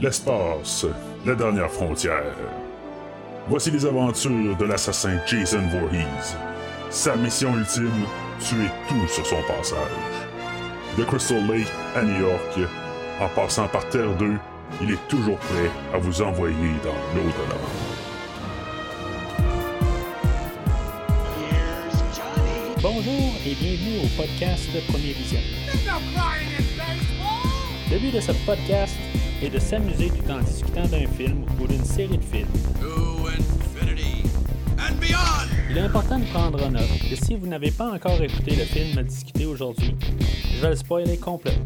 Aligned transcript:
l'espace, 0.00 0.86
la 1.26 1.34
dernière 1.34 1.70
frontière. 1.70 2.34
Voici 3.48 3.70
les 3.70 3.84
aventures 3.84 4.56
de 4.56 4.64
l'assassin 4.64 5.18
Jason 5.26 5.62
Voorhees. 5.68 6.36
Sa 6.88 7.16
mission 7.16 7.54
ultime, 7.56 8.06
tuer 8.40 8.68
tout 8.88 9.08
sur 9.08 9.26
son 9.26 9.42
passage. 9.42 9.76
De 10.96 11.04
Crystal 11.04 11.46
Lake 11.46 11.70
à 11.94 12.02
New 12.02 12.20
York, 12.20 12.70
en 13.20 13.28
passant 13.28 13.68
par 13.68 13.86
Terre 13.90 14.16
2, 14.16 14.32
il 14.82 14.92
est 14.92 15.08
toujours 15.08 15.36
prêt 15.36 15.70
à 15.92 15.98
vous 15.98 16.22
envoyer 16.22 16.56
dans 16.82 16.96
l'au-delà. 17.14 17.56
Bonjour 22.80 23.34
et 23.44 23.54
bienvenue 23.54 23.98
au 24.04 24.22
podcast 24.22 24.64
de 24.74 24.80
Premier 24.90 25.12
Vision. 25.12 25.40
Le 27.90 27.98
but 27.98 28.14
de 28.14 28.20
ce 28.20 28.30
podcast 28.46 28.89
est 29.42 29.50
de 29.50 29.58
s'amuser 29.58 30.10
tout 30.10 30.30
en 30.30 30.40
discutant 30.40 30.86
d'un 30.86 31.06
film 31.06 31.44
ou 31.60 31.66
d'une 31.66 31.84
série 31.84 32.18
de 32.18 32.22
films. 32.22 32.48
Il 35.70 35.78
est 35.78 35.80
important 35.80 36.18
de 36.18 36.24
prendre 36.26 36.62
en 36.64 36.70
note 36.70 36.82
que 37.08 37.16
si 37.16 37.36
vous 37.36 37.46
n'avez 37.46 37.70
pas 37.70 37.90
encore 37.92 38.20
écouté 38.20 38.56
le 38.56 38.64
film 38.64 38.98
à 38.98 39.02
discuter 39.02 39.46
aujourd'hui, 39.46 39.94
je 40.52 40.60
vais 40.60 40.70
le 40.70 40.76
spoiler 40.76 41.16
complètement. 41.16 41.64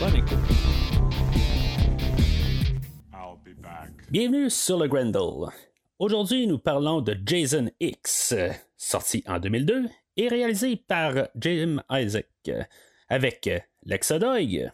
Bonne 0.00 0.16
écoute. 0.16 0.38
Bienvenue 4.10 4.50
sur 4.50 4.78
le 4.78 4.88
Grendel. 4.88 5.50
Aujourd'hui, 5.98 6.46
nous 6.46 6.58
parlons 6.58 7.00
de 7.00 7.16
Jason 7.24 7.70
X, 7.80 8.34
sorti 8.76 9.24
en 9.26 9.38
2002 9.38 9.86
et 10.16 10.28
réalisé 10.28 10.76
par 10.76 11.28
Jim 11.36 11.82
Isaac, 11.90 12.50
avec 13.08 13.50
Lex 13.84 14.12
Doig, 14.12 14.72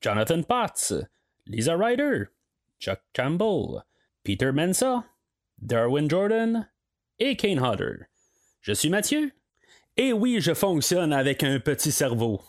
Jonathan 0.00 0.42
Potts, 0.42 0.94
Lisa 1.46 1.76
Ryder, 1.76 2.24
Chuck 2.78 3.00
Campbell, 3.14 3.82
Peter 4.24 4.52
Mensa, 4.52 5.04
Darwin 5.58 6.08
Jordan 6.08 6.68
et 7.18 7.36
Kane 7.36 7.60
Hodder. 7.60 8.06
Je 8.60 8.72
suis 8.72 8.90
Mathieu, 8.90 9.32
et 9.96 10.12
oui, 10.12 10.40
je 10.40 10.54
fonctionne 10.54 11.12
avec 11.12 11.42
un 11.42 11.60
petit 11.60 11.92
cerveau. 11.92 12.40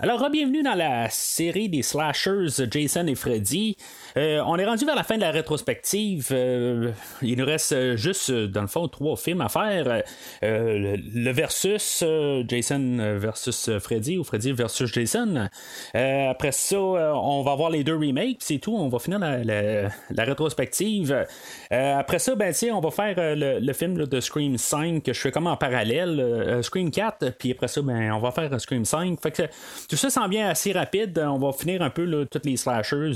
Alors, 0.00 0.28
bienvenue 0.28 0.64
dans 0.64 0.74
la 0.74 1.08
série 1.08 1.68
des 1.68 1.82
slashers 1.82 2.66
Jason 2.68 3.06
et 3.06 3.14
Freddy. 3.14 3.76
Euh, 4.16 4.42
on 4.44 4.56
est 4.56 4.66
rendu 4.66 4.84
vers 4.84 4.96
la 4.96 5.04
fin 5.04 5.14
de 5.14 5.20
la 5.20 5.30
rétrospective. 5.30 6.30
Euh, 6.32 6.90
il 7.22 7.38
nous 7.38 7.44
reste 7.44 7.70
euh, 7.70 7.96
juste, 7.96 8.28
dans 8.28 8.62
le 8.62 8.66
fond, 8.66 8.88
trois 8.88 9.16
films 9.16 9.40
à 9.40 9.48
faire. 9.48 10.02
le 10.42 11.30
versus 11.30 12.02
Jason 12.48 13.18
versus 13.20 13.70
Freddy 13.78 14.18
ou 14.18 14.24
Freddy 14.24 14.50
versus 14.50 14.92
Jason. 14.92 15.48
après 15.94 16.50
ça, 16.50 16.76
on 16.76 17.44
va 17.44 17.54
voir 17.54 17.70
les 17.70 17.84
deux 17.84 17.94
remakes, 17.94 18.38
c'est 18.40 18.58
tout. 18.58 18.74
On 18.74 18.88
va 18.88 18.98
finir 18.98 19.20
la, 19.20 20.24
rétrospective. 20.24 21.24
après 21.70 22.18
ça, 22.18 22.34
ben, 22.34 22.52
on 22.72 22.80
va 22.80 22.90
faire 22.90 23.14
le, 23.16 23.72
film 23.72 23.94
de 23.94 24.20
Scream 24.20 24.58
5 24.58 25.04
que 25.04 25.12
je 25.12 25.20
fais 25.20 25.30
comme 25.30 25.46
en 25.46 25.56
parallèle. 25.56 26.58
Scream 26.62 26.90
4, 26.90 27.30
puis 27.38 27.52
après 27.52 27.68
ça, 27.68 27.80
ben, 27.80 28.10
on 28.10 28.18
va 28.18 28.32
faire 28.32 28.60
Scream 28.60 28.84
5. 28.84 29.20
Fait 29.22 29.30
que 29.30 29.42
tout 29.88 29.96
ça 29.96 30.10
s'en 30.10 30.28
vient 30.28 30.48
assez 30.48 30.72
rapide. 30.72 31.18
On 31.18 31.38
va 31.38 31.52
finir 31.52 31.82
un 31.82 31.90
peu 31.90 32.26
toutes 32.30 32.46
les 32.46 32.56
slashers. 32.56 33.12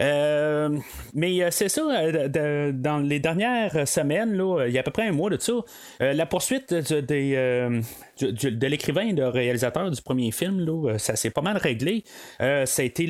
Euh, 0.00 0.78
mais 1.14 1.42
euh, 1.42 1.48
c'est 1.50 1.68
ça, 1.68 1.82
euh, 1.82 2.72
dans 2.72 2.98
les 2.98 3.20
dernières 3.20 3.86
semaines, 3.86 4.36
là, 4.36 4.66
il 4.66 4.72
y 4.72 4.78
a 4.78 4.80
à 4.80 4.84
peu 4.84 4.90
près 4.90 5.08
un 5.08 5.12
mois 5.12 5.30
de 5.30 5.38
ça, 5.38 5.52
la 6.00 6.26
poursuite 6.26 6.72
des, 6.72 7.82
de 8.20 8.66
l'écrivain, 8.66 9.12
le 9.12 9.28
réalisateur 9.28 9.90
du 9.90 10.00
premier 10.00 10.30
film, 10.30 10.60
là, 10.60 10.98
ça 10.98 11.16
s'est 11.16 11.30
pas 11.30 11.42
mal 11.42 11.56
réglé. 11.56 12.04
ça 12.38 12.82
a 12.82 12.82
été 12.82 13.06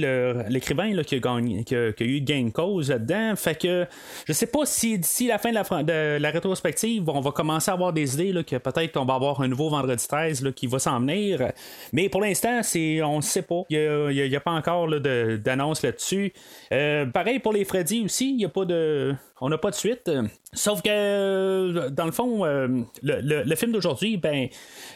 l'écrivain 0.48 0.90
qui, 1.02 1.16
a 1.16 1.92
qui, 1.92 2.04
eu 2.04 2.20
gain 2.20 2.44
de 2.44 2.50
cause 2.50 2.90
là-dedans. 2.90 3.34
Fait 3.36 3.60
que 3.60 3.86
je 4.26 4.32
sais 4.32 4.46
pas 4.46 4.64
si 4.64 4.98
d'ici 4.98 5.26
la 5.26 5.38
fin 5.38 5.50
de 5.50 6.18
la, 6.18 6.30
rétrospective, 6.30 7.08
on 7.08 7.20
va 7.20 7.30
commencer 7.30 7.70
à 7.70 7.74
avoir 7.74 7.92
des 7.92 8.14
idées 8.14 8.32
là, 8.32 8.42
que 8.42 8.56
peut-être 8.56 8.96
on 8.96 9.04
va 9.04 9.14
avoir 9.14 9.40
un 9.40 9.48
nouveau 9.48 9.70
vendredi 9.70 10.06
13 10.06 10.42
là, 10.42 10.52
qui 10.52 10.66
va 10.66 10.78
s'en 10.78 11.00
venir. 11.00 11.52
Mais 11.92 12.08
pour 12.08 12.20
l'instant, 12.20 12.60
on 13.04 13.16
ne 13.16 13.22
sait 13.22 13.42
pas. 13.42 13.62
Il 13.70 14.08
n'y 14.10 14.36
a, 14.36 14.40
pas 14.40 14.52
encore 14.52 14.88
d'annonce 15.00 15.82
là-dessus. 15.82 16.32
Euh, 16.72 17.06
pareil 17.06 17.38
pour 17.38 17.52
les 17.52 17.64
Freddy 17.64 18.02
aussi, 18.04 18.32
il 18.32 18.40
y 18.40 18.44
a 18.44 18.48
pas 18.48 18.64
de. 18.64 19.14
On 19.40 19.48
n'a 19.48 19.58
pas 19.58 19.70
de 19.70 19.74
suite. 19.74 20.10
Sauf 20.56 20.80
que, 20.80 21.90
dans 21.90 22.06
le 22.06 22.12
fond, 22.12 22.44
euh, 22.44 22.66
le, 23.02 23.54
film 23.56 23.72
d'aujourd'hui, 23.72 24.16
ben, 24.16 24.48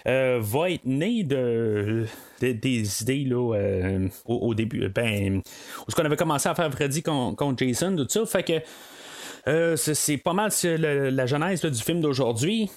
euh, 0.09 0.39
va 0.41 0.71
être 0.71 0.87
né 0.87 1.23
de, 1.23 2.07
des 2.41 3.03
idées 3.03 3.25
là, 3.27 3.59
au, 4.25 4.55
début. 4.55 4.89
Ben, 4.89 5.43
où 5.87 5.91
ce 5.91 5.95
qu'on 5.95 6.05
avait 6.05 6.17
commencé 6.17 6.49
à 6.49 6.55
faire 6.55 6.73
Freddy 6.73 7.03
contre, 7.03 7.55
Jason, 7.59 7.95
tout 7.95 8.07
ça. 8.09 8.25
Fait 8.25 8.43
que 8.43 9.77
c'est 9.77 10.17
pas 10.17 10.33
mal 10.33 10.51
la, 10.65 11.27
genèse 11.27 11.63
du 11.63 11.83
film 11.83 12.01
d'aujourd'hui. 12.01 12.71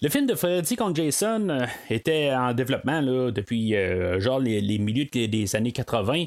Le 0.00 0.08
film 0.08 0.26
de 0.26 0.36
Freddy 0.36 0.76
contre 0.76 1.02
Jason 1.02 1.48
euh, 1.48 1.66
était 1.90 2.32
en 2.32 2.52
développement 2.52 3.00
là, 3.00 3.32
depuis 3.32 3.74
euh, 3.74 4.20
genre 4.20 4.38
les, 4.38 4.78
milieux 4.78 5.06
des 5.06 5.56
années 5.56 5.72
80. 5.72 6.24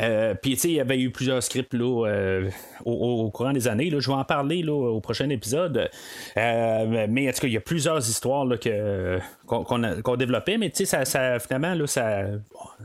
Euh, 0.00 0.34
puis 0.34 0.52
il 0.64 0.72
y 0.72 0.80
avait 0.80 0.98
eu 0.98 1.10
plusieurs 1.10 1.42
scripts 1.42 1.72
là, 1.72 2.42
au, 2.84 3.30
courant 3.30 3.52
des 3.52 3.66
années. 3.66 3.88
Là. 3.88 3.98
Je 4.00 4.08
vais 4.08 4.16
en 4.16 4.24
parler 4.24 4.62
là, 4.62 4.72
au 4.72 5.00
prochain 5.00 5.28
épisode. 5.30 5.88
mais 6.36 7.28
en 7.28 7.32
tout 7.32 7.40
cas, 7.40 7.46
il 7.46 7.54
y 7.54 7.56
a 7.56 7.60
plusieurs 7.60 7.98
histoires 7.98 8.44
là, 8.44 8.58
que, 8.58 9.18
qu'on, 9.46 10.16
développait, 10.16 10.58
mais 10.58 10.70
ça, 10.74 11.06
ça, 11.06 11.38
finalement, 11.38 11.74
là, 11.74 11.86
ça, 11.86 12.24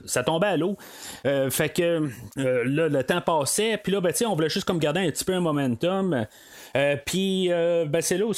ça 0.06 0.24
tombait 0.24 0.48
à 0.48 0.58
l'eau. 0.58 0.78
fait 1.50 1.70
que 1.76 2.10
le 2.36 3.02
temps 3.02 3.22
passait, 3.22 3.78
puis 3.78 3.92
là, 3.92 4.00
ben, 4.00 4.14
on 4.26 4.36
voulait 4.36 4.50
juste 4.50 4.66
comme 4.66 4.80
garder 4.80 5.02
un 5.02 5.12
petit 5.12 5.26
peu 5.26 5.34
un 5.34 5.42
momentum. 5.42 6.26
Euh, 6.76 6.96
puis, 7.04 7.52
euh, 7.52 7.86
ben, 7.86 8.02
c'est 8.02 8.18
là 8.18 8.26
où 8.26 8.34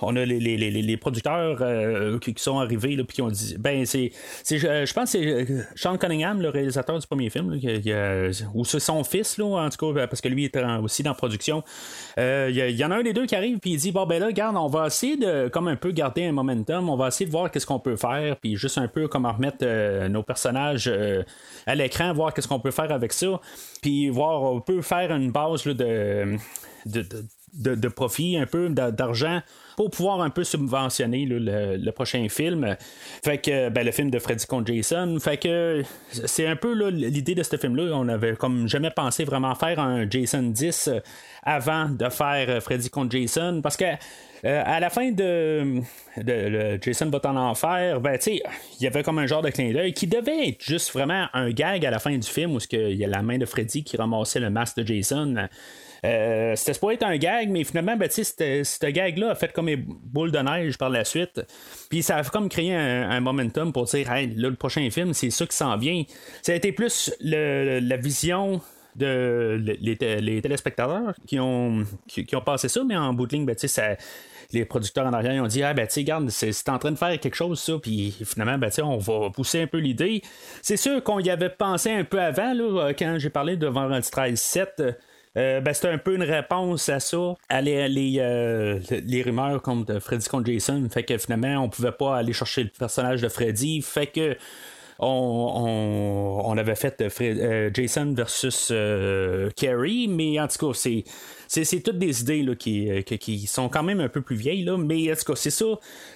on, 0.00 0.16
a 0.16 0.24
les, 0.24 0.73
producteurs 0.96 1.58
euh, 1.60 2.18
qui, 2.18 2.34
sont 2.36 2.58
arrivés, 2.58 2.96
puis 2.96 3.16
qui 3.16 3.22
ont 3.22 3.28
dit 3.28 3.56
ben, 3.58 3.84
c'est, 3.86 4.12
je 4.48 4.92
pense 4.92 5.12
que 5.12 5.18
c'est 5.18 5.46
Sean 5.76 5.96
Cunningham, 5.96 6.40
le 6.40 6.48
réalisateur 6.48 6.98
du 6.98 7.06
premier 7.06 7.30
film, 7.30 7.58
ou 8.54 8.64
c'est 8.64 8.80
son 8.80 9.04
fils, 9.04 9.38
là, 9.38 9.44
en 9.44 9.68
tout 9.70 9.92
cas, 9.92 10.06
parce 10.06 10.20
que 10.20 10.28
lui 10.28 10.44
est 10.44 10.56
aussi 10.82 11.02
dans 11.02 11.10
la 11.10 11.14
production. 11.16 11.62
Il 12.16 12.50
y, 12.50 12.84
en 12.84 12.90
a 12.90 12.96
un 12.96 13.02
des 13.02 13.12
deux 13.12 13.26
qui 13.26 13.36
arrive, 13.36 13.58
puis 13.58 13.72
il 13.72 13.76
dit 13.78 13.92
bon, 13.92 14.06
ben 14.06 14.20
là, 14.20 14.26
regarde, 14.26 14.56
on 14.56 14.68
va 14.68 14.86
essayer 14.86 15.16
de, 15.16 15.48
comme 15.48 15.68
un 15.68 15.76
peu, 15.76 15.90
garder 15.92 16.24
un 16.24 16.32
momentum, 16.32 16.88
on 16.88 16.96
va 16.96 17.08
essayer 17.08 17.26
de 17.26 17.32
voir 17.32 17.50
qu'est-ce 17.50 17.66
qu'on 17.66 17.80
peut 17.80 17.96
faire, 17.96 18.36
puis 18.36 18.56
juste 18.56 18.78
un 18.78 18.88
peu 18.88 19.08
comment 19.08 19.32
remettre 19.32 19.64
nos 20.08 20.22
personnages 20.22 20.90
à 21.66 21.74
l'écran, 21.74 22.12
voir 22.12 22.34
qu'est-ce 22.34 22.48
qu'on 22.48 22.60
peut 22.60 22.70
faire 22.70 22.92
avec 22.92 23.12
ça, 23.12 23.40
puis 23.82 24.08
voir, 24.08 24.42
on 24.42 24.60
peut 24.60 24.82
faire 24.82 25.10
une 25.12 25.30
base 25.30 25.64
de, 25.64 26.36
profit, 27.94 28.36
un 28.36 28.46
peu 28.46 28.68
d'argent 28.68 29.40
pour 29.76 29.90
pouvoir 29.90 30.20
un 30.20 30.30
peu 30.30 30.44
subventionner 30.44 31.26
le, 31.26 31.90
prochain 31.90 32.26
film. 32.28 32.76
Fait 33.24 33.38
que 33.38 33.68
ben, 33.68 33.84
le 33.84 33.92
film 33.92 34.10
de 34.10 34.18
Freddy 34.18 34.46
contre 34.46 34.72
Jason. 34.72 35.18
Fait 35.20 35.36
que 35.36 35.82
c'est 36.10 36.46
un 36.46 36.56
peu 36.56 36.72
l'idée 36.88 37.34
de 37.34 37.42
ce 37.42 37.56
film-là. 37.56 37.92
On 37.94 38.08
avait 38.08 38.36
comme 38.36 38.68
jamais 38.68 38.90
pensé 38.90 39.24
vraiment 39.24 39.54
faire 39.54 39.78
un 39.80 40.08
Jason 40.08 40.42
10 40.42 40.90
avant 41.42 41.88
de 41.88 42.08
faire 42.08 42.62
Freddy 42.62 42.90
contre 42.90 43.16
Jason. 43.16 43.60
Parce 43.62 43.76
que 43.76 43.84
euh, 44.44 44.62
à 44.64 44.78
la 44.78 44.90
fin 44.90 45.10
de, 45.10 45.80
Jason 46.82 47.08
va 47.08 47.20
en 47.24 47.36
enfer, 47.36 48.00
ben, 48.00 48.18
il 48.26 48.42
y 48.80 48.86
avait 48.86 49.02
comme 49.02 49.18
un 49.18 49.26
genre 49.26 49.42
de 49.42 49.48
clin 49.48 49.72
d'œil 49.72 49.94
qui 49.94 50.06
devait 50.06 50.48
être 50.48 50.62
juste 50.62 50.92
vraiment 50.92 51.26
un 51.32 51.50
gag 51.50 51.86
à 51.86 51.90
la 51.90 51.98
fin 51.98 52.16
du 52.16 52.28
film 52.28 52.54
où 52.54 52.58
il 52.70 52.94
y 52.94 53.04
a 53.04 53.08
la 53.08 53.22
main 53.22 53.38
de 53.38 53.46
Freddy 53.46 53.82
qui 53.84 53.96
ramassait 53.96 54.40
le 54.40 54.50
masque 54.50 54.76
de 54.76 54.86
Jason. 54.86 55.48
Euh, 56.04 56.54
c'était 56.54 56.74
supposé 56.74 56.94
être 56.94 57.04
un 57.04 57.16
gag, 57.16 57.48
mais 57.48 57.64
finalement, 57.64 57.96
ben, 57.96 58.10
ce 58.10 58.90
gag-là 58.90 59.30
a 59.30 59.34
fait 59.34 59.52
comme 59.52 59.68
une 59.68 59.84
boule 59.86 60.30
de 60.30 60.38
neige 60.38 60.76
par 60.76 60.90
la 60.90 61.04
suite. 61.04 61.40
Puis 61.88 62.02
ça 62.02 62.16
a 62.16 62.24
comme 62.24 62.48
créé 62.48 62.74
un, 62.74 63.20
momentum 63.20 63.72
pour 63.72 63.84
dire, 63.84 64.10
hey, 64.12 64.34
là, 64.34 64.50
le 64.50 64.56
prochain 64.56 64.88
film, 64.90 65.14
c'est 65.14 65.30
ça 65.30 65.46
qui 65.46 65.56
s'en 65.56 65.76
vient. 65.78 66.02
Ça 66.42 66.52
a 66.52 66.54
été 66.56 66.72
plus 66.72 67.14
la 67.20 67.96
vision 67.96 68.60
de 68.96 69.60
les, 69.80 69.96
téléspectateurs 69.96 71.14
qui 71.26 71.40
ont, 71.40 71.84
qui, 72.06 72.36
ont 72.36 72.40
passé 72.40 72.68
ça, 72.68 72.84
mais 72.84 72.96
en 72.96 73.12
bout 73.12 73.26
de 73.26 73.36
ligne, 73.36 73.46
ben, 73.46 73.56
les 74.52 74.64
producteurs 74.66 75.06
en 75.06 75.12
arrière 75.12 75.42
ont 75.42 75.46
dit 75.46 75.62
Ah, 75.62 75.72
ben, 75.72 75.88
regarde, 75.94 76.28
c'est 76.28 76.68
en 76.68 76.78
train 76.78 76.92
de 76.92 76.98
faire 76.98 77.18
quelque 77.18 77.34
chose, 77.34 77.60
ça, 77.60 77.78
puis 77.80 78.14
finalement, 78.24 78.58
ben, 78.58 78.70
on 78.82 78.98
va 78.98 79.30
pousser 79.30 79.62
un 79.62 79.66
peu 79.66 79.78
l'idée. 79.78 80.20
C'est 80.60 80.76
sûr 80.76 81.02
qu'on 81.02 81.18
y 81.18 81.30
avait 81.30 81.48
pensé 81.48 81.90
un 81.90 82.04
peu 82.04 82.20
avant, 82.20 82.52
là, 82.52 82.92
quand 82.92 83.16
j'ai 83.18 83.30
parlé 83.30 83.56
de 83.56 83.66
Vendredi 83.66 84.08
13-7. 84.08 84.96
Euh, 85.36 85.60
ben, 85.60 85.74
c'était 85.74 85.88
un 85.88 85.98
peu 85.98 86.14
une 86.14 86.22
réponse 86.22 86.88
à 86.88 87.00
ça, 87.00 87.34
à 87.48 87.60
les, 87.60 87.88
les, 87.88 88.18
euh, 88.20 88.78
rumeurs 89.24 89.62
contre 89.62 89.98
Freddy 89.98 90.28
contre 90.28 90.50
Jason. 90.50 90.86
Fait 90.90 91.02
que 91.02 91.18
finalement, 91.18 91.64
on 91.64 91.68
pouvait 91.68 91.92
pas 91.92 92.16
aller 92.16 92.32
chercher 92.32 92.64
le 92.64 92.70
personnage 92.70 93.20
de 93.20 93.28
Freddy. 93.28 93.82
Fait 93.82 94.06
que 94.06 94.36
on, 94.98 96.54
avait 96.56 96.74
fait 96.74 97.02
Jason 97.74 98.14
versus 98.14 98.72
Carrie, 99.56 100.08
mais 100.08 100.40
en 100.40 100.48
tout 100.48 100.66
cas, 100.66 100.74
c'est 100.74 101.04
c'est, 101.46 101.80
toutes 101.80 101.98
des 101.98 102.22
idées 102.22 102.42
là, 102.42 102.54
qui, 102.56 103.04
qui, 103.04 103.46
sont 103.46 103.68
quand 103.68 103.82
même 103.82 104.00
un 104.00 104.08
peu 104.08 104.22
plus 104.22 104.34
vieilles, 104.34 104.64
là, 104.64 104.76
mais 104.76 105.12
en 105.12 105.14
tout 105.14 105.32
cas, 105.32 105.36
c'est 105.36 105.50
ça. 105.50 105.66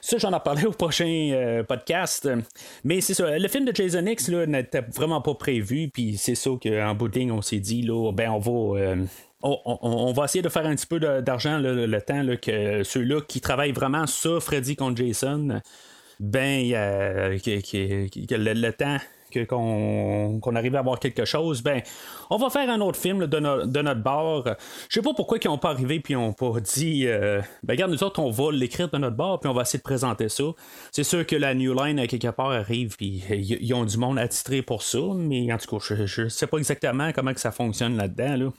Ça, 0.01 0.19
j'en 0.19 0.37
ai 0.37 0.41
parlé 0.41 0.65
au 0.67 0.73
prochain 0.73 1.63
podcast. 1.69 2.29
Mais 2.83 3.01
c'est 3.01 3.15
ça. 3.15 3.39
Le 3.39 3.49
film 3.49 3.65
de 3.65 3.75
Jason 3.75 4.05
X 4.07 4.29
n'était 4.31 4.85
vraiment 4.95 5.21
pas 5.21 5.35
prévu, 5.35 5.91
puis 5.93 6.17
c'est 6.17 6.35
ça 6.35 6.51
qu'en 6.61 6.95
bout 6.95 7.09
de 7.09 7.19
ligne, 7.19 7.31
on 7.31 7.43
s'est 7.43 7.61
dit, 7.61 7.83
là, 7.83 8.11
ben, 8.13 8.31
on 8.31 8.39
va 8.39 8.97
on, 9.43 10.13
va 10.13 10.25
essayer 10.25 10.43
de 10.43 10.49
faire 10.49 10.67
un 10.67 10.75
petit 10.75 10.87
peu 10.87 10.99
d'argent 10.99 11.59
le, 11.59 12.01
temps 12.01 12.25
que 12.41 12.83
ceux-là 12.83 13.21
qui 13.27 13.41
travaillent 13.41 13.73
vraiment 13.73 14.07
sur 14.07 14.43
Freddy 14.43 14.77
contre 14.77 14.97
Jason, 14.97 15.61
ben, 16.21 16.71
le, 16.71 18.71
temps 18.71 18.99
qu'on 19.47 20.57
arrive 20.57 20.77
à 20.77 20.81
avoir 20.81 20.99
quelque 20.99 21.25
chose, 21.25 21.63
ben, 21.63 21.83
on 22.31 22.37
va 22.37 22.51
faire 22.51 22.69
un 22.71 22.81
autre 22.81 22.99
film 22.99 23.27
de, 23.27 23.39
notre 23.39 24.03
bord. 24.03 24.49
Je 24.89 24.95
sais 24.95 25.03
pas 25.03 25.15
pourquoi 25.15 25.39
ils 25.43 25.49
n'ont 25.49 25.59
pas 25.59 25.71
arrivé 25.71 26.01
puis 26.01 26.15
ils 26.15 26.17
n'ont 26.17 26.33
pas 26.33 26.61
dit, 26.61 27.07
euh, 27.07 27.41
ben, 27.63 27.75
regarde, 27.75 27.93
nous 27.93 28.03
autres, 28.03 28.21
on 28.21 28.31
va 28.31 28.53
l'écrire 28.53 28.89
de 28.89 28.99
notre 28.99 29.17
bord 29.17 29.41
puis 29.41 29.51
on 29.51 29.55
va 29.55 29.63
essayer 29.63 29.79
de 29.79 29.85
présenter 29.85 30.29
ça. 30.29 30.45
C'est 30.93 31.05
sûr 31.05 31.27
que 31.27 31.37
la 31.37 31.55
New 31.55 31.75
Line, 31.75 31.99
à 31.99 32.07
quelque 32.07 32.29
part, 32.29 32.51
arrive 32.51 32.97
puis 32.97 33.23
ils 33.31 33.75
ont 33.75 33.85
du 33.85 33.99
monde 33.99 34.19
attitré 34.19 34.63
pour 34.63 34.83
ça, 34.83 35.01
mais 35.15 35.53
en 35.53 35.59
tout 35.59 35.79
cas, 35.79 35.95
je, 35.95 36.23
ne 36.23 36.29
sais 36.29 36.47
pas 36.47 36.59
exactement 36.59 37.13
comment 37.13 37.35
que 37.35 37.41
ça 37.41 37.53
fonctionne 37.53 37.97
là-dedans, 37.97 38.37
là. 38.37 38.53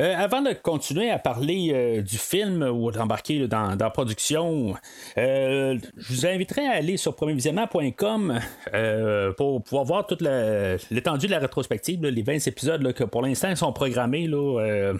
Euh, 0.00 0.14
avant 0.16 0.40
de 0.40 0.54
continuer 0.54 1.10
à 1.10 1.18
parler 1.18 1.72
euh, 1.74 2.00
du 2.00 2.16
film 2.16 2.62
ou 2.62 2.90
d'embarquer 2.90 3.46
dans, 3.46 3.76
la 3.78 3.90
production, 3.90 4.74
euh, 5.18 5.76
je 5.98 6.12
vous 6.14 6.26
inviterai 6.26 6.66
à 6.66 6.72
aller 6.72 6.96
sur 6.96 7.14
premiervisionnement.com 7.14 8.40
pour 9.36 9.62
pouvoir 9.62 9.84
voir 9.84 10.06
toute 10.06 10.22
l'étendue 10.22 11.26
de 11.26 11.32
la 11.32 11.38
rétrospective, 11.38 12.04
les 12.06 12.22
20 12.22 12.46
épisodes 12.46 12.92
que 12.94 13.04
pour 13.04 13.22
l'instant 13.22 13.54
sont 13.54 13.72
programmés 13.72 14.26
là, 14.26 14.92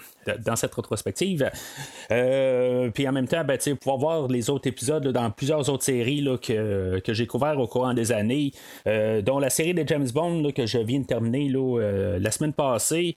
dans 0.45 0.57
cette 0.57 0.75
rétrospective. 0.75 1.51
puis 2.09 3.09
en 3.09 3.13
même 3.13 3.29
temps, 3.29 3.45
ben, 3.45 3.59
pouvoir 3.81 3.99
voir 3.99 4.29
les 4.29 4.51
autres 4.51 4.69
épisodes 4.69 5.07
dans 5.09 5.31
plusieurs 5.31 5.69
autres 5.71 5.85
séries 5.85 6.27
que, 6.43 6.99
que 7.01 7.15
j'ai 7.15 7.27
couvertes 7.27 7.59
au 7.59 7.67
courant 7.67 7.95
des 7.95 8.13
années, 8.13 8.53
dont 8.87 9.39
la 9.39 9.51
série 9.51 9.75
de 9.75 9.87
James 9.87 10.09
Bond 10.13 10.53
que 10.53 10.67
je 10.67 10.79
viens 10.79 11.01
de 11.01 11.07
terminer 11.07 11.51
la 12.19 12.31
semaine 12.31 12.53
passée. 12.53 13.17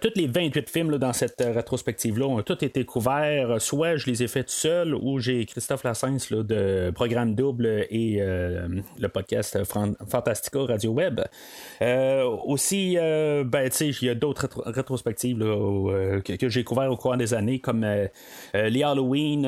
toutes 0.00 0.16
les 0.16 0.26
28 0.26 0.70
films 0.70 0.95
dans 0.98 1.12
cette 1.12 1.40
euh, 1.40 1.52
rétrospective-là 1.52 2.26
ont 2.26 2.42
tous 2.42 2.64
été 2.64 2.84
couverts. 2.84 3.60
Soit 3.60 3.96
je 3.96 4.06
les 4.06 4.22
ai 4.22 4.28
faits 4.28 4.46
tout 4.46 4.52
seul, 4.52 4.94
ou 4.94 5.18
j'ai 5.18 5.44
Christophe 5.46 5.84
Lassens 5.84 6.28
de 6.30 6.90
Programme 6.94 7.34
Double 7.34 7.86
et 7.90 8.18
euh, 8.20 8.68
le 8.98 9.08
podcast 9.08 9.58
Fantastica 9.64 10.60
Radio 10.64 10.92
Web. 10.92 11.20
Euh, 11.82 12.24
aussi, 12.44 12.96
ben, 12.96 13.70
il 13.80 14.02
y 14.02 14.08
a 14.08 14.14
d'autres 14.14 14.48
rétrospectives 14.66 15.38
que, 15.38 16.48
j'ai 16.48 16.64
couverts 16.64 16.90
au 16.90 16.96
cours 16.96 17.16
des 17.16 17.34
années, 17.34 17.58
comme 17.58 17.86
les 18.54 18.82
Halloween, 18.82 19.44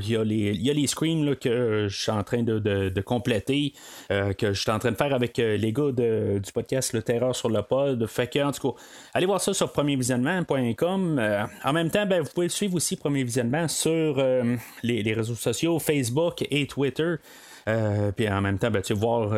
il 0.00 0.10
y, 0.10 0.16
a 0.16 0.24
les, 0.24 0.54
y 0.54 0.70
a 0.70 0.72
les 0.72 0.86
Screams 0.86 1.36
que 1.36 1.86
je 1.88 2.02
suis 2.02 2.10
en 2.10 2.22
train 2.22 2.42
de, 2.42 3.00
compléter, 3.00 3.72
que 4.08 4.52
je 4.52 4.60
suis 4.60 4.70
en 4.70 4.78
train 4.78 4.92
de 4.92 4.96
faire 4.96 5.14
avec 5.14 5.38
les 5.38 5.72
gars 5.72 5.92
du 5.92 6.52
podcast 6.52 6.92
Le 6.92 7.02
Terreur 7.02 7.34
sur 7.34 7.48
le 7.48 7.62
pod. 7.62 8.06
Fait 8.06 8.28
que, 8.28 8.38
en 8.40 8.52
tout 8.52 8.72
cas, 8.72 8.78
allez 9.14 9.26
voir 9.26 9.40
ça 9.40 9.54
sur 9.54 9.72
premiervisionnement.com 9.72 10.81
euh, 10.82 11.44
en 11.64 11.72
même 11.72 11.90
temps, 11.90 12.06
ben, 12.06 12.22
vous 12.22 12.30
pouvez 12.34 12.48
suivre 12.48 12.74
aussi 12.74 12.96
Premier 12.96 13.24
Visionnement 13.24 13.68
sur 13.68 14.18
euh, 14.18 14.56
les, 14.82 15.12
réseaux 15.12 15.34
sociaux, 15.34 15.78
Facebook 15.78 16.44
et 16.50 16.66
Twitter. 16.66 17.14
Euh, 17.68 18.10
puis 18.10 18.28
en 18.28 18.40
même 18.40 18.58
temps, 18.58 18.72
ben, 18.72 18.82
tu 18.82 18.92
voir 18.92 19.30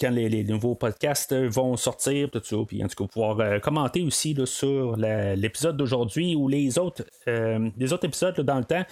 quand 0.00 0.10
les, 0.10 0.44
nouveaux 0.44 0.74
podcasts 0.74 1.32
vont 1.32 1.76
sortir, 1.76 2.28
tout 2.30 2.40
ça. 2.42 2.56
Puis 2.66 2.82
en 2.82 2.88
tout 2.88 3.04
cas, 3.04 3.08
pouvoir 3.08 3.60
commenter 3.60 4.02
aussi 4.02 4.36
sur 4.44 4.96
l'épisode 4.96 5.76
d'aujourd'hui 5.76 6.34
ou 6.34 6.48
les 6.48 6.76
autres, 6.78 7.04
les 7.26 7.92
autres 7.92 8.06
épisodes 8.06 8.40
dans 8.40 8.58
le 8.58 8.64
temps. 8.64 8.84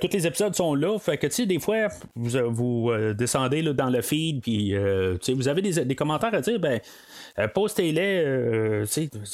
tous 0.00 0.08
les 0.10 0.26
épisodes 0.26 0.54
sont 0.54 0.74
là. 0.74 0.98
Fait 0.98 1.18
que 1.18 1.26
tu 1.26 1.46
des 1.46 1.60
fois, 1.60 1.88
vous, 2.16 2.90
descendez 3.14 3.62
dans 3.74 3.90
le 3.90 4.00
feed, 4.00 4.40
puis 4.40 4.74
vous 4.74 5.48
avez 5.48 5.60
des, 5.60 5.84
des, 5.84 5.94
commentaires 5.94 6.32
à 6.32 6.40
dire, 6.40 6.58
ben 6.58 6.80
euh, 6.80 6.80
postez-les, 7.46 8.22
euh, 8.24 8.84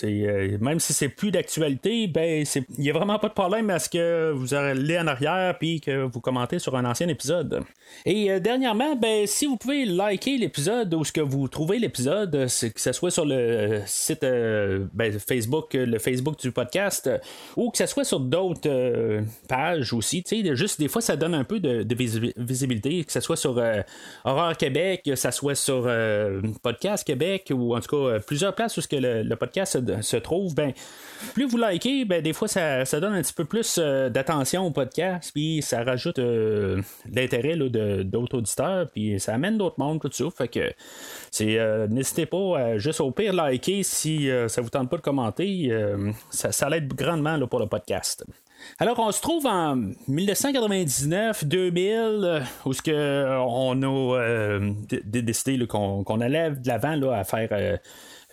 euh, 0.04 0.58
même 0.60 0.78
si 0.78 0.92
c'est 0.92 1.08
plus 1.08 1.30
d'actualité, 1.30 2.06
ben 2.06 2.44
il 2.54 2.82
n'y 2.82 2.90
a 2.90 2.92
vraiment 2.92 3.18
pas 3.18 3.28
de 3.28 3.32
problème 3.32 3.70
à 3.70 3.78
ce 3.78 3.88
que 3.88 4.30
vous 4.32 4.52
allez 4.52 4.98
en 4.98 5.06
arrière 5.06 5.56
puis 5.58 5.80
que 5.80 6.02
vous 6.02 6.20
commentez 6.20 6.58
sur 6.58 6.76
un 6.76 6.84
ancien 6.84 7.08
épisode. 7.08 7.62
Et 8.04 8.40
dernièrement, 8.40 8.94
ben 8.96 9.26
si 9.26 9.46
vous 9.46 9.56
pouvez 9.56 9.86
liker 9.86 10.36
l'épisode 10.36 10.92
ou 10.92 11.04
ce 11.04 11.12
que 11.12 11.22
vous 11.22 11.48
trouvez 11.48 11.78
l'épisode, 11.78 12.32
que 12.32 12.80
ce 12.80 12.92
soit 12.92 13.10
sur 13.10 13.24
le 13.24 13.80
site 13.86 14.22
ben, 14.22 15.18
Facebook, 15.18 15.72
le 15.72 15.98
Facebook 15.98 16.38
du 16.38 16.52
podcast, 16.52 17.10
ou 17.56 17.70
que 17.70 17.78
ce 17.78 17.86
soit 17.86 18.04
sur 18.04 18.20
d'autres 18.20 19.22
pages 19.48 19.92
aussi, 19.94 20.22
juste 20.52 20.78
des 20.78 20.88
fois 20.88 21.00
ça 21.00 21.16
donne 21.16 21.34
un 21.34 21.44
peu 21.44 21.60
de, 21.60 21.86
visibilité, 22.36 23.04
que 23.04 23.12
ce 23.12 23.20
soit 23.20 23.36
sur 23.36 23.62
Horreur 24.24 24.56
Québec, 24.56 25.02
que 25.06 25.14
ce 25.14 25.30
soit 25.30 25.54
sur 25.54 25.88
Podcast 26.62 27.06
Québec 27.06 27.50
ou 27.54 27.74
en 27.74 27.80
tout 27.80 27.88
cas 27.88 27.93
euh, 27.94 28.18
plusieurs 28.18 28.54
places 28.54 28.76
où 28.76 28.80
que 28.80 28.96
le, 28.96 29.36
podcast 29.36 29.78
se, 30.02 30.16
trouve, 30.16 30.54
ben, 30.54 30.72
plus 31.32 31.46
vous 31.46 31.56
likez, 31.56 32.04
ben, 32.04 32.22
des 32.22 32.32
fois, 32.32 32.48
ça, 32.48 32.84
donne 33.00 33.14
un 33.14 33.22
petit 33.22 33.32
peu 33.32 33.44
plus 33.44 33.78
euh, 33.78 34.08
d'attention 34.10 34.66
au 34.66 34.70
podcast, 34.70 35.30
puis 35.32 35.62
ça 35.62 35.82
rajoute 35.82 36.18
euh, 36.18 36.82
l'intérêt 37.12 37.56
d'autres 37.56 38.38
auditeurs, 38.38 38.88
puis 38.90 39.18
ça 39.18 39.34
amène 39.34 39.58
d'autres 39.58 39.76
mondes, 39.78 40.00
tout 40.00 40.10
ça. 40.12 40.24
Fait 40.36 40.48
que 40.48 40.72
c'est 41.30 41.58
n'hésitez 41.88 42.26
pas 42.26 42.58
à 42.58 42.78
juste 42.78 43.00
au 43.00 43.10
pire 43.10 43.32
liker 43.32 43.82
si 43.82 44.28
ça 44.48 44.60
vous 44.60 44.70
tente 44.70 44.90
pas 44.90 44.96
de 44.96 45.02
commenter. 45.02 45.70
ça, 46.30 46.52
ça 46.52 46.68
l'aide 46.68 46.92
grandement 46.94 47.38
pour 47.46 47.60
le 47.60 47.66
podcast. 47.66 48.24
Alors, 48.78 48.98
on 48.98 49.12
se 49.12 49.20
trouve 49.20 49.46
en 49.46 49.76
1999-2000, 50.08 52.42
où 52.64 52.72
ce 52.72 52.80
que 52.82 53.38
on 53.38 53.82
a 53.82 54.58
décidé 55.04 55.66
qu'on 55.66 56.20
allait 56.20 56.50
de 56.50 56.68
l'avant 56.68 57.12
à 57.12 57.24
faire 57.24 57.78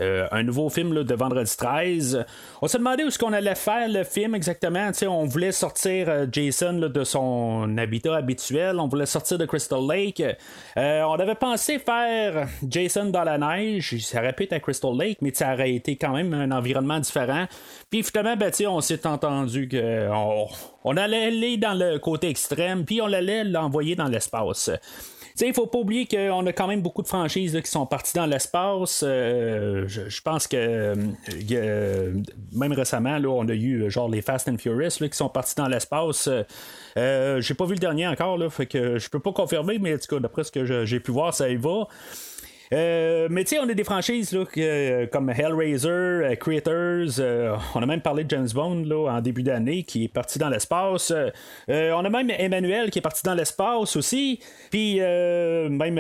euh, 0.01 0.27
un 0.31 0.43
nouveau 0.43 0.69
film 0.69 1.03
de 1.03 1.15
vendredi 1.15 1.55
13. 1.55 2.25
On 2.61 2.67
s'est 2.67 2.79
demandé 2.79 3.03
où 3.03 3.07
est-ce 3.07 3.19
qu'on 3.19 3.33
allait 3.33 3.55
faire 3.55 3.87
le 3.87 4.03
film 4.03 4.33
exactement. 4.33 4.91
on 5.07 5.25
voulait 5.25 5.51
sortir 5.51 6.09
euh, 6.09 6.25
Jason 6.31 6.73
de 6.73 7.03
son 7.03 7.77
habitat 7.77 8.15
habituel. 8.15 8.79
On 8.79 8.87
voulait 8.87 9.05
sortir 9.05 9.37
de 9.37 9.45
Crystal 9.45 9.79
Lake. 9.87 10.23
Euh, 10.77 11.01
on 11.03 11.13
avait 11.13 11.35
pensé 11.35 11.77
faire 11.77 12.47
Jason 12.67 13.05
dans 13.05 13.23
la 13.23 13.37
neige. 13.37 13.97
Ça 13.99 14.19
aurait 14.19 14.33
pu 14.33 14.43
être 14.43 14.53
à 14.53 14.59
Crystal 14.59 14.91
Lake, 14.97 15.19
mais 15.21 15.31
ça 15.33 15.53
aurait 15.53 15.73
été 15.73 15.95
quand 15.95 16.13
même 16.13 16.33
un 16.33 16.51
environnement 16.51 16.99
différent. 16.99 17.45
Puis 17.89 18.03
finalement, 18.03 18.35
ben, 18.35 18.51
on 18.67 18.81
s'est 18.81 19.05
entendu 19.05 19.69
qu'on 19.69 20.47
on 20.83 20.97
allait 20.97 21.25
aller 21.25 21.57
dans 21.57 21.73
le 21.73 21.99
côté 21.99 22.29
extrême, 22.29 22.85
puis 22.85 23.01
on 23.01 23.11
allait 23.13 23.43
l'envoyer 23.43 23.95
dans 23.95 24.07
l'espace. 24.07 24.71
Il 25.39 25.47
ne 25.47 25.53
faut 25.53 25.67
pas 25.67 25.79
oublier 25.79 26.05
qu'on 26.05 26.45
a 26.45 26.53
quand 26.53 26.67
même 26.67 26.81
beaucoup 26.81 27.01
de 27.01 27.07
franchises 27.07 27.59
qui 27.63 27.71
sont 27.71 27.85
parties 27.85 28.15
dans 28.15 28.25
l'espace. 28.25 29.03
Euh, 29.05 29.87
je, 29.87 30.21
pense 30.21 30.47
que 30.47 30.93
euh, 31.51 32.13
même 32.51 32.73
récemment, 32.73 33.17
là, 33.17 33.29
on 33.29 33.47
a 33.47 33.53
eu 33.53 33.89
genre 33.89 34.09
les 34.09 34.21
Fast 34.21 34.47
and 34.49 34.57
Furious 34.57 34.97
qui 34.99 35.09
sont 35.13 35.29
partis 35.29 35.55
dans 35.55 35.67
l'espace. 35.67 36.29
Euh, 36.97 37.41
j'ai 37.41 37.53
pas 37.53 37.65
vu 37.65 37.73
le 37.73 37.79
dernier 37.79 38.07
encore, 38.07 38.37
là, 38.37 38.49
fait 38.49 38.65
que 38.65 38.99
je 38.99 39.09
peux 39.09 39.19
pas 39.19 39.31
confirmer, 39.31 39.79
mais 39.79 39.95
d'après 40.11 40.43
ce 40.43 40.51
que 40.51 40.85
j'ai 40.85 40.99
pu 40.99 41.11
voir, 41.11 41.33
ça 41.33 41.49
y 41.49 41.55
va. 41.55 41.87
Euh, 42.73 43.27
mais 43.29 43.43
tu 43.43 43.55
sais, 43.55 43.59
on 43.59 43.67
a 43.67 43.73
des 43.73 43.83
franchises 43.83 44.31
là, 44.31 44.45
euh, 44.57 45.05
comme 45.07 45.29
Hellraiser, 45.29 45.89
euh, 45.89 46.35
Creators. 46.35 47.19
on 47.75 47.83
a 47.83 47.85
même 47.85 48.01
parlé 48.01 48.23
de 48.23 48.29
James 48.29 48.47
Bond 48.53 48.83
là, 48.85 49.11
en 49.11 49.21
début 49.21 49.43
d'année 49.43 49.83
qui 49.83 50.05
est 50.05 50.07
parti 50.07 50.39
dans 50.39 50.49
l'espace. 50.49 51.11
on 51.67 52.05
a 52.05 52.09
même 52.09 52.29
Emmanuel 52.29 52.89
qui 52.89 52.99
est 52.99 53.01
parti 53.01 53.23
dans 53.23 53.33
l'espace 53.33 53.95
aussi. 53.95 54.39
Puis 54.69 54.99
même 54.99 55.99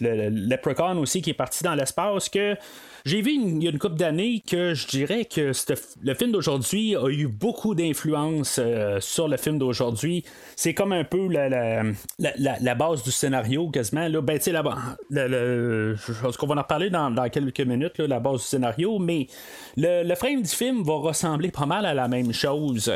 Leprechaun 0.00 0.98
aussi 0.98 1.22
qui 1.22 1.30
est 1.30 1.34
parti 1.34 1.64
dans 1.64 1.74
l'espace. 1.74 2.28
Que 2.28 2.56
j'ai 3.04 3.22
vu 3.22 3.32
il 3.32 3.62
y 3.62 3.66
a 3.66 3.70
une 3.70 3.78
couple 3.78 3.96
d'années 3.96 4.42
que 4.46 4.74
je 4.74 4.86
dirais 4.86 5.24
que 5.24 5.52
le 6.02 6.14
film 6.14 6.32
d'aujourd'hui 6.32 6.96
a 6.96 7.08
eu 7.08 7.26
beaucoup 7.26 7.74
d'influence 7.74 8.58
euh, 8.58 9.00
sur 9.00 9.28
le 9.28 9.36
film 9.36 9.58
d'aujourd'hui. 9.58 10.24
C'est 10.56 10.74
comme 10.74 10.92
un 10.92 11.04
peu 11.04 11.28
la, 11.28 11.82
la, 12.18 12.74
base 12.74 13.02
du 13.02 13.10
scénario 13.10 13.68
quasiment. 13.70 14.08
Là. 14.08 14.20
Ben, 14.20 14.38
la, 14.46 14.62
je 15.10 16.36
qu'on 16.36 16.46
va 16.46 16.54
en 16.54 16.58
reparler 16.58 16.90
dans, 16.90 17.28
quelques 17.30 17.60
minutes, 17.60 17.98
la 17.98 18.20
base 18.20 18.40
du 18.40 18.46
scénario, 18.46 18.98
mais 18.98 19.26
le, 19.76 20.14
frame 20.14 20.42
du 20.42 20.50
film 20.50 20.82
va 20.82 20.94
ressembler 20.94 21.50
pas 21.50 21.66
mal 21.66 21.86
à 21.86 21.94
la 21.94 22.08
même 22.08 22.32
chose. 22.32 22.92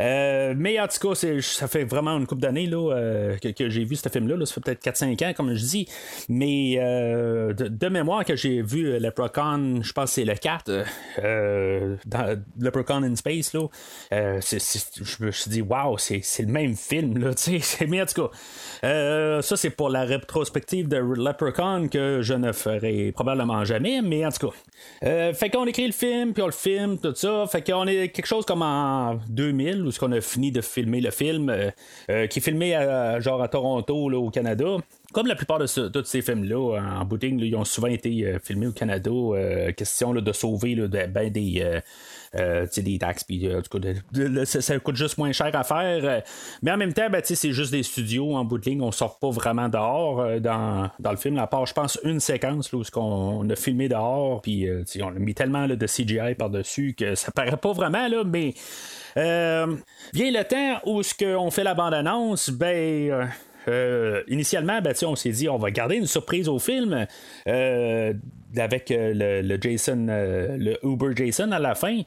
Euh, 0.00 0.54
mais 0.56 0.78
en 0.78 0.86
tout 0.88 1.08
cas, 1.08 1.14
ça 1.40 1.68
fait 1.68 1.84
vraiment 1.84 2.18
une 2.18 2.26
couple 2.26 2.42
d'années 2.42 2.68
euh, 2.72 3.36
que, 3.38 3.70
j'ai 3.70 3.84
vu 3.84 3.96
ce 3.96 4.08
film-là. 4.08 4.44
Ça 4.44 4.54
fait 4.54 4.60
peut-être 4.60 4.84
4-5 4.84 5.30
ans, 5.30 5.32
comme 5.34 5.54
je 5.54 5.64
dis. 5.64 5.88
Mais 6.28 6.76
de, 6.76 7.88
mémoire 7.88 8.24
que 8.24 8.36
j'ai 8.36 8.60
vu 8.60 8.98
le 8.98 9.10
Procon 9.10 9.45
Je 9.82 9.92
pense 9.92 10.10
que 10.10 10.14
c'est 10.14 10.24
le 10.24 10.34
4, 10.34 10.84
dans 12.06 12.42
Leprechaun 12.58 13.02
in 13.02 13.16
Space, 13.16 13.52
là, 13.52 13.66
je 14.10 15.24
me 15.24 15.30
suis 15.30 15.50
dit, 15.50 15.62
waouh, 15.62 15.98
c'est, 15.98 16.22
le 16.40 16.46
même 16.46 16.74
film, 16.74 17.18
là, 17.18 17.34
tu 17.34 17.60
sais, 17.60 17.86
mais 17.86 18.02
en 18.02 18.06
tout 18.06 18.28
cas, 18.82 19.42
ça 19.42 19.56
c'est 19.56 19.70
pour 19.70 19.90
la 19.90 20.04
rétrospective 20.04 20.88
de 20.88 20.96
Leprechaun 20.96 21.88
que 21.88 22.20
je 22.22 22.34
ne 22.34 22.52
ferai 22.52 23.12
probablement 23.12 23.64
jamais, 23.64 24.02
mais 24.02 24.26
en 24.26 24.30
tout 24.30 24.48
cas, 24.48 25.32
fait 25.32 25.50
qu'on 25.50 25.66
écrit 25.66 25.86
le 25.86 25.92
film, 25.92 26.32
puis 26.32 26.42
on 26.42 26.46
le 26.46 26.52
filme, 26.52 26.98
tout 26.98 27.14
ça, 27.14 27.46
fait 27.50 27.62
qu'on 27.62 27.86
est 27.86 28.08
quelque 28.08 28.26
chose 28.26 28.44
comme 28.44 28.62
en 28.62 29.16
2000, 29.28 29.82
où 29.82 29.90
ce 29.90 29.98
qu'on 29.98 30.12
a 30.12 30.20
fini 30.20 30.52
de 30.52 30.60
filmer 30.60 31.00
le 31.00 31.10
film, 31.10 31.54
qui 32.06 32.38
est 32.38 32.40
filmé 32.40 32.74
à, 32.74 33.20
genre 33.20 33.42
à 33.42 33.48
Toronto, 33.48 34.08
là, 34.08 34.18
au 34.18 34.30
Canada. 34.30 34.76
Comme 35.16 35.28
la 35.28 35.34
plupart 35.34 35.58
de 35.58 35.88
tous 35.88 36.04
ces 36.04 36.20
films-là, 36.20 36.78
en 37.00 37.04
booting, 37.06 37.40
ils 37.40 37.56
ont 37.56 37.64
souvent 37.64 37.86
été 37.86 38.26
euh, 38.26 38.38
filmés 38.38 38.66
au 38.66 38.72
Canada. 38.72 39.10
Euh, 39.10 39.72
question 39.72 40.12
de 40.12 40.32
sauver 40.32 40.74
ben, 40.74 41.30
des. 41.30 41.80
Euh, 42.34 42.66
des 42.76 42.98
taxes, 42.98 43.24
puis 43.24 43.48
ça, 44.44 44.78
coûte 44.78 44.96
juste 44.96 45.16
moins 45.16 45.32
cher 45.32 45.50
à 45.54 45.64
faire. 45.64 46.22
mais 46.60 46.70
en 46.70 46.76
même 46.76 46.92
temps, 46.92 47.08
ben, 47.08 47.22
c'est 47.24 47.52
juste 47.52 47.70
des 47.70 47.82
studios 47.82 48.36
en 48.36 48.44
bout 48.44 48.58
de 48.58 48.68
ligne, 48.68 48.82
on 48.82 48.92
sort 48.92 49.18
pas 49.18 49.30
vraiment 49.30 49.70
dehors 49.70 50.38
dans, 50.42 50.90
le 51.02 51.16
film, 51.16 51.38
à 51.38 51.46
part, 51.46 51.64
je 51.64 51.72
pense, 51.72 51.98
une 52.04 52.20
séquence 52.20 52.70
là, 52.72 52.78
où 52.78 53.00
on 53.00 53.48
a 53.48 53.56
filmé 53.56 53.88
dehors, 53.88 54.42
puis 54.42 54.68
on 55.00 55.06
a 55.06 55.12
mis 55.12 55.34
tellement 55.34 55.66
de 55.66 55.86
CGI 55.86 56.34
par-dessus 56.36 56.94
que 56.94 57.14
ça 57.14 57.32
paraît 57.32 57.56
pas 57.56 57.72
vraiment, 57.72 58.06
là, 58.06 58.22
mais. 58.22 58.52
vient 59.14 60.30
le 60.30 60.42
temps 60.42 60.82
où 60.84 61.02
ce 61.02 61.14
fait 61.50 61.64
la 61.64 61.72
bande-annonce, 61.72 62.50
ben 62.50 63.30
euh, 63.68 64.22
initialement, 64.28 64.80
ben, 64.80 64.94
on 65.04 65.16
s'est 65.16 65.30
dit 65.30 65.48
on 65.48 65.58
va 65.58 65.70
garder 65.70 65.96
une 65.96 66.06
surprise 66.06 66.48
au 66.48 66.58
film. 66.58 67.06
Euh, 67.48 68.12
avec 68.58 68.90
euh, 68.90 69.42
le, 69.42 69.58
Jason, 69.60 70.06
le 70.08 70.78
Uber 70.82 71.14
Jason 71.14 71.52
à 71.52 71.58
la 71.58 71.74
fin. 71.74 72.00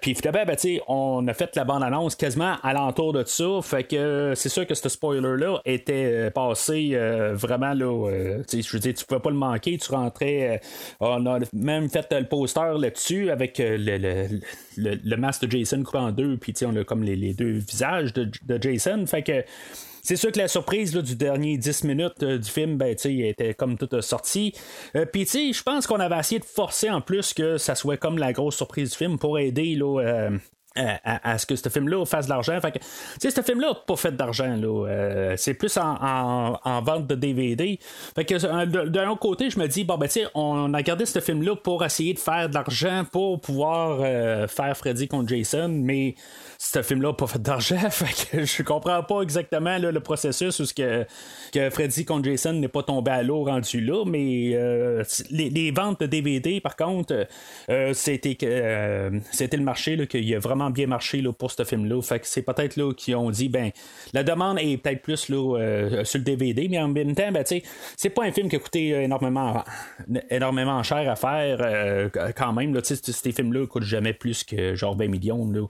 Puis 0.00 0.14
finalement, 0.14 0.44
ben, 0.46 0.56
on 0.86 1.26
a 1.26 1.34
fait 1.34 1.56
la 1.56 1.64
bande-annonce 1.64 2.14
quasiment 2.14 2.56
alentour 2.62 3.12
de 3.12 3.24
ça. 3.26 3.58
Fait 3.60 3.82
que 3.82 4.34
c'est 4.36 4.50
sûr 4.50 4.68
que 4.68 4.74
ce 4.74 4.88
spoiler-là 4.88 5.60
était 5.64 6.30
passé 6.30 6.96
vraiment 7.32 7.72
là. 7.72 8.10
je 8.52 8.72
veux 8.72 8.78
dire, 8.78 8.94
tu 8.94 9.04
pouvais 9.04 9.20
pas 9.20 9.30
le 9.30 9.36
manquer. 9.36 9.76
Tu 9.78 9.90
rentrais. 9.90 10.60
on 11.00 11.26
a 11.26 11.40
même 11.52 11.88
fait 11.88 12.06
le 12.12 12.28
poster 12.28 12.78
là-dessus 12.78 13.30
avec 13.30 13.56
le, 13.58 14.28
le, 14.76 15.16
masque 15.16 15.46
de 15.46 15.50
Jason 15.50 15.82
coupé 15.82 15.98
en 15.98 16.12
deux. 16.12 16.36
Puis 16.36 16.54
on 16.64 16.76
a 16.76 16.84
comme 16.84 17.02
les, 17.02 17.34
deux 17.34 17.54
visages 17.54 18.12
de, 18.12 18.30
de 18.46 18.62
Jason. 18.62 19.04
Fait 19.06 19.22
que 19.22 19.42
c'est 20.04 20.16
sûr 20.16 20.30
que 20.30 20.38
la 20.38 20.48
surprise 20.48 20.92
du 20.92 21.16
dernier 21.16 21.56
10 21.56 21.84
minutes 21.84 22.22
euh, 22.22 22.38
du 22.38 22.50
film, 22.50 22.76
ben, 22.76 22.94
était 23.04 23.54
comme 23.54 23.78
toute 23.78 23.98
sortie. 24.02 24.54
Euh, 24.96 25.06
Puis, 25.06 25.24
je 25.24 25.62
pense 25.62 25.86
qu'on 25.86 25.98
avait 25.98 26.18
essayé 26.18 26.38
de 26.38 26.44
forcer 26.44 26.90
en 26.90 27.00
plus 27.00 27.32
que 27.32 27.56
ça 27.56 27.74
soit 27.74 27.96
comme 27.96 28.18
la 28.18 28.34
grosse 28.34 28.56
surprise 28.56 28.90
du 28.90 28.96
film 28.96 29.18
pour 29.18 29.38
aider 29.38 29.74
là, 29.74 30.28
euh, 30.76 30.96
à, 31.04 31.38
ce 31.38 31.46
que 31.46 31.54
ce 31.54 31.68
film-là 31.68 32.04
fasse 32.04 32.26
de 32.26 32.30
l'argent. 32.30 32.60
Fait 32.60 32.72
que, 32.72 32.78
ce 33.20 33.42
film-là 33.42 33.68
n'a 33.68 33.74
pas 33.74 33.94
fait 33.94 34.10
d'argent. 34.10 34.56
Là. 34.56 34.88
Euh, 34.88 35.34
c'est 35.36 35.54
plus 35.54 35.78
en, 35.78 36.80
vente 36.82 37.06
de 37.06 37.14
DVD. 37.14 37.78
Fait 38.16 38.24
que 38.24 38.86
d'un 38.88 39.10
autre 39.10 39.20
côté, 39.20 39.50
je 39.50 39.58
me 39.60 39.68
dis, 39.68 39.84
bon, 39.84 39.96
ben, 39.98 40.08
tu 40.08 40.14
sais, 40.14 40.26
on 40.34 40.74
a 40.74 40.82
gardé 40.82 41.06
ce 41.06 41.20
film-là 41.20 41.54
pour 41.54 41.84
essayer 41.84 42.12
de 42.12 42.18
faire 42.18 42.48
de 42.48 42.54
l'argent 42.54 43.04
pour 43.12 43.40
pouvoir 43.40 43.98
euh, 44.00 44.48
faire 44.48 44.76
Freddy 44.76 45.06
contre 45.06 45.28
Jason, 45.28 45.68
mais 45.68 46.16
ce 46.58 46.82
film-là 46.82 47.10
n'a 47.10 47.14
pas 47.14 47.28
fait 47.28 47.40
d'argent. 47.42 47.78
Fait 47.90 48.38
que 48.38 48.44
je 48.44 48.62
comprends 48.64 49.04
pas 49.04 49.20
exactement 49.22 49.78
le 49.78 50.00
processus 50.00 50.58
où 50.58 50.64
ce 50.64 50.74
que, 50.74 51.06
que 51.52 51.70
Freddy 51.70 52.04
contre 52.04 52.24
Jason 52.24 52.54
n'est 52.54 52.66
pas 52.66 52.82
tombé 52.82 53.12
à 53.12 53.22
l'eau 53.22 53.44
rendu 53.44 53.80
là, 53.80 54.04
mais 54.04 54.50
euh, 54.54 55.04
les, 55.30 55.70
ventes 55.70 56.00
de 56.00 56.06
DVD, 56.06 56.60
par 56.60 56.74
contre, 56.74 57.28
c'était, 57.92 58.36
c'était 59.30 59.56
le 59.56 59.62
marché 59.62 60.04
qu'il 60.08 60.24
y 60.24 60.34
a 60.34 60.40
vraiment 60.40 60.63
bien 60.70 60.86
marché 60.86 61.20
là, 61.20 61.32
pour 61.32 61.50
ce 61.50 61.64
film-là. 61.64 62.00
Fait 62.02 62.20
que 62.20 62.26
c'est 62.26 62.42
peut-être 62.42 62.76
là 62.76 62.92
qu'ils 62.92 63.16
ont 63.16 63.30
dit 63.30 63.48
ben 63.48 63.70
la 64.12 64.22
demande 64.22 64.58
est 64.60 64.76
peut-être 64.76 65.02
plus 65.02 65.28
là, 65.28 65.58
euh, 65.58 66.04
sur 66.04 66.18
le 66.18 66.24
DVD, 66.24 66.68
mais 66.68 66.78
en 66.78 66.88
même 66.88 67.14
temps, 67.14 67.30
ben, 67.32 67.44
c'est 67.96 68.10
pas 68.10 68.24
un 68.24 68.32
film 68.32 68.48
qui 68.48 68.56
a 68.56 68.58
coûté 68.58 68.88
énormément, 69.02 69.62
énormément 70.30 70.82
cher 70.82 71.08
à 71.10 71.16
faire 71.16 71.58
euh, 71.60 72.08
quand 72.36 72.52
même. 72.52 72.74
Là, 72.74 72.80
ces 72.82 73.32
films-là 73.32 73.66
coûtent 73.66 73.82
jamais 73.82 74.12
plus 74.12 74.44
que 74.44 74.74
genre 74.74 74.96
20 74.96 75.08
millions. 75.08 75.50
Là. 75.50 75.66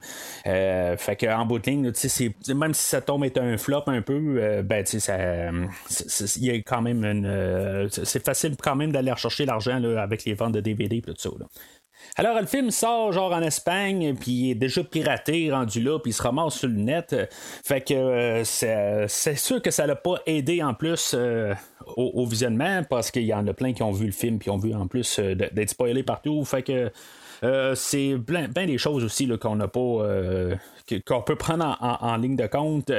Euh, 0.46 0.96
fait 0.96 1.16
que 1.16 1.26
en 1.26 1.46
bout 1.46 1.58
de 1.58 1.70
ligne, 1.70 1.92
même 2.54 2.74
si 2.74 2.82
ça 2.82 3.00
tombe 3.00 3.24
est 3.24 3.38
un 3.38 3.56
flop 3.56 3.84
un 3.86 4.02
peu, 4.02 4.62
ben. 4.62 4.84
Il 6.36 6.44
y 6.44 6.50
a 6.50 6.54
quand 6.56 6.82
même 6.82 7.88
c'est 7.90 8.24
facile 8.24 8.56
quand 8.56 8.76
même 8.76 8.92
d'aller 8.92 9.12
rechercher 9.12 9.46
l'argent 9.46 9.82
avec 9.96 10.24
les 10.24 10.34
ventes 10.34 10.52
de 10.52 10.60
DVD 10.60 10.96
et 10.96 11.02
tout 11.02 11.14
ça. 11.16 11.30
Là. 11.38 11.46
Alors, 12.16 12.40
le 12.40 12.46
film 12.46 12.70
sort 12.70 13.12
genre 13.12 13.32
en 13.32 13.42
Espagne, 13.42 14.14
puis 14.14 14.30
il 14.30 14.50
est 14.52 14.54
déjà 14.54 14.84
piraté, 14.84 15.50
rendu 15.50 15.82
là, 15.82 15.98
puis 15.98 16.10
il 16.10 16.14
se 16.14 16.22
ramasse 16.22 16.54
sur 16.54 16.68
le 16.68 16.76
net. 16.76 17.14
Fait 17.64 17.80
que 17.80 17.94
euh, 17.94 18.44
c'est 19.08 19.36
sûr 19.36 19.60
que 19.60 19.70
ça 19.70 19.86
l'a 19.86 19.96
pas 19.96 20.16
aidé 20.26 20.62
en 20.62 20.74
plus 20.74 21.12
euh, 21.14 21.54
au, 21.96 22.24
visionnement, 22.26 22.82
parce 22.88 23.10
qu'il 23.10 23.24
y 23.24 23.34
en 23.34 23.46
a 23.46 23.52
plein 23.52 23.72
qui 23.72 23.82
ont 23.82 23.92
vu 23.92 24.06
le 24.06 24.12
film, 24.12 24.38
puis 24.38 24.50
ont 24.50 24.58
vu 24.58 24.74
en 24.74 24.86
plus 24.86 25.18
euh, 25.18 25.34
d'être 25.34 25.70
spoilés 25.70 26.02
partout. 26.04 26.44
Fait 26.44 26.62
que 26.62 26.92
c'est 27.74 28.16
plein, 28.26 28.48
des 28.48 28.78
choses 28.78 29.04
aussi 29.04 29.28
qu'on 29.38 29.56
n'a 29.56 29.68
pas 29.68 30.56
qu'on 31.06 31.22
peut 31.22 31.36
prendre 31.36 31.76
en, 31.80 32.16
ligne 32.16 32.36
de 32.36 32.46
compte. 32.46 32.90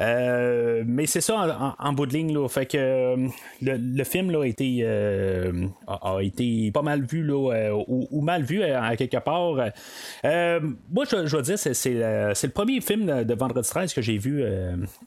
Euh, 0.00 0.82
mais 0.86 1.06
c'est 1.06 1.20
ça 1.20 1.76
en, 1.78 1.92
bout 1.92 2.06
de 2.06 2.12
ligne. 2.12 2.34
Là, 2.34 2.48
fait 2.48 2.66
que 2.66 2.78
euh, 2.78 3.28
le, 3.62 4.04
film 4.04 4.30
là, 4.30 4.42
a, 4.42 4.46
été, 4.46 4.80
euh, 4.82 5.66
a, 5.86 6.18
été 6.20 6.70
pas 6.72 6.82
mal 6.82 7.04
vu 7.04 7.22
là, 7.22 7.72
ou, 7.86 8.20
mal 8.20 8.42
vu 8.42 8.62
à, 8.62 8.96
quelque 8.96 9.18
part. 9.18 9.54
moi, 9.54 11.04
je, 11.10 11.26
je 11.26 11.36
veux 11.36 11.42
dire, 11.42 11.58
c'est, 11.58 11.94
le 11.94 12.48
premier 12.48 12.80
film 12.80 13.24
de 13.24 13.34
Vendredi 13.34 13.68
13 13.68 13.94
que 13.94 14.02
j'ai 14.02 14.18
vu 14.18 14.44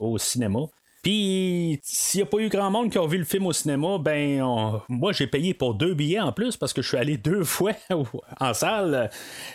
au 0.00 0.18
cinéma. 0.18 0.60
Puis, 1.04 1.80
s'il 1.82 2.20
n'y 2.20 2.22
a 2.22 2.26
pas 2.26 2.38
eu 2.38 2.48
grand 2.48 2.70
monde 2.70 2.90
qui 2.90 2.96
a 2.96 3.06
vu 3.06 3.18
le 3.18 3.24
film 3.24 3.44
au 3.44 3.52
cinéma, 3.52 3.98
ben, 3.98 4.42
moi, 4.88 5.12
j'ai 5.12 5.26
payé 5.26 5.52
pour 5.52 5.74
deux 5.74 5.92
billets 5.92 6.18
en 6.20 6.32
plus 6.32 6.56
parce 6.56 6.72
que 6.72 6.80
je 6.80 6.88
suis 6.88 6.96
allé 6.96 7.18
deux 7.18 7.44
fois 7.44 7.72
en 8.40 8.54
salle. 8.54 9.10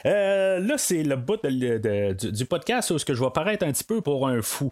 Euh, 0.05 0.59
là, 0.59 0.77
c'est 0.77 1.01
le 1.01 1.15
bout 1.15 1.41
du, 1.43 2.45
podcast 2.45 2.91
où 2.91 2.97
que 3.03 3.15
je 3.15 3.23
vais 3.23 3.31
paraître 3.31 3.65
un 3.65 3.71
petit 3.71 3.83
peu 3.83 4.01
pour 4.01 4.27
un 4.27 4.43
fou. 4.43 4.71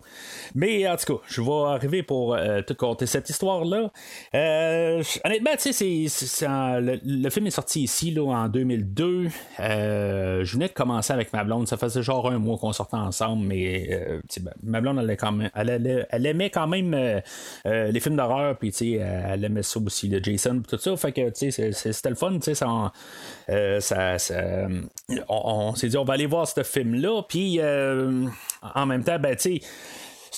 Mais 0.53 0.87
en 0.87 0.95
tout 0.97 1.15
cas, 1.15 1.21
je 1.27 1.41
vais 1.41 1.73
arriver 1.73 2.03
pour 2.03 2.35
euh, 2.35 2.61
te 2.61 2.73
conter 2.73 3.07
cette 3.07 3.27
histoire-là. 3.31 3.91
Euh, 4.35 5.01
honnêtement, 5.25 5.55
tu 5.59 5.73
sais, 5.73 6.05
le, 6.45 7.29
film 7.31 7.47
est 7.47 7.51
sorti 7.51 7.81
ici 7.81 8.11
là, 8.11 8.21
en 8.21 8.49
2002. 8.49 9.29
je 9.57 10.53
venais 10.53 10.67
de 10.67 10.73
commencer 10.73 11.11
avec 11.11 11.33
ma 11.33 11.43
blonde. 11.43 11.67
Ça 11.67 11.77
faisait 11.77 12.03
genre 12.03 12.29
un 12.29 12.37
mois 12.37 12.59
qu'on 12.59 12.71
sortait 12.71 12.97
ensemble, 12.97 13.47
mais 13.47 14.21
ben, 14.39 14.53
ma 14.61 14.79
blonde, 14.79 14.99
elle, 14.99 15.17
quand 15.17 15.31
même, 15.31 15.49
elle, 15.55 16.05
elle 16.11 16.25
aimait 16.27 16.51
quand 16.51 16.66
même 16.67 16.93
euh, 16.93 17.19
euh, 17.65 17.91
les 17.91 17.99
films 17.99 18.15
d'horreur, 18.15 18.57
puis 18.57 18.73
elle 18.95 19.43
aimait 19.43 19.63
ça 19.63 19.79
aussi, 19.79 20.07
le 20.07 20.21
Jason, 20.21 20.61
tout 20.67 20.77
ça. 20.77 20.95
Fait 20.97 21.11
que 21.11 21.31
c'était 21.33 22.09
le 22.09 22.15
fun, 22.15 22.37
ça, 22.41 22.91
euh, 23.49 23.79
ça, 23.79 24.19
ça, 24.19 24.67
on, 25.29 25.75
s'est 25.75 25.89
dit 25.89 25.97
on 25.97 26.03
va 26.03 26.13
aller 26.13 26.25
voir 26.25 26.47
ce 26.47 26.63
film-là, 26.63 27.23
puis 27.27 27.59
en 27.61 28.85
même 28.85 29.03
temps, 29.03 29.19
ben, 29.19 29.35
tu 29.35 29.59
sais 29.59 29.67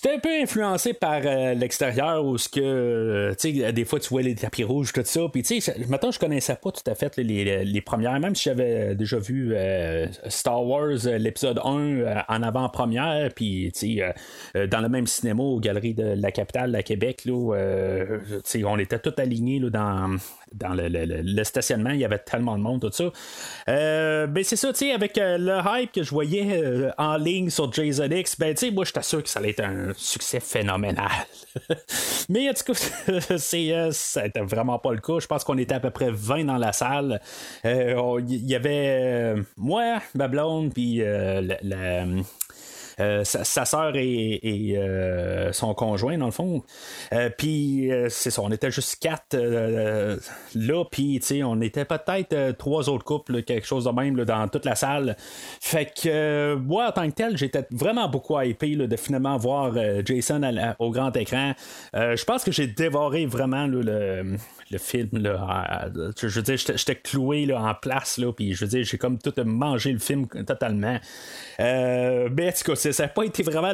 c'était 0.01 0.15
un 0.15 0.19
peu 0.19 0.29
influencé 0.41 0.93
par 0.93 1.19
euh, 1.25 1.53
l'extérieur 1.55 2.23
où 2.23 2.37
ce 2.37 2.47
que 2.47 2.61
euh, 2.61 3.33
sais 3.37 3.73
des 3.73 3.83
fois 3.83 3.99
tu 3.99 4.07
vois 4.07 4.21
les 4.21 4.33
tapis 4.33 4.63
rouges 4.63 4.93
tout 4.93 5.01
ça. 5.03 5.27
Puis 5.29 5.43
tu 5.43 5.59
sais 5.59 5.75
maintenant 5.89 6.09
je 6.09 6.19
connaissais 6.19 6.55
pas 6.55 6.71
tout 6.71 6.89
à 6.89 6.95
fait 6.95 7.17
les, 7.17 7.65
les, 7.65 7.81
premières. 7.81 8.17
Même 8.17 8.33
si 8.33 8.45
j'avais 8.45 8.95
déjà 8.95 9.17
vu 9.19 9.51
euh, 9.53 10.07
Star 10.29 10.65
Wars 10.65 10.99
l'épisode 11.17 11.59
1 11.65 12.23
en 12.29 12.43
avant-première 12.43 13.29
puis 13.33 13.73
tu 13.73 13.97
sais 13.97 14.67
dans 14.67 14.79
le 14.79 14.87
même 14.87 15.05
cinéma 15.05 15.43
aux 15.43 15.59
galeries 15.59 15.95
de 15.95 16.13
la 16.15 16.31
capitale 16.31 16.71
la 16.71 16.83
Québec 16.83 17.25
là 17.25 17.53
sais 18.45 18.63
on 18.63 18.77
était 18.77 18.99
tous 18.99 19.19
alignés 19.21 19.59
là, 19.59 19.69
dans 19.69 20.17
dans 20.53 20.73
le, 20.73 21.43
stationnement, 21.43 21.91
il 21.91 21.99
y 21.99 22.05
avait 22.05 22.19
tellement 22.19 22.57
de 22.57 22.63
monde, 22.63 22.81
tout 22.81 22.91
ça. 22.91 23.11
Euh, 23.67 24.27
ben 24.27 24.43
c'est 24.43 24.55
ça, 24.55 24.71
tu 24.73 24.79
sais, 24.79 24.91
avec 24.91 25.17
euh, 25.17 25.37
le 25.37 25.59
hype 25.65 25.91
que 25.91 26.03
je 26.03 26.11
voyais 26.11 26.61
euh, 26.63 26.91
en 26.97 27.17
ligne 27.17 27.49
sur 27.49 27.71
Jason 27.71 28.09
X, 28.09 28.37
ben 28.37 28.53
tu 28.53 28.67
sais, 28.67 28.71
moi 28.71 28.85
je 28.85 28.99
sûr 29.01 29.23
que 29.23 29.29
ça 29.29 29.39
allait 29.39 29.51
être 29.51 29.63
un 29.63 29.93
succès 29.95 30.39
phénoménal. 30.39 31.09
Mais 32.29 32.49
en 32.49 32.53
tout 32.53 32.73
cas, 32.73 33.37
ça 33.91 34.23
n'était 34.23 34.41
vraiment 34.41 34.79
pas 34.79 34.91
le 34.91 34.99
cas. 34.99 35.19
Je 35.19 35.27
pense 35.27 35.43
qu'on 35.43 35.57
était 35.57 35.75
à 35.75 35.79
peu 35.79 35.89
près 35.89 36.09
20 36.11 36.45
dans 36.45 36.57
la 36.57 36.73
salle. 36.73 37.21
Il 37.63 38.45
y 38.45 38.55
avait 38.55 39.35
moi, 39.55 39.99
ma 40.15 40.27
blonde, 40.27 40.73
puis 40.73 40.97
la 40.97 42.05
sa, 43.23 43.43
sa 43.43 43.65
soeur 43.65 43.93
et, 43.95 44.77
son 45.51 45.73
conjoint, 45.73 46.17
dans 46.17 46.25
le 46.25 46.31
fond. 46.31 46.63
puis 47.37 47.89
c'est 48.09 48.31
ça, 48.31 48.41
on 48.41 48.51
était 48.51 48.71
juste 48.71 48.97
quatre 48.99 49.35
là, 50.55 50.83
puis 50.91 51.21
on 51.43 51.61
était 51.61 51.85
peut-être 51.85 52.57
trois 52.57 52.89
autres 52.89 53.05
couples, 53.05 53.43
quelque 53.43 53.65
chose 53.65 53.85
de 53.85 53.91
même 53.91 54.15
dans 54.23 54.47
toute 54.47 54.65
la 54.65 54.75
salle. 54.75 55.15
Fait 55.61 55.85
que 55.85 56.55
moi, 56.55 56.89
en 56.89 56.91
tant 56.91 57.09
que 57.09 57.15
tel, 57.15 57.37
j'étais 57.37 57.65
vraiment 57.71 58.09
beaucoup 58.09 58.39
hypé 58.39 58.75
de 58.75 58.95
finalement 58.97 59.37
voir 59.37 59.73
Jason 60.05 60.41
au 60.79 60.91
grand 60.91 61.15
écran. 61.15 61.53
je 61.93 62.23
pense 62.25 62.43
que 62.43 62.51
j'ai 62.51 62.67
dévoré 62.67 63.25
vraiment 63.25 63.67
le, 63.67 64.37
le 64.71 64.77
film. 64.77 65.09
Là, 65.13 65.89
je 66.19 66.27
veux 66.27 66.41
dire, 66.41 66.57
j'étais 66.57 66.95
cloué 66.95 67.45
là, 67.45 67.61
en 67.61 67.73
place, 67.73 68.17
là, 68.17 68.31
puis 68.31 68.53
je 68.53 68.65
veux 68.65 68.69
dire, 68.69 68.83
j'ai 68.83 68.97
comme 68.97 69.17
tout 69.17 69.33
mangé 69.43 69.91
le 69.91 69.99
film 69.99 70.27
totalement. 70.27 70.97
Euh, 71.59 72.29
mais 72.35 72.49
en 72.49 72.51
tout 72.51 72.71
cas, 72.71 72.75
ça 72.91 73.03
n'a 73.03 73.09
pas 73.09 73.23
été 73.23 73.43
vraiment 73.43 73.71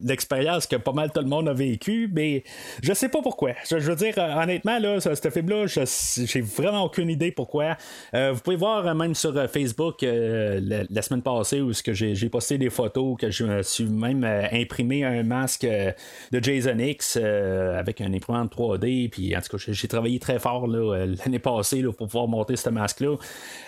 l'expérience 0.00 0.66
que 0.66 0.76
pas 0.76 0.92
mal 0.92 1.10
tout 1.12 1.20
le 1.20 1.26
monde 1.26 1.48
a 1.48 1.52
vécu, 1.52 2.10
mais 2.12 2.44
je 2.82 2.92
sais 2.92 3.08
pas 3.08 3.22
pourquoi. 3.22 3.52
Je, 3.68 3.76
veux 3.76 3.96
dire, 3.96 4.14
honnêtement, 4.18 4.78
là, 4.78 5.00
ce, 5.00 5.30
film-là, 5.30 5.66
j'ai 5.66 6.40
vraiment 6.40 6.84
aucune 6.84 7.10
idée 7.10 7.32
pourquoi. 7.32 7.76
Euh, 8.14 8.32
vous 8.32 8.40
pouvez 8.40 8.56
voir 8.56 8.86
euh, 8.86 8.94
même 8.94 9.14
sur 9.14 9.32
Facebook 9.50 9.98
la, 10.02 11.02
semaine 11.02 11.22
passée 11.22 11.60
où 11.60 11.72
j'ai 11.72 12.28
posté 12.28 12.58
des 12.58 12.70
photos 12.70 13.16
que 13.18 13.30
je 13.30 13.44
me 13.44 13.62
suis 13.62 13.84
même 13.84 14.24
imprimé 14.24 15.04
un 15.04 15.22
masque 15.22 15.66
de 15.66 16.42
Jason 16.42 16.78
X 16.78 17.16
avec 17.16 18.00
un 18.00 18.12
imprimante 18.12 18.54
3D, 18.54 19.10
puis 19.10 19.36
en 19.36 19.40
tout 19.40 19.56
cas, 19.56 19.64
j'ai 19.68 19.88
travaillé 19.88 20.18
très 20.18 20.38
fort 20.38 20.66
euh, 20.66 21.14
l'année 21.18 21.38
passée 21.38 21.82
pour 21.82 21.96
pouvoir 21.96 22.28
monter 22.28 22.56
ce 22.56 22.70
masque-là. 22.70 23.16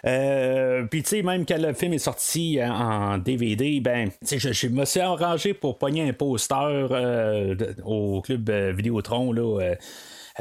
Euh, 0.07 0.85
puis, 0.85 1.03
tu 1.03 1.11
sais, 1.11 1.23
même 1.23 1.45
quand 1.47 1.59
le 1.59 1.73
film 1.73 1.93
est 1.93 1.99
sorti 1.99 2.59
en 2.62 3.19
DVD, 3.19 3.81
ben, 3.81 4.10
je, 4.31 4.52
je 4.52 4.67
me 4.69 4.85
suis 4.85 5.00
arrangé 5.00 5.55
pour 5.55 5.79
pogner 5.79 6.09
un 6.09 6.12
poster 6.12 6.57
euh, 6.57 7.55
au 7.85 8.21
club 8.21 8.50
Vidéotron. 8.50 9.33
Là, 9.33 9.75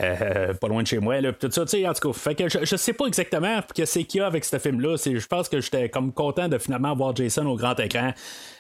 euh, 0.02 0.54
pas 0.54 0.68
loin 0.68 0.82
de 0.82 0.88
chez 0.88 1.00
moi, 1.00 1.20
là, 1.20 1.34
tout 1.34 1.52
ça, 1.52 1.64
tu 1.66 1.72
sais, 1.72 1.88
en 1.88 1.94
tout 1.94 2.12
cas, 2.12 2.18
fait 2.18 2.36
que 2.36 2.50
je, 2.50 2.76
sais 2.76 2.94
pas 2.94 3.06
exactement 3.06 3.60
ce 3.76 4.00
qu'il 4.00 4.20
y 4.20 4.24
a 4.24 4.28
avec 4.28 4.46
ce 4.46 4.58
film-là. 4.58 4.96
Je 4.98 5.28
pense 5.28 5.50
que 5.50 5.60
j'étais 5.60 5.90
comme 5.90 6.14
content 6.14 6.48
de 6.48 6.58
finalement 6.58 6.96
voir 6.96 7.16
Jason 7.16 7.46
au 7.48 7.56
grand 7.56 7.78
écran, 7.80 8.14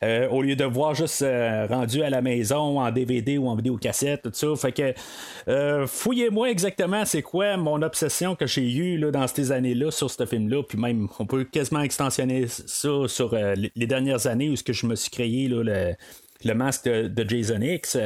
euh, 0.03 0.27
au 0.29 0.41
lieu 0.41 0.55
de 0.55 0.65
voir 0.65 0.96
juste 0.96 1.22
euh, 1.22 1.65
rendu 1.67 2.03
à 2.03 2.10
la 2.10 2.22
maison 2.22 2.79
en 2.79 2.91
DVD 2.91 3.38
ou 3.38 3.48
en 3.48 3.55
vidéocassette, 3.55 4.24
tout 4.24 4.31
ça. 4.34 4.48
Fait 4.55 4.72
que 4.72 5.86
fouillez-moi 5.88 6.50
exactement 6.50 7.05
c'est 7.05 7.22
quoi 7.22 7.58
mon 7.58 7.81
obsession 7.81 8.36
que 8.36 8.46
j'ai 8.46 8.69
eue 8.72 8.98
là, 8.98 9.12
dans 9.12 9.27
ces 9.27 9.51
années-là 9.51 9.91
sur 9.91 10.10
ce 10.12 10.25
film-là, 10.25 10.63
puis 10.63 10.77
même 10.77 11.08
on 11.19 11.25
peut 11.25 11.43
quasiment 11.43 11.81
extensionner 11.81 12.48
ça 12.48 12.89
sur 13.08 13.34
les 13.36 13.88
dernières 13.88 14.27
années 14.27 14.50
où 14.50 14.55
ce 14.55 14.63
que 14.63 14.74
je 14.74 14.86
me 14.86 14.96
suis 14.96 15.10
créé 15.12 15.48
là, 15.48 15.63
le, 15.63 15.96
le 16.43 16.53
masque 16.53 16.88
de 16.88 17.29
Jason 17.29 17.62
X. 17.62 17.98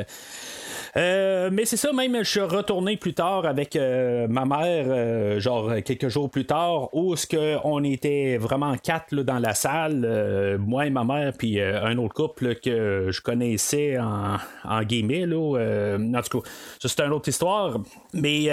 Euh, 0.95 1.49
mais 1.51 1.65
c'est 1.65 1.77
ça, 1.77 1.91
même 1.91 2.15
je 2.19 2.29
suis 2.29 2.39
retourné 2.39 2.97
plus 2.97 3.15
tard 3.15 3.45
avec 3.45 3.75
euh, 3.75 4.27
ma 4.27 4.45
mère, 4.45 4.85
euh, 4.87 5.39
genre 5.39 5.73
quelques 5.83 6.09
jours 6.09 6.29
plus 6.29 6.45
tard, 6.45 6.93
où 6.93 7.15
ce 7.15 7.25
que 7.25 7.57
on 7.63 7.83
était 7.83 8.37
vraiment 8.37 8.77
quatre 8.77 9.15
dans 9.15 9.39
la 9.39 9.55
salle, 9.55 10.57
moi 10.59 10.85
et 10.85 10.91
ma 10.91 11.03
mère, 11.03 11.33
puis 11.37 11.59
un 11.59 11.97
autre 11.97 12.13
couple 12.13 12.55
que 12.55 13.07
je 13.09 13.21
connaissais 13.21 13.97
en, 13.97 14.37
en 14.63 14.83
guillemets. 14.83 15.25
Là, 15.25 15.97
en 15.97 16.21
tout 16.21 16.41
cas, 16.41 16.49
ça 16.79 16.89
c'est 16.89 17.01
une 17.01 17.13
autre 17.13 17.29
histoire. 17.29 17.79
Mais 18.13 18.49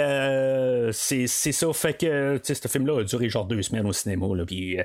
c'est, 0.91 1.27
ça, 1.27 1.73
fait 1.73 1.99
que 1.99 2.39
ce 2.43 2.67
film-là 2.67 3.01
a 3.01 3.03
duré 3.03 3.29
genre 3.29 3.45
deux 3.45 3.61
semaines 3.61 3.85
au 3.85 3.93
cinéma. 3.93 4.25
Là, 4.35 4.45
puis 4.45 4.77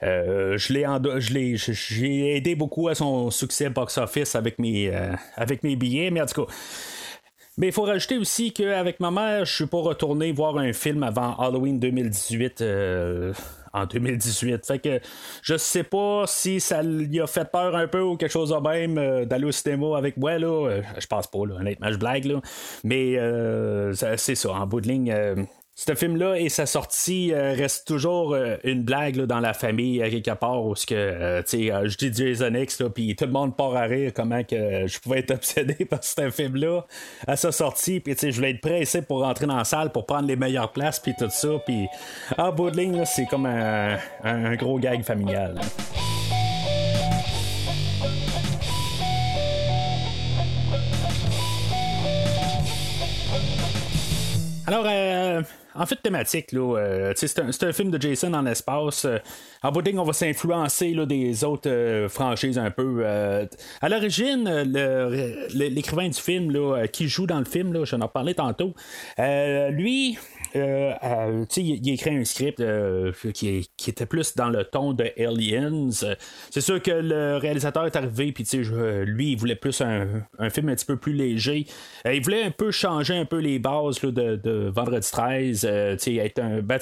je 0.00 0.72
l'ai, 0.72 0.86
je 1.20 1.34
l'ai, 1.34 1.56
j'ai 1.56 2.36
aidé 2.36 2.54
beaucoup 2.54 2.88
à 2.88 2.94
son 2.94 3.30
succès 3.30 3.68
box-office 3.68 4.34
avec 4.34 4.58
mes, 4.58 4.90
avec 5.36 5.62
mes 5.62 5.76
billets, 5.76 6.10
mais 6.10 6.22
en 6.22 6.26
tout 6.26 6.46
cas. 6.46 6.52
Mais 7.58 7.68
il 7.68 7.72
faut 7.72 7.82
rajouter 7.82 8.16
aussi 8.16 8.52
qu'avec 8.52 8.98
ma 9.00 9.10
mère, 9.10 9.44
je 9.44 9.54
suis 9.54 9.66
pas 9.66 9.80
retourné 9.80 10.32
voir 10.32 10.56
un 10.56 10.72
film 10.72 11.02
avant 11.02 11.36
Halloween 11.36 11.78
2018. 11.78 12.60
Euh, 12.62 13.32
en 13.74 13.86
2018. 13.86 14.66
Fait 14.66 14.78
que 14.78 15.00
je 15.40 15.56
sais 15.56 15.82
pas 15.82 16.24
si 16.26 16.60
ça 16.60 16.82
lui 16.82 17.18
a 17.22 17.26
fait 17.26 17.50
peur 17.50 17.74
un 17.74 17.86
peu 17.88 18.02
ou 18.02 18.18
quelque 18.18 18.30
chose 18.30 18.50
de 18.50 18.56
même 18.56 18.98
euh, 18.98 19.24
d'aller 19.24 19.46
au 19.46 19.50
cinéma 19.50 19.96
avec 19.96 20.18
moi. 20.18 20.38
Là. 20.38 20.68
Euh, 20.68 20.82
je 20.98 21.06
pense 21.06 21.26
pas, 21.26 21.46
là, 21.46 21.54
honnêtement, 21.54 21.90
je 21.90 21.96
blague. 21.96 22.26
Là. 22.26 22.42
Mais 22.84 23.16
c'est 23.94 24.34
ça, 24.34 24.50
en 24.50 24.66
bout 24.66 24.82
de 24.82 24.88
ligne, 24.88 25.46
ce 25.84 25.96
film-là 25.96 26.36
et 26.38 26.48
sa 26.48 26.64
sortie 26.64 27.32
euh, 27.32 27.54
reste 27.54 27.88
toujours 27.88 28.34
euh, 28.34 28.56
une 28.62 28.84
blague 28.84 29.16
dans 29.22 29.40
la 29.40 29.52
famille 29.52 30.00
à 30.00 30.10
quelque 30.10 30.30
part 30.30 30.64
où 30.64 30.74
que 30.74 30.94
euh, 30.94 31.42
je 31.44 31.96
dis 31.96 32.12
Jason 32.14 32.54
X 32.54 32.84
puis 32.94 33.16
tout 33.16 33.24
le 33.24 33.32
monde 33.32 33.56
part 33.56 33.74
à 33.74 33.82
rire 33.82 34.12
comment 34.14 34.44
que 34.44 34.86
je 34.86 35.00
pouvais 35.00 35.18
être 35.20 35.30
obsédé 35.34 35.84
par 35.84 36.04
ce 36.04 36.30
film-là 36.30 36.82
à 37.26 37.34
sa 37.34 37.50
sortie 37.50 37.98
puis 37.98 38.14
je 38.16 38.30
voulais 38.30 38.52
être 38.52 38.60
pressé 38.60 39.02
pour 39.02 39.22
rentrer 39.22 39.46
dans 39.46 39.56
la 39.56 39.64
salle 39.64 39.90
pour 39.90 40.06
prendre 40.06 40.28
les 40.28 40.36
meilleures 40.36 40.70
places 40.70 41.00
puis 41.00 41.14
tout 41.18 41.30
ça 41.30 41.48
puis 41.66 41.88
en 42.38 42.52
bout 42.52 42.70
de 42.70 42.76
ligne 42.76 43.02
c'est 43.04 43.26
comme 43.26 43.46
un, 43.46 43.98
un, 44.22 44.54
gros 44.54 44.78
gag 44.78 45.02
familial. 45.02 45.60
Alors, 54.64 54.86
en 55.74 55.86
fait, 55.86 55.96
thématique, 55.96 56.52
là, 56.52 56.76
euh, 56.76 57.12
c'est, 57.16 57.64
un, 57.64 57.72
film 57.72 57.90
de 57.90 58.00
Jason 58.00 58.32
en 58.34 58.44
espace. 58.46 59.04
Euh, 59.04 59.18
en 59.62 59.72
bout 59.72 59.82
on 59.94 60.04
va 60.04 60.12
s'influencer 60.12 60.94
des 61.06 61.44
autres 61.44 61.70
euh, 61.70 62.08
franchises 62.08 62.58
un 62.58 62.70
peu. 62.70 63.04
à 63.06 63.88
l'origine, 63.88 64.48
l'écrivain 65.54 66.08
du 66.08 66.20
film 66.20 66.50
là, 66.50 66.86
qui 66.88 67.08
joue 67.08 67.26
dans 67.26 67.38
le 67.38 67.44
film, 67.44 67.72
là, 67.72 67.84
j'en 67.84 68.00
ai 68.00 68.08
parlé 68.08 68.34
tantôt, 68.34 68.74
lui, 69.18 70.18
euh, 70.56 70.92
euh 71.02 71.44
il, 71.56 71.88
écrit 71.90 72.16
un 72.16 72.24
script 72.24 72.60
euh, 72.60 73.12
qui, 73.34 73.68
était 73.86 74.06
plus 74.06 74.34
dans 74.34 74.50
le 74.50 74.64
ton 74.64 74.92
de 74.92 75.04
Aliens. 75.18 75.90
C'est 76.50 76.60
sûr 76.60 76.80
que 76.82 76.90
le 76.90 77.36
réalisateur 77.36 77.86
est 77.86 77.96
arrivé, 77.96 78.32
puis 78.32 78.46
lui, 79.06 79.32
il 79.32 79.36
voulait 79.36 79.56
plus 79.56 79.80
un, 79.80 80.24
film 80.50 80.68
un 80.68 80.74
petit 80.74 80.84
peu 80.84 80.96
plus 80.96 81.12
léger. 81.12 81.66
Il 82.04 82.22
voulait 82.22 82.42
un 82.42 82.50
peu 82.50 82.70
changer 82.70 83.16
un 83.16 83.24
peu 83.24 83.38
les 83.38 83.58
bases 83.58 84.00
de, 84.00 84.68
Vendredi 84.68 85.10
13. 85.10 85.64
être 85.64 86.38
un. 86.38 86.60
Ben, 86.60 86.78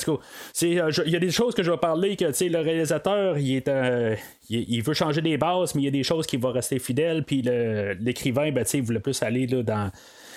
il 0.62 0.74
y 1.06 1.16
a 1.16 1.20
des 1.20 1.30
choses 1.30 1.54
que 1.54 1.62
je 1.62 1.70
vais 1.70 1.78
parler 1.78 2.16
que 2.16 2.24
le 2.24 2.59
réalisateur, 2.59 3.38
il 3.38 4.83
veut 4.83 4.94
changer 4.94 5.22
des 5.22 5.37
bases, 5.37 5.74
mais 5.74 5.83
il 5.83 5.85
y 5.87 5.88
a 5.88 5.92
des 5.92 6.02
choses 6.02 6.26
qui 6.26 6.37
vont 6.37 6.52
rester 6.52 6.78
fidèles. 6.78 7.24
Puis 7.24 7.42
l'écrivain, 7.42 8.50
ben, 8.50 8.64
il 8.72 8.83
voulait 8.83 9.00
plus 9.00 9.22
aller 9.22 9.46
dans 9.46 9.90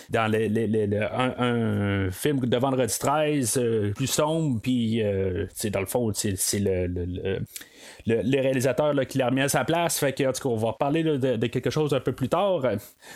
dans 0.09 0.31
un, 0.31 2.11
film 2.11 2.39
de 2.39 2.57
vendredi 2.57 2.97
13 2.99 3.57
euh, 3.57 3.91
plus 3.93 4.07
sombre, 4.07 4.59
puis 4.61 5.01
euh, 5.01 5.45
dans 5.71 5.79
le 5.79 5.85
fond, 5.85 6.11
c'est 6.13 6.59
le, 6.59 6.87
le, 6.87 8.41
réalisateur 8.41 8.93
qui 9.07 9.17
l'a 9.17 9.27
remis 9.27 9.41
à 9.41 9.49
sa 9.49 9.63
place. 9.63 9.99
Fait 9.99 10.13
que, 10.13 10.23
en 10.27 10.33
tout 10.33 10.43
cas, 10.43 10.49
on 10.49 10.57
va 10.57 10.71
reparler 10.71 11.03
de, 11.03 11.17
de, 11.17 11.47
quelque 11.47 11.69
chose 11.69 11.93
un 11.93 11.99
peu 11.99 12.11
plus 12.11 12.29
tard. 12.29 12.65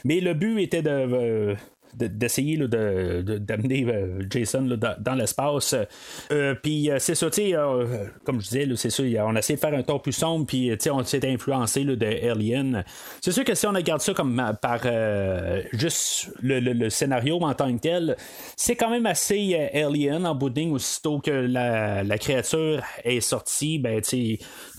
Mais 0.03 0.19
le 0.19 0.33
but 0.33 0.59
était 0.59 0.81
de, 0.81 0.89
euh, 0.89 1.55
d'essayer 1.95 2.57
de, 2.57 3.37
d'amener 3.39 3.85
euh, 3.85 4.19
Jason 4.29 4.77
dans, 4.99 5.15
l'espace. 5.15 5.75
Euh, 6.31 6.55
puis 6.61 6.89
euh, 6.89 6.97
c'est 6.99 7.15
ça, 7.15 7.27
comme 8.23 8.41
je 8.41 8.47
disais, 8.47 8.67
c'est 8.75 8.89
sûr, 8.89 9.05
on 9.25 9.35
a 9.35 9.39
essayé 9.39 9.55
de 9.55 9.61
faire 9.61 9.73
un 9.73 9.83
ton 9.83 9.99
plus 9.99 10.13
sombre, 10.13 10.45
puis 10.45 10.71
on 10.91 11.03
s'est 11.03 11.27
influencé 11.27 11.83
de 11.83 12.29
Alien. 12.29 12.83
C'est 13.21 13.31
sûr 13.31 13.43
que 13.43 13.55
si 13.55 13.65
on 13.67 13.71
regarde 13.71 14.01
ça 14.01 14.13
comme 14.13 14.41
par 14.61 14.81
juste 15.73 16.31
le, 16.41 16.89
scénario 16.89 17.39
en 17.41 17.53
tant 17.53 17.73
que 17.75 17.81
tel, 17.81 18.17
c'est 18.55 18.75
quand 18.75 18.89
même 18.89 19.05
assez 19.05 19.69
Alien 19.73 20.25
en 20.25 20.35
bout 20.35 20.57
aussitôt 20.71 21.19
que 21.19 21.31
la, 21.31 22.03
la, 22.03 22.17
créature 22.17 22.81
est 23.03 23.19
sortie, 23.21 23.79
ben, 23.79 24.01
tout 24.01 24.07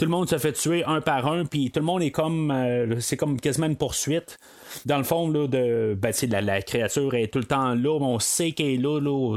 le 0.05 0.09
monde 0.09 0.29
se 0.29 0.39
fait 0.39 0.53
tuer 0.53 0.85
un 0.85 1.01
par 1.01 1.27
un, 1.27 1.45
puis 1.45 1.71
tout 1.71 1.81
le 1.81 1.87
monde 1.87 2.03
est 2.03 2.11
comme, 2.11 2.97
c'est 3.01 3.17
comme 3.17 3.41
quasiment 3.41 3.67
une 3.67 3.77
poursuite 3.77 4.39
dans 4.87 4.99
le 4.99 5.05
fond, 5.05 5.29
là, 5.31 5.47
de, 5.47 5.97
ben, 6.01 6.13
la, 6.31 6.41
la, 6.41 6.63
créature 6.63 7.15
est 7.15 7.33
tout 7.33 7.39
le 7.39 7.45
temps 7.45 7.75
là. 7.75 7.99
On 8.01 8.19
sait 8.19 8.53
qu'elle 8.53 8.67
est 8.67 8.77
là, 8.77 9.01
là 9.01 9.37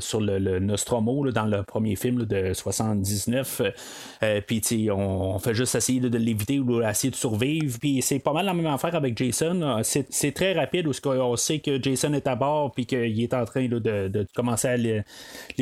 sur 0.00 0.20
le, 0.20 0.58
Nostromo, 0.58 1.30
dans 1.30 1.46
le 1.46 1.62
premier 1.62 1.96
film 1.96 2.24
de 2.24 2.52
79. 2.52 3.62
Euh, 4.22 4.40
puis, 4.46 4.88
on, 4.90 5.34
on, 5.34 5.38
fait 5.38 5.54
juste 5.54 5.74
essayer 5.74 6.00
de 6.00 6.18
l'éviter 6.18 6.58
ou 6.58 6.82
essayer 6.82 7.10
de 7.10 7.16
survivre. 7.16 7.78
Puis, 7.80 8.02
c'est 8.02 8.18
pas 8.18 8.32
mal 8.32 8.46
la 8.46 8.54
même 8.54 8.66
affaire 8.66 8.94
avec 8.94 9.16
Jason. 9.16 9.80
C'est 9.82 10.32
très 10.32 10.52
rapide 10.52 10.86
où 10.86 10.92
on 11.06 11.36
sait 11.36 11.58
que 11.58 11.82
Jason 11.82 12.12
est 12.14 12.26
à 12.26 12.36
bord, 12.36 12.72
puis 12.72 12.86
qu'il 12.86 13.22
est 13.22 13.34
en 13.34 13.44
train 13.44 13.66
de, 13.68 13.78
de, 13.78 14.26
commencer 14.34 14.68
à 14.68 14.76
les, 14.76 15.04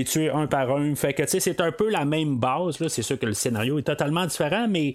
tuer 0.05 0.31
un 0.31 0.47
par 0.47 0.71
un. 0.77 0.95
Fait 0.95 1.13
que, 1.13 1.23
c'est 1.27 1.61
un 1.61 1.73
peu 1.73 1.91
la 1.91 2.05
même 2.05 2.39
base. 2.39 2.77
C'est 2.89 3.03
sûr 3.03 3.19
que 3.19 3.27
le 3.27 3.35
scénario 3.35 3.79
est 3.79 3.83
totalement 3.83 4.27
différent, 4.27 4.67
mais 4.69 4.95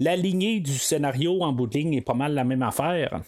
la 0.00 0.16
lignée 0.16 0.60
du 0.60 0.72
scénario 0.72 1.42
en 1.42 1.52
bout 1.52 1.66
de 1.66 1.74
ligne 1.74 1.94
est 1.94 2.00
pas 2.00 2.14
mal 2.14 2.34
la 2.34 2.44
même 2.44 2.62
affaire. 2.62 3.20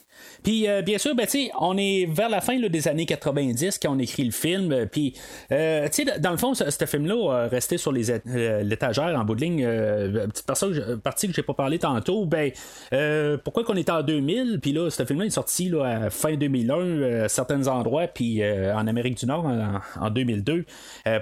Puis, 0.42 0.68
euh, 0.68 0.82
bien 0.82 0.98
sûr, 0.98 1.14
ben, 1.14 1.26
on 1.60 1.76
est 1.76 2.06
vers 2.06 2.28
la 2.28 2.40
fin 2.40 2.58
des 2.58 2.88
années 2.88 3.06
90 3.06 3.78
quand 3.78 3.94
on 3.94 3.98
écrit 3.98 4.24
le 4.24 4.30
film. 4.30 4.72
Euh, 4.72 4.86
puis, 4.86 5.14
euh, 5.52 5.88
dans 6.18 6.30
le 6.30 6.36
fond, 6.36 6.54
ce, 6.54 6.86
film-là 6.86 7.44
a 7.44 7.48
resté 7.48 7.78
sur 7.78 7.92
l'étagère 7.92 9.18
en 9.18 9.24
bout 9.24 9.34
de 9.34 9.40
ligne. 9.40 9.64
petite 10.28 10.46
partie 11.02 11.28
que 11.28 11.32
j'ai 11.32 11.42
pas 11.42 11.54
parlé 11.54 11.78
tantôt, 11.78 12.24
ben, 12.24 12.50
pourquoi 13.44 13.64
qu'on 13.64 13.76
était 13.76 13.92
en 13.92 14.02
2000, 14.02 14.58
puis 14.60 14.72
là, 14.72 14.90
ce 14.90 15.04
film-là 15.04 15.26
est 15.26 15.30
sorti 15.30 15.68
là, 15.68 15.84
à 15.84 16.10
fin 16.10 16.34
2001 16.34 17.24
à 17.24 17.28
certains 17.28 17.68
endroits, 17.68 18.08
puis 18.08 18.42
en 18.44 18.86
Amérique 18.86 19.18
du 19.18 19.26
Nord 19.26 19.46
en, 20.00 20.10
2002. 20.10 20.64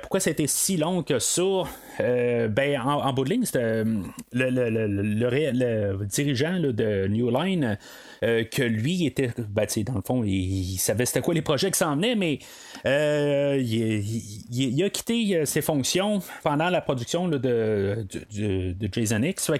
pourquoi 0.00 0.20
c'était 0.20 0.46
si 0.46 0.76
long 0.76 1.02
que 1.02 1.18
ça? 1.18 1.42
ben, 1.98 2.80
en, 2.80 3.12
bout 3.12 3.24
de 3.24 3.30
ligne, 3.30 3.44
c'était 3.44 3.84
le, 4.32 5.28
dirigeant 6.06 6.58
de 6.60 7.06
New 7.08 7.30
Line 7.30 7.78
que 8.22 8.62
lui 8.62 9.06
était, 9.06 9.30
ben, 9.38 9.66
dans 9.86 9.94
le 9.94 10.02
fond, 10.02 10.24
il, 10.24 10.76
savait 10.78 11.06
c'était 11.06 11.20
quoi 11.20 11.34
les 11.34 11.42
projets 11.42 11.70
qui 11.70 11.78
s'en 11.78 11.96
venaient, 11.96 12.14
mais 12.14 12.38
euh, 12.86 13.60
il, 13.60 14.82
a 14.82 14.90
quitté 14.90 15.36
euh, 15.36 15.44
ses 15.44 15.62
fonctions 15.62 16.20
pendant 16.42 16.70
la 16.70 16.80
production 16.80 17.28
de, 17.28 17.38
de, 17.38 18.88
Jason 18.92 19.22
X. 19.22 19.50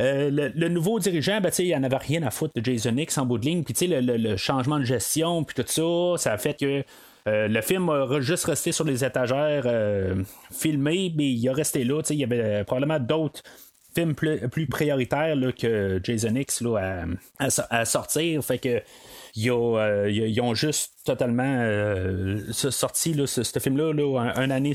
Euh, 0.00 0.30
le, 0.30 0.68
nouveau 0.68 0.98
dirigeant, 0.98 1.40
ben, 1.40 1.50
il 1.58 1.70
n'en 1.70 1.84
avait 1.84 1.96
rien 1.96 2.22
à 2.22 2.30
foutre 2.30 2.52
de 2.60 2.64
Jason 2.64 2.96
X 2.96 3.18
en 3.18 3.26
bout 3.26 3.38
de 3.38 3.46
ligne. 3.46 3.64
Puis 3.64 3.86
le, 3.86 4.00
le, 4.00 4.36
changement 4.36 4.78
de 4.78 4.84
gestion, 4.84 5.44
puis 5.44 5.54
tout 5.54 5.64
ça, 5.66 6.22
ça 6.22 6.32
a 6.32 6.38
fait 6.38 6.58
que. 6.58 6.82
le 7.26 7.60
film 7.60 7.88
a 7.88 8.20
juste 8.20 8.44
resté 8.44 8.72
sur 8.72 8.84
les 8.84 9.04
étagères 9.04 9.66
filmé, 10.50 11.12
mais 11.16 11.30
il 11.30 11.48
a 11.48 11.52
resté 11.52 11.84
là. 11.84 12.02
Il 12.10 12.16
y 12.16 12.24
avait 12.24 12.64
probablement 12.64 13.00
d'autres 13.00 13.42
film 13.94 14.14
plus, 14.14 14.66
prioritaire 14.66 15.36
que 15.58 16.00
Jason 16.02 16.34
X 16.34 16.60
là, 16.60 17.06
à, 17.38 17.84
sortir. 17.84 18.44
Fait 18.44 18.58
que 18.58 18.82
ils 19.36 19.50
ont, 19.50 19.78
euh, 19.78 20.54
juste 20.54 20.92
totalement 21.04 21.42
euh, 21.60 22.52
sorti 22.52 23.14
là, 23.14 23.26
ce, 23.26 23.58
film-là 23.58 23.92
un, 24.20 24.34
un, 24.36 24.50
année 24.50 24.74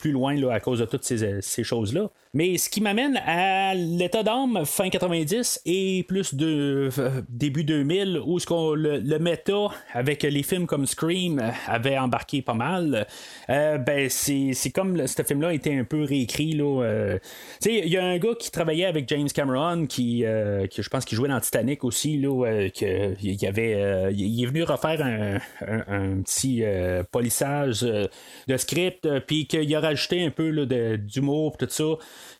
plus 0.00 0.12
loin 0.12 0.34
là, 0.34 0.52
à 0.52 0.60
cause 0.60 0.80
de 0.80 0.84
toutes 0.84 1.04
ces, 1.04 1.64
choses-là. 1.64 2.10
Mais 2.32 2.58
ce 2.58 2.68
qui 2.68 2.80
m'amène 2.80 3.20
à 3.26 3.74
l'état 3.74 4.22
d'âme 4.22 4.64
fin 4.64 4.88
90 4.88 5.62
et 5.66 6.04
plus 6.08 6.34
de 6.34 6.88
euh, 6.98 7.22
début 7.28 7.64
2000 7.64 8.20
où 8.24 8.38
ce 8.38 8.46
qu'on, 8.46 8.74
le, 8.74 8.98
le, 8.98 9.18
méta 9.18 9.68
avec 9.92 10.22
les 10.22 10.42
films 10.42 10.66
comme 10.66 10.86
Scream 10.86 11.42
avait 11.66 11.98
embarqué 11.98 12.42
pas 12.42 12.54
mal. 12.54 13.06
Euh, 13.48 13.78
ben 13.78 14.08
c'est, 14.08 14.54
comme 14.74 15.06
ce 15.06 15.22
film-là 15.22 15.52
était 15.52 15.76
un 15.76 15.84
peu 15.84 16.04
réécrit. 16.04 16.52
Là, 16.52 17.18
il 17.66 17.88
y 17.88 17.96
a 17.96 18.04
un 18.04 18.18
gars 18.18 18.34
qui 18.38 18.50
travaillait 18.50 18.86
avec 18.86 19.08
James 19.08 19.28
Cameron 19.28 19.86
qui, 19.86 20.22
je 20.22 20.88
pense 20.88 21.04
qu'il 21.04 21.16
jouait 21.16 21.28
dans 21.28 21.40
Titanic 21.40 21.84
aussi. 21.84 22.18
Là, 22.18 22.68
il, 22.80 23.46
avait, 23.46 23.70
est 23.70 24.46
venu 24.46 24.62
refaire 24.62 25.04
un 25.04 25.38
un, 25.66 26.22
petit 26.22 26.62
euh, 26.64 27.02
polissage 27.10 27.80
euh, 27.82 28.06
de 28.46 28.56
script, 28.56 29.06
euh, 29.06 29.20
puis 29.20 29.46
qu'il 29.46 29.74
a 29.74 29.80
rajouté 29.90 30.24
un 30.24 30.30
peu 30.30 30.66
d'humour, 30.96 31.56
tout 31.56 31.68
ça. 31.68 31.84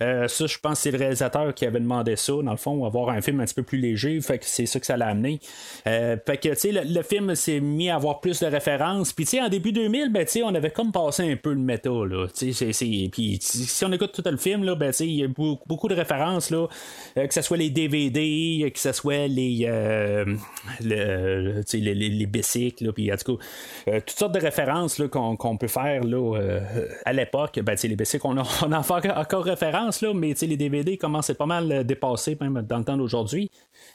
Ça, 0.00 0.46
je 0.46 0.58
pense 0.58 0.72
que 0.74 0.78
c'est 0.78 0.90
le 0.90 0.98
réalisateur 0.98 1.54
qui 1.54 1.66
avait 1.66 1.80
demandé 1.80 2.16
ça, 2.16 2.32
dans 2.32 2.50
le 2.50 2.56
fond, 2.56 2.84
avoir 2.84 3.10
un 3.10 3.20
film 3.20 3.40
un 3.40 3.44
petit 3.44 3.54
peu 3.54 3.62
plus 3.62 3.78
léger, 3.78 4.20
fait 4.20 4.38
que 4.38 4.44
c'est 4.46 4.66
ça 4.66 4.80
que 4.80 4.86
ça 4.86 4.96
l'a 4.96 5.08
amené. 5.08 5.40
fait 5.84 6.40
que, 6.40 6.48
tu 6.48 6.56
sais, 6.56 6.72
le, 6.72 7.02
film 7.02 7.34
s'est 7.34 7.60
mis 7.60 7.90
à 7.90 7.96
avoir 7.96 8.20
plus 8.20 8.40
de 8.40 8.46
références, 8.46 9.12
puis 9.12 9.24
tu 9.24 9.32
sais, 9.32 9.42
en 9.42 9.48
début 9.48 9.72
2000, 9.72 10.10
ben, 10.12 10.24
tu 10.24 10.32
sais, 10.32 10.42
on 10.42 10.54
avait 10.54 10.70
comme 10.70 10.92
passé 10.92 11.30
un 11.30 11.36
peu 11.36 11.50
le 11.50 11.60
méta, 11.60 11.90
là, 11.90 12.26
tu 12.28 12.52
sais, 12.52 12.70
puis 13.10 13.38
si 13.40 13.84
on 13.84 13.92
écoute 13.92 14.12
tout 14.12 14.22
le 14.28 14.36
film, 14.36 14.64
là, 14.64 14.74
ben, 14.74 14.90
tu 14.90 14.98
sais, 14.98 15.06
il 15.06 15.16
y 15.16 15.24
a 15.24 15.28
beaucoup, 15.28 15.88
de 15.88 15.94
références, 15.94 16.50
là, 16.50 16.66
que 17.16 17.34
ce 17.34 17.42
soit 17.42 17.56
les 17.56 17.70
DVD, 17.70 18.70
que 18.72 18.80
ce 18.80 18.92
soit 18.92 19.26
les, 19.28 19.66
le, 20.80 21.62
les, 21.72 21.94
les, 21.94 22.08
les 22.08 22.26
bicycles, 22.26 22.92
puis 22.92 23.10
euh, 23.88 24.00
toutes 24.00 24.18
sortes 24.18 24.34
de 24.34 24.40
références 24.40 25.00
qu'on, 25.10 25.56
peut 25.56 25.68
faire 25.68 26.04
là, 26.04 26.36
euh, 26.36 26.60
à 27.04 27.12
l'époque. 27.12 27.60
Ben, 27.60 27.76
les 27.82 27.96
BC 27.96 28.18
qu'on 28.18 28.36
a, 28.38 28.42
on 28.66 28.72
en 28.72 28.82
fait 28.82 29.10
encore 29.10 29.44
référence, 29.44 29.89
mais 30.14 30.34
les 30.40 30.56
DVD 30.56 30.96
commencent 30.96 31.32
pas 31.32 31.46
mal 31.46 31.84
dépassés 31.84 32.36
même 32.40 32.62
dans 32.62 32.78
le 32.78 32.84
temps 32.84 32.96
d'aujourd'hui. 32.96 33.50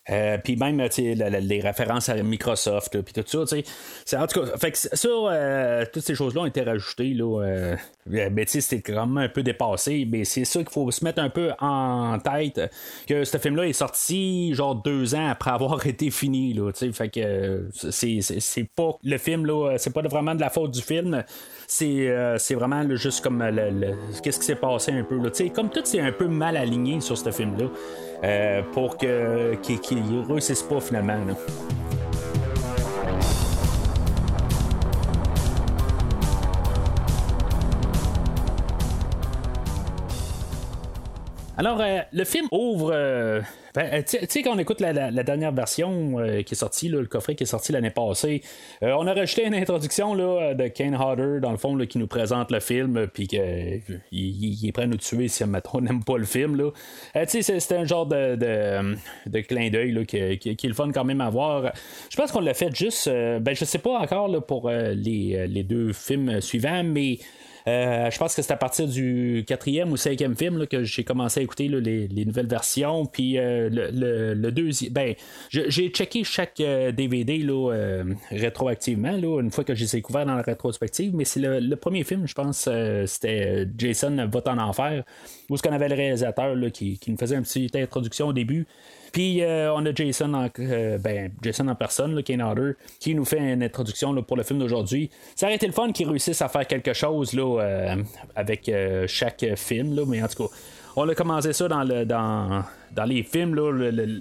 Euh, 0.09 0.37
puis 0.37 0.55
même 0.55 0.79
les 0.79 1.61
références 1.61 2.09
à 2.09 2.15
Microsoft, 2.15 3.01
puis 3.01 3.13
tout 3.13 3.45
ça. 3.45 4.21
En 4.21 4.27
tout 4.27 4.41
cas, 4.41 4.71
ça, 4.73 5.85
toutes 5.91 6.03
ces 6.03 6.15
choses-là 6.15 6.41
ont 6.41 6.45
été 6.45 6.61
rajoutées. 6.61 7.13
Là, 7.13 7.75
ben, 8.05 8.45
c'était 8.47 8.81
quand 8.81 9.07
même 9.07 9.17
un 9.17 9.29
peu 9.29 9.41
dépassé. 9.41 10.07
Mais 10.09 10.25
c'est 10.25 10.45
ça 10.45 10.59
qu'il 10.59 10.69
faut 10.69 10.89
se 10.91 11.03
mettre 11.03 11.21
un 11.21 11.29
peu 11.29 11.51
en 11.59 12.19
tête 12.19 12.61
que 13.07 13.23
ce 13.23 13.37
film-là 13.37 13.67
est 13.67 13.73
sorti 13.73 14.53
genre 14.53 14.75
deux 14.75 15.15
ans 15.15 15.29
après 15.29 15.51
avoir 15.51 15.85
été 15.87 16.11
fini. 16.11 16.53
Là, 16.53 16.71
fait 16.73 17.09
que 17.09 17.67
c'est, 17.73 18.19
c'est 18.21 18.69
pas 18.75 18.97
le 19.03 19.17
film, 19.17 19.45
là, 19.45 19.71
euh, 19.71 19.75
c'est 19.77 19.93
pas 19.93 20.01
vraiment 20.01 20.35
de 20.35 20.41
la 20.41 20.49
faute 20.49 20.71
du 20.71 20.81
film. 20.81 21.23
C'est, 21.67 22.07
euh, 22.09 22.37
vraiment 22.51 22.83
juste 22.95 23.23
comme 23.23 23.43
le, 23.43 23.95
qu'est-ce 24.21 24.39
qui 24.39 24.45
s'est 24.45 24.55
passé 24.55 24.91
un 24.91 25.03
peu. 25.03 25.17
Là. 25.17 25.29
Comme 25.53 25.69
tout, 25.69 25.81
c'est 25.83 25.99
un 25.99 26.11
peu 26.11 26.27
mal 26.27 26.57
aligné 26.57 27.01
sur 27.01 27.17
ce 27.17 27.31
film-là. 27.31 27.65
Euh, 28.23 28.61
pour 28.71 28.97
qu'il, 28.97 29.09
ne 29.09 30.25
réussisse 30.27 30.63
pas 30.63 30.79
finalement. 30.79 31.35
Alors, 41.57 41.81
le 42.11 42.23
film 42.23 42.47
ouvre 42.51 42.91
ben, 43.75 43.89
euh, 43.91 44.01
tu 44.07 44.17
sais, 44.29 44.41
quand 44.41 44.55
on 44.55 44.57
écoute 44.57 44.79
la, 44.79 45.11
dernière 45.11 45.51
version 45.51 46.17
euh, 46.19 46.43
qui 46.43 46.53
est 46.53 46.57
sortie, 46.57 46.87
le 46.87 47.05
coffret 47.05 47.35
qui 47.35 47.43
est 47.43 47.47
sorti 47.47 47.73
l'année 47.73 47.89
passée, 47.89 48.41
euh, 48.83 48.95
on 48.97 49.05
a 49.05 49.13
rajouté 49.13 49.45
une 49.45 49.53
introduction 49.53 50.15
de 50.15 50.67
Kane 50.69 50.95
Hodder, 50.95 51.41
dans 51.41 51.51
le 51.51 51.57
fond, 51.57 51.77
qui 51.85 51.97
nous 51.97 52.07
présente 52.07 52.51
le 52.51 52.61
film, 52.61 53.07
puis 53.13 53.27
qu'il 53.27 53.39
est 53.41 54.71
prêt 54.71 54.83
à 54.83 54.87
nous 54.87 54.95
tuer 54.95 55.27
si 55.27 55.43
on 55.43 55.81
n'aime 55.81 56.03
pas 56.05 56.17
le 56.17 56.23
film. 56.23 56.71
Tu 57.13 57.43
sais, 57.43 57.59
c'est 57.59 57.75
un 57.75 57.83
genre 57.83 58.05
de, 58.05 58.35
de, 58.35 59.39
clin 59.41 59.69
d'œil 59.69 60.05
qui, 60.05 60.17
est 60.17 60.63
le 60.63 60.73
fun 60.73 60.91
quand 60.93 61.03
même 61.03 61.19
à 61.19 61.29
voir. 61.29 61.73
Je 62.09 62.15
pense 62.15 62.31
qu'on 62.31 62.39
l'a 62.39 62.53
fait 62.53 62.73
juste, 62.73 63.09
ben, 63.09 63.53
je 63.53 63.65
sais 63.65 63.79
pas 63.79 63.99
encore 63.99 64.45
pour 64.45 64.69
les, 64.69 65.63
deux 65.63 65.91
films 65.91 66.39
suivants, 66.39 66.83
mais. 66.83 67.19
Euh, 67.67 68.11
je 68.11 68.17
pense 68.19 68.35
que 68.35 68.41
c'est 68.43 68.53
à 68.53 68.57
partir 68.57 68.87
du 68.87 69.43
quatrième 69.47 69.91
ou 69.91 69.97
cinquième 69.97 70.35
film 70.35 70.67
que 70.67 70.83
j'ai 70.83 71.03
commencé 71.03 71.39
à 71.39 71.43
écouter 71.43 71.67
les, 71.67 72.25
nouvelles 72.25 72.47
versions. 72.47 73.05
Puis 73.05 73.37
euh, 73.37 73.69
le, 73.71 74.51
deuxième. 74.51 74.93
Ben, 74.93 75.15
j'ai 75.49 75.89
checké 75.89 76.23
chaque 76.23 76.57
DVD 76.57 77.43
euh, 77.43 78.03
là, 78.03 78.15
rétroactivement, 78.31 79.17
une 79.39 79.51
fois 79.51 79.63
que 79.63 79.73
je 79.73 79.81
les 79.81 79.97
ai 79.97 80.01
couverts 80.01 80.25
dans 80.25 80.35
la 80.35 80.43
rétrospective. 80.43 81.15
Mais 81.15 81.25
c'est 81.25 81.41
le, 81.41 81.75
premier 81.75 82.03
film, 82.03 82.27
je 82.27 82.33
pense, 82.33 82.69
c'était 83.05 83.67
Jason 83.77 84.27
vote 84.31 84.47
en 84.47 84.57
enfer, 84.57 85.03
où 85.49 85.57
ce 85.57 85.63
qu'on 85.63 85.73
avait 85.73 85.89
le 85.89 85.95
réalisateur 85.95 86.55
qui, 86.71 86.99
qui 86.99 87.11
nous 87.11 87.17
faisait 87.17 87.35
une 87.35 87.43
petite 87.43 87.75
introduction 87.75 88.27
au 88.27 88.33
début. 88.33 88.67
Puis 89.15 89.41
euh, 89.41 89.73
on 89.73 89.85
a 89.85 89.95
Jason 89.95 90.33
en, 90.33 90.49
euh, 90.59 90.97
ben, 90.97 91.31
Jason 91.41 91.69
en 91.69 91.75
personne, 91.75 92.13
là, 92.15 92.21
Kane 92.21 92.75
qui 92.99 93.15
nous 93.15 93.23
fait 93.23 93.37
une 93.37 93.63
introduction 93.63 94.13
pour 94.23 94.35
le 94.35 94.43
film 94.43 94.59
d'aujourd'hui. 94.59 95.09
Ça 95.37 95.45
aurait 95.45 95.55
été 95.55 95.67
le 95.67 95.71
fun 95.71 95.93
qu'ils 95.93 96.09
réussissent 96.09 96.41
à 96.41 96.49
faire 96.49 96.67
quelque 96.67 96.91
chose 96.91 97.31
là, 97.31 97.61
euh, 97.61 97.95
avec 98.35 98.69
chaque 99.07 99.45
film, 99.55 100.03
mais 100.05 100.21
en 100.21 100.27
tout 100.27 100.43
cas, 100.43 100.53
on 100.97 101.07
a 101.07 101.15
commencé 101.15 101.53
ça 101.53 101.69
dans 101.69 101.85
le 101.85 102.05
dans, 102.05 102.65
dans 102.93 103.05
les 103.05 103.23
films, 103.23 103.55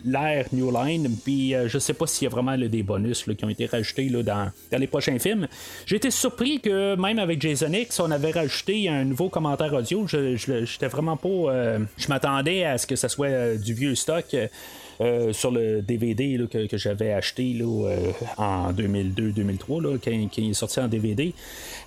l'ère 0.04 0.46
New 0.52 0.70
Line, 0.70 1.08
puis 1.24 1.54
je 1.66 1.78
sais 1.80 1.94
pas 1.94 2.06
s'il 2.06 2.26
y 2.26 2.28
a 2.28 2.30
vraiment 2.30 2.56
des 2.56 2.82
bonus 2.84 3.24
qui 3.36 3.44
ont 3.44 3.48
été 3.48 3.66
rajoutés 3.66 4.08
dans, 4.10 4.52
les 4.70 4.86
prochains 4.86 5.18
films. 5.18 5.48
J'ai 5.86 5.96
été 5.96 6.12
surpris 6.12 6.60
que 6.60 6.94
même 6.94 7.18
avec 7.18 7.42
Jason 7.42 7.72
X, 7.72 7.98
on 7.98 8.12
avait 8.12 8.30
rajouté 8.30 8.88
un 8.88 9.04
nouveau 9.04 9.28
commentaire 9.28 9.72
audio. 9.74 10.06
Je 10.06 10.36
j'étais 10.36 10.88
vraiment 10.88 11.16
pas. 11.16 11.78
je 11.96 12.08
m'attendais 12.08 12.64
à 12.64 12.78
ce 12.78 12.86
que 12.86 12.94
ce 12.94 13.08
soit 13.08 13.56
du 13.56 13.74
vieux 13.74 13.96
stock. 13.96 14.26
Euh, 15.00 15.32
sur 15.32 15.50
le 15.50 15.82
DVD 15.82 16.40
que, 16.50 16.76
j'avais 16.76 17.12
acheté 17.12 17.58
euh, 17.60 18.12
en 18.36 18.72
2002-2003, 18.72 19.98
quand, 19.98 20.10
il 20.10 20.50
est 20.50 20.54
sorti 20.54 20.80
en 20.80 20.88
DVD. 20.88 21.34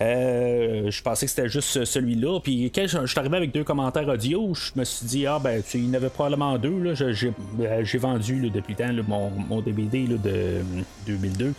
Euh, 0.01 0.91
je 0.91 1.01
pensais 1.01 1.25
que 1.25 1.29
c'était 1.29 1.49
juste 1.49 1.85
celui-là. 1.85 2.39
Puis 2.41 2.71
quand 2.73 2.85
je, 2.87 3.05
suis 3.05 3.19
arrivé 3.19 3.37
avec 3.37 3.51
deux 3.51 3.63
commentaires 3.63 4.07
audio, 4.07 4.53
je 4.53 4.71
me 4.75 4.83
suis 4.83 5.05
dit, 5.05 5.25
ah 5.25 5.39
ben, 5.39 5.61
il 5.73 5.85
y 5.85 5.89
en 5.89 5.93
avait 5.93 6.09
probablement 6.09 6.57
deux. 6.57 6.93
J'ai 6.93 7.97
vendu 7.97 8.49
depuis 8.49 8.75
le 8.77 8.85
temps 8.85 9.03
mon, 9.07 9.29
mon, 9.29 9.61
DVD 9.61 10.05
de 10.05 10.61
2002. 11.05 11.53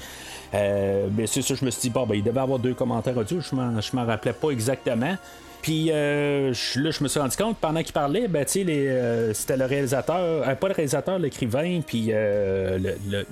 mais 0.52 1.26
c'est 1.26 1.42
ça, 1.42 1.54
je 1.54 1.64
me 1.64 1.70
suis 1.70 1.82
dit, 1.82 1.90
bon, 1.90 2.06
ben, 2.06 2.14
il 2.14 2.22
devait 2.22 2.40
avoir 2.40 2.58
deux 2.58 2.74
commentaires 2.74 3.16
audio. 3.16 3.40
Je 3.40 3.54
ne 3.54 3.96
m'en 3.96 4.06
rappelais 4.06 4.34
pas 4.34 4.50
exactement. 4.50 5.16
Puis 5.62 5.88
euh, 5.90 6.52
là, 6.76 6.90
je 6.90 7.02
me 7.02 7.08
suis 7.08 7.18
rendu 7.18 7.36
compte, 7.36 7.58
pendant 7.58 7.82
qu'il 7.82 7.92
parlait, 7.92 8.28
ben, 8.28 8.44
euh, 8.56 9.32
c'était 9.34 9.56
le 9.56 9.64
réalisateur, 9.64 10.48
euh, 10.48 10.54
pas 10.54 10.68
le 10.68 10.74
réalisateur, 10.74 11.18
l'écrivain, 11.18 11.80
puis 11.86 12.12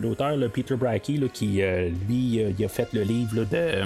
l'auteur, 0.00 0.36
Peter 0.52 0.74
Brackey, 0.74 1.20
qui, 1.32 1.62
lui, 2.08 2.44
il 2.58 2.64
a 2.64 2.68
fait 2.68 2.88
le 2.92 3.02
livre 3.02 3.44
de 3.44 3.84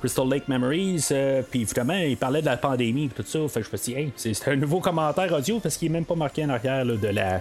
Crystal 0.00 0.28
Lake 0.28 0.48
Memories, 0.48 1.08
puis 1.50 1.62
évidemment, 1.62 1.94
il 1.94 2.16
parlait 2.16 2.40
de 2.40 2.46
la 2.46 2.56
pandémie 2.56 3.08
tout 3.08 3.22
ça. 3.22 3.38
Fait 3.48 3.60
que 3.60 3.66
je 3.66 3.72
me 3.72 3.76
suis 3.76 3.94
dit, 3.94 4.32
c'est 4.34 4.48
un 4.48 4.56
nouveau 4.56 4.80
commentaire 4.80 5.32
audio 5.32 5.60
parce 5.60 5.76
qu'il 5.76 5.88
est 5.88 5.92
même 5.92 6.06
pas 6.06 6.14
marqué 6.16 6.44
en 6.44 6.50
arrière 6.50 6.84
de 6.84 7.08
la. 7.08 7.40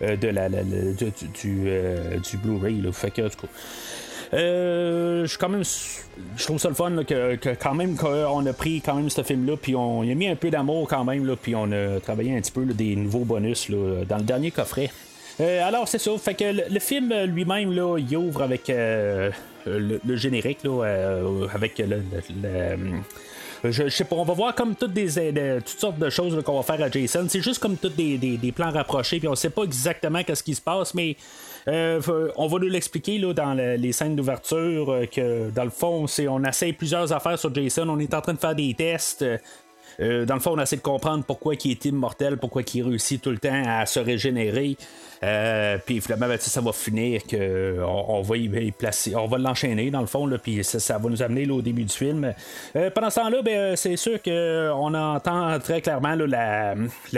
de 0.00 0.28
la, 0.28 0.48
du, 0.48 1.10
du, 2.20 2.36
Blu-ray. 2.38 2.82
Fait 2.92 3.10
que, 3.10 3.22
du 3.22 3.36
coup. 3.36 3.48
Euh, 4.34 5.26
je 5.26 5.38
quand 5.38 5.48
même, 5.48 5.62
je 5.64 6.44
trouve 6.44 6.58
ça 6.58 6.68
le 6.68 6.74
fun 6.74 7.04
que, 7.04 7.36
quand 7.54 7.74
même 7.74 7.96
qu'on 7.96 8.44
a 8.46 8.52
pris 8.52 8.80
quand 8.80 8.94
même 8.94 9.10
ce 9.10 9.22
film-là, 9.22 9.56
puis 9.60 9.76
on 9.76 10.02
a 10.02 10.14
mis 10.14 10.28
un 10.28 10.36
peu 10.36 10.50
d'amour 10.50 10.88
quand 10.88 11.04
même, 11.04 11.26
là, 11.26 11.36
puis 11.40 11.54
on 11.54 11.70
a 11.72 12.00
travaillé 12.00 12.36
un 12.36 12.40
petit 12.40 12.52
peu 12.52 12.64
des 12.64 12.96
nouveaux 12.96 13.24
bonus 13.24 13.70
dans 13.70 14.18
le 14.18 14.24
dernier 14.24 14.50
coffret. 14.50 14.90
Euh, 15.38 15.66
alors 15.66 15.86
c'est 15.86 15.98
ça, 15.98 16.10
fait 16.18 16.34
que 16.34 16.72
le, 16.72 16.80
film 16.80 17.12
lui-même 17.24 17.72
là, 17.72 17.98
il 17.98 18.16
ouvre 18.16 18.42
avec 18.42 18.70
euh, 18.70 19.30
le, 19.66 20.16
générique 20.16 20.60
avec 21.52 21.78
le, 21.78 22.02
je, 23.64 23.88
sais 23.88 24.04
pas, 24.04 24.16
on 24.16 24.24
va 24.24 24.32
voir 24.32 24.54
comme 24.54 24.74
toutes 24.74 24.94
des, 24.94 25.08
toutes 25.58 25.80
sortes 25.80 25.98
de 25.98 26.08
choses 26.08 26.42
qu'on 26.42 26.56
va 26.56 26.62
faire 26.62 26.82
à 26.82 26.90
Jason. 26.90 27.26
C'est 27.28 27.42
juste 27.42 27.58
comme 27.58 27.76
tous 27.76 27.90
des, 27.90 28.16
des, 28.16 28.52
plans 28.52 28.70
rapprochés, 28.70 29.18
puis 29.18 29.28
on 29.28 29.34
sait 29.34 29.50
pas 29.50 29.64
exactement 29.64 30.22
qu'est-ce 30.22 30.42
qui 30.42 30.54
se 30.54 30.60
passe, 30.60 30.94
mais 30.94 31.16
euh, 31.68 32.00
on 32.36 32.46
va 32.46 32.58
nous 32.58 32.68
l'expliquer 32.68 33.18
là, 33.18 33.32
dans 33.32 33.54
les 33.54 33.92
scènes 33.92 34.14
d'ouverture 34.14 34.90
euh, 34.90 35.06
que 35.06 35.50
dans 35.50 35.64
le 35.64 35.70
fond, 35.70 36.06
c'est 36.06 36.28
on 36.28 36.44
essaye 36.44 36.72
plusieurs 36.72 37.12
affaires 37.12 37.38
sur 37.38 37.52
Jason, 37.54 37.88
on 37.88 37.98
est 37.98 38.14
en 38.14 38.20
train 38.20 38.34
de 38.34 38.38
faire 38.38 38.54
des 38.54 38.72
tests. 38.74 39.24
Euh, 40.00 40.24
dans 40.24 40.34
le 40.34 40.40
fond, 40.40 40.52
on 40.56 40.60
essaie 40.60 40.76
de 40.76 40.82
comprendre 40.82 41.24
pourquoi 41.24 41.54
il 41.54 41.70
est 41.70 41.84
immortel, 41.84 42.36
pourquoi 42.36 42.62
il 42.74 42.82
réussit 42.82 43.20
tout 43.20 43.30
le 43.30 43.38
temps 43.38 43.62
à 43.66 43.86
se 43.86 44.00
régénérer. 44.00 44.76
Euh, 45.22 45.78
puis 45.84 46.00
finalement, 46.00 46.28
ben, 46.28 46.38
ça 46.38 46.60
va 46.60 46.72
finir 46.72 47.22
que 47.26 47.80
on, 47.82 48.20
va 48.20 48.36
y 48.36 48.70
placer, 48.70 49.16
on 49.16 49.26
va 49.26 49.38
l'enchaîner 49.38 49.90
dans 49.90 50.02
le 50.02 50.06
fond, 50.06 50.28
puis 50.42 50.62
ça, 50.62 50.98
va 50.98 51.08
nous 51.08 51.22
amener 51.22 51.48
au 51.50 51.62
début 51.62 51.84
du 51.84 51.94
film. 51.94 52.34
Euh, 52.76 52.90
pendant 52.90 53.08
ce 53.08 53.20
temps-là, 53.20 53.42
ben, 53.42 53.76
c'est 53.76 53.96
sûr 53.96 54.20
qu'on 54.22 54.94
entend 54.94 55.58
très 55.60 55.80
clairement 55.80 56.14
la, 56.14 56.74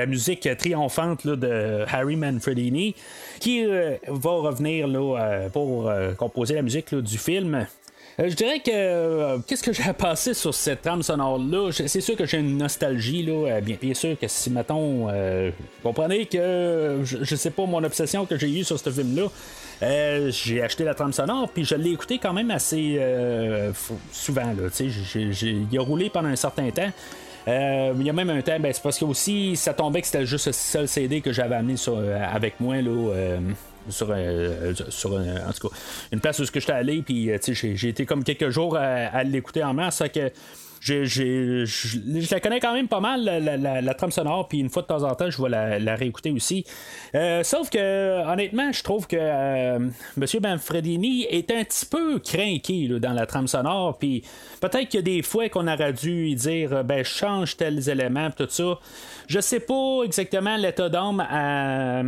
musique 0.07 0.49
triomphante 0.57 1.27
de 1.27 1.85
Harry 1.91 2.17
Manfredini 2.17 2.95
qui 3.41 3.65
va 3.65 4.31
revenir 4.31 4.87
là, 4.87 5.49
pour 5.53 5.91
composer 6.17 6.55
la 6.55 6.63
musique 6.63 6.95
du 6.95 7.19
film. 7.19 7.67
Euh, 8.21 8.29
je 8.29 8.35
dirais 8.35 8.59
que 8.59 8.71
euh, 8.73 9.39
qu'est-ce 9.47 9.63
que 9.63 9.73
j'ai 9.73 9.85
à 9.85 9.95
passer 9.95 10.35
sur 10.35 10.53
cette 10.53 10.83
trame 10.83 11.03
sonore-là? 11.03 11.71
C'est 11.73 12.01
sûr 12.01 12.17
que 12.17 12.27
j'ai 12.27 12.39
une 12.39 12.59
nostalgie, 12.59 13.23
là. 13.23 13.33
Euh, 13.33 13.61
bien, 13.61 13.77
bien 13.81 13.95
sûr 13.95 14.19
que 14.19 14.27
si, 14.27 14.51
mettons, 14.51 15.09
comprenez 15.83 16.27
que 16.27 17.01
je, 17.05 17.37
sais 17.37 17.51
pas 17.51 17.67
mon 17.67 17.83
obsession 17.85 18.27
que 18.27 18.37
j'ai 18.37 18.51
eue 18.51 18.65
sur 18.65 18.79
ce 18.79 18.91
film-là. 18.91 19.29
j'ai 20.31 20.63
acheté 20.63 20.85
la 20.85 20.95
trame 20.95 21.13
sonore, 21.13 21.49
puis 21.49 21.65
je 21.65 21.77
l'ai 21.77 21.91
écouté 21.91 22.19
quand 22.19 22.33
même 22.33 22.51
assez 22.51 23.01
souvent. 24.13 24.47
Là, 24.47 24.69
il 24.81 25.79
a 25.79 25.81
roulé 25.81 26.11
pendant 26.11 26.29
un 26.29 26.37
certain 26.37 26.71
temps. 26.71 26.91
il 27.47 28.03
y 28.03 28.11
a 28.11 28.13
même 28.13 28.31
un 28.31 28.43
temps, 28.43 28.59
ben, 28.59 28.73
c'est 28.73 28.83
parce 28.83 28.99
que 28.99 29.05
aussi 29.05 29.55
ça 29.55 29.73
tombait 29.75 30.01
que 30.01 30.09
c'était 30.09 30.27
juste 30.27 30.47
le 30.47 30.53
seul 30.53 30.89
CD 30.89 31.21
que 31.21 31.33
j'avais 31.33 31.55
amené 31.55 31.77
avec 32.33 32.59
moi 32.59 32.83
là, 32.83 33.39
sur, 33.91 34.09
euh, 34.11 34.73
sur 34.89 35.13
en 35.13 35.53
tout 35.53 35.69
cas, 35.69 35.77
une 36.13 36.21
place 36.21 36.39
où 36.39 36.45
j'étais 36.45 36.73
allé, 36.73 37.03
puis 37.03 37.31
euh, 37.31 37.39
j'ai 37.53 37.89
été 37.89 38.07
comme 38.07 38.25
quelques 38.25 38.51
jours 38.51 38.77
à, 38.77 39.25
l'écouter 39.25 39.63
en 39.63 39.75
masse. 39.75 40.03
que 40.15 40.31
je 40.81 42.33
la 42.33 42.41
connais 42.41 42.61
quand 42.61 42.73
même 42.73 42.89
pas 42.89 43.01
mal, 43.01 43.25
la, 43.25 43.95
trame 43.95 44.13
sonore, 44.13 44.49
puis 44.49 44.59
une 44.59 44.71
fois 44.71 44.83
de 44.83 44.87
temps 44.87 45.03
en 45.03 45.15
temps, 45.15 45.31
je 45.31 45.43
vais 45.43 45.49
la, 45.49 45.95
réécouter 45.95 46.31
aussi. 46.31 46.65
Euh, 47.15 47.43
sauf 47.43 47.71
que, 47.71 48.27
honnêtement, 48.31 48.73
je 48.73 48.83
trouve 48.83 49.07
que 49.07 49.17
euh, 49.19 49.79
M. 50.17 50.27
Manfredini 50.43 51.25
est 51.25 51.51
un 51.51 51.65
petit 51.65 51.87
peu 51.87 52.19
craqué 52.19 52.89
dans 53.01 53.13
la 53.13 53.27
trame 53.27 53.49
sonore, 53.49 53.99
puis 53.99 54.23
peut-être 54.61 54.89
qu'il 54.89 54.99
y 54.99 55.03
a 55.03 55.03
des 55.03 55.23
fois 55.23 55.49
qu'on 55.49 55.67
aurait 55.67 55.93
dû 55.93 56.35
dire, 56.35 56.85
ben, 56.85 57.05
change 57.05 57.57
tels 57.57 57.89
éléments, 57.89 58.31
tout 58.31 58.47
ça. 58.49 58.79
Je 59.27 59.41
sais 59.41 59.61
pas 59.61 60.03
exactement 60.05 60.57
l'état 60.57 60.89
d'âme 60.89 61.21
à, 61.21 62.03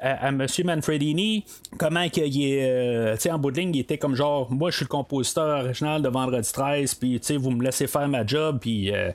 à, 0.00 0.28
M. 0.28 0.46
Manfredini, 0.64 1.44
comment 1.78 2.08
qu'il 2.08 2.42
est, 2.42 2.68
euh, 2.68 3.14
tu 3.14 3.22
sais, 3.22 3.30
en 3.30 3.38
bout 3.38 3.50
de 3.50 3.60
ligne, 3.60 3.74
il 3.74 3.80
était 3.80 3.98
comme 3.98 4.14
genre, 4.14 4.50
moi, 4.50 4.70
je 4.70 4.76
suis 4.76 4.84
le 4.84 4.88
compositeur 4.88 5.64
original 5.64 6.02
de 6.02 6.08
Vendredi 6.08 6.50
13, 6.52 6.94
puis, 6.94 7.20
tu 7.20 7.26
sais, 7.26 7.36
vous 7.36 7.50
me 7.50 7.62
laissez 7.62 7.86
faire 7.86 8.05
ma 8.08 8.26
job, 8.26 8.58
puis 8.60 8.92
euh, 8.92 9.10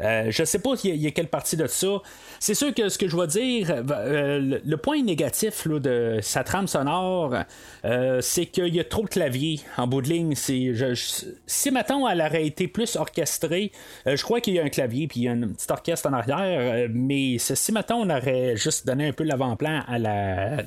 euh, 0.00 0.26
je 0.30 0.44
sais 0.44 0.58
pas 0.58 0.70
il 0.84 0.96
y, 0.96 1.06
a 1.06 1.10
quelle 1.10 1.28
partie 1.28 1.56
de 1.56 1.66
ça. 1.66 2.02
C'est 2.42 2.54
sûr 2.54 2.74
que 2.74 2.88
ce 2.88 2.98
que 2.98 3.06
je 3.06 3.16
vais 3.16 3.28
dire, 3.28 3.70
euh, 3.70 4.58
le, 4.64 4.76
point 4.76 5.00
négatif 5.00 5.68
de 5.68 6.18
sa 6.22 6.42
trame 6.42 6.66
sonore, 6.66 7.36
euh, 7.84 8.18
c'est 8.20 8.46
qu'il 8.46 8.74
y 8.74 8.80
a 8.80 8.84
trop 8.84 9.04
de 9.04 9.08
clavier 9.08 9.60
en 9.76 9.86
bout 9.86 10.02
de 10.02 10.08
ligne. 10.08 10.34
C'est, 10.34 10.72
si 11.46 11.70
maintenant 11.70 12.08
elle 12.08 12.20
aurait 12.20 12.44
été 12.44 12.66
plus 12.66 12.96
orchestrée, 12.96 13.70
je 14.06 14.20
crois 14.24 14.40
qu'il 14.40 14.54
y 14.54 14.58
a 14.58 14.64
un 14.64 14.70
clavier 14.70 15.06
puis 15.06 15.20
il 15.20 15.22
y 15.22 15.28
a 15.28 15.32
un 15.34 15.40
petit 15.42 15.70
orchestre 15.70 16.08
en 16.08 16.14
arrière, 16.14 16.88
mais 16.92 17.38
si 17.38 17.70
maintenant 17.70 18.00
on 18.00 18.10
aurait 18.10 18.56
juste 18.56 18.88
donné 18.88 19.06
un 19.06 19.12
peu 19.12 19.22
l'avant-plan 19.22 19.84
à 19.86 20.00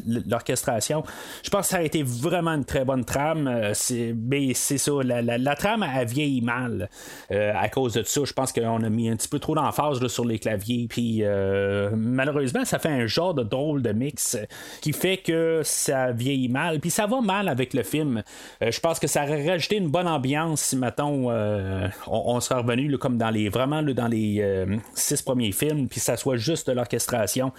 l'orchestration, 0.06 1.04
je 1.44 1.50
pense 1.50 1.64
que 1.64 1.68
ça 1.72 1.76
aurait 1.76 1.88
été 1.88 2.04
vraiment 2.04 2.52
une 2.52 2.64
très 2.64 2.86
bonne 2.86 3.04
trame. 3.04 3.74
mais 4.16 4.54
c'est 4.54 4.78
ça, 4.78 4.94
la, 5.04 5.56
trame 5.58 5.84
a 5.84 6.06
vieilli 6.06 6.40
mal 6.40 6.88
à 7.30 7.68
cause 7.68 7.96
de 7.96 8.04
ça. 8.04 8.22
Je 8.24 8.32
pense 8.32 8.54
qu'on 8.54 8.82
a 8.82 8.90
mis 8.90 9.10
un 9.10 9.18
petit 9.18 9.28
peu 9.28 9.40
trop 9.40 9.56
d'emphase 9.56 10.08
sur 10.08 10.24
les 10.24 10.40
claviers. 10.40 10.88
Puis 10.90 11.22
euh, 11.65 11.65
malheureusement, 11.96 12.66
ça 12.66 12.80
fait 12.80 12.90
un 12.90 13.08
genre 13.08 13.34
de 13.34 13.44
drôle 13.44 13.82
de 13.82 13.92
mix 13.92 14.38
qui 14.82 14.94
fait 14.94 15.18
que 15.18 15.62
ça 15.64 16.12
vieillit 16.12 16.50
mal. 16.50 16.80
Puis 16.80 16.90
ça 16.90 17.08
va 17.08 17.22
mal 17.22 17.48
avec 17.48 17.74
le 17.74 17.84
film. 17.84 18.24
Euh, 18.62 18.72
je 18.72 18.80
pense 18.80 19.00
que 19.00 19.08
ça 19.08 19.24
aurait 19.24 19.48
rajouté 19.48 19.78
une 19.78 19.90
bonne 19.90 20.08
ambiance 20.08 20.62
si, 20.62 20.78
mettons, 20.78 21.32
euh, 21.32 21.88
on, 22.08 22.40
serait 22.40 22.62
revenu 22.62 22.98
comme 22.98 23.18
dans 23.18 23.30
les 23.30 23.50
vraiment 23.50 23.82
dans 23.82 24.08
les 24.08 24.66
six 24.94 25.22
premiers 25.22 25.52
films, 25.52 25.88
puis 25.88 26.00
ça 26.00 26.18
soit 26.18 26.38
juste 26.38 26.68
de 26.68 26.74
l'orchestration. 26.74 27.52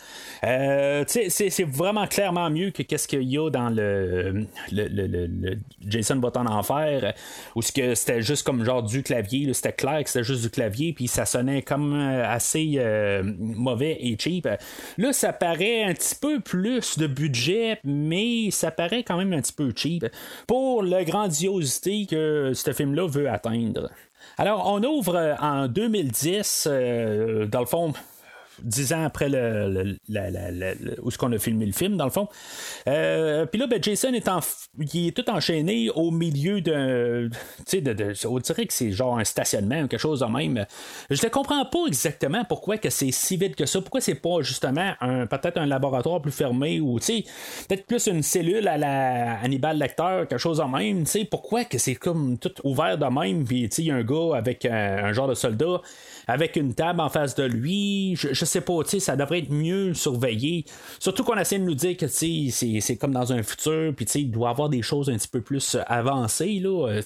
c'est 0.42 1.64
vraiment 1.64 2.06
clairement 2.06 2.50
mieux 2.50 2.70
que 2.70 2.82
qu'est-ce 2.82 3.08
qu'il 3.08 3.22
y 3.22 3.38
a 3.38 3.50
dans 3.50 3.70
le, 3.70 4.46
Jason 5.86 6.16
Button 6.16 6.46
en 6.46 6.58
enfer, 6.58 7.14
où 7.54 7.62
c'était 7.62 8.22
juste 8.22 8.44
comme 8.44 8.64
genre 8.64 8.82
du 8.82 9.02
clavier. 9.02 9.52
C'était 9.54 9.72
clair 9.72 10.02
que 10.02 10.10
c'était 10.10 10.24
juste 10.24 10.42
du 10.42 10.50
clavier, 10.50 10.92
puis 10.92 11.08
ça 11.08 11.26
sonnait 11.26 11.62
comme 11.62 11.94
euh, 11.94 12.28
assez 12.28 12.74
euh, 12.76 13.22
et 13.98 14.16
cheap. 14.18 14.48
Là, 14.98 15.12
ça 15.12 15.32
paraît 15.32 15.84
un 15.84 15.94
petit 15.94 16.14
peu 16.14 16.40
plus 16.40 16.98
de 16.98 17.06
budget, 17.06 17.78
mais 17.84 18.50
ça 18.50 18.70
paraît 18.70 19.02
quand 19.02 19.16
même 19.16 19.32
un 19.32 19.40
petit 19.40 19.52
peu 19.52 19.72
cheap 19.74 20.06
pour 20.46 20.82
la 20.82 21.04
grandiosité 21.04 22.06
que 22.06 22.52
ce 22.54 22.72
film-là 22.72 23.06
veut 23.06 23.28
atteindre. 23.28 23.90
Alors, 24.38 24.70
on 24.70 24.82
ouvre 24.82 25.36
en 25.40 25.68
2010, 25.68 26.68
euh, 26.70 27.46
dans 27.46 27.60
le 27.60 27.66
fond, 27.66 27.92
dix 28.62 28.92
ans 28.92 29.04
après 29.04 29.28
le, 29.28 29.96
où 31.02 31.10
ce 31.10 31.18
qu'on 31.18 31.32
a 31.32 31.38
filmé 31.38 31.66
le 31.66 31.72
film, 31.72 31.96
dans 31.96 32.04
le 32.04 32.10
fond. 32.10 32.28
Euh, 32.88 33.46
puis 33.46 33.60
là, 33.60 33.66
ben, 33.66 33.82
Jason 33.82 34.12
est, 34.12 34.28
en, 34.28 34.40
il 34.92 35.08
est 35.08 35.16
tout 35.16 35.28
enchaîné 35.30 35.90
au 35.90 36.10
milieu 36.10 36.60
de. 36.60 37.30
Tu 37.66 37.82
sais, 37.82 38.26
on 38.26 38.38
dirait 38.38 38.66
que 38.66 38.72
c'est 38.72 38.92
genre 38.92 39.18
un 39.18 39.24
stationnement 39.24 39.82
ou 39.82 39.88
quelque 39.88 40.00
chose 40.00 40.20
de 40.20 40.26
même. 40.26 40.66
Je 41.10 41.24
ne 41.24 41.30
comprends 41.30 41.64
pas 41.64 41.86
exactement 41.86 42.44
pourquoi 42.44 42.78
que 42.78 42.90
c'est 42.90 43.10
si 43.10 43.36
vite 43.36 43.56
que 43.56 43.66
ça. 43.66 43.80
Pourquoi 43.80 44.00
c'est 44.00 44.14
pas 44.14 44.40
justement 44.42 44.92
un, 45.00 45.26
peut-être 45.26 45.58
un 45.58 45.66
laboratoire 45.66 46.20
plus 46.20 46.32
fermé 46.32 46.80
ou 46.80 46.98
peut-être 46.98 47.86
plus 47.86 48.06
une 48.06 48.22
cellule 48.22 48.68
à 48.68 48.78
la 48.78 49.38
Hannibal 49.40 49.78
Lecter, 49.78 50.24
quelque 50.28 50.38
chose 50.38 50.58
de 50.58 50.64
même. 50.64 51.04
Pourquoi 51.30 51.64
que 51.64 51.78
c'est 51.78 51.94
comme 51.94 52.38
tout 52.38 52.52
ouvert 52.64 52.98
de 52.98 53.06
même. 53.06 53.44
Puis 53.44 53.64
il 53.78 53.84
y 53.84 53.90
a 53.90 53.96
un 53.96 54.04
gars 54.04 54.36
avec 54.36 54.64
un 54.64 55.12
genre 55.12 55.28
de 55.28 55.34
soldat 55.34 55.80
avec 56.26 56.56
une 56.56 56.74
table 56.74 57.00
en 57.00 57.08
face 57.08 57.34
de 57.34 57.44
lui. 57.44 58.16
Je, 58.16 58.44
sais 58.44 58.60
pas, 58.60 58.74
ça 58.84 59.16
devrait 59.16 59.40
être 59.40 59.50
mieux 59.50 59.94
surveillé. 59.94 60.64
Surtout 60.98 61.24
qu'on 61.24 61.36
essaie 61.36 61.58
de 61.58 61.64
nous 61.64 61.74
dire 61.74 61.96
que 61.96 62.06
c'est 62.08 62.96
comme 63.00 63.12
dans 63.12 63.32
un 63.32 63.42
futur, 63.42 63.94
puis 63.94 64.06
il 64.14 64.30
doit 64.30 64.50
avoir 64.50 64.68
des 64.68 64.82
choses 64.82 65.08
un 65.08 65.16
petit 65.16 65.28
peu 65.28 65.40
plus 65.40 65.76
avancées. 65.86 66.60
Là. 66.60 66.88
Euh, 66.88 67.02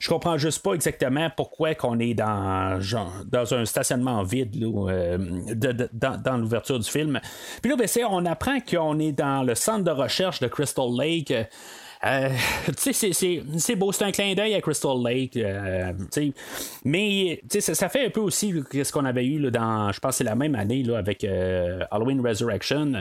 je 0.00 0.08
comprends 0.08 0.38
juste 0.38 0.62
pas 0.62 0.74
exactement 0.74 1.30
pourquoi 1.36 1.74
qu'on 1.74 1.98
est 1.98 2.14
dans, 2.14 2.80
genre, 2.80 3.12
dans 3.30 3.54
un 3.54 3.64
stationnement 3.64 4.22
vide 4.22 4.56
là, 4.56 4.90
euh, 4.90 5.18
dans, 5.92 6.36
l'ouverture 6.36 6.78
du 6.78 6.88
film. 6.88 7.20
Puis 7.62 7.70
là, 7.70 7.76
ben, 7.76 7.88
on 8.10 8.26
apprend 8.26 8.60
qu'on 8.60 8.98
est 8.98 9.12
dans 9.12 9.42
le 9.42 9.54
centre 9.54 9.84
de 9.84 9.90
recherche 9.90 10.40
de 10.40 10.48
Crystal 10.48 10.88
Lake. 10.96 11.32
Euh, 12.04 12.30
c'est 12.76 13.76
beau, 13.76 13.92
c'est 13.92 14.04
un 14.04 14.12
clin 14.12 14.34
d'œil 14.34 14.54
à 14.54 14.60
Crystal 14.60 14.96
Lake. 15.02 15.36
Euh, 15.36 15.92
mais 16.84 17.42
ça, 17.48 17.88
fait 17.88 18.06
un 18.06 18.10
peu 18.10 18.20
aussi 18.20 18.54
ce 18.72 18.92
qu'on 18.92 19.04
avait 19.04 19.26
eu 19.26 19.50
dans, 19.50 19.90
je 19.92 19.98
pense, 20.00 20.16
c'est 20.16 20.24
la 20.24 20.34
même 20.34 20.54
année 20.54 20.84
avec 20.94 21.24
euh, 21.24 21.84
Halloween 21.90 22.24
Resurrection. 22.24 22.92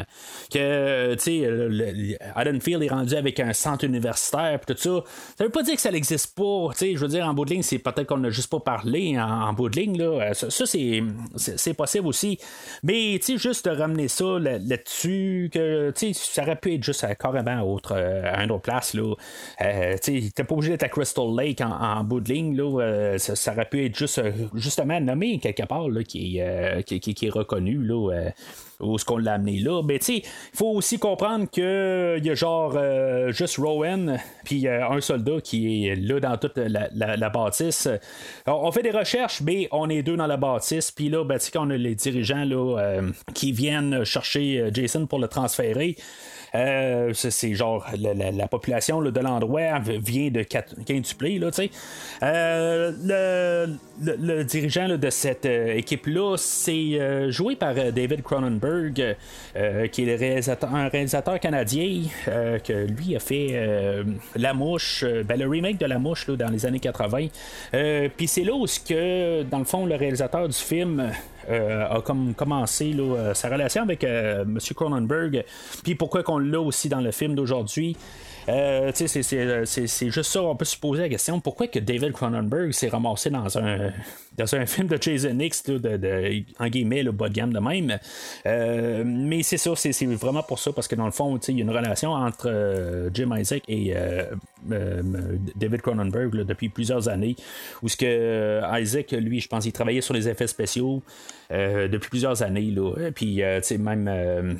Que 0.51 1.15
Haddonfield 2.35 2.83
est 2.83 2.89
rendu 2.89 3.15
avec 3.15 3.39
un 3.39 3.53
centre 3.53 3.85
universitaire. 3.85 4.59
tout 4.65 4.75
ça. 4.77 5.03
Ça 5.37 5.43
veut 5.43 5.51
pas 5.51 5.63
dire 5.63 5.75
que 5.75 5.81
ça 5.81 5.91
n'existe 5.91 6.35
pas. 6.35 6.69
Je 6.79 6.97
veux 6.97 7.07
dire, 7.07 7.25
en 7.27 7.33
bout 7.33 7.45
de 7.45 7.51
ligne, 7.51 7.63
c'est 7.63 7.79
peut-être 7.79 8.07
qu'on 8.07 8.17
n'a 8.17 8.29
juste 8.29 8.49
pas 8.49 8.59
parlé 8.59 9.19
en, 9.19 9.53
bout 9.53 9.69
de 9.69 9.79
ligne. 9.79 9.97
Là. 9.97 10.33
Ça, 10.33 10.65
c'est 10.65 11.73
possible 11.73 12.07
aussi. 12.07 12.39
Mais 12.83 13.19
juste 13.37 13.65
de 13.65 13.71
ramener 13.71 14.07
ça 14.07 14.39
là-dessus, 14.39 15.49
que 15.53 15.93
ça 16.13 16.41
aurait 16.43 16.55
pu 16.55 16.73
être 16.73 16.83
juste 16.83 17.05
carrément 17.19 17.61
autre, 17.61 17.93
à 17.95 18.43
une 18.43 18.51
autre 18.51 18.63
place 18.63 18.86
place. 18.91 18.93
Là. 18.93 19.15
Euh, 19.61 19.97
t'es 20.01 20.43
pas 20.43 20.55
obligé 20.55 20.71
d'être 20.71 20.83
à 20.83 20.89
Crystal 20.89 21.25
Lake 21.35 21.61
en, 21.61 22.03
bout 22.03 22.21
de 22.21 22.31
ligne. 22.31 22.55
Là, 22.55 22.81
euh, 22.81 23.17
ça, 23.17 23.53
aurait 23.53 23.65
pu 23.65 23.85
être 23.85 23.97
juste, 23.97 24.21
justement 24.53 24.99
nommé 24.99 25.39
quelque 25.39 25.63
part 25.63 25.89
là, 25.89 26.03
qui, 26.03 26.39
qui, 26.85 26.99
qui, 26.99 27.25
est 27.25 27.29
reconnu. 27.29 27.77
Là, 27.77 28.31
où 28.79 28.97
ce 28.97 29.05
qu'on 29.05 29.17
l'a 29.17 29.33
amené 29.33 29.59
là. 29.59 29.81
Mais 29.83 29.99
tu 29.99 30.13
il 30.13 30.23
faut 30.53 30.69
aussi 30.69 30.99
comprendre 30.99 31.49
qu'il 31.49 31.63
y 31.63 32.29
a 32.29 32.33
genre 32.35 32.77
juste 33.29 33.57
Rowan, 33.57 34.19
puis 34.43 34.67
un 34.67 35.01
soldat 35.01 35.41
qui 35.43 35.87
est 35.87 35.95
là 35.95 36.19
dans 36.19 36.37
toute 36.37 36.57
la, 36.57 37.29
bâtisse. 37.29 37.87
On, 38.45 38.71
fait 38.71 38.83
des 38.83 38.91
recherches, 38.91 39.41
mais 39.41 39.67
on 39.71 39.89
est 39.89 40.03
deux 40.03 40.15
dans 40.15 40.27
la 40.27 40.37
bâtisse, 40.37 40.91
puis 40.91 41.09
là, 41.09 41.23
ben, 41.23 41.37
quand 41.51 41.67
on 41.67 41.69
a 41.71 41.77
les 41.77 41.95
dirigeants 41.95 42.45
là, 42.45 43.01
qui 43.33 43.51
viennent 43.51 44.03
chercher 44.03 44.69
Jason 44.73 45.05
pour 45.05 45.19
le 45.19 45.27
transférer. 45.27 45.95
Euh, 46.55 47.11
c'est 47.13 47.53
genre 47.53 47.85
la, 47.97 48.47
population 48.47 49.01
de 49.01 49.19
l'endroit 49.19 49.79
vient 49.79 50.29
de 50.29 50.43
quintupler. 50.43 51.39
Là, 51.39 51.49
euh, 52.23 53.67
le, 54.01 54.15
le, 54.17 54.43
dirigeant 54.43 54.97
de 54.97 55.09
cette 55.09 55.45
euh, 55.45 55.75
équipe-là, 55.75 56.35
c'est 56.37 57.31
joué 57.31 57.55
par 57.55 57.73
David 57.73 58.23
Cronenberg, 58.23 58.66
qui 58.93 60.03
est 60.03 60.49
un 60.63 60.87
réalisateur 60.89 61.39
canadien, 61.39 62.03
que 62.25 62.87
lui 62.87 63.15
a 63.15 63.19
fait 63.19 64.03
La 64.35 64.53
Mouche, 64.53 65.03
ben, 65.25 65.39
le 65.39 65.47
remake 65.47 65.77
de 65.77 65.85
La 65.85 65.99
Mouche 65.99 66.29
dans 66.29 66.49
les 66.49 66.65
années 66.65 66.79
80. 66.79 67.27
Puis 68.15 68.27
c'est 68.27 68.43
là 68.43 68.53
où, 68.53 68.65
que, 68.65 69.43
dans 69.43 69.59
le 69.59 69.65
fond, 69.65 69.85
le 69.85 69.95
réalisateur 69.95 70.47
du 70.47 70.57
film 70.57 71.11
euh, 71.49 71.87
a 71.87 72.01
comme 72.01 72.33
commencé 72.33 72.93
euh, 72.99 73.33
sa 73.33 73.47
relation 73.47 73.81
avec 73.81 74.03
euh, 74.03 74.41
M. 74.41 74.59
Cronenberg, 74.75 75.45
puis 75.81 75.95
pourquoi 75.95 76.21
qu'on 76.21 76.39
l'a 76.39 76.59
aussi 76.59 76.89
dans 76.89 76.99
le 76.99 77.11
film 77.11 77.35
d'aujourd'hui. 77.35 77.95
Euh, 78.49 78.91
c'est 78.93 80.09
juste 80.09 80.31
ça, 80.31 80.41
on 80.41 80.55
peut 80.55 80.65
se 80.65 80.77
poser 80.77 81.01
la 81.03 81.09
question 81.09 81.39
pourquoi 81.41 81.67
que 81.67 81.79
David 81.79 82.13
Cronenberg 82.13 82.71
s'est 82.71 82.87
ramassé 82.87 83.29
dans 83.29 83.57
un 83.57 83.91
dans 84.37 84.55
un 84.55 84.65
film 84.67 84.87
de 84.87 84.97
Jason 85.01 85.37
X, 85.39 85.63
de, 85.65 86.43
en 86.59 86.67
guillemets, 86.67 87.03
le 87.03 87.11
bas 87.11 87.27
de 87.27 87.33
gamme 87.33 87.51
de 87.51 87.59
même. 87.59 87.97
Euh, 88.45 89.03
mais 89.05 89.43
c'est 89.43 89.57
ça, 89.57 89.75
c'est 89.75 90.05
vraiment 90.05 90.43
pour 90.43 90.59
ça, 90.59 90.71
parce 90.71 90.87
que 90.87 90.95
dans 90.95 91.05
le 91.05 91.11
fond, 91.11 91.37
il 91.37 91.57
y 91.57 91.59
a 91.59 91.63
une 91.63 91.71
relation 91.71 92.11
entre 92.11 92.47
euh, 92.47 93.09
Jim 93.13 93.35
Isaac 93.35 93.63
et 93.67 93.93
David 95.55 95.81
Cronenberg 95.81 96.35
depuis 96.45 96.69
plusieurs 96.69 97.09
années, 97.09 97.35
où 97.81 97.89
ce 97.89 97.97
que 97.97 98.61
Isaac, 98.79 99.11
lui, 99.11 99.41
je 99.41 99.47
pense, 99.47 99.65
il 99.65 99.71
travaillait 99.71 100.01
sur 100.01 100.13
les 100.13 100.29
effets 100.29 100.47
spéciaux 100.47 101.01
depuis 101.49 102.09
plusieurs 102.09 102.43
années, 102.43 102.71
là. 102.71 103.11
Puis, 103.13 103.41
même 103.77 104.57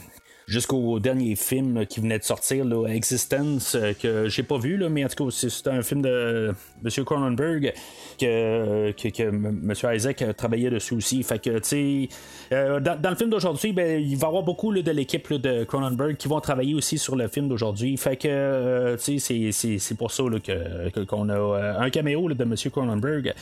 jusqu'au 0.48 1.00
dernier 1.02 1.36
film 1.36 1.86
qui 1.86 2.00
venait 2.00 2.20
de 2.20 2.24
sortir, 2.24 2.66
Existence, 2.88 3.76
euh, 3.76 3.94
que 3.94 4.30
j'ai 4.30 4.44
pas 4.44 4.58
vu, 4.58 4.78
là, 4.78 4.88
mais 4.88 5.04
en 5.04 5.10
tout 5.10 5.26
cas, 5.26 5.32
c'est 5.32 5.68
un 5.68 5.82
film 5.82 6.02
de 6.02 6.54
M. 6.84 7.06
Cronenberg 7.06 7.74
que, 8.18 8.92
que, 8.92 9.24
M. 9.24 9.74
Isaac 9.94 10.24
travaillait 10.38 10.70
dessus 10.70 10.94
aussi. 10.94 11.22
Fait 11.24 11.40
que, 11.40 11.60
tu 11.60 12.08
euh, 12.54 12.80
dans, 12.80 13.10
le 13.10 13.16
film 13.16 13.30
d'aujourd'hui, 13.30 13.74
ben, 13.74 14.02
il 14.02 14.16
va 14.16 14.28
y 14.28 14.30
avoir 14.30 14.44
beaucoup 14.44 14.74
de 14.74 14.92
l'équipe 14.92 15.34
de 15.34 15.66
Cronenberg 15.66 16.16
qui 16.16 16.30
vont 16.30 16.40
travailler 16.40 16.76
aussi 16.76 16.98
sur 16.98 17.18
le 17.18 17.28
film 17.28 17.50
d'aujourd'hui. 17.50 17.98
Fait 17.98 18.16
que, 18.16 18.28
euh, 18.30 18.98
c'est 18.98 19.98
pour 19.98 20.12
ça 20.12 20.24
que, 20.44 21.04
qu'on 21.04 21.28
a 21.28 21.78
un 21.80 21.90
caméo 21.90 22.34
de 22.34 22.42
M. 22.42 22.56
Cronenberg. 22.72 23.34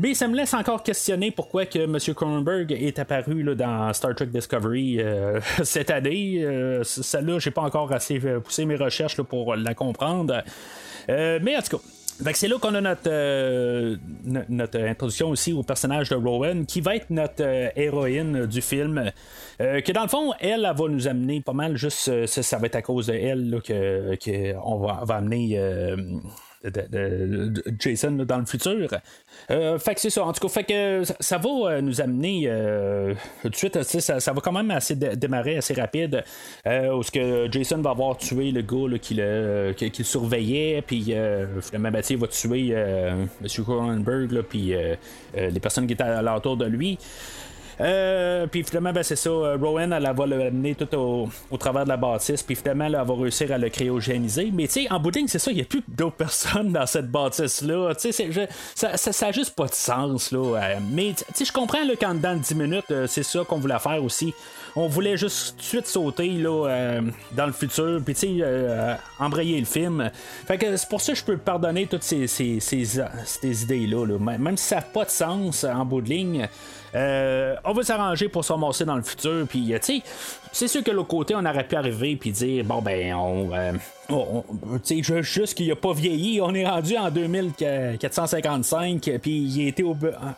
Mais 0.00 0.14
ça 0.14 0.26
me 0.26 0.36
laisse 0.36 0.54
encore 0.54 0.82
questionner 0.82 1.30
pourquoi 1.30 1.66
que 1.66 1.78
M. 1.78 1.96
Cronenberg 2.14 2.72
est 2.72 2.98
apparu 2.98 3.44
dans 3.54 3.92
Star 3.92 4.16
Trek 4.16 4.26
Discovery 4.26 5.00
cette 5.62 5.90
année. 5.90 6.39
Euh, 6.44 6.82
celle-là, 6.84 7.38
j'ai 7.38 7.50
pas 7.50 7.62
encore 7.62 7.92
assez 7.92 8.20
euh, 8.24 8.40
poussé 8.40 8.64
mes 8.64 8.76
recherches 8.76 9.20
pour 9.22 9.54
la 9.56 9.74
comprendre. 9.74 10.42
Euh, 11.08 11.38
mais 11.42 11.56
en 11.56 11.62
tout 11.62 11.78
cas. 11.78 11.82
C'est 12.34 12.48
là 12.48 12.58
qu'on 12.58 12.74
a 12.74 12.82
notre, 12.82 13.96
notre 14.50 14.78
introduction 14.78 15.30
aussi 15.30 15.54
au 15.54 15.62
personnage 15.62 16.10
de 16.10 16.16
Rowan, 16.16 16.66
qui 16.66 16.82
va 16.82 16.96
être 16.96 17.08
notre 17.08 17.42
héroïne 17.74 18.44
du 18.44 18.60
film. 18.60 19.10
que 19.58 19.92
dans 19.92 20.02
le 20.02 20.08
fond, 20.08 20.34
elle, 20.38 20.70
va 20.76 20.88
nous 20.88 21.08
amener 21.08 21.40
pas 21.40 21.54
mal, 21.54 21.78
juste 21.78 22.26
ça, 22.26 22.58
va 22.58 22.66
être 22.66 22.76
à 22.76 22.82
cause 22.82 23.06
de 23.06 23.14
elle 23.14 23.62
qu'on 24.22 24.76
va, 24.80 25.00
va, 25.02 25.14
amener 25.14 25.58
de, 26.64 27.52
Jason 27.78 28.12
dans 28.12 28.38
le 28.38 28.46
futur. 28.46 28.88
Euh, 29.50 29.78
fait 29.78 29.94
que 29.94 30.00
c'est 30.00 30.10
ça. 30.10 30.24
En 30.24 30.32
tout 30.32 30.40
cas, 30.40 30.52
fait 30.52 30.64
que 30.64 31.02
ça, 31.20 31.38
va 31.38 31.48
euh, 31.48 31.80
nous 31.80 32.00
amener 32.00 32.44
euh, 32.46 33.14
tout 33.42 33.48
de 33.48 33.56
suite. 33.56 33.82
Ça, 33.82 34.20
ça, 34.20 34.32
va 34.32 34.40
quand 34.40 34.52
même 34.52 34.70
assez 34.70 34.94
démarrer 34.94 35.56
assez 35.56 35.74
rapide. 35.74 36.22
où 36.66 37.02
ce 37.02 37.10
que 37.10 37.50
Jason 37.50 37.78
va 37.78 37.90
avoir 37.90 38.16
tué 38.16 38.50
le 38.52 38.62
gars 38.62 38.98
qui, 38.98 39.14
le, 39.14 39.72
qui, 39.72 40.04
surveillait. 40.04 40.82
Puis 40.82 41.14
finalement, 41.62 41.90
ben, 41.90 42.02
il 42.08 42.16
va 42.18 42.26
tuer 42.26 42.70
M. 42.70 43.28
Cronenberg. 43.64 44.42
Puis 44.42 44.74
les 45.34 45.60
personnes 45.60 45.86
qui 45.86 45.94
étaient 45.94 46.02
à 46.04 46.22
l'entour 46.22 46.56
de 46.56 46.66
lui. 46.66 46.98
Euh, 47.80 48.46
puis 48.46 48.62
finalement, 48.62 48.92
ben, 48.92 49.02
c'est 49.02 49.16
ça. 49.16 49.30
Euh, 49.30 49.56
Rowan, 49.60 49.92
elle, 49.92 50.02
va 50.14 50.26
le 50.26 50.50
mener 50.50 50.74
tout 50.74 50.94
au, 50.94 51.56
travers 51.58 51.84
de 51.84 51.88
la 51.88 51.96
bâtisse. 51.96 52.42
Puis 52.42 52.54
finalement, 52.54 52.84
elle, 52.84 52.92
va 52.92 53.14
réussir 53.14 53.50
à 53.52 53.58
le 53.58 53.68
cryogéniser. 53.68 54.50
Mais 54.52 54.66
tu 54.66 54.82
sais, 54.82 54.92
en 54.92 55.00
bout 55.00 55.10
c'est 55.26 55.38
ça. 55.38 55.50
Il 55.50 55.56
n'y 55.56 55.62
a 55.62 55.64
plus 55.64 55.82
d'autres 55.88 56.16
personnes 56.16 56.72
dans 56.72 56.86
cette 56.86 57.10
bâtisse-là. 57.10 57.94
Tu 57.94 58.12
sais, 58.12 58.48
ça, 58.74 58.96
ça, 58.96 59.32
juste 59.32 59.54
pas 59.54 59.66
de 59.66 59.74
sens. 59.74 60.30
Là. 60.30 60.38
Euh, 60.38 60.78
mais 60.92 61.14
tu 61.14 61.24
sais, 61.34 61.44
je 61.44 61.52
comprends 61.52 61.84
là, 61.84 61.94
quand 61.98 62.14
dans 62.14 62.38
10 62.38 62.54
minutes, 62.54 62.92
c'est 63.06 63.22
ça 63.22 63.44
qu'on 63.44 63.58
voulait 63.58 63.78
faire 63.78 64.02
aussi 64.02 64.34
on 64.76 64.86
voulait 64.86 65.16
juste 65.16 65.56
tout 65.56 65.56
de 65.56 65.62
suite 65.62 65.86
sauter 65.88 66.28
là, 66.28 67.00
dans 67.32 67.46
le 67.46 67.52
futur, 67.52 68.00
puis 68.04 68.14
tu 68.14 68.38
sais, 68.38 68.96
embrayer 69.18 69.58
le 69.58 69.66
film. 69.66 70.12
Fait 70.46 70.58
que 70.58 70.76
c'est 70.76 70.88
pour 70.88 71.00
ça 71.00 71.12
que 71.12 71.18
je 71.18 71.24
peux 71.24 71.36
pardonner 71.36 71.88
toutes 71.88 72.04
ces, 72.04 72.24
idées-là. 73.42 74.18
Même 74.18 74.56
si 74.56 74.64
ça 74.64 74.76
n'a 74.76 74.82
pas 74.82 75.04
de 75.04 75.10
sens 75.10 75.64
en 75.64 75.84
bout 75.84 76.02
de 76.02 76.08
ligne, 76.08 76.48
euh, 76.94 77.54
on 77.64 77.72
va 77.72 77.82
s'arranger 77.82 78.28
pour 78.28 78.44
se 78.44 78.52
ramasser 78.52 78.84
dans 78.84 78.96
le 78.96 79.02
futur. 79.02 79.46
Puis, 79.48 79.72
euh, 79.72 79.78
tu 79.78 79.98
sais, 79.98 80.02
c'est 80.52 80.68
sûr 80.68 80.82
que 80.82 80.90
l'autre 80.90 81.08
côté, 81.08 81.34
on 81.34 81.44
aurait 81.44 81.66
pu 81.66 81.76
arriver 81.76 82.16
puis 82.16 82.32
dire, 82.32 82.64
bon, 82.64 82.82
ben, 82.82 83.14
on. 83.14 83.50
Euh, 83.52 83.72
tu 84.84 85.04
sais, 85.04 85.22
juste 85.22 85.54
qu'il 85.54 85.70
a 85.70 85.76
pas 85.76 85.92
vieilli. 85.92 86.40
On 86.40 86.52
est 86.52 86.66
rendu 86.66 86.96
en 86.96 87.12
2455, 87.12 89.08
puis 89.22 89.38
il 89.38 89.66
a 89.66 89.68
été 89.68 89.84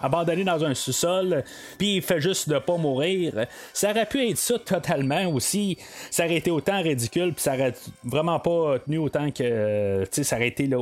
abandonné 0.03 0.45
dans 0.45 0.63
un 0.63 0.75
sous-sol, 0.75 1.43
puis 1.79 1.97
il 1.97 2.03
fait 2.03 2.21
juste 2.21 2.51
de 2.51 2.59
pas 2.59 2.77
mourir. 2.77 3.47
Ça 3.73 3.93
aurait 3.93 4.05
pu 4.05 4.29
être 4.29 4.37
ça 4.37 4.59
totalement 4.59 5.27
aussi. 5.29 5.79
Ça 6.11 6.27
aurait 6.27 6.37
été 6.37 6.51
autant 6.51 6.83
ridicule, 6.83 7.33
puis 7.33 7.43
ça 7.43 7.55
aurait 7.55 7.73
vraiment 8.05 8.39
pas 8.41 8.79
tenu 8.81 8.99
autant 8.99 9.31
que. 9.31 10.05
Tu 10.05 10.09
sais, 10.11 10.23
ça 10.23 10.37
aurait 10.37 10.49
été 10.49 10.67
le, 10.67 10.77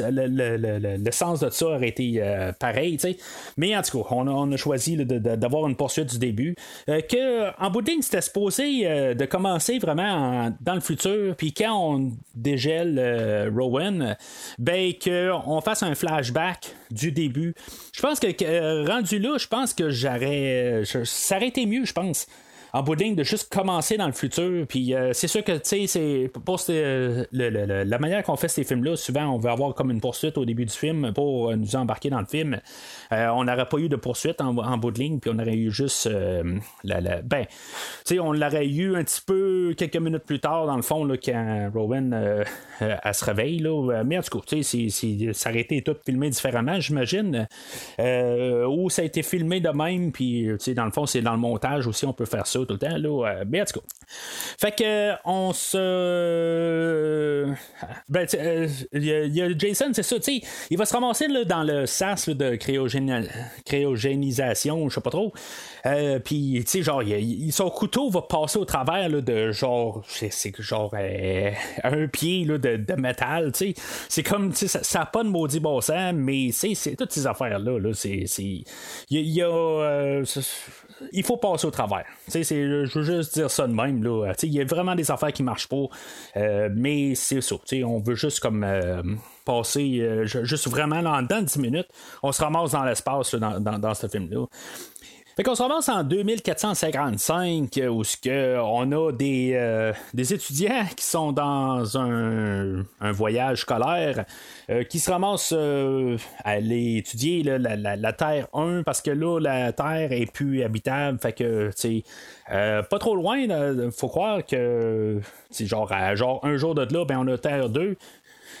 le, 0.00 1.10
sens 1.12 1.38
de 1.38 1.50
ça 1.50 1.66
aurait 1.66 1.90
été 1.90 2.20
pareil, 2.58 2.96
tu 2.96 3.12
sais. 3.12 3.16
Mais 3.56 3.76
en 3.76 3.82
tout 3.82 4.02
cas, 4.02 4.08
on 4.10 4.50
a, 4.50 4.56
choisi 4.64 4.96
d'avoir 4.96 5.68
une 5.68 5.76
poursuite 5.76 6.10
du 6.10 6.18
début. 6.18 6.54
que 6.86 7.62
en 7.62 7.70
bout 7.70 7.82
de 7.82 7.90
ligne, 7.90 8.02
c'était 8.02 8.22
supposé 8.22 8.82
euh, 8.84 9.14
de 9.14 9.24
commencer 9.26 9.78
vraiment 9.78 10.50
dans 10.60 10.74
le 10.74 10.80
futur, 10.80 11.36
puis 11.36 11.52
quand 11.52 11.76
on 11.76 12.12
dégèle 12.34 12.98
euh, 12.98 13.50
Rowan, 13.54 14.16
ben 14.58 14.92
qu'on 15.02 15.60
fasse 15.60 15.82
un 15.82 15.94
flashback 15.94 16.74
du 16.90 17.12
début. 17.12 17.54
Je 17.94 18.00
pense 18.00 18.20
que 18.20 18.28
euh, 18.44 18.84
rendu 18.84 19.18
là, 19.18 19.36
je 19.38 19.46
pense 19.46 19.74
que 19.74 19.90
j'aurais. 19.90 20.82
ça 20.84 21.36
aurait 21.36 21.48
été 21.48 21.66
mieux, 21.66 21.84
je 21.84 21.92
pense 21.92 22.26
en 22.74 22.82
bout 22.82 22.96
de 22.96 23.22
juste 23.22 23.54
commencer 23.54 23.96
dans 23.96 24.08
le 24.08 24.12
futur. 24.12 24.66
Puis 24.66 24.94
euh, 24.94 25.12
c'est 25.12 25.28
sûr 25.28 25.44
que, 25.44 25.52
tu 25.52 25.60
sais, 25.62 25.86
c'est 25.86 26.30
pour 26.44 26.60
la 26.68 27.98
manière 28.00 28.24
qu'on 28.24 28.34
fait 28.34 28.48
ces 28.48 28.64
films-là, 28.64 28.96
souvent 28.96 29.26
on 29.26 29.38
veut 29.38 29.50
avoir 29.50 29.74
comme 29.74 29.92
une 29.92 30.00
poursuite 30.00 30.36
au 30.38 30.44
début 30.44 30.64
du 30.64 30.74
film 30.74 31.12
pour 31.14 31.50
euh, 31.50 31.54
nous 31.54 31.76
embarquer 31.76 32.10
dans 32.10 32.18
le 32.18 32.26
film. 32.26 32.58
Euh, 33.12 33.28
on 33.28 33.44
n'aurait 33.44 33.68
pas 33.68 33.78
eu 33.78 33.88
de 33.88 33.94
poursuite 33.94 34.40
en, 34.40 34.76
bout 34.76 34.90
de 34.90 34.98
ligne, 34.98 35.20
puis 35.20 35.30
on 35.32 35.38
aurait 35.38 35.54
eu 35.54 35.70
juste 35.70 36.10
la, 36.82 37.22
ben, 37.22 37.46
tu 37.46 37.54
sais, 38.04 38.18
on 38.18 38.32
l'aurait 38.32 38.66
eu 38.66 38.96
un 38.96 39.04
petit 39.04 39.22
peu 39.24 39.72
quelques 39.78 39.96
minutes 39.96 40.24
plus 40.24 40.40
tard, 40.40 40.66
dans 40.66 40.76
le 40.76 40.82
fond, 40.82 41.04
là, 41.04 41.16
quand 41.16 41.70
Rowan 41.72 42.44
elle 42.80 43.14
se 43.14 43.24
réveille. 43.24 43.60
Là. 43.60 44.02
Mais 44.04 44.18
en 44.18 44.22
tout 44.22 44.40
cas, 44.40 44.44
tu 44.56 44.62
sais, 44.64 45.32
ça 45.32 45.50
aurait 45.50 45.60
été 45.60 45.80
tout 45.82 45.94
filmé 46.04 46.28
différemment, 46.28 46.80
j'imagine. 46.80 47.46
ou 47.98 48.90
ça 48.90 49.02
a 49.02 49.04
été 49.04 49.22
filmé 49.22 49.60
de 49.60 49.70
même, 49.70 50.10
puis, 50.10 50.48
tu 50.48 50.56
sais, 50.58 50.74
dans 50.74 50.86
le 50.86 50.90
fond, 50.90 51.06
c'est 51.06 51.22
dans 51.22 51.32
le 51.32 51.38
montage 51.38 51.86
aussi, 51.86 52.04
on 52.04 52.12
peut 52.12 52.24
faire 52.24 52.48
ça 52.48 52.63
tout 52.64 52.74
le 52.74 52.78
temps. 52.78 52.96
Là, 52.96 53.28
euh, 53.28 53.44
mais 53.48 53.62
en 53.62 53.64
tout 53.64 53.80
cas. 53.80 53.86
Fait 54.60 54.76
que 54.76 55.14
on 55.24 55.52
se. 55.52 57.48
Ben, 58.08 58.26
euh, 58.34 58.68
il 58.92 59.04
y, 59.04 59.42
a 59.42 59.48
Jason, 59.56 59.90
c'est 59.92 60.02
ça, 60.02 60.16
tu 60.16 60.40
sais, 60.40 60.42
il 60.70 60.78
va 60.78 60.84
se 60.84 60.92
ramasser 60.92 61.28
là, 61.28 61.44
dans 61.44 61.62
le 61.62 61.86
sas 61.86 62.28
de 62.28 62.56
cryogénisation, 62.56 64.88
je 64.88 64.94
sais 64.94 65.00
pas 65.00 65.10
trop. 65.10 65.32
Euh, 65.86 66.18
puis, 66.18 66.62
tu 66.64 66.70
sais, 66.70 66.82
genre, 66.82 67.02
son 67.50 67.70
couteau 67.70 68.10
va 68.10 68.22
passer 68.22 68.58
au 68.58 68.64
travers 68.64 69.08
là, 69.08 69.20
de 69.20 69.52
genre, 69.52 70.02
c'est 70.06 70.60
genre 70.60 70.92
un 71.82 72.06
pied 72.08 72.44
là, 72.44 72.58
de, 72.58 72.94
métal, 72.94 73.52
tu 73.52 73.72
sais. 73.72 73.74
C'est 74.08 74.22
comme, 74.22 74.52
tu 74.52 74.68
sais, 74.68 74.82
ça 74.82 74.98
n'a 75.00 75.06
pas 75.06 75.24
de 75.24 75.28
maudit 75.28 75.60
bon 75.60 75.80
mais 76.14 76.50
c'est 76.52 76.96
toutes 76.96 77.12
ces 77.12 77.26
affaires-là, 77.26 77.78
là, 77.78 77.94
c'est. 77.94 78.24
Il 79.10 79.10
y, 79.10 79.42
a 79.42 80.22
il 81.12 81.24
faut 81.24 81.36
passer 81.36 81.66
au 81.66 81.70
travers. 81.70 82.04
je 82.28 82.98
veux 82.98 83.04
juste 83.04 83.34
dire 83.34 83.50
ça 83.50 83.66
de 83.66 83.72
même. 83.72 84.04
Il 84.42 84.52
y 84.52 84.60
a 84.60 84.64
vraiment 84.64 84.94
des 84.94 85.10
affaires 85.10 85.32
qui 85.32 85.42
marchent 85.42 85.68
pas. 85.68 85.86
Euh, 86.36 86.68
mais 86.72 87.14
c'est 87.14 87.40
ça. 87.40 87.56
On 87.84 87.98
veut 87.98 88.14
juste 88.14 88.40
comme 88.40 88.64
euh, 88.64 89.02
passer 89.44 89.98
euh, 90.00 90.24
juste 90.24 90.68
vraiment 90.68 91.00
là, 91.00 91.12
en 91.12 91.22
dedans 91.22 91.40
de 91.40 91.46
10 91.46 91.58
minutes. 91.58 91.88
On 92.22 92.32
se 92.32 92.42
ramasse 92.42 92.72
dans 92.72 92.84
l'espace 92.84 93.34
dans, 93.34 93.60
dans, 93.60 93.94
ce 93.94 94.06
film-là. 94.06 94.46
Fait 95.36 95.42
qu'on 95.42 95.56
se 95.56 95.62
ramasse 95.62 95.88
en 95.88 96.04
2455 96.04 97.76
euh, 97.78 97.88
où 97.88 98.04
on 98.62 98.92
a 98.92 99.10
des, 99.10 99.50
euh, 99.54 99.92
des 100.12 100.32
étudiants 100.32 100.84
qui 100.96 101.04
sont 101.04 101.32
dans 101.32 101.98
un, 101.98 102.84
un 103.00 103.12
voyage 103.12 103.62
scolaire 103.62 104.26
euh, 104.70 104.84
qui 104.84 105.00
se 105.00 105.10
ramassent 105.10 105.52
à 105.52 106.50
aller 106.50 106.98
étudier 106.98 107.42
la, 107.42 107.58
la, 107.58 108.12
Terre 108.12 108.46
1 108.54 108.84
parce 108.84 109.02
que 109.02 109.10
là 109.10 109.40
la 109.40 109.72
Terre 109.72 110.12
est 110.12 110.30
plus 110.30 110.62
habitable. 110.62 111.18
Fait 111.18 111.32
que 111.32 111.70
tu 111.76 112.04
pas 112.46 112.98
trop 113.00 113.16
loin, 113.16 113.38
il 113.38 113.90
faut 113.90 114.08
croire 114.08 114.46
que 114.46 115.20
genre, 115.50 115.92
genre 116.14 116.44
un 116.44 116.56
jour 116.56 116.76
de 116.76 116.82
là, 116.94 117.04
ben 117.04 117.18
on 117.18 117.26
a 117.26 117.38
Terre 117.38 117.70
2. 117.70 117.96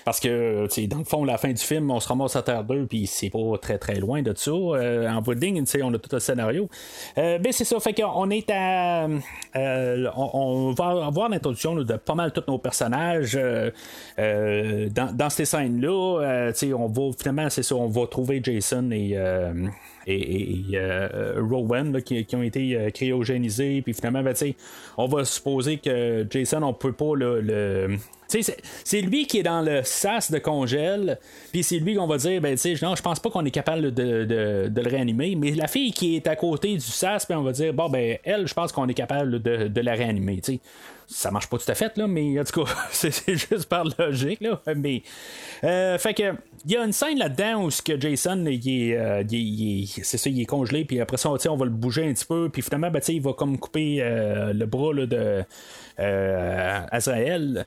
Parce 0.04 0.20
que, 0.20 0.66
dans 0.86 0.98
le 0.98 1.04
fond, 1.04 1.24
la 1.24 1.38
fin 1.38 1.52
du 1.52 1.62
film, 1.62 1.90
on 1.90 2.00
se 2.00 2.08
ramasse 2.08 2.36
à 2.36 2.42
Terre 2.42 2.64
2, 2.64 2.86
puis 2.86 3.06
c'est 3.06 3.30
pas 3.30 3.58
très 3.60 3.78
très 3.78 3.94
loin 3.94 4.22
de 4.22 4.34
ça. 4.36 4.50
Euh, 4.50 5.08
en 5.08 5.22
bout 5.22 5.34
on 5.82 5.94
a 5.94 5.98
tout 5.98 6.14
un 6.16 6.20
scénario. 6.20 6.68
Euh, 7.18 7.38
ben, 7.38 7.52
c'est 7.52 7.64
ça, 7.64 7.80
fait 7.80 7.94
qu'on 7.94 8.30
est 8.30 8.50
à. 8.50 9.06
Euh, 9.56 10.10
on, 10.16 10.72
va 10.72 11.06
avoir 11.06 11.28
l'introduction 11.28 11.74
de 11.74 11.96
pas 11.96 12.14
mal 12.14 12.32
tous 12.32 12.44
nos 12.48 12.58
personnages 12.58 13.38
dans, 14.16 15.30
ces 15.30 15.44
scènes-là. 15.44 16.52
on 16.76 16.88
va 16.88 17.10
finalement, 17.18 17.50
c'est 17.50 17.62
ça, 17.62 17.74
on 17.74 17.88
va 17.88 18.06
trouver 18.06 18.40
Jason 18.42 18.90
et 18.90 19.16
et, 20.06 20.78
Rowan 21.38 22.02
qui, 22.02 22.26
ont 22.34 22.42
été 22.42 22.90
cryogénisés. 22.92 23.82
Puis 23.82 23.94
finalement, 23.94 24.22
ben, 24.22 24.34
on 24.96 25.06
va 25.06 25.24
supposer 25.24 25.78
que 25.78 26.26
Jason, 26.30 26.62
on 26.62 26.74
peut 26.74 26.92
pas 26.92 27.14
le, 27.16 27.98
c'est 28.28 29.00
lui 29.00 29.26
qui 29.26 29.38
est 29.38 29.42
dans 29.42 29.62
le 29.62 29.82
sas 29.84 30.30
de 30.30 30.38
congèle, 30.38 31.18
puis 31.52 31.62
c'est 31.62 31.78
lui 31.78 31.94
qu'on 31.94 32.06
va 32.06 32.16
dire, 32.16 32.40
ben, 32.40 32.56
non, 32.82 32.96
je 32.96 33.02
pense 33.02 33.20
pas 33.20 33.30
qu'on 33.30 33.44
est 33.44 33.50
capable 33.50 33.92
de, 33.92 34.70
le 34.74 34.88
réanimer, 34.88 35.36
mais 35.36 35.52
la 35.52 35.68
fille 35.68 35.92
qui 35.92 36.16
est 36.16 36.26
à 36.26 36.36
côté 36.36 36.74
du 36.74 36.80
sas, 36.80 37.26
ben, 37.28 37.38
on 37.38 37.42
va 37.42 37.52
dire, 37.52 37.72
bon, 37.72 37.88
ben, 37.88 38.18
elle, 38.24 38.46
je 38.46 38.54
pense 38.54 38.72
qu'on 38.72 38.88
est 38.88 38.94
capable 38.94 39.42
de, 39.42 39.80
la 39.80 39.92
réanimer, 39.92 40.40
tu 40.40 40.58
Ça 41.06 41.30
marche 41.30 41.48
pas 41.48 41.58
tout 41.58 41.70
à 41.70 41.74
fait, 41.74 41.96
là, 41.96 42.06
mais 42.06 42.40
en 42.40 42.44
tout 42.44 42.64
cas, 42.64 42.70
c'est 42.90 43.12
juste 43.28 43.66
par 43.66 43.84
logique, 43.98 44.40
là. 44.40 44.60
Mais, 44.74 45.02
euh, 45.62 45.98
fait 45.98 46.14
que, 46.14 46.32
il 46.66 46.72
y 46.72 46.76
a 46.76 46.84
une 46.84 46.92
scène 46.92 47.18
là-dedans 47.18 47.64
où 47.64 47.70
ce 47.70 47.82
que 47.82 48.00
Jason, 48.00 48.44
il 48.46 48.68
est, 48.68 48.96
euh, 48.96 49.22
c'est 50.02 50.18
ça, 50.18 50.30
il 50.30 50.40
est 50.40 50.46
congelé, 50.46 50.84
puis 50.84 51.00
après 51.00 51.16
ça, 51.16 51.30
on 51.30 51.56
va 51.56 51.64
le 51.64 51.70
bouger 51.70 52.08
un 52.08 52.12
petit 52.12 52.24
peu, 52.24 52.48
puis 52.48 52.62
finalement, 52.62 52.90
ben, 52.90 53.02
il 53.08 53.20
va 53.20 53.32
comme 53.32 53.58
couper 53.58 53.98
euh, 54.00 54.52
le 54.52 54.66
bras 54.66 54.94
de 54.94 55.44
Azrael. 55.98 57.66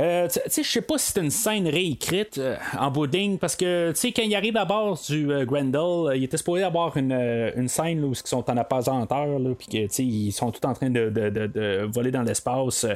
Euh, 0.00 0.28
tu 0.28 0.38
sais, 0.46 0.62
je 0.62 0.70
sais 0.70 0.80
pas 0.80 0.96
si 0.96 1.10
c'est 1.10 1.20
une 1.20 1.30
scène 1.30 1.66
réécrite 1.66 2.38
euh, 2.38 2.56
en 2.78 2.88
bouding 2.88 3.36
parce 3.36 3.56
que, 3.56 3.92
quand 4.14 4.22
il 4.22 4.34
arrive 4.36 4.56
à 4.56 4.64
bord 4.64 4.96
du 5.08 5.32
euh, 5.32 5.44
Grendel, 5.44 6.16
il 6.16 6.22
était 6.22 6.36
supposé 6.36 6.62
avoir 6.62 6.96
une, 6.96 7.12
une 7.56 7.66
scène 7.66 8.04
où 8.04 8.12
ils 8.12 8.16
sont 8.16 8.48
en 8.48 8.56
apesanteur, 8.56 9.40
puis 9.58 9.66
que, 9.66 10.02
ils 10.02 10.30
sont 10.30 10.52
tous 10.52 10.64
en 10.68 10.74
train 10.74 10.90
de, 10.90 11.10
de, 11.10 11.30
de, 11.30 11.88
voler 11.92 12.12
dans 12.12 12.22
l'espace. 12.22 12.86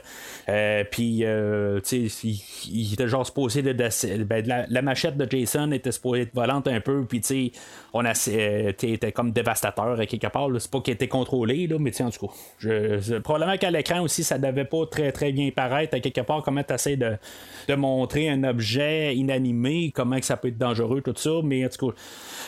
puis, 0.93 1.25
sais, 1.83 2.07
il, 2.69 2.93
était 2.93 3.09
genre 3.09 3.27
supposé 3.27 3.63
de. 3.63 3.73
Ben, 4.23 4.47
la, 4.47 4.67
la, 4.69 4.83
machette 4.83 5.17
de 5.17 5.29
Jason 5.29 5.42
était 5.73 5.93
supposée 5.93 6.23
être 6.23 6.35
volante 6.35 6.69
un 6.69 6.81
peu, 6.81 7.05
puis, 7.05 7.21
tu 7.21 7.27
sais, 7.27 7.53
on 7.93 8.05
a 8.05 8.13
était 8.83 9.13
comme 9.13 9.33
dévastateur 9.33 9.99
quelque 10.07 10.27
part. 10.29 10.49
C'est 10.59 10.71
pas 10.71 10.81
qu'il 10.81 10.95
était 10.95 11.09
contrôlé, 11.09 11.69
mais, 11.79 11.91
tu 11.91 12.03
en 12.03 12.11
tout 12.11 12.27
cas, 12.27 13.21
probablement 13.23 13.57
qu'à 13.57 13.71
l'écran 13.71 14.01
aussi, 14.01 14.25
ça 14.25 14.39
devait 14.39 14.65
pas 14.65 14.87
très, 14.87 15.13
très 15.13 15.33
bien 15.33 15.51
paraître 15.51 15.95
à 15.95 16.01
quelque 16.01 16.21
part, 16.21 16.43
comment 16.43 16.63
tu 16.63 16.97
de, 16.97 17.75
montrer 17.75 18.29
un 18.29 18.45
objet 18.45 19.15
inanimé, 19.17 19.93
comment 19.95 20.19
que 20.19 20.25
ça 20.25 20.37
peut 20.37 20.49
être 20.49 20.59
dangereux, 20.59 21.01
tout 21.01 21.15
ça. 21.17 21.31
Mais 21.43 21.65
en 21.65 21.69
tout 21.69 21.89
cas, 21.89 21.97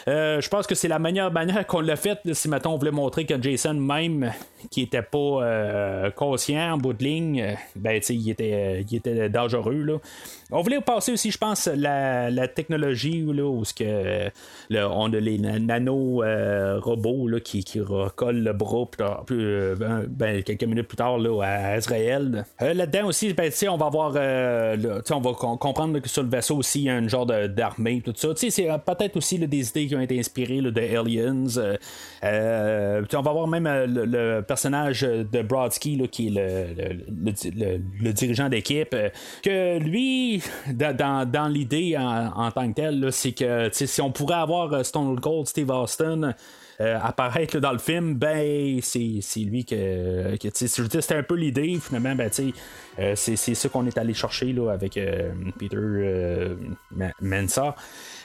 euh, 0.09 0.41
je 0.41 0.49
pense 0.49 0.67
que 0.67 0.75
c'est 0.75 0.89
la 0.89 0.99
meilleure 0.99 1.33
manière 1.33 1.67
qu'on 1.67 1.81
l'a 1.81 1.97
fait. 1.97 2.19
Si 2.33 2.49
maintenant 2.49 2.75
on 2.75 2.79
voulait 2.79 2.91
montrer 2.91 3.25
que 3.25 3.41
Jason, 3.41 3.75
même 3.75 4.33
qui 4.71 4.83
était 4.83 5.03
pas 5.03 5.19
euh, 5.19 6.11
conscient 6.11 6.75
en 6.75 6.79
bout 6.79 6.93
de 6.93 7.05
ligne, 7.05 7.41
euh, 7.43 7.55
ben, 7.77 8.01
il 8.09 8.31
était, 8.31 8.85
il 8.89 8.97
était 8.97 9.29
dangereux. 9.29 9.83
Là. 9.83 9.99
On 10.51 10.63
voulait 10.63 10.81
passer 10.81 11.13
aussi, 11.13 11.31
je 11.31 11.39
pense, 11.39 11.67
la, 11.67 12.31
la 12.31 12.49
technologie 12.49 13.25
là, 13.27 13.45
où 13.45 13.63
que, 13.77 14.29
on 14.71 15.13
a 15.13 15.21
les 15.21 15.39
nano-robots 15.39 17.29
qui, 17.45 17.65
qui 17.65 17.81
recollent 17.81 18.43
le 18.43 18.53
bras 18.53 18.87
plus, 19.27 19.75
ben, 20.09 20.43
quelques 20.43 20.65
minutes 20.65 20.89
plus 20.89 20.97
tard 20.97 21.19
là, 21.19 21.43
à 21.43 21.79
Israël. 21.79 22.45
Là-dedans 22.61 23.09
aussi, 23.09 23.33
ben, 23.33 23.51
on 23.69 23.77
va 23.77 23.87
avoir 23.87 24.13
euh, 24.17 25.01
on 25.11 25.21
va 25.21 25.33
comprendre 25.33 25.99
que 25.99 26.09
sur 26.09 26.23
le 26.23 26.29
vaisseau 26.29 26.57
aussi, 26.57 26.81
il 26.81 26.85
y 26.85 26.91
a 26.91 26.97
un 26.97 27.09
genre 27.09 27.27
d'armée, 27.27 28.03
tout 28.05 28.13
ça. 28.17 28.29
C'est 28.37 28.71
euh, 28.71 28.79
peut-être 28.79 29.17
aussi 29.17 29.39
des 29.39 29.69
idées 29.69 29.87
qui 29.87 29.97
ont 29.97 30.01
été 30.01 30.19
inspirées 30.19 30.61
de 30.61 30.99
Aliens. 30.99 31.77
Euh, 32.25 33.05
on 33.13 33.23
va 33.23 33.33
voir 33.33 33.47
même 33.47 33.69
le, 33.87 34.41
personnage 34.55 35.01
de 35.03 35.43
Brodsky, 35.43 36.09
qui 36.09 36.29
est 36.29 37.01
le, 37.11 38.13
dirigeant 38.13 38.49
d'équipe, 38.49 38.95
que 39.43 39.79
lui, 39.79 40.43
dans, 40.73 41.53
l'idée 41.53 41.97
en, 41.99 42.51
tant 42.53 42.69
que 42.69 42.75
tel, 42.75 43.13
c'est 43.13 43.33
que 43.33 43.69
si 43.73 44.01
on 44.01 44.13
pourrait 44.13 44.37
avoir 44.37 44.85
Stone 44.85 45.19
Cold 45.21 45.49
Steve 45.49 45.71
Austin, 45.71 46.35
euh, 46.81 46.99
apparaître 47.01 47.59
dans 47.59 47.73
le 47.73 47.79
film, 47.79 48.15
ben 48.15 48.81
c'est, 48.83 49.21
lui 49.41 49.65
que, 49.65 50.37
que 50.37 50.49
c'était 50.53 51.15
un 51.15 51.23
peu 51.23 51.35
l'idée. 51.35 51.79
Finalement, 51.81 52.15
ben, 52.15 52.31
euh, 52.99 53.13
c'est, 53.17 53.37
c'est 53.37 53.55
ça 53.55 53.69
qu'on 53.69 53.87
est 53.87 53.99
allé 53.99 54.15
chercher 54.15 54.53
là, 54.53 54.71
avec 54.71 54.97
euh, 54.97 55.33
Peter 55.59 55.77
Mensa. 57.21 57.75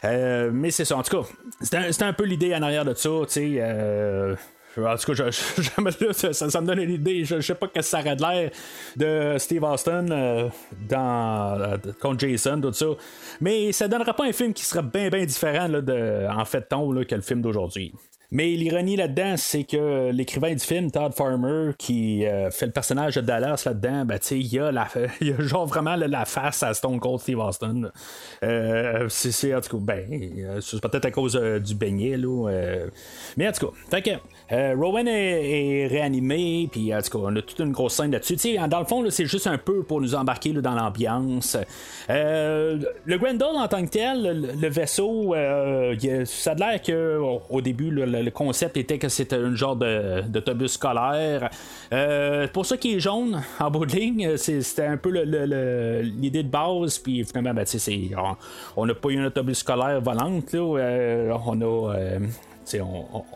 mais 0.03 0.71
c'est 0.71 0.85
ça, 0.85 0.97
en 0.97 1.03
tout 1.03 1.21
cas, 1.21 1.27
c'était, 1.61 2.03
un 2.03 2.13
peu 2.13 2.25
l'idée 2.25 2.55
en 2.55 2.61
arrière 2.61 2.85
de 2.85 2.93
ça. 2.93 3.09
tu 3.27 3.33
sais 3.33 4.37
en 4.77 4.95
tout 4.97 5.13
cas, 5.13 5.31
ça, 6.13 6.33
ça, 6.33 6.61
me 6.61 6.67
donne 6.67 6.79
une 6.79 6.91
idée. 6.91 7.25
Je, 7.25 7.41
sais 7.41 7.55
pas 7.55 7.67
que 7.67 7.81
ça 7.81 7.99
aurait 7.99 8.15
l'air 8.15 8.51
de 8.95 9.37
Steve 9.37 9.63
Austin 9.63 10.49
dans, 10.89 11.79
contre 11.99 12.19
Jason, 12.27 12.61
tout 12.61 12.73
ça. 12.73 12.85
Mais 13.41 13.71
ça 13.71 13.87
donnerait 13.87 14.13
pas 14.13 14.25
un 14.25 14.33
film 14.33 14.53
qui 14.53 14.63
serait 14.63 14.83
bien, 14.83 15.09
bien 15.09 15.25
différent 15.25 15.69
de, 15.69 16.27
en 16.29 16.45
fait, 16.45 16.61
ton, 16.69 16.91
là, 16.91 17.05
que 17.05 17.15
le 17.15 17.21
film 17.21 17.41
d'aujourd'hui. 17.41 17.93
Mais 18.31 18.49
l'ironie 18.51 18.95
là-dedans, 18.95 19.37
c'est 19.37 19.63
que 19.63 20.11
l'écrivain 20.11 20.53
du 20.53 20.59
film, 20.59 20.91
Todd 20.91 21.13
Farmer, 21.15 21.71
qui 21.79 22.27
euh, 22.27 22.51
fait 22.51 22.67
le 22.67 22.71
personnage 22.71 23.15
de 23.15 23.21
Dallas 23.21 23.63
là-dedans, 23.65 24.05
ben, 24.05 24.19
il 24.29 24.53
y, 24.53 24.59
a 24.59 24.71
la, 24.71 24.87
il 25.21 25.33
a 25.33 25.41
genre 25.41 25.65
vraiment 25.65 25.95
la, 25.95 26.25
face 26.25 26.61
à 26.61 26.75
Stone 26.75 26.99
Cold 26.99 27.21
Steve 27.21 27.39
Austin. 27.39 27.89
Euh, 28.43 29.07
c'est, 29.09 29.55
en 29.55 29.61
tout 29.61 29.79
cas, 29.79 29.83
ben, 29.83 30.21
euh, 30.37 30.61
c'est 30.61 30.79
peut-être 30.79 31.05
à 31.05 31.11
cause 31.11 31.35
du 31.35 31.73
beignet, 31.73 32.17
là. 32.17 32.51
mais 33.35 33.47
en 33.47 33.51
tout 33.51 33.71
cas, 33.89 34.01
que 34.01 34.75
Rowan 34.75 35.07
est, 35.07 35.87
réanimé, 35.87 36.69
puis 36.71 36.93
en 36.93 37.01
tout 37.01 37.17
cas, 37.17 37.25
on 37.31 37.35
a 37.35 37.41
toute 37.41 37.59
une 37.59 37.71
grosse 37.71 37.95
scène 37.95 38.11
là-dessus. 38.11 38.35
dans 38.67 38.79
le 38.79 38.85
fond, 38.85 39.03
c'est 39.09 39.25
juste 39.25 39.47
un 39.47 39.57
peu 39.57 39.81
pour 39.81 40.01
nous 40.01 40.13
embarquer 40.13 40.53
dans 40.53 40.75
l'ambiance. 40.75 41.57
le 42.07 43.17
Grendel 43.17 43.55
en 43.55 43.67
tant 43.67 43.83
que 43.83 43.89
tel, 43.89 44.53
le, 44.61 44.69
vaisseau, 44.69 45.33
ça 46.25 46.51
a 46.51 46.55
l'air 46.55 46.81
qu'au 46.83 47.41
au 47.49 47.61
début, 47.61 47.89
le 47.89 48.18
le 48.23 48.31
concept 48.31 48.77
était 48.77 48.97
que 48.97 49.09
c'était 49.09 49.35
un 49.35 49.55
genre 49.55 49.75
d'autobus 49.75 50.73
scolaire. 50.73 51.49
Euh, 51.91 52.47
pour 52.47 52.65
ça 52.65 52.77
qui 52.77 52.95
est 52.95 52.99
jaune, 52.99 53.41
en 53.59 53.71
bout 53.71 53.85
de 53.85 53.95
ligne, 53.95 54.37
c'était 54.37 54.85
un 54.85 54.97
peu 54.97 55.09
l'idée 55.09 56.43
de 56.43 56.49
base. 56.49 56.97
Puis 56.99 57.23
finalement, 57.23 57.53
ben, 57.53 57.65
on 58.75 58.85
n'a 58.85 58.93
pas 58.93 59.09
eu 59.09 59.19
un 59.19 59.25
autobus 59.25 59.59
scolaire 59.59 60.01
volante. 60.01 60.53
Euh, 60.53 61.33
on 61.45 61.61
a. 61.61 62.19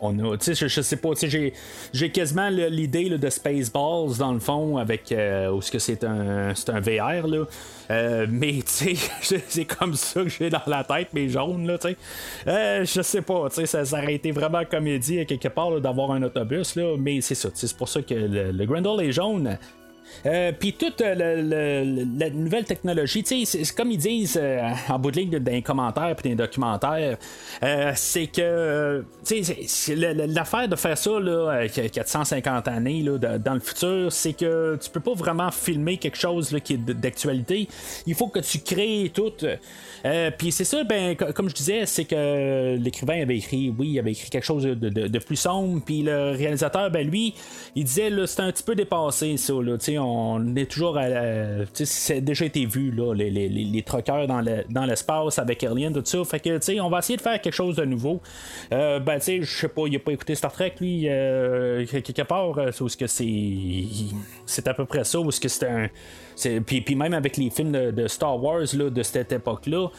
On, 0.02 0.20
a, 0.20 0.38
je, 0.40 0.68
je, 0.68 0.82
sais 0.82 0.98
pas, 0.98 1.10
j'ai, 1.22 2.10
quasiment 2.12 2.50
l'idée 2.50 3.10
de 3.10 3.30
Spaceballs 3.30 4.18
dans 4.18 4.34
le 4.34 4.40
fond 4.40 4.78
avec 4.78 5.12
euh, 5.12 5.52
où 5.52 5.62
ce 5.62 5.72
que 5.72 5.80
c'est 5.80 6.04
un, 6.04 6.50
un 6.50 6.80
VR 6.80 7.28
là. 7.28 7.46
Euh, 7.92 8.28
mais 8.30 8.60
c'est 8.66 9.66
comme 9.66 9.96
ça 9.96 10.24
que 10.24 10.30
j'ai 10.30 10.50
dans 10.50 10.62
la 10.68 10.84
tête, 10.84 11.10
mais 11.14 11.30
jaune 11.30 11.68
là, 11.68 11.78
tu 11.78 11.90
sais. 11.90 11.98
Euh, 12.48 12.86
je 12.86 13.02
sais 13.02 13.22
pas, 13.22 13.50
ça, 13.50 13.86
ça, 13.86 13.98
aurait 13.98 14.16
été 14.16 14.32
vraiment 14.32 14.64
comédie 14.66 15.26
quelque 15.26 15.50
part 15.50 15.80
d'avoir 15.82 16.12
un 16.12 16.24
autobus 16.24 16.76
là, 16.76 16.96
mais 16.98 17.22
c'est 17.22 17.36
ça, 17.36 17.50
c'est 17.54 17.76
pour 17.76 17.90
ça 17.90 18.02
que 18.02 18.14
le, 18.14 18.52
le 18.52 18.66
Grendel 18.66 19.08
est 19.08 19.12
jaune. 19.12 19.58
Euh, 20.26 20.52
puis 20.58 20.74
toute 20.74 21.02
euh, 21.02 21.16
la 22.18 22.30
nouvelle 22.30 22.66
technologie, 22.66 23.24
c'est 23.46 23.76
comme 23.76 23.92
ils 23.92 23.98
disent 23.98 24.40
euh, 24.42 24.70
en 24.90 25.00
bout 25.00 25.12
de 25.12 25.20
ligne 25.20 25.40
dans 25.40 25.52
les 25.52 25.62
commentaires 25.62 26.16
puis 26.16 26.30
dans 26.30 26.30
les 26.30 26.48
documentaires, 26.48 27.18
c'est 27.96 28.28
que 28.28 29.04
l'affaire 30.34 30.68
de 30.68 30.76
faire 30.76 30.98
ça 30.98 31.20
là, 31.20 31.68
450 31.68 32.68
années 32.68 33.02
là, 33.02 33.18
dans 33.38 33.54
le 33.54 33.60
futur, 33.60 34.12
c'est 34.12 34.34
que 34.34 34.78
tu 34.82 34.90
peux 34.90 35.00
pas 35.00 35.14
vraiment 35.14 35.52
filmer 35.52 35.98
quelque 35.98 36.18
chose 36.18 36.56
qui 36.64 36.74
est 36.74 36.78
d'actualité. 36.78 37.68
Il 38.06 38.16
faut 38.16 38.28
que 38.28 38.40
tu 38.40 38.60
crées 38.60 39.12
tout. 39.14 39.34
puis 40.38 40.52
c'est 40.52 40.64
ça, 40.64 40.84
ben, 40.84 41.16
comme 41.16 41.50
je 41.50 41.56
disais, 41.56 41.86
c'est 41.86 42.06
que 42.06 42.76
l'écrivain 42.78 43.22
avait 43.22 43.38
écrit, 43.38 43.74
oui, 43.78 43.92
il 43.92 44.00
avait 44.00 44.12
écrit 44.12 44.30
quelque 44.30 44.46
chose 44.46 44.64
de, 44.64 44.76
de 44.90 45.20
plus 45.20 45.36
sombre, 45.36 45.82
puis 45.86 46.04
le 46.04 46.32
réalisateur, 46.32 46.90
ben 46.90 47.08
lui, 47.08 47.34
il 47.76 47.84
disait, 47.84 48.12
c'est 48.28 48.42
un 48.42 48.52
petit 48.52 48.64
peu 48.64 48.76
dépassé 48.76 49.38
ça, 49.38 49.54
là, 49.54 49.78
on 50.00 50.56
est 50.56 50.70
toujours 50.70 50.98
à. 50.98 51.06
c'est 51.74 52.22
déjà 52.22 52.46
été 52.46 52.66
vu, 52.66 52.92
là, 52.92 53.14
les, 53.14 53.30
les, 53.30 53.50
les 53.50 53.82
troqueurs 53.84 54.28
dans, 54.28 54.86
l'espace 54.86 55.40
avec 55.40 55.64
Alien, 55.64 55.94
tout 55.94 56.02
ça. 56.04 56.24
Fait 56.24 56.40
que, 56.40 56.80
on 56.82 56.90
va 56.90 57.00
essayer 57.00 57.18
de 57.18 57.22
faire 57.22 57.40
quelque 57.42 57.54
chose 57.54 57.76
de 57.76 57.86
nouveau. 57.86 58.22
Euh, 58.72 59.00
ben, 59.00 59.18
tu 59.20 59.26
sais, 59.26 59.42
je 59.42 59.52
sais 59.52 59.68
pas, 59.68 59.84
il 59.88 59.96
a 59.96 60.00
pas 60.00 60.12
écouté 60.12 60.36
Star 60.36 60.52
Trek, 60.52 60.76
lui, 60.80 61.06
euh, 61.08 61.86
quelque 61.86 62.24
part, 62.24 62.58
euh, 62.58 62.72
c'est 62.72 62.98
que 62.98 63.08
c'est. 63.08 63.84
C'est 64.46 64.68
à 64.68 64.74
peu 64.74 64.86
près 64.86 65.04
ça, 65.04 65.20
où 65.20 65.32
ce 65.32 65.40
que 65.40 65.48
c'était 65.48 65.68
un. 65.68 65.90
Puis, 66.66 66.82
puis, 66.82 66.96
même 66.96 67.14
avec 67.14 67.38
les 67.38 67.50
films 67.50 67.72
de, 67.72 68.08
Star 68.08 68.42
Wars 68.42 68.66
là, 68.74 68.90
de 68.90 69.04
cette 69.04 69.32
époque-là, 69.32 69.90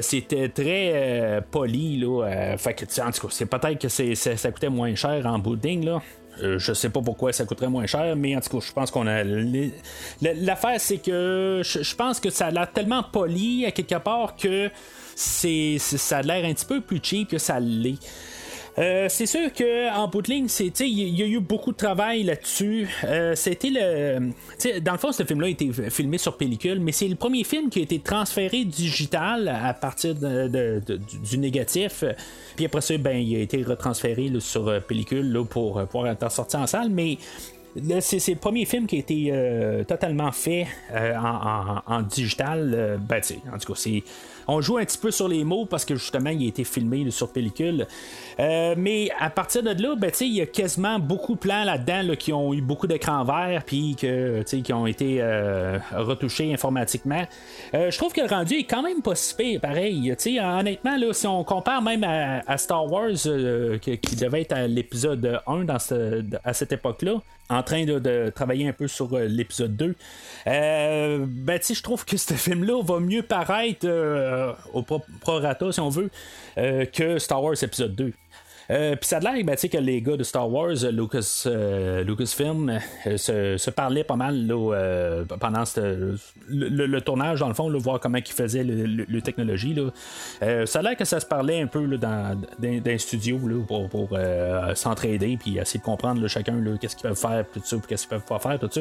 c'était 0.00 0.48
très 0.48 1.42
poli. 1.50 1.98
Là, 1.98 2.56
fait 2.56 2.74
que, 2.74 2.84
en 3.00 3.10
tout 3.10 3.26
cas, 3.26 3.28
c'est 3.30 3.46
peut-être 3.46 3.80
que 3.80 3.88
ça 3.88 4.50
coûtait 4.50 4.70
moins 4.70 4.94
cher 4.94 5.24
en 5.26 5.38
bouding. 5.38 5.84
Là. 5.84 6.02
Euh, 6.42 6.58
je 6.58 6.72
sais 6.72 6.90
pas 6.90 7.00
pourquoi 7.00 7.32
ça 7.32 7.44
coûterait 7.44 7.68
moins 7.68 7.86
cher, 7.86 8.14
mais 8.16 8.36
en 8.36 8.40
tout 8.40 8.58
cas, 8.58 8.66
je 8.66 8.72
pense 8.72 8.90
qu'on 8.90 9.06
a. 9.06 9.22
L'affaire, 10.20 10.80
c'est 10.80 10.98
que 10.98 11.62
je 11.64 11.94
pense 11.94 12.20
que 12.20 12.30
ça 12.30 12.46
a 12.46 12.50
l'air 12.50 12.70
tellement 12.72 13.02
poli 13.02 13.64
à 13.66 13.70
quelque 13.70 13.98
part 13.98 14.36
que 14.36 14.70
c'est 15.14 15.78
ça 15.78 16.18
a 16.18 16.22
l'air 16.22 16.44
un 16.44 16.52
petit 16.52 16.66
peu 16.66 16.80
plus 16.80 17.00
cheap 17.02 17.30
que 17.30 17.38
ça 17.38 17.58
l'est. 17.58 17.98
Euh, 18.78 19.06
c'est 19.08 19.26
sûr 19.26 19.52
qu'en 19.54 20.08
bout 20.08 20.20
de 20.20 20.30
ligne, 20.30 20.48
il 20.80 21.18
y, 21.18 21.22
a 21.22 21.26
eu 21.26 21.40
beaucoup 21.40 21.72
de 21.72 21.76
travail 21.76 22.24
là-dessus. 22.24 22.88
Euh, 23.04 23.34
c'était 23.34 23.70
le. 23.70 24.32
Dans 24.80 24.92
le 24.92 24.98
fond, 24.98 25.12
ce 25.12 25.24
film-là 25.24 25.46
a 25.46 25.50
été 25.50 25.70
filmé 25.90 26.18
sur 26.18 26.36
pellicule, 26.36 26.80
mais 26.80 26.92
c'est 26.92 27.08
le 27.08 27.16
premier 27.16 27.42
film 27.44 27.70
qui 27.70 27.80
a 27.80 27.82
été 27.82 28.00
transféré 28.00 28.64
digital 28.64 29.48
à 29.48 29.72
partir 29.72 30.14
du, 30.14 31.38
négatif. 31.38 32.04
Puis 32.54 32.66
après 32.66 32.82
ça, 32.82 32.98
ben, 32.98 33.16
il 33.16 33.36
a 33.36 33.40
été 33.40 33.62
retransféré 33.62 34.30
sur 34.40 34.68
euh, 34.68 34.80
pellicule 34.80 35.42
pour 35.48 35.82
pouvoir 35.86 36.12
être 36.12 36.30
sorti 36.30 36.56
en 36.56 36.66
salle. 36.66 36.90
Mais 36.90 37.16
c'est 38.00 38.28
le 38.28 38.36
premier 38.36 38.66
film 38.66 38.86
qui 38.86 38.96
a 38.96 38.98
été 38.98 39.84
totalement 39.86 40.32
fait 40.32 40.66
en, 40.94 42.02
digital. 42.02 42.98
ben, 43.06 43.20
en 43.52 43.58
tout 43.58 43.72
cas, 43.72 43.78
c'est 43.78 44.02
on 44.48 44.60
joue 44.60 44.78
un 44.78 44.84
petit 44.84 44.98
peu 44.98 45.10
sur 45.10 45.28
les 45.28 45.44
mots 45.44 45.66
parce 45.66 45.84
que 45.84 45.96
justement, 45.96 46.30
il 46.30 46.44
a 46.44 46.48
été 46.48 46.64
filmé 46.64 47.10
sur 47.10 47.32
pellicule. 47.32 47.86
Euh, 48.38 48.74
mais 48.76 49.10
à 49.18 49.30
partir 49.30 49.62
de 49.62 49.70
là, 49.82 49.94
ben, 49.96 50.10
il 50.20 50.34
y 50.34 50.40
a 50.40 50.46
quasiment 50.46 50.98
beaucoup 50.98 51.34
de 51.34 51.38
plans 51.38 51.64
là-dedans 51.64 52.14
qui 52.16 52.32
ont 52.32 52.52
eu 52.54 52.60
beaucoup 52.60 52.86
d'écrans 52.86 53.24
verts 53.24 53.62
puis 53.64 53.96
que, 53.96 54.42
qui 54.42 54.72
ont 54.72 54.86
été 54.86 55.18
euh, 55.20 55.78
retouchés 55.92 56.52
informatiquement. 56.52 57.24
Euh, 57.74 57.90
je 57.90 57.98
trouve 57.98 58.12
que 58.12 58.20
le 58.20 58.28
rendu 58.28 58.54
est 58.54 58.64
quand 58.64 58.82
même 58.82 59.02
pas 59.02 59.14
si 59.14 59.58
pareil. 59.58 60.14
honnêtement, 60.40 60.96
là, 60.96 61.12
si 61.12 61.26
on 61.26 61.44
compare 61.44 61.82
même 61.82 62.04
à, 62.04 62.58
Star 62.58 62.90
Wars, 62.90 63.10
qui, 63.80 64.16
devait 64.16 64.42
être 64.42 64.52
à 64.52 64.66
l'épisode 64.66 65.40
1 65.46 65.64
dans 65.64 65.76
à 66.44 66.52
cette 66.52 66.72
époque-là, 66.72 67.20
en 67.48 67.62
train 67.62 67.84
de, 67.84 68.32
travailler 68.34 68.68
un 68.68 68.72
peu 68.72 68.88
sur 68.88 69.16
l'épisode 69.18 69.76
2. 69.76 69.94
ben, 70.46 71.60
je 71.62 71.82
trouve 71.82 72.04
que 72.04 72.16
ce 72.16 72.34
film-là 72.34 72.82
va 72.82 72.98
mieux 72.98 73.22
paraître 73.22 73.86
au 74.72 74.82
prorata, 74.82 75.72
si 75.72 75.80
on 75.80 75.88
veut, 75.88 76.10
que 76.56 77.18
Star 77.18 77.42
Wars 77.42 77.56
épisode 77.62 77.94
2. 77.94 78.12
Euh, 78.70 78.96
puis 78.96 79.08
ça 79.08 79.18
a 79.18 79.20
l'air 79.20 79.44
ben, 79.44 79.56
que 79.56 79.78
les 79.78 80.02
gars 80.02 80.16
de 80.16 80.24
Star 80.24 80.50
Wars, 80.50 80.74
Lucas, 80.90 81.44
euh, 81.46 82.02
Lucasfilm, 82.02 82.80
euh, 83.06 83.16
se, 83.16 83.70
parlaient 83.70 84.04
pas 84.04 84.16
mal 84.16 84.46
là, 84.46 85.24
pendant 85.38 85.64
le, 86.48 86.98
tournage, 87.00 87.40
dans 87.40 87.48
le 87.48 87.54
fond, 87.54 87.70
voir 87.78 88.00
comment 88.00 88.18
ils 88.18 88.26
faisaient 88.26 88.64
le, 88.64 89.20
technologie. 89.20 89.74
Là. 89.74 90.66
ça 90.66 90.78
a 90.78 90.82
l'air 90.82 90.96
que 90.96 91.04
ça 91.04 91.20
se 91.20 91.26
parlait 91.26 91.60
un 91.60 91.66
peu 91.66 91.86
dans, 91.98 92.40
dans, 92.58 92.98
studio 92.98 93.38
pour, 93.66 93.88
pour 93.88 94.18
s'entraider 94.74 95.36
puis 95.36 95.58
essayer 95.58 95.80
de 95.80 95.84
comprendre 95.84 96.26
chacun 96.28 96.54
qu'est-ce 96.80 96.96
qu'ils 96.96 97.08
peuvent 97.08 97.18
faire, 97.18 97.44
tout 97.52 97.60
ça, 97.64 97.76
qu'est-ce 97.88 98.06
qu'ils 98.06 98.10
peuvent 98.10 98.26
pas 98.26 98.38
faire, 98.38 98.58
tout 98.58 98.68
ça. 98.70 98.80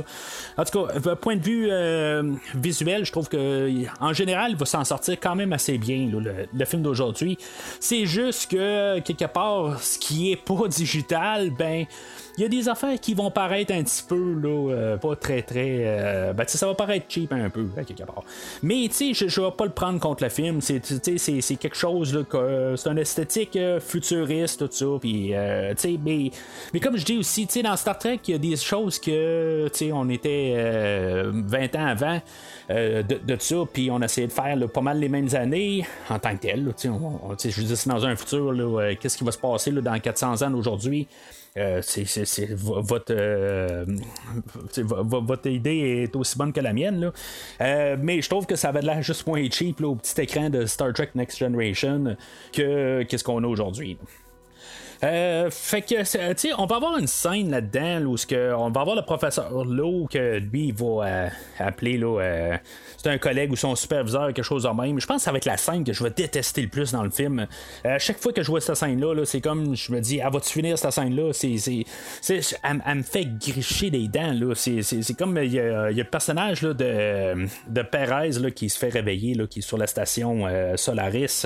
En 0.58 0.64
tout 0.64 0.86
cas, 0.86 1.16
point 1.16 1.36
de 1.36 1.42
vue 1.42 1.70
visuel, 2.56 3.06
je 3.06 3.12
trouve 3.12 3.28
que 3.28 3.70
en 4.00 4.14
général, 4.14 4.52
il 4.52 4.58
va 4.58 4.66
s'en 4.66 4.84
sortir 4.84 5.18
quand 5.20 5.36
même 5.36 5.54
assez 5.54 5.78
bien, 5.78 6.10
le 6.54 6.66
film 6.66 6.82
d'aujourd'hui. 6.82 7.38
C'est 7.80 8.06
juste 8.06 8.52
que 8.52 9.00
quelque 9.00 9.26
part, 9.26 9.75
ce 9.82 9.98
qui 9.98 10.32
est 10.32 10.36
pas 10.36 10.68
digital, 10.70 11.52
ben 11.52 11.86
il 12.38 12.42
y 12.42 12.46
a 12.46 12.50
des 12.50 12.68
affaires 12.68 13.00
qui 13.00 13.14
vont 13.14 13.32
paraître 13.32 13.74
un 13.74 13.84
petit 13.84 14.04
peu 14.08 14.34
là, 14.34 14.72
euh, 14.72 14.98
pas 14.98 15.16
très 15.16 15.42
très 15.42 15.84
euh, 15.86 16.34
ben 16.34 16.46
ça 16.48 16.68
va 16.68 16.74
paraître 16.74 17.06
cheap 17.08 17.32
un 17.32 17.50
peu 17.50 17.68
quelque 17.86 18.04
part. 18.04 18.24
Mais 18.62 18.88
tu 18.90 19.14
sais 19.16 19.28
je, 19.28 19.42
vais 19.42 19.52
pas 19.52 19.66
le 19.66 19.72
prendre 19.72 20.00
contre 20.00 20.24
le 20.24 20.30
film. 20.30 20.60
C'est 20.62 20.82
c'est 21.18 21.56
quelque 21.56 21.78
chose 21.78 22.14
là, 22.14 22.24
que 22.24 22.76
c'est 22.76 22.90
un 22.90 22.98
esthétique 22.98 23.56
euh, 23.56 23.80
futuriste 23.80 24.60
tout 24.60 24.70
ça 24.72 24.86
puis 25.00 25.34
mais 26.04 26.32
mais 26.74 26.80
comme 26.80 26.98
je 26.98 27.06
dis 27.06 27.18
aussi 27.18 27.48
tu 27.48 27.54
sais 27.54 27.64
dans 27.64 27.76
Star 27.76 27.98
Trek 27.98 28.20
il 28.28 28.32
y 28.32 28.36
a 28.36 28.38
des 28.38 28.58
choses 28.58 29.00
que 29.00 29.68
tu 29.74 29.92
on 29.92 30.10
était 30.10 31.24
20 31.24 31.76
ans 31.76 31.86
avant 31.86 32.22
de, 32.70 33.02
de, 33.02 33.38
ça 33.40 33.58
puis 33.72 33.92
on 33.92 34.02
essayait 34.02 34.28
de 34.28 34.32
faire 34.32 34.58
pas 34.74 34.82
mal 34.82 35.00
les 35.00 35.10
mêmes 35.10 35.30
années 35.36 35.86
en 36.10 36.18
tant 36.20 36.36
que 36.36 36.42
tel 36.42 36.74
je 36.82 36.90
veux 36.90 37.64
dire 37.64 37.78
c'est 37.78 37.90
dans 37.90 38.06
un 38.06 38.16
futur 38.16 38.54
qu'est-ce 39.00 39.18
qui 39.18 39.24
va 39.24 39.32
se 39.32 39.38
passer 39.38 39.72
dans 39.72 40.00
400 40.00 40.42
ans 40.42 40.54
aujourd'hui 40.54 41.08
euh, 41.58 41.82
c'est, 41.82 42.50
votre, 42.54 43.14
euh, 43.16 43.86
idée 45.46 46.04
est 46.04 46.16
aussi 46.16 46.38
bonne 46.38 46.52
que 46.52 46.60
la 46.60 46.74
mienne. 46.74 47.12
Euh, 47.62 47.96
mais 47.98 48.22
je 48.22 48.30
trouve 48.30 48.46
que 48.46 48.58
ça 48.58 48.70
avait 48.70 48.82
l'air 48.82 49.02
juste 49.02 49.26
moins 49.26 49.42
cheap 49.50 49.82
au 49.82 49.96
petit 49.96 50.20
écran 50.22 50.50
de 50.50 50.66
Star 50.66 50.92
Trek 50.92 51.12
Next 51.16 51.38
Generation 51.38 52.18
que 52.52 53.04
qu'est-ce 53.04 53.24
qu'on 53.24 53.42
a 53.44 53.48
aujourd'hui. 53.48 53.98
Euh, 55.06 55.50
fait 55.52 55.82
que, 55.82 56.00
tu 56.00 56.06
sais, 56.06 56.54
on 56.58 56.66
va 56.66 56.78
avoir 56.78 56.98
une 56.98 57.08
scène 57.08 57.52
là-dedans 57.52 58.06
où 58.06 58.16
que 58.28 58.54
on 58.56 58.72
va 58.72 58.82
avoir 58.82 58.96
le 58.96 59.04
professeur 59.04 59.64
Lowe 59.64 60.08
que 60.10 60.40
lui 60.40 60.68
il 60.68 60.74
va 60.74 61.06
euh, 61.06 61.30
appeler 61.60 61.98
là, 61.98 62.20
euh, 62.20 62.58
c'est 62.98 63.10
un 63.10 63.18
collègue 63.20 63.52
ou 63.52 63.56
son 63.56 63.76
superviseur 63.76 64.28
quelque 64.28 64.44
chose 64.44 64.64
de 64.64 64.70
même. 64.70 65.00
Je 65.00 65.06
pense 65.06 65.18
que 65.18 65.24
ça 65.24 65.32
va 65.32 65.38
être 65.38 65.46
la 65.46 65.58
scène 65.58 65.84
que 65.84 65.94
je 65.94 66.04
vais 66.04 66.10
détester 66.10 66.62
le 66.62 66.70
plus 66.70 66.92
dans 66.92 67.04
le 67.04 67.12
film. 67.12 67.46
chaque 68.00 68.20
fois 68.20 68.34
que 68.34 68.42
je 68.42 68.50
vois 68.50 68.62
cette 68.62 68.76
scène-là, 68.76 69.14
-là, 69.14 69.26
c'est 69.26 69.42
comme 69.42 69.76
je 69.76 69.92
me 69.92 70.00
dis, 70.00 70.22
ah, 70.22 70.30
va-tu 70.30 70.52
finir 70.52 70.78
cette 70.78 70.92
scène-là? 70.92 71.32
C'est, 71.34 71.58
c'est, 71.58 71.86
elle, 72.64 72.96
me 72.96 73.04
fait 73.04 73.26
gricher 73.26 73.92
des 73.92 74.08
dents. 74.08 74.34
Là. 74.34 74.56
C'est, 74.56 75.18
comme 75.18 75.38
il 75.38 75.54
y, 75.54 75.60
a, 75.60 75.92
le 75.92 76.04
personnage 76.04 76.64
là, 76.64 76.74
de, 76.74 77.46
de 77.68 77.82
Perez 77.84 78.40
là, 78.40 78.50
qui 78.50 78.70
se 78.70 78.80
fait 78.80 78.90
réveiller, 78.90 79.36
là, 79.36 79.46
qui 79.46 79.60
est 79.60 79.62
sur 79.62 79.78
la 79.78 79.88
station 79.88 80.46
Solaris. 80.76 81.46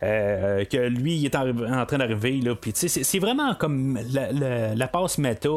que 0.00 0.88
lui, 0.88 1.16
il 1.16 1.26
est 1.26 1.36
en, 1.36 1.86
train 1.86 1.98
d'arriver, 1.98 2.40
puis 2.60 2.72
c'est 2.88 3.18
vraiment 3.18 3.54
comme 3.54 3.98
la, 4.10 4.88
passe 4.88 5.18
méta. 5.18 5.48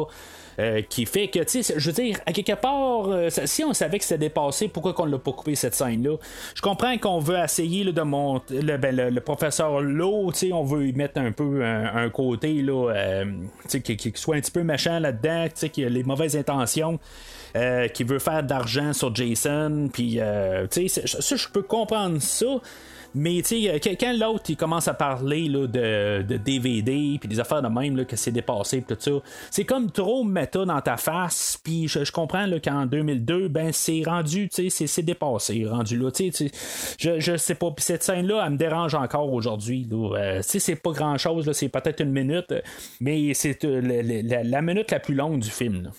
Euh, 0.58 0.82
qui 0.82 1.06
fait 1.06 1.28
que, 1.28 1.38
tu 1.38 1.62
sais, 1.62 1.74
je 1.78 1.90
veux 1.90 1.94
dire, 1.94 2.18
à 2.26 2.32
quelque 2.32 2.52
part, 2.52 3.08
euh, 3.08 3.30
si 3.30 3.64
on 3.64 3.72
savait 3.72 3.98
que 3.98 4.04
c'était 4.04 4.26
dépassé, 4.26 4.68
pourquoi 4.68 4.92
qu'on 4.92 5.06
l'a 5.06 5.18
pas 5.18 5.32
coupé 5.32 5.54
cette 5.54 5.74
scène-là? 5.74 6.16
Je 6.54 6.60
comprends 6.60 6.98
qu'on 6.98 7.20
veut 7.20 7.38
essayer 7.38 7.90
de 7.90 8.02
monter 8.02 8.60
le, 8.60 8.76
ben, 8.76 8.94
le, 8.94 9.20
professeur 9.22 9.80
Lowe, 9.80 10.30
tu 10.32 10.38
sais, 10.38 10.52
on 10.52 10.62
veut 10.62 10.86
y 10.88 10.92
mettre 10.92 11.18
un 11.18 11.32
peu 11.32 11.64
un, 11.64 12.10
côté, 12.10 12.60
là, 12.60 12.90
euh, 12.90 13.24
tu 13.62 13.80
sais, 13.80 13.80
qui, 13.80 14.12
soit 14.14 14.36
un 14.36 14.40
petit 14.40 14.50
peu 14.50 14.62
méchant 14.62 14.98
là-dedans, 14.98 15.46
tu 15.46 15.52
sais, 15.54 15.68
qui 15.70 15.86
a 15.86 15.88
les 15.88 16.04
mauvaises 16.04 16.36
intentions. 16.36 16.98
qui 17.94 18.04
veut 18.04 18.18
faire 18.18 18.42
d'argent 18.42 18.92
sur 18.92 19.14
Jason, 19.14 19.88
puis 19.90 20.20
tu 20.70 20.88
sais, 20.88 21.06
ça, 21.06 21.36
je 21.36 21.48
peux 21.48 21.62
comprendre 21.62 22.20
ça, 22.20 22.60
mais 23.14 23.42
tu 23.42 23.62
sais, 23.62 23.96
quand 23.98 24.12
l'autre 24.12 24.44
il 24.48 24.56
commence 24.56 24.88
à 24.88 24.94
parler 24.94 25.48
là, 25.48 25.66
de, 25.66 26.36
DVD 26.36 27.16
puis 27.18 27.28
des 27.28 27.40
affaires 27.40 27.62
de 27.62 27.68
même 27.68 27.96
là, 27.96 28.04
que 28.04 28.16
c'est 28.16 28.30
dépassé 28.32 28.82
tout 28.82 28.96
ça, 28.98 29.10
c'est 29.50 29.64
comme 29.64 29.90
trop 29.90 30.24
méta 30.24 30.64
dans 30.64 30.80
ta 30.80 30.96
face. 30.96 31.58
Puis 31.62 31.88
je, 31.88 32.10
comprends 32.10 32.46
qu'en 32.62 32.86
2002, 32.86 33.48
ben 33.48 33.72
c'est 33.72 34.02
rendu, 34.04 34.48
tu 34.48 34.70
sais, 34.70 34.86
c'est 34.86 35.02
dépassé, 35.02 35.64
rendu 35.66 35.98
là. 35.98 36.10
Tu 36.10 36.32
sais, 36.32 36.50
je, 36.98 37.20
je 37.20 37.36
sais 37.36 37.54
pas. 37.54 37.70
Puis 37.70 37.84
cette 37.84 38.02
scène-là, 38.02 38.42
elle 38.44 38.52
me 38.52 38.56
dérange 38.58 38.94
encore 38.94 39.32
aujourd'hui. 39.32 39.88
Euh, 39.92 40.38
tu 40.38 40.42
sais, 40.42 40.58
c'est 40.58 40.76
pas 40.76 40.92
grand-chose, 40.92 41.50
c'est 41.52 41.68
peut-être 41.68 42.00
une 42.00 42.12
minute, 42.12 42.54
mais 43.00 43.34
c'est 43.34 43.64
euh, 43.64 43.80
la, 44.44 44.62
minute 44.62 44.90
la 44.90 45.00
plus 45.00 45.14
longue 45.14 45.40
du 45.40 45.50
film. 45.50 45.90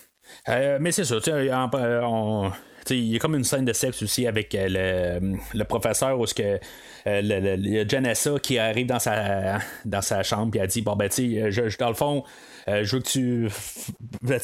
Euh, 0.48 0.78
mais 0.80 0.90
c'est 0.92 1.04
ça, 1.04 1.16
tu 1.16 1.30
sais, 1.30 1.50
on 1.52 2.50
il 2.90 3.06
y 3.06 3.16
a 3.16 3.18
comme 3.18 3.34
une 3.34 3.44
scène 3.44 3.64
de 3.64 3.72
sexe 3.72 4.02
aussi 4.02 4.26
avec 4.26 4.54
euh, 4.54 5.20
le, 5.54 5.64
professeur 5.64 6.18
où 6.18 6.26
ce 6.26 6.34
que 6.34 6.58
euh, 7.06 7.56
y 7.60 7.78
a 7.78 7.86
Janessa 7.86 8.38
qui 8.40 8.58
arrive 8.58 8.86
dans 8.86 8.98
sa 8.98 9.58
dans 9.84 10.02
sa 10.02 10.22
chambre 10.22 10.56
et 10.56 10.58
elle 10.60 10.68
dit 10.68 10.82
bon 10.82 10.96
ben 10.96 11.08
tu 11.08 11.50
je, 11.50 11.78
dans 11.78 11.88
le 11.88 11.94
fond 11.94 12.24
euh, 12.68 12.84
je 12.84 12.96
veux 12.96 13.02
que 13.02 13.08
tu 13.08 13.48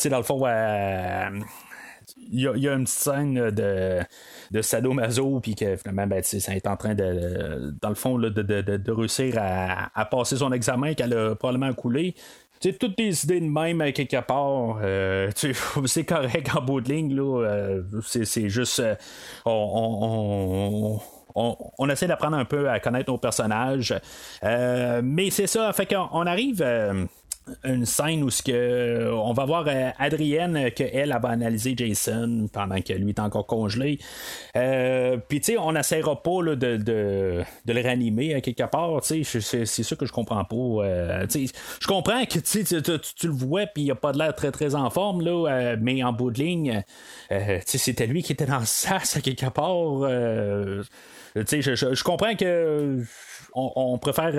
tu 0.00 0.08
dans 0.08 0.18
le 0.18 0.22
fond 0.22 0.38
il 2.32 2.40
y, 2.40 2.68
a 2.68 2.74
une 2.74 2.84
petite 2.84 2.88
scène 2.88 3.50
de, 3.50 4.00
de 4.50 4.62
sadomaso, 4.62 5.40
puis 5.40 5.54
que 5.54 5.76
finalement, 5.76 6.06
ben, 6.06 6.22
ça 6.22 6.54
est 6.54 6.66
en 6.66 6.76
train 6.76 6.94
de, 6.94 7.74
dans 7.80 7.88
le 7.88 7.94
fond, 7.94 8.18
de, 8.18 8.28
de, 8.28 8.92
réussir 8.92 9.34
à, 9.38 10.04
passer 10.06 10.36
son 10.36 10.52
examen 10.52 10.94
qu'elle 10.94 11.14
a 11.14 11.34
probablement 11.34 11.72
coulé. 11.74 12.14
Tu 12.60 12.74
toutes 12.74 12.98
des 12.98 13.24
idées 13.24 13.40
de 13.40 13.46
même 13.46 13.80
à 13.80 13.90
quelque 13.90 14.20
part, 14.20 14.80
euh, 14.82 15.30
c'est 15.86 16.04
correct 16.04 16.50
en 16.54 16.60
bout 16.60 16.82
de 16.82 16.92
ligne, 16.92 17.14
là, 17.14 17.42
euh, 17.42 17.82
c'est, 18.02 18.50
juste. 18.50 18.80
Euh, 18.80 18.94
on, 19.46 21.00
on, 21.34 21.56
on, 21.78 21.88
essaie 21.88 22.06
d'apprendre 22.06 22.36
un 22.36 22.44
peu 22.44 22.68
à 22.68 22.78
connaître 22.78 23.10
nos 23.10 23.16
personnages. 23.16 23.94
mais 24.42 25.30
c'est 25.30 25.46
ça, 25.46 25.72
fait 25.72 25.86
qu'on 25.86 26.26
arrive 26.26 26.62
une 27.64 27.86
scène 27.86 28.22
où 28.22 28.30
ce 28.30 28.42
que 28.42 29.10
on 29.12 29.32
va 29.32 29.44
voir 29.44 29.64
euh, 29.68 29.90
Adrienne 29.98 30.70
que 30.70 30.82
elle, 30.82 31.16
va 31.22 31.28
analyser 31.28 31.74
Jason 31.76 32.48
pendant 32.52 32.80
que 32.80 32.92
lui 32.92 33.10
est 33.10 33.20
encore 33.20 33.46
congelé. 33.46 33.98
Euh, 34.56 35.16
puis 35.28 35.40
tu 35.40 35.52
sais, 35.52 35.58
on 35.58 35.72
n'essaiera 35.72 36.22
pas 36.22 36.42
de, 36.42 36.54
de, 36.76 37.44
le 37.66 37.80
réanimer 37.80 38.34
à 38.34 38.40
quelque 38.40 38.64
part. 38.64 39.00
C'est, 39.02 39.24
ça 39.24 39.96
que 39.96 40.06
je 40.06 40.12
comprends 40.12 40.44
pas. 40.44 40.56
Euh, 40.56 41.26
je 41.30 41.86
comprends 41.86 42.24
que 42.24 42.38
tu, 42.38 42.64
tu, 42.64 43.26
le 43.26 43.32
vois 43.32 43.66
puis 43.66 43.84
il 43.84 43.90
a 43.90 43.94
pas 43.94 44.12
de 44.12 44.18
l'air 44.18 44.34
très 44.34 44.50
très 44.50 44.74
en 44.74 44.90
forme 44.90 45.22
là, 45.22 45.76
mais 45.80 46.02
en 46.02 46.12
bout 46.12 46.30
de 46.30 46.38
ligne, 46.38 46.82
c'était 47.66 48.06
lui 48.06 48.22
qui 48.22 48.32
était 48.32 48.46
dans 48.46 48.58
le 48.58 48.66
sas 48.66 49.16
à 49.16 49.20
quelque 49.20 49.46
part. 49.46 50.08
je, 51.34 52.02
comprends 52.02 52.34
que 52.34 53.02
on, 53.54 53.98
préfère 53.98 54.32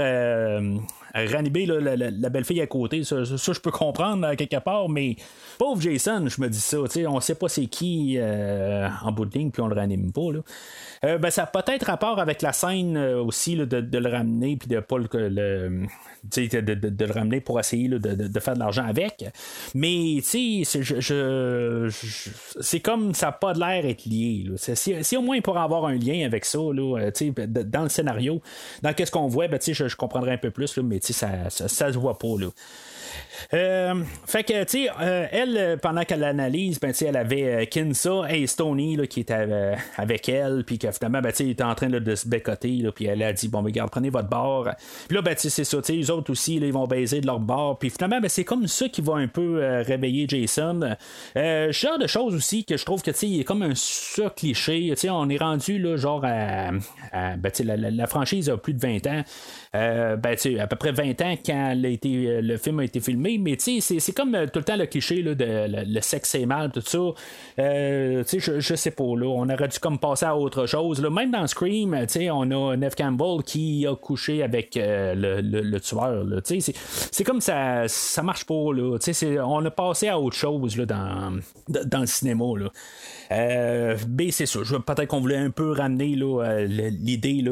euh, 1.16 1.28
ranimer 1.32 1.66
la, 1.66 2.30
belle 2.30 2.46
fille 2.46 2.62
à 2.62 2.68
côté. 2.68 3.04
Ça, 3.04 3.24
je 3.24 3.60
peux 3.60 3.72
comprendre 3.72 4.34
quelque 4.36 4.60
part, 4.60 4.90
mais 4.90 5.16
pauvre 5.58 5.82
Jason, 5.82 6.28
je 6.28 6.42
me 6.42 6.50
dis 6.50 6.60
ça. 6.60 6.78
On 7.08 7.20
sait 7.20 7.36
pas 7.36 7.50
c'est 7.50 7.66
qui 7.66 8.16
euh, 8.18 8.88
en 9.04 9.12
bout 9.12 9.26
de 9.26 9.38
ligne, 9.38 9.52
puis 9.52 9.62
on 9.62 9.68
le 9.68 9.76
ranime 9.76 10.12
pas. 10.12 10.22
Euh, 11.04 11.18
ben, 11.18 11.32
ça 11.32 11.44
a 11.44 11.48
peut-être 11.48 11.88
rapport 11.88 12.20
avec 12.20 12.42
la 12.42 12.54
scène 12.54 12.96
aussi 12.98 13.56
de, 13.56 13.98
le 13.98 14.10
ramener, 14.10 14.56
puis 14.56 14.68
de 14.68 14.80
pas 14.80 14.98
le, 14.98 15.08
de, 15.08 17.06
le 17.06 17.12
ramener 17.12 17.42
pour 17.42 17.60
essayer 17.60 17.90
de, 17.90 18.40
faire 18.40 18.54
de 18.54 18.60
l'argent 18.60 18.86
avec. 18.86 19.26
Mais 19.74 20.20
je, 20.22 21.90
c'est 22.60 22.80
comme 22.80 23.14
ça 23.16 23.28
n'a 23.28 23.32
pas 23.32 23.54
de 23.54 23.60
l'air 23.60 23.86
être 23.86 24.06
lié. 24.06 24.46
Si, 24.58 25.18
au 25.18 25.22
moins 25.22 25.38
il 25.38 25.42
pourrait 25.42 25.62
avoir 25.62 25.86
un 25.86 25.96
lien 25.96 26.24
avec 26.26 26.46
ça, 26.46 26.60
dans 26.60 27.84
le 27.84 27.90
scénario, 27.90 28.42
dans 28.84 28.94
qu'est-ce 28.94 29.12
qu'on 29.12 29.28
voit, 29.28 29.48
ben, 29.48 29.60
je, 29.62 29.88
je 29.88 29.96
comprendrais 29.96 30.34
un 30.34 30.38
peu 30.38 30.52
plus, 30.52 30.78
là, 30.78 30.84
mais 30.84 31.00
ça, 31.02 31.50
ça, 31.50 31.68
ça, 31.68 31.92
se 31.92 31.98
voit 31.98 32.20
pas. 32.20 32.36
Là. 32.40 32.48
Euh, 33.54 33.96
fait 34.26 34.44
que, 34.44 34.64
tu 34.64 34.86
sais, 34.86 34.90
euh, 35.02 35.28
elle, 35.32 35.78
pendant 35.82 36.04
qu'elle 36.04 36.20
l'analyse, 36.20 36.80
ben, 36.80 36.94
elle 37.02 37.18
avait 37.18 37.44
euh, 37.44 37.66
Kinsa 37.66 38.24
et 38.30 38.48
Stony 38.48 38.96
là, 38.96 39.08
qui 39.08 39.22
était 39.22 39.76
avec 39.98 40.30
elle, 40.30 40.64
puis 40.66 40.78
que 40.78 40.92
finalement, 40.92 41.22
ben, 41.22 41.32
il 41.40 41.50
était 41.50 41.64
en 41.64 41.76
train 41.76 41.90
de 41.90 42.16
se 42.16 42.28
bécoter, 42.28 42.84
puis 42.96 43.06
elle 43.06 43.24
a 43.24 43.34
dit, 43.34 43.48
bon, 43.48 43.62
regarde, 43.62 43.90
prenez 43.90 44.10
votre 44.10 44.30
bord. 44.30 44.70
Puis 45.08 45.16
là, 45.16 45.22
ben, 45.22 45.36
c'est 45.38 45.64
ça, 45.64 45.82
tu 45.82 45.92
les 45.94 46.10
autres 46.10 46.32
aussi, 46.32 46.56
ils 46.56 46.74
vont 46.74 46.88
baiser 46.88 47.22
de 47.22 47.28
leur 47.28 47.40
bord. 47.40 47.78
Puis 47.80 47.90
finalement, 47.90 48.20
ben, 48.20 48.30
c'est 48.30 48.44
comme 48.44 48.68
ça 48.68 48.88
qui 48.88 49.02
va 49.02 49.16
un 49.16 49.28
peu 49.28 49.60
réveiller 49.86 50.28
Jason. 50.28 50.96
genre 51.36 52.00
de 52.00 52.08
choses 52.08 52.36
aussi 52.36 52.66
que 52.66 52.78
je 52.78 52.86
trouve 52.86 53.02
que, 53.02 53.12
tu 53.12 53.18
sais, 53.18 53.28
il 53.28 53.40
est 53.42 53.44
comme 53.44 53.64
un 53.64 53.76
sur 53.76 54.34
cliché. 54.34 54.88
Tu 54.92 54.96
sais, 54.96 55.10
on 55.10 55.28
est 55.30 55.38
rendu, 55.38 55.80
là, 55.80 55.98
genre, 55.98 56.24
à, 56.24 56.72
ben, 57.12 57.52
la, 57.64 57.78
la, 57.78 58.08
franchise 58.08 58.50
a 58.50 58.58
plus 58.58 58.74
de 58.74 58.80
20 58.80 59.08
ans. 59.08 59.24
ben, 59.74 60.36
tu 60.40 60.60
à 60.60 60.68
peu 60.68 60.76
près 60.76 60.92
20 60.92 61.22
ans 61.22 61.36
quand 61.46 61.74
le 61.76 62.58
film 62.58 62.80
a 62.80 62.84
été 62.84 63.00
filmé 63.00 63.31
mais 63.38 63.58
c'est 63.60 64.14
comme 64.14 64.36
euh, 64.36 64.46
tout 64.46 64.60
le 64.60 64.66
temps 64.66 64.76
le 64.76 64.86
cliché 64.86 65.22
de 65.24 65.36
le, 65.38 66.02
sexe 66.02 66.36
et 66.36 66.46
mal, 66.46 66.72
tout 66.72 66.82
ça. 66.82 67.00
Euh, 67.60 68.24
sais, 68.26 68.40
je, 68.40 68.76
sais 68.76 68.92
pas, 68.92 69.04
là, 69.04 69.28
on 69.28 69.50
aurait 69.50 69.68
dû 69.68 69.80
comme 69.80 70.00
passer 70.00 70.26
à 70.26 70.36
autre 70.36 70.66
chose. 70.66 71.02
Là. 71.02 71.10
Même 71.10 71.32
dans 71.32 71.46
Scream, 71.48 71.96
on 72.32 72.52
a 72.52 72.78
Neve 72.78 72.96
Campbell 72.96 73.44
qui 73.46 73.86
a 73.88 73.96
couché 73.96 74.44
avec 74.44 74.78
euh, 74.78 75.14
le, 75.42 75.80
tueur. 75.80 76.26
C'est 76.44 77.24
comme 77.24 77.42
ça, 77.42 77.88
ça 77.88 78.24
marche 78.24 78.46
pas, 78.46 78.74
là. 78.74 78.98
On 79.46 79.66
a 79.66 79.72
passé 79.72 80.08
à 80.08 80.20
autre 80.20 80.36
chose 80.36 80.78
là, 80.78 80.86
dans, 80.86 81.40
dans 81.68 82.02
le 82.02 82.08
cinéma, 82.08 82.46
là. 82.58 82.72
Euh, 83.32 83.98
ben, 84.08 84.32
c'est 84.32 84.46
ça. 84.46 84.60
Peut-être 84.60 85.08
qu'on 85.08 85.22
voulait 85.22 85.38
un 85.38 85.52
peu 85.52 85.72
ramener 85.72 86.16
l'idée 86.68 87.44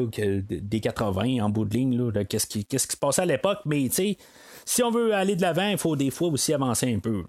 des 0.48 0.80
80 0.80 1.42
en 1.42 1.48
bout 1.48 1.64
de 1.64 1.74
ligne, 1.74 2.12
qu'est-ce 2.28 2.46
qui, 2.46 2.64
qui 2.64 2.78
se 2.78 2.96
passait 2.96 3.22
à 3.22 3.26
l'époque, 3.26 3.60
mais 3.64 3.84
tu 3.84 3.94
sais, 3.94 4.16
si 4.64 4.82
on 4.82 4.90
veut 4.90 5.14
aller 5.14 5.36
de 5.36 5.42
l'avant, 5.42 5.68
il 5.68 5.78
faut 5.78 5.96
des 5.96 6.10
fois 6.10 6.28
aussi 6.28 6.52
avancer 6.52 6.92
un 6.92 6.98
peu. 6.98 7.24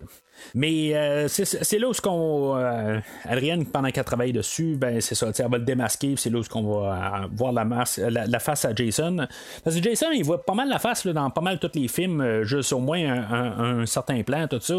Mais 0.54 0.96
euh, 0.96 1.28
c'est 1.28 1.80
là 1.80 1.88
où 1.88 1.94
ce 1.94 2.02
qu'on. 2.02 2.58
Euh, 2.58 3.00
Adrienne, 3.26 3.66
pendant 3.66 3.90
qu'elle 3.90 4.04
travaille 4.04 4.34
dessus, 4.34 4.76
ben 4.78 5.00
c'est 5.02 5.16
ça, 5.16 5.32
elle 5.38 5.50
va 5.50 5.58
le 5.58 5.64
démasquer, 5.64 6.16
c'est 6.18 6.30
là 6.30 6.40
où 6.40 6.44
qu'on 6.44 6.64
va 6.64 7.24
euh, 7.24 7.28
voir 7.34 7.54
la, 7.54 7.66
la, 8.10 8.40
face 8.40 8.66
à 8.66 8.74
Jason. 8.76 9.28
Parce 9.64 9.76
que 9.76 9.84
Jason, 9.84 10.08
il 10.14 10.24
voit 10.24 10.44
pas 10.44 10.54
mal 10.54 10.70
la 10.70 10.80
face 10.80 11.06
là, 11.06 11.14
dans 11.14 11.30
pas 11.30 11.42
mal 11.42 11.60
tous 11.60 11.72
les 11.76 11.88
films, 11.88 12.44
juste 12.44 12.74
au 12.74 12.80
moins 12.80 13.02
un, 13.02 13.86
certain 13.86 14.22
plan, 14.24 14.48
tout 14.48 14.60
ça. 14.60 14.76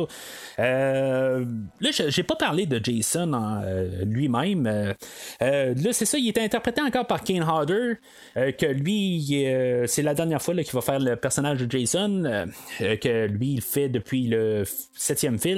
là, 0.59 1.91
j'ai 1.91 2.23
pas 2.23 2.37
parlé 2.37 2.67
de 2.67 2.81
Jason 2.83 3.63
lui-même. 4.05 4.95
là, 5.41 5.93
c'est 5.93 6.05
ça, 6.05 6.19
il 6.19 6.29
est 6.29 6.39
interprété 6.39 6.83
encore 6.83 7.07
par 7.07 7.23
Kane 7.23 7.43
Hodder, 7.43 7.95
que 8.35 8.67
lui, 8.67 9.47
c'est 9.87 10.03
la 10.03 10.15
dernière 10.15 10.43
fois 10.43 10.55
qu'il 10.55 10.73
va 10.73 10.81
faire 10.81 10.99
le 10.99 11.17
personnage 11.17 11.59
de 11.61 11.71
Jason, 11.71 12.51
que 12.79 13.27
lui, 13.27 13.55
il 13.55 13.63
fait 13.63 13.89
depuis 13.89 14.27
le 14.27 14.65
septième 14.95 15.39
film. 15.39 15.52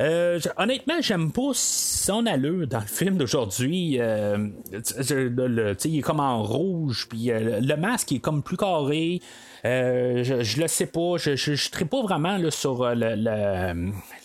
Euh, 0.00 0.40
honnêtement, 0.56 1.00
j'aime 1.00 1.32
pas 1.32 1.50
son 1.54 2.26
allure 2.26 2.66
dans 2.66 2.80
le 2.80 2.86
film 2.86 3.16
d'aujourd'hui. 3.16 3.96
Euh, 4.00 4.48
il 4.72 5.98
est 5.98 6.02
comme 6.02 6.20
en 6.20 6.42
rouge, 6.42 7.06
puis 7.08 7.30
euh, 7.30 7.60
le 7.60 7.76
masque 7.76 8.12
est 8.12 8.20
comme 8.20 8.42
plus 8.42 8.56
carré. 8.56 9.20
Euh, 9.64 10.22
je, 10.24 10.60
le 10.60 10.68
sais 10.68 10.86
pas, 10.86 11.16
je 11.16 11.30
ne 11.30 11.84
pas 11.84 12.02
vraiment 12.02 12.38
sur 12.50 12.82
euh, 12.82 12.94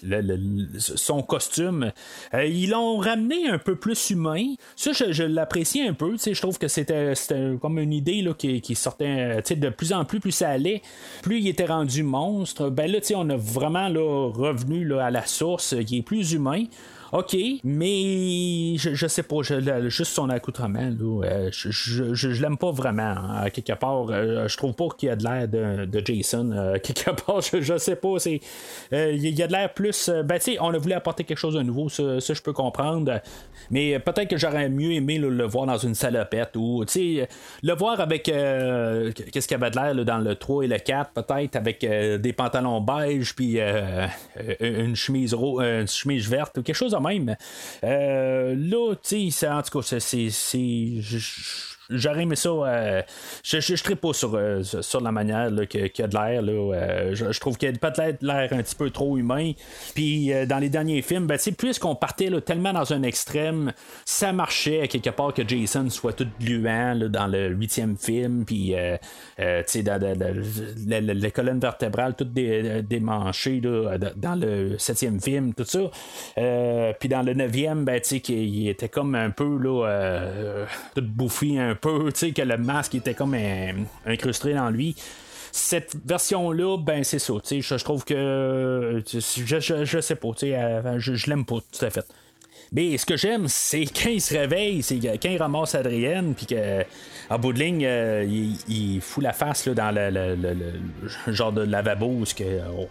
le, 0.03 0.79
son 0.79 1.21
costume. 1.23 1.91
Euh, 2.33 2.45
ils 2.45 2.69
l'ont 2.69 2.97
ramené 2.97 3.49
un 3.49 3.57
peu 3.57 3.75
plus 3.75 4.09
humain. 4.11 4.55
Ça, 4.75 4.91
je, 4.91 5.23
l'apprécie 5.23 5.81
un 5.81 5.93
peu. 5.93 6.15
Je 6.17 6.39
trouve 6.39 6.57
que 6.57 6.67
c'était 6.67 7.13
comme 7.61 7.79
une 7.79 7.93
idée 7.93 8.21
là, 8.21 8.33
qui, 8.33 8.61
qui 8.61 8.75
sortait 8.75 9.41
de 9.41 9.69
plus 9.69 9.93
en 9.93 10.05
plus, 10.05 10.19
plus 10.19 10.31
ça 10.31 10.49
allait, 10.49 10.81
plus 11.21 11.39
il 11.39 11.47
était 11.47 11.65
rendu 11.65 12.03
monstre. 12.03 12.69
Ben 12.69 12.91
là, 12.91 12.99
on 13.15 13.29
a 13.29 13.35
vraiment 13.35 13.89
là, 13.89 14.31
revenu 14.31 14.85
là, 14.85 15.05
à 15.05 15.11
la 15.11 15.25
source 15.25 15.75
qui 15.85 15.99
est 15.99 16.01
plus 16.01 16.33
humain. 16.33 16.65
OK, 17.13 17.37
mais 17.63 18.75
je, 18.75 18.95
je 18.95 19.05
sais 19.05 19.21
pas, 19.21 19.43
juste 19.43 20.13
son 20.13 20.31
accoutrement, 20.31 20.79
là, 20.79 21.21
euh, 21.23 21.49
je, 21.51 21.69
je, 21.69 22.15
je, 22.15 22.41
l'aime 22.41 22.57
pas 22.57 22.71
vraiment. 22.71 23.03
Hein, 23.03 23.51
quelque 23.51 23.73
part, 23.73 24.07
euh, 24.09 24.47
je 24.47 24.57
trouve 24.57 24.73
pas 24.73 24.87
qu'il 24.97 25.09
y 25.09 25.11
a 25.11 25.15
de 25.15 25.23
l'air 25.23 25.47
de, 25.47 25.85
de, 25.85 26.01
Jason. 26.03 26.51
Euh, 26.51 26.79
quelque 26.83 27.11
part, 27.11 27.41
je, 27.41 27.77
sais 27.77 27.97
pas. 27.97 28.17
C'est, 28.17 28.41
il 28.91 29.29
y 29.29 29.43
a 29.43 29.45
de 29.45 29.51
l'air 29.51 29.71
plus. 29.75 30.09
ben, 30.09 30.39
tu 30.39 30.53
sais, 30.53 30.57
on 30.59 30.73
a 30.73 30.77
voulu 30.79 30.93
apporter 30.93 31.23
quelque 31.23 31.37
chose 31.37 31.53
de 31.53 31.61
nouveau, 31.61 31.87
ça, 31.87 32.17
je 32.19 32.41
peux 32.41 32.51
comprendre. 32.51 33.21
Mais 33.69 33.99
peut-être 33.99 34.29
que 34.29 34.37
j'aurais 34.37 34.69
mieux 34.69 34.93
aimé 34.93 35.19
le 35.19 35.45
voir 35.45 35.67
dans 35.67 35.77
une 35.77 35.93
salopette 35.93 36.55
ou, 36.55 36.83
tu 36.85 36.93
sais, 37.19 37.29
le 37.61 37.73
voir 37.75 37.99
avec. 37.99 38.23
qu'est-ce 38.23 39.47
qu'il 39.47 39.55
y 39.59 39.61
avait 39.61 39.69
de 39.69 39.75
l'air 39.75 40.03
dans 40.03 40.17
le 40.17 40.35
3 40.35 40.63
et 40.65 40.67
le 40.67 40.79
4, 40.79 41.11
peut-être, 41.11 41.55
avec 41.57 41.85
des 41.85 42.33
pantalons 42.33 42.81
beige, 42.81 43.35
puis 43.35 43.59
une 44.59 44.95
chemise, 44.95 45.35
une 45.35 45.87
chemise 45.87 46.27
verte 46.27 46.57
ou 46.57 46.63
quelque 46.63 46.75
chose 46.75 46.93
de 46.93 47.02
même. 47.03 47.35
Euh, 47.83 48.55
là, 48.57 48.95
tu 48.95 49.31
sais, 49.31 49.47
en 49.47 49.61
tout 49.61 49.81
cas, 49.81 49.99
c'est 49.99 50.29
j'aurais 51.89 52.23
aimé 52.23 52.35
ça. 52.35 52.49
Euh, 52.49 53.01
je 53.43 53.57
ne 53.57 53.77
serais 53.77 53.95
pas 53.95 54.13
sur, 54.13 54.35
euh, 54.35 54.63
sur 54.63 55.01
la 55.01 55.11
manière 55.11 55.49
qu'il 55.67 55.91
y 55.97 56.01
a 56.01 56.07
de 56.07 56.15
l'air. 56.15 56.41
Euh, 56.47 57.13
je, 57.13 57.39
trouve 57.39 57.57
qu'il 57.57 57.69
y 57.69 57.73
a 57.73 57.77
peut-être 57.77 58.21
l'air 58.21 58.49
un 58.51 58.63
petit 58.63 58.75
peu 58.75 58.89
trop 58.89 59.17
humain. 59.17 59.51
Puis 59.95 60.31
dans 60.47 60.59
les 60.59 60.69
derniers 60.69 61.01
films, 61.01 61.27
ben, 61.27 61.37
puisqu'on 61.57 61.95
partait 61.95 62.29
tellement 62.41 62.73
dans 62.73 62.93
un 62.93 63.03
extrême, 63.03 63.73
ça 64.05 64.33
marchait 64.33 64.87
quelque 64.87 65.09
part 65.09 65.33
que 65.33 65.47
Jason 65.47 65.89
soit 65.89 66.13
tout 66.13 66.27
gluant 66.39 66.95
dans 67.09 67.27
le 67.27 67.49
huitième 67.49 67.97
film. 67.97 68.45
Puis 68.45 68.75
les 69.37 71.31
colonnes 71.31 71.59
vertébrales 71.59 72.15
toutes 72.15 72.33
démanchées 72.33 73.61
dans 73.61 74.35
le 74.35 74.77
septième 74.77 75.19
film, 75.19 75.53
tout 75.53 75.65
ça. 75.65 75.91
puis 76.99 77.09
dans 77.09 77.23
le 77.23 77.33
neuvième, 77.33 77.85
ben, 77.85 78.01
il 78.29 78.69
était 78.69 78.89
comme 78.89 79.15
un 79.15 79.29
peu 79.29 79.57
là, 79.57 80.65
tout 80.95 81.01
bouffi 81.01 81.57
peu, 81.75 82.11
tu 82.11 82.19
sais, 82.19 82.31
que 82.31 82.41
le 82.41 82.57
masque 82.57 82.95
était 82.95 83.13
comme 83.13 83.35
incrusté 84.05 84.53
dans 84.53 84.69
lui 84.69 84.95
cette 85.53 85.95
version-là, 86.03 86.77
ben 86.77 87.03
c'est 87.03 87.19
ça. 87.19 87.33
Je, 87.45 87.61
je 87.61 87.83
trouve 87.83 88.03
que. 88.03 89.03
Je, 89.05 89.83
je, 89.85 90.01
sais 90.01 90.15
pas. 90.15 90.29
Je, 90.39 91.13
je 91.13 91.29
l'aime 91.29 91.45
pas 91.45 91.57
tout 91.71 91.85
à 91.85 91.91
fait. 91.91 92.05
Mais 92.73 92.97
ce 92.97 93.05
que 93.05 93.15
j'aime, 93.15 93.47
c'est 93.47 93.85
quand 93.95 94.09
il 94.09 94.21
se 94.21 94.33
réveille, 94.33 94.81
c'est 94.81 94.97
quand 94.97 95.29
il 95.29 95.37
ramasse 95.37 95.75
Adrienne, 95.75 96.33
puis 96.33 96.47
qu'en 96.47 97.39
bout 97.39 97.53
de 97.53 97.59
ligne, 97.59 97.85
euh, 97.85 98.25
il, 98.67 98.99
fout 98.99 99.23
la 99.23 99.31
face 99.31 99.67
là, 99.67 99.73
dans 99.75 99.91
le, 99.93 100.57
genre 101.27 101.51
de 101.51 101.61
lavabo 101.61 102.07
où 102.07 102.23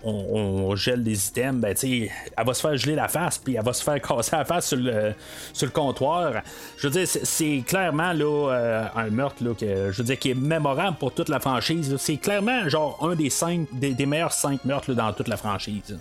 on, 0.05 0.77
gèle 0.77 1.03
des 1.03 1.29
items. 1.29 1.61
Ben, 1.61 1.75
elle 1.83 2.47
va 2.47 2.55
se 2.55 2.61
faire 2.61 2.77
geler 2.77 2.95
la 2.95 3.09
face, 3.09 3.39
puis 3.39 3.57
elle 3.57 3.65
va 3.65 3.73
se 3.73 3.83
faire 3.83 4.01
casser 4.09 4.37
la 4.37 4.45
face 4.45 4.69
sur 4.69 4.79
le, 4.79 5.15
sur 5.53 5.67
le 5.67 5.73
comptoir. 5.73 6.43
Je 6.79 6.87
veux 6.87 6.93
dire, 6.93 7.07
c'est 7.07 7.65
clairement 7.67 8.13
là, 8.13 8.51
euh, 8.53 8.85
un 8.95 9.11
meurtre 9.11 9.43
là, 9.43 9.55
que, 9.55 9.91
je 9.91 9.99
veux 9.99 10.05
dire, 10.05 10.19
qui 10.19 10.31
est 10.31 10.35
mémorable 10.35 10.97
pour 10.99 11.13
toute 11.13 11.29
la 11.29 11.41
franchise. 11.41 11.97
C'est 11.99 12.19
clairement 12.19 12.69
genre 12.69 12.99
un 13.03 13.17
des 13.17 13.31
cinq 13.31 13.67
des, 13.73 14.07
meilleurs 14.07 14.33
cinq 14.33 14.65
meurtres 14.65 14.95
dans 14.95 15.13
toute 15.13 15.29
la 15.29 15.37
franchise. 15.37 15.99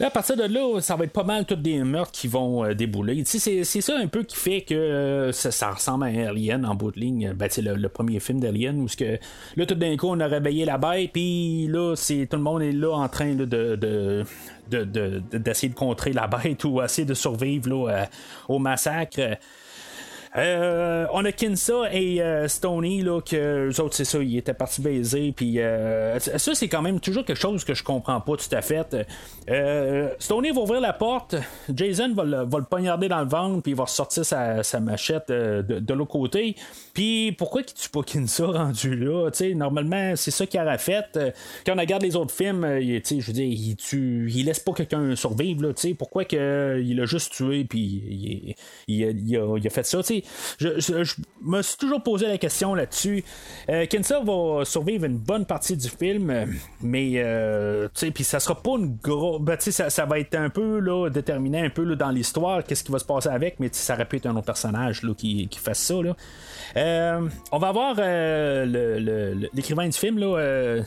Là, 0.00 0.06
à 0.06 0.10
partir 0.10 0.36
de 0.36 0.44
là, 0.44 0.80
ça 0.80 0.94
va 0.94 1.04
être 1.04 1.12
pas 1.12 1.24
mal 1.24 1.44
tous 1.44 1.56
des 1.56 1.82
meurtres 1.82 2.12
qui 2.12 2.28
vont 2.28 2.64
euh, 2.64 2.72
débouler. 2.72 3.24
C'est, 3.26 3.64
c'est 3.64 3.80
ça 3.80 3.98
un 3.98 4.06
peu 4.06 4.22
qui 4.22 4.36
fait 4.36 4.60
que 4.60 4.74
euh, 4.74 5.32
ça, 5.32 5.72
ressemble 5.72 6.04
à 6.04 6.28
Alien 6.28 6.64
en 6.64 6.76
bout 6.76 6.92
de 6.92 7.00
ligne. 7.00 7.32
Ben, 7.32 7.48
le, 7.58 7.74
le 7.74 7.88
premier 7.88 8.20
film 8.20 8.38
d'Alien 8.38 8.78
où 8.80 8.86
que, 8.86 9.18
là, 9.56 9.66
tout 9.66 9.74
d'un 9.74 9.96
coup, 9.96 10.06
on 10.06 10.20
a 10.20 10.28
réveillé 10.28 10.64
la 10.64 10.78
bête, 10.78 11.10
puis 11.12 11.66
là, 11.66 11.96
c'est, 11.96 12.28
tout 12.30 12.36
le 12.36 12.42
monde 12.44 12.62
est 12.62 12.70
là 12.70 12.92
en 12.92 13.08
train 13.08 13.34
de, 13.34 13.44
de, 13.44 14.24
d'essayer 15.32 15.68
de 15.68 15.74
contrer 15.74 16.12
la 16.12 16.28
bête 16.28 16.62
ou 16.62 16.80
essayer 16.80 17.04
de 17.04 17.14
survivre 17.14 17.68
là, 17.68 17.88
euh, 17.88 18.04
au 18.48 18.60
massacre. 18.60 19.20
Euh, 20.36 21.06
on 21.12 21.24
a 21.24 21.32
Kinsa 21.32 21.92
et 21.92 22.20
euh, 22.20 22.48
Stoney, 22.48 23.02
là, 23.02 23.20
que 23.20 23.70
eux 23.70 23.80
autres, 23.80 23.94
c'est 23.94 24.04
ça, 24.04 24.18
ils 24.18 24.36
étaient 24.36 24.54
partis 24.54 24.80
baiser. 24.80 25.32
Puis 25.32 25.60
euh, 25.60 26.18
ça, 26.18 26.54
c'est 26.54 26.68
quand 26.68 26.82
même 26.82 27.00
toujours 27.00 27.24
quelque 27.24 27.40
chose 27.40 27.64
que 27.64 27.74
je 27.74 27.82
comprends 27.82 28.20
pas 28.20 28.36
tout 28.36 28.54
à 28.54 28.62
fait. 28.62 28.96
Stoney 30.18 30.50
va 30.50 30.60
ouvrir 30.60 30.80
la 30.80 30.92
porte, 30.92 31.36
Jason 31.74 32.12
va 32.14 32.24
le, 32.24 32.44
va 32.44 32.58
le 32.58 32.64
poignarder 32.64 33.08
dans 33.08 33.20
le 33.20 33.28
ventre, 33.28 33.62
puis 33.62 33.72
il 33.72 33.76
va 33.76 33.84
ressortir 33.84 34.24
sa, 34.24 34.62
sa 34.62 34.80
machette 34.80 35.28
de, 35.28 35.94
l'autre 35.94 36.10
côté. 36.10 36.56
Puis 36.98 37.30
pourquoi 37.30 37.62
qu'il 37.62 37.76
tue 37.76 37.90
pas 37.90 38.02
Kinsa 38.02 38.46
rendu 38.46 38.96
là? 38.96 39.30
sais 39.32 39.54
normalement, 39.54 40.16
c'est 40.16 40.32
ça 40.32 40.46
qu'il 40.46 40.60
aurait 40.60 40.78
fait. 40.78 41.16
Quand 41.64 41.74
on 41.76 41.78
regarde 41.78 42.02
les 42.02 42.16
autres 42.16 42.34
films, 42.34 42.66
je 42.66 43.24
veux 43.24 43.32
dire, 43.32 43.46
il, 43.46 43.76
tue, 43.76 44.28
il 44.34 44.46
laisse 44.46 44.58
pas 44.58 44.72
quelqu'un 44.72 45.14
survivre. 45.14 45.62
Là, 45.62 45.72
pourquoi 45.96 46.24
qu'il 46.24 46.96
l'a 46.96 47.06
juste 47.06 47.34
tué, 47.34 47.62
puis 47.62 48.02
il, 48.08 48.54
il, 48.88 49.04
a, 49.04 49.10
il, 49.12 49.66
a, 49.68 49.70
fait 49.70 49.86
ça? 49.86 50.00
je, 50.58 51.14
me 51.40 51.62
suis 51.62 51.76
toujours 51.76 52.02
posé 52.02 52.26
la 52.26 52.36
question 52.36 52.74
là-dessus. 52.74 53.22
Euh, 53.68 53.86
Kensa 53.86 54.18
va 54.18 54.64
survivre 54.64 55.04
une 55.04 55.18
bonne 55.18 55.46
partie 55.46 55.76
du 55.76 55.88
film, 55.88 56.48
mais 56.80 57.12
euh, 57.18 57.86
puis 58.12 58.24
ça 58.24 58.40
sera 58.40 58.60
pas 58.60 58.72
une 58.76 58.96
grosse. 59.00 59.40
Ben, 59.40 59.56
ça, 59.60 59.88
ça 59.88 60.04
va 60.04 60.18
être 60.18 60.34
un 60.34 60.50
peu 60.50 60.80
là, 60.80 61.08
déterminé 61.10 61.60
un 61.60 61.70
peu 61.70 61.84
là, 61.84 61.94
dans 61.94 62.10
l'histoire, 62.10 62.64
qu'est-ce 62.64 62.82
qui 62.82 62.90
va 62.90 62.98
se 62.98 63.04
passer 63.04 63.28
avec, 63.28 63.60
mais 63.60 63.68
ça 63.70 63.94
aurait 63.94 64.06
pu 64.06 64.16
être 64.16 64.26
un 64.26 64.34
autre 64.34 64.46
personnage 64.46 65.04
là, 65.04 65.14
qui, 65.16 65.46
qui 65.46 65.60
fasse 65.60 65.78
ça. 65.78 66.02
Là. 66.02 66.16
Euh, 66.76 66.87
on 67.52 67.58
va 67.58 67.72
voir 67.72 67.94
l'écrivain 69.54 69.86
du 69.86 69.96
film. 69.96 70.18
Là, 70.18 70.82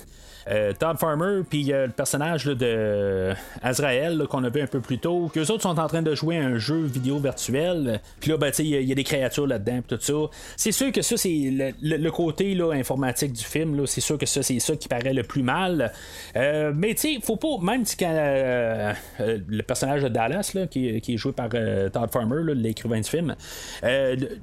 euh, 0.50 0.74
Todd 0.78 0.98
Farmer, 0.98 1.42
puis 1.48 1.66
le 1.66 1.90
personnage 1.90 2.46
de 2.46 3.34
Azrael 3.62 4.26
qu'on 4.30 4.44
a 4.44 4.50
vu 4.50 4.62
un 4.62 4.68
peu 4.68 4.80
plus 4.80 4.98
tôt, 4.98 5.30
qu'eux 5.34 5.46
autres 5.48 5.62
sont 5.62 5.80
en 5.80 5.88
train 5.88 6.02
de 6.02 6.16
jouer 6.16 6.38
un 6.38 6.58
jeu 6.58 6.82
vidéo 6.84 7.20
virtuel. 7.20 8.02
Puis 8.20 8.32
là, 8.32 8.38
ben, 8.38 8.52
il 8.60 8.68
y, 8.68 8.92
a 8.92 8.96
des 8.96 9.04
créatures 9.04 9.48
là-dedans, 9.48 9.82
tout 9.88 9.98
ça. 10.00 10.14
C'est 10.58 10.72
sûr 10.72 10.92
que 10.92 11.02
ça, 11.02 11.18
c'est 11.18 11.74
le, 11.82 12.10
côté 12.10 12.60
informatique 12.74 13.34
du 13.34 13.44
film. 13.44 13.86
C'est 13.86 14.02
sûr 14.02 14.18
que 14.18 14.26
ça, 14.26 14.44
c'est 14.44 14.60
ça 14.60 14.76
qui 14.76 14.88
paraît 14.88 15.14
le 15.14 15.24
plus 15.24 15.44
mal. 15.44 15.92
Euh, 16.36 16.72
mais 16.76 16.94
tu 16.96 17.16
sais, 17.16 17.20
faut 17.22 17.38
pas, 17.38 17.58
même 17.62 17.86
si 17.86 17.96
euh, 18.02 18.94
le 19.20 19.62
personnage 19.64 20.04
de 20.04 20.10
Dallas, 20.10 20.56
qui, 20.70 20.88
est 20.88 21.18
joué 21.18 21.32
par 21.32 21.50
Todd 21.50 22.12
Farmer, 22.12 22.54
l'écrivain 22.56 23.00
du 23.00 23.10
film, 23.10 23.36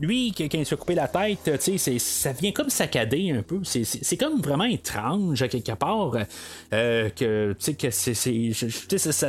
lui, 0.00 0.32
quand 0.36 0.46
il 0.52 0.66
s'est 0.66 0.76
coupé 0.76 0.94
la 0.94 1.08
tête, 1.08 1.60
ça 1.98 2.32
vient 2.32 2.52
comme 2.52 2.70
saccader 2.70 3.30
un 3.30 3.42
peu. 3.42 3.60
C'est 3.64 4.16
comme 4.16 4.40
vraiment 4.40 4.64
étrange 4.64 5.42
à 5.42 5.48
quelque 5.48 5.72
part. 5.72 5.87
Euh, 6.72 7.08
que 7.10 7.52
tu 7.52 7.64
sais 7.64 7.74
que 7.74 7.90
c'est 7.90 8.14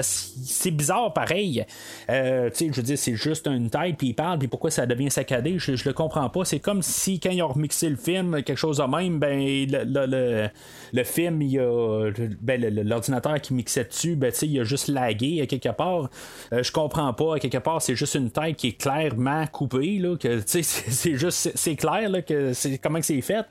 c'est 0.04 0.72
bizarre 0.72 1.14
pareil. 1.14 1.66
Euh, 2.10 2.50
tu 2.50 2.56
sais 2.56 2.68
je 2.72 2.76
veux 2.76 2.84
dire 2.84 2.98
c'est 2.98 3.16
juste 3.16 3.48
une 3.48 3.70
tête 3.70 3.96
puis 3.98 4.08
il 4.10 4.14
parle 4.14 4.40
puis 4.40 4.48
pourquoi 4.48 4.72
ça 4.72 4.86
devient 4.86 5.10
saccadé 5.10 5.58
je, 5.58 5.76
je 5.76 5.88
le 5.88 5.94
comprends 5.94 6.30
pas. 6.30 6.44
C'est 6.44 6.60
comme 6.60 6.82
si 6.82 7.20
quand 7.20 7.30
ils 7.30 7.42
ont 7.42 7.48
remixé 7.48 7.90
le 7.90 7.96
film 7.96 8.44
quelque 8.44 8.58
chose 8.58 8.78
de 8.78 8.84
même 8.84 9.20
ben 9.20 9.40
le, 9.40 10.50
le, 10.94 11.04
film 11.04 11.42
il 11.42 11.60
a 11.60 12.12
ben, 12.42 12.62
l'ordinateur 12.84 13.40
qui 13.40 13.54
mixait 13.54 13.86
dessus 13.86 14.16
ben 14.16 14.32
tu 14.32 14.40
sais 14.40 14.48
il 14.48 14.60
a 14.60 14.64
juste 14.64 14.90
lagué 14.90 15.42
à 15.42 15.46
quelque 15.46 15.70
part. 15.70 16.10
Euh, 16.52 16.62
je 16.62 16.72
comprends 16.72 17.14
pas 17.14 17.36
à 17.36 17.40
quelque 17.40 17.58
part 17.58 17.82
c'est 17.82 17.96
juste 17.96 18.16
une 18.16 18.32
tête 18.32 18.58
qui 18.58 18.68
est 18.68 18.82
clairement 18.82 19.48
coupée 19.48 19.98
là 20.00 20.18
que 20.18 20.40
tu 20.40 20.62
sais 20.62 20.64
c'est 20.90 21.16
juste 21.16 21.52
c'est 21.56 21.76
clair 21.76 22.10
là, 22.10 22.22
que 22.22 22.52
c'est 22.54 22.78
comment 22.80 23.00
que 23.00 23.06
c'est 23.06 23.22
fait. 23.22 23.46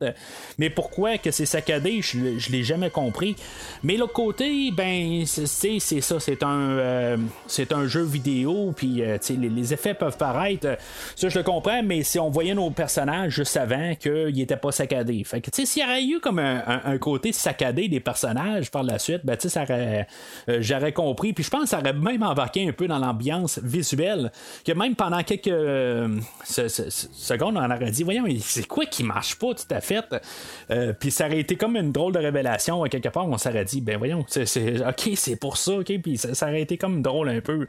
Mais 0.58 0.68
pourquoi 0.68 1.16
que 1.16 1.30
c'est 1.30 1.46
saccadé 1.46 2.02
je, 2.02 2.38
je 2.38 2.52
l'ai 2.52 2.62
jamais 2.62 2.90
compris. 2.90 2.97
Mais 3.82 3.96
l'autre 3.96 4.12
côté, 4.12 4.70
ben, 4.70 5.24
c'est 5.26 5.46
ça, 6.00 6.20
c'est 6.20 6.42
un, 6.42 6.70
euh, 6.78 7.16
c'est 7.46 7.72
un 7.72 7.86
jeu 7.86 8.02
vidéo, 8.02 8.72
puis 8.76 9.02
euh, 9.02 9.18
les, 9.30 9.72
effets 9.72 9.94
peuvent 9.94 10.16
paraître, 10.16 10.66
euh, 10.66 10.76
ça 11.14 11.28
je 11.28 11.38
le 11.38 11.44
comprends, 11.44 11.82
mais 11.82 12.02
si 12.02 12.18
on 12.18 12.30
voyait 12.30 12.54
nos 12.54 12.70
personnages 12.70 13.34
juste 13.34 13.56
avant 13.56 13.94
qu'ils 13.94 14.34
n'étaient 14.34 14.56
pas 14.56 14.72
saccadés. 14.72 15.24
Tu 15.24 15.50
sais, 15.52 15.66
s'il 15.66 15.82
y 15.82 15.84
aurait 15.84 16.04
eu 16.04 16.20
comme 16.20 16.38
un, 16.38 16.98
côté 16.98 17.32
saccadé 17.32 17.88
des 17.88 18.00
personnages 18.00 18.70
par 18.70 18.82
la 18.82 18.98
suite, 18.98 19.20
ben, 19.24 19.36
tu 19.36 19.48
sais, 19.48 20.06
j'aurais 20.60 20.92
compris, 20.92 21.32
puis 21.32 21.44
je 21.44 21.50
pense 21.50 21.64
que 21.64 21.68
ça 21.68 21.80
aurait 21.80 21.92
même 21.92 22.22
embarqué 22.22 22.66
un 22.68 22.72
peu 22.72 22.88
dans 22.88 22.98
l'ambiance 22.98 23.60
visuelle, 23.62 24.32
que 24.64 24.72
même 24.72 24.96
pendant 24.96 25.22
quelques 25.22 25.46
secondes, 26.44 27.56
on 27.56 27.64
aurait 27.70 27.90
dit, 27.90 28.02
voyons, 28.02 28.24
c'est 28.40 28.66
quoi 28.66 28.86
qui 28.86 29.04
marche 29.04 29.36
pas 29.36 29.54
tout 29.54 29.74
à 29.74 29.80
fait, 29.80 30.04
puis 30.98 31.10
ça 31.10 31.26
aurait 31.26 31.40
été 31.40 31.56
comme 31.56 31.76
une 31.76 31.92
drôle 31.92 32.12
de 32.12 32.18
révélation 32.18 32.87
quelque 32.88 33.08
part, 33.08 33.28
on 33.28 33.38
s'aurait 33.38 33.64
dit, 33.64 33.80
ben 33.80 33.98
voyons, 33.98 34.24
c'est, 34.28 34.80
ok, 34.80 35.10
c'est 35.14 35.36
pour 35.36 35.56
ça, 35.56 35.78
ok, 35.78 35.92
puis 36.02 36.16
ça, 36.16 36.46
aurait 36.46 36.62
été 36.62 36.76
comme 36.76 37.02
drôle 37.02 37.28
un 37.28 37.40
peu 37.40 37.66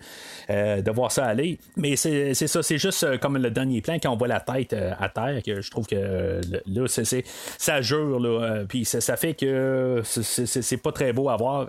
euh, 0.50 0.82
de 0.82 0.92
voir 0.92 1.12
ça 1.12 1.26
aller. 1.26 1.60
Mais 1.78 1.96
c'est, 1.96 2.34
ça, 2.34 2.64
c'est 2.64 2.78
juste 2.78 3.04
euh, 3.04 3.18
comme 3.18 3.38
le 3.38 3.52
dernier 3.52 3.82
plan 3.82 3.98
quand 4.02 4.12
on 4.12 4.18
voit 4.18 4.28
la 4.28 4.40
tête 4.40 4.74
euh, 4.74 4.94
à 5.00 5.10
terre, 5.10 5.42
que 5.44 5.62
je 5.62 5.72
trouve 5.72 5.88
que 5.88 6.42
là, 6.66 6.88
c'est, 6.88 7.24
ça 7.58 7.82
jure, 7.82 8.20
là, 8.20 8.64
puis 8.68 8.86
ça, 8.86 9.16
fait 9.18 9.34
que 9.34 10.02
c'est, 10.04 10.78
pas 10.78 10.92
très 10.92 11.14
beau 11.14 11.30
à 11.30 11.38
voir. 11.38 11.68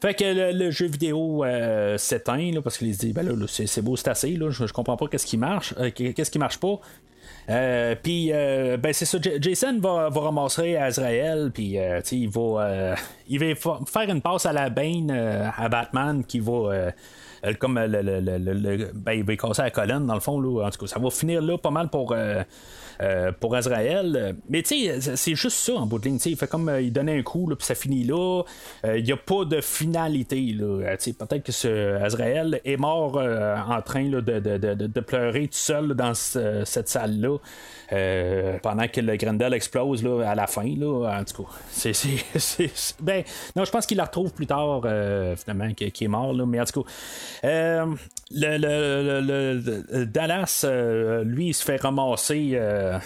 Fait 0.00 0.14
que 0.14 0.52
le, 0.52 0.70
jeu 0.70 0.86
vidéo 0.86 1.44
s'éteint, 1.96 2.52
parce 2.62 2.78
qu'il 2.78 2.94
se 2.94 3.00
dit, 3.00 3.12
ben 3.12 3.26
là, 3.26 3.46
c'est, 3.48 3.82
beau, 3.82 3.96
c'est 3.96 4.08
assez, 4.08 4.30
là, 4.36 4.50
je, 4.50 4.64
comprends 4.72 4.96
pas 4.96 5.08
qu'est-ce 5.08 5.26
qui 5.26 5.36
marche, 5.36 5.74
qu'est-ce 5.94 6.30
qui 6.30 6.38
marche 6.38 6.58
pas. 6.58 6.80
Euh, 7.50 7.96
puis, 8.00 8.30
euh, 8.32 8.76
ben 8.76 8.92
c'est 8.92 9.04
ça, 9.04 9.18
Jason 9.40 9.78
va, 9.80 10.08
va 10.08 10.20
ramasser 10.20 10.76
Azrael, 10.76 11.50
puis 11.52 11.78
euh, 11.78 12.00
il 12.12 12.28
va, 12.28 12.94
il 13.28 13.38
va 13.40 13.54
faire 13.86 14.08
une 14.08 14.20
passe 14.20 14.46
à 14.46 14.52
la 14.52 14.70
Bane 14.70 15.10
à 15.10 15.68
Batman 15.68 16.24
qui 16.24 16.38
va 16.38 16.92
comme 17.58 17.78
le, 17.78 18.90
ben, 18.94 19.12
il 19.12 19.24
va 19.24 19.36
casser 19.36 19.62
la 19.62 19.70
colonne 19.70 20.06
dans 20.06 20.14
le 20.14 20.20
fond 20.20 20.40
là, 20.40 20.66
en 20.66 20.70
tout 20.70 20.80
cas 20.80 20.86
ça 20.86 21.00
va 21.00 21.10
finir 21.10 21.42
là 21.42 21.56
pas 21.58 21.70
mal 21.70 21.88
pour 21.88 22.14
euh, 23.00 23.32
pour 23.32 23.54
Azrael. 23.54 24.36
Mais 24.48 24.62
tu 24.62 24.90
sais, 24.90 25.16
c'est 25.16 25.34
juste 25.34 25.56
ça 25.56 25.74
en 25.74 25.86
bout 25.86 25.98
de 25.98 26.04
ligne. 26.04 26.18
il 26.24 26.36
fait 26.36 26.46
comme 26.46 26.68
euh, 26.68 26.82
il 26.82 26.92
donnait 26.92 27.18
un 27.18 27.22
coup, 27.22 27.46
puis 27.46 27.66
ça 27.66 27.74
finit 27.74 28.04
là. 28.04 28.42
Euh, 28.84 28.98
il 28.98 29.04
n'y 29.04 29.12
a 29.12 29.16
pas 29.16 29.44
de 29.44 29.60
finalité. 29.60 30.54
peut-être 30.58 31.42
que 31.42 31.52
ce 31.52 31.94
Azrael 32.02 32.60
est 32.64 32.76
mort 32.76 33.16
en 33.16 33.82
train 33.82 34.08
de, 34.08 34.20
de, 34.20 35.00
pleurer 35.00 35.46
tout 35.48 35.54
seul 35.54 35.94
dans 35.94 36.14
cette 36.14 36.88
salle-là. 36.88 37.38
Pendant 38.62 38.88
que 38.88 39.00
le 39.00 39.16
Grendel 39.16 39.54
explose 39.54 40.02
là, 40.02 40.30
à 40.30 40.34
la 40.34 40.46
fin. 40.46 40.66
Là, 40.76 41.18
en 41.20 41.24
tout 41.24 41.42
cas, 41.42 41.50
c'est, 41.70 41.92
ben, 43.00 43.24
non, 43.56 43.64
je 43.64 43.70
pense 43.70 43.86
qu'il 43.86 43.96
la 43.96 44.04
retrouve 44.04 44.32
plus 44.32 44.46
tard, 44.46 44.82
finalement, 45.36 45.72
qui, 45.74 46.04
est 46.04 46.08
mort. 46.08 46.32
Là, 46.32 46.46
mais 46.46 46.60
en 46.60 46.64
tout 46.64 46.82
cas, 46.82 46.90
le, 48.32 50.04
Dallas, 50.04 50.64
lui, 51.24 51.48
il 51.48 51.54
se 51.54 51.64
fait 51.64 51.80
ramasser 51.80 52.52
euh, 52.54 52.98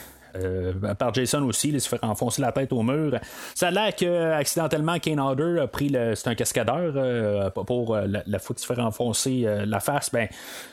par 0.98 1.14
Jason 1.14 1.42
aussi, 1.44 1.68
il 1.68 1.80
se 1.80 1.88
fait 1.88 2.02
enfoncer 2.02 2.42
la 2.42 2.52
tête 2.52 2.72
au 2.72 2.82
mur. 2.82 3.18
Ça 3.54 3.68
a 3.68 3.70
l'air 3.70 3.94
que 3.94 4.32
accidentellement 4.32 4.98
Kane 4.98 5.20
Hodder 5.20 5.60
a 5.60 5.66
pris 5.66 5.88
le. 5.88 6.14
C'est 6.14 6.28
un 6.28 6.34
cascadeur 6.34 6.92
euh, 6.96 7.50
pour 7.50 7.94
euh, 7.94 8.06
la, 8.06 8.22
la 8.26 8.38
fois 8.38 8.56
se 8.56 8.66
fait 8.66 8.78
enfoncer 8.78 9.46
la 9.66 9.80
face. 9.80 10.10
Ben, 10.12 10.28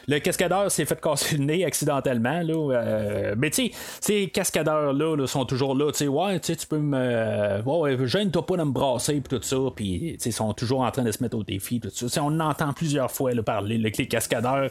le 0.08 0.20
cascadeur 0.20 0.72
s'est 0.72 0.86
fait 0.86 1.00
casser 1.00 1.38
le 1.38 1.46
nez 1.46 1.66
accidentellement. 1.66 2.42
Là, 2.42 3.34
mais 3.38 3.50
tu 3.50 3.68
sais, 3.68 3.72
ces 4.00 4.28
cascadeurs-là 4.30 5.26
sont 5.28 5.46
toujours 5.46 5.76
là. 5.76 5.92
Tu 5.92 6.00
sais, 6.00 6.08
ouais, 6.08 6.40
tu 6.40 6.56
peux 6.68 6.78
me. 6.78 7.62
Ouais, 7.66 7.98
gêne-toi 8.08 8.46
pas 8.46 8.58
de 8.58 8.64
me 8.64 8.72
brasser 8.72 9.18
et 9.18 9.22
tout 9.22 9.42
ça. 9.42 9.58
Puis 9.76 10.18
ils 10.24 10.34
sont 10.34 10.54
toujours 10.54 10.82
en 10.82 10.92
train 10.92 11.04
de 11.04 11.12
se 11.12 11.22
mettre 11.24 11.38
au 11.38 11.44
défi. 11.44 11.80
Tout 11.80 11.90
ça. 11.90 12.24
on 12.24 12.40
entend 12.40 12.74
plusieurs 12.74 13.12
fois 13.12 13.32
parler. 13.46 13.78
les 13.78 13.92
cascadeurs, 13.92 14.70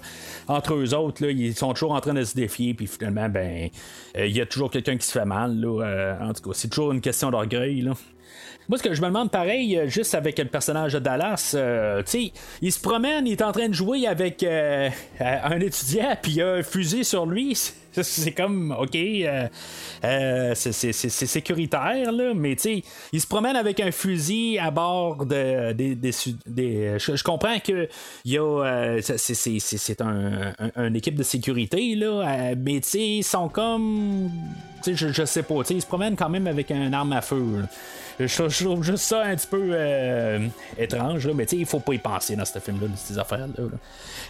entre 0.49 0.74
eux 0.74 0.95
autres, 0.95 1.24
là, 1.24 1.30
ils 1.30 1.55
sont 1.55 1.72
toujours 1.72 1.93
en 1.93 2.01
train 2.01 2.14
de 2.14 2.24
se 2.24 2.34
défier. 2.34 2.74
Puis 2.74 2.86
finalement, 2.86 3.28
ben, 3.28 3.68
il 4.16 4.36
y 4.36 4.41
a 4.41 4.47
toujours 4.47 4.70
quelqu'un 4.83 4.99
qui 4.99 5.07
se 5.07 5.12
fait 5.12 5.24
mal. 5.24 5.59
Là, 5.61 5.85
euh, 5.85 6.20
en 6.20 6.33
tout 6.33 6.49
cas, 6.49 6.51
c'est 6.55 6.68
toujours 6.68 6.93
une 6.93 7.01
question 7.01 7.31
d'orgueil. 7.31 7.89
Moi, 8.71 8.79
ce 8.79 8.85
que 8.85 8.95
je 8.95 9.03
me 9.03 9.09
demande 9.09 9.33
pareil, 9.33 9.83
juste 9.89 10.14
avec 10.14 10.39
le 10.39 10.45
personnage 10.45 10.93
de 10.93 11.01
Dallas, 11.01 11.51
tu 11.53 11.59
sais, 12.07 12.33
il 12.62 12.73
se 12.73 12.81
promène, 12.81 13.27
il 13.27 13.33
est 13.33 13.43
en 13.43 13.51
train 13.51 13.68
de 13.68 13.75
jouer 13.75 14.07
avec 14.07 14.45
un 14.45 15.61
étudiant, 15.61 16.16
puis 16.23 16.35
il 16.37 16.43
a 16.43 16.53
un 16.55 16.62
fusil 16.62 17.05
sur 17.05 17.27
lui. 17.27 17.57
C'est 18.03 18.33
comme, 18.33 18.75
OK, 18.79 18.95
euh, 18.95 19.49
euh, 20.05 20.53
c'est 20.55 20.93
sécuritaire, 20.93 22.12
là, 22.12 22.33
mais 22.35 22.55
tu 22.55 22.62
sais, 22.62 22.83
il 23.12 23.21
se 23.21 23.27
promène 23.27 23.57
avec 23.57 23.81
un 23.81 23.91
fusil 23.91 24.59
à 24.59 24.71
bord 24.71 25.27
de, 25.27 25.73
des. 25.73 26.12
je, 26.99 27.23
comprends 27.25 27.59
que 27.59 27.89
euh, 28.29 29.01
c'est 29.03 30.01
un, 30.01 30.53
une 30.77 30.97
équipe 30.97 31.16
de 31.16 31.23
sécurité, 31.25 31.97
là, 31.97 32.55
mais 32.57 32.81
tu 32.81 32.89
sais, 32.89 33.09
ils 33.09 33.25
sont 33.25 33.49
comme. 33.49 34.31
Je, 34.87 34.95
je 34.95 35.25
sais 35.25 35.43
pas, 35.43 35.57
ils 35.71 35.83
se 35.83 35.87
promènent 35.87 36.16
quand 36.16 36.31
même 36.31 36.47
avec 36.47 36.71
un 36.71 36.93
arme 36.93 37.12
à 37.12 37.21
feu. 37.21 37.64
Je, 38.27 38.64
trouve 38.64 38.83
juste 38.83 39.05
ça 39.05 39.23
un 39.23 39.35
petit 39.35 39.47
peu 39.47 39.71
euh, 39.73 40.47
étrange, 40.79 41.27
là, 41.27 41.33
mais 41.35 41.45
il 41.45 41.64
faut 41.64 41.81
pas 41.81 41.95
y 41.95 41.99
penser 41.99 42.37
dans 42.37 42.45
ce 42.45 42.59
film-là, 42.59 42.89
ces 42.97 43.18
affaires-là. 43.18 43.64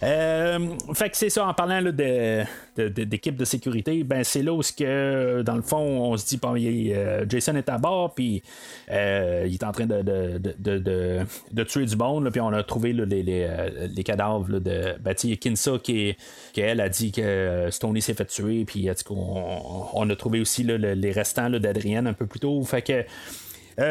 Euh, 0.03 0.69
fait 0.95 1.11
que 1.11 1.17
c'est 1.17 1.31
ça, 1.31 1.47
en 1.47 1.55
parlant 1.55 1.83
d'équipe 1.83 3.37
de, 3.37 3.45
sécurité, 3.45 4.05
ben 4.05 4.23
c'est 4.23 4.43
là 4.43 4.53
où, 4.53 4.61
que, 4.61 5.43
dans 5.43 5.57
le 5.57 5.63
fond, 5.63 5.79
on 5.79 6.17
se 6.17 6.27
dit, 6.27 6.37
bon, 6.37 6.55
euh, 6.57 7.25
Jason 7.29 7.57
est 7.57 7.69
à 7.69 7.79
bord, 7.79 8.15
puis 8.15 8.43
il 8.89 9.55
est 9.55 9.65
en 9.65 9.73
train 9.73 9.87
de, 9.87 11.65
tuer 11.65 11.87
du 11.87 11.97
monde, 11.97 12.31
puis 12.31 12.41
on 12.41 12.53
a 12.53 12.63
trouvé 12.63 12.93
les, 12.93 14.05
cadavres 14.05 14.61
de. 14.61 14.95
Ben, 15.01 15.15
Kinsa 15.15 15.79
qui, 15.83 16.17
qui, 16.53 16.61
elle, 16.61 16.81
a 16.81 16.89
dit 16.89 17.13
que 17.13 17.69
Stoney 17.71 18.01
s'est 18.01 18.15
fait 18.15 18.27
tuer, 18.27 18.65
puis 18.65 18.89
on, 19.11 19.87
on, 19.95 20.11
a 20.11 20.17
trouvé 20.17 20.41
aussi 20.41 20.63
les 20.63 21.13
restants 21.13 21.51
d'Adrienne 21.51 22.07
un 22.07 22.13
peu 22.13 22.27
plus 22.27 22.41
tôt. 22.41 22.63
Fait 22.63 22.83
que 22.83 23.05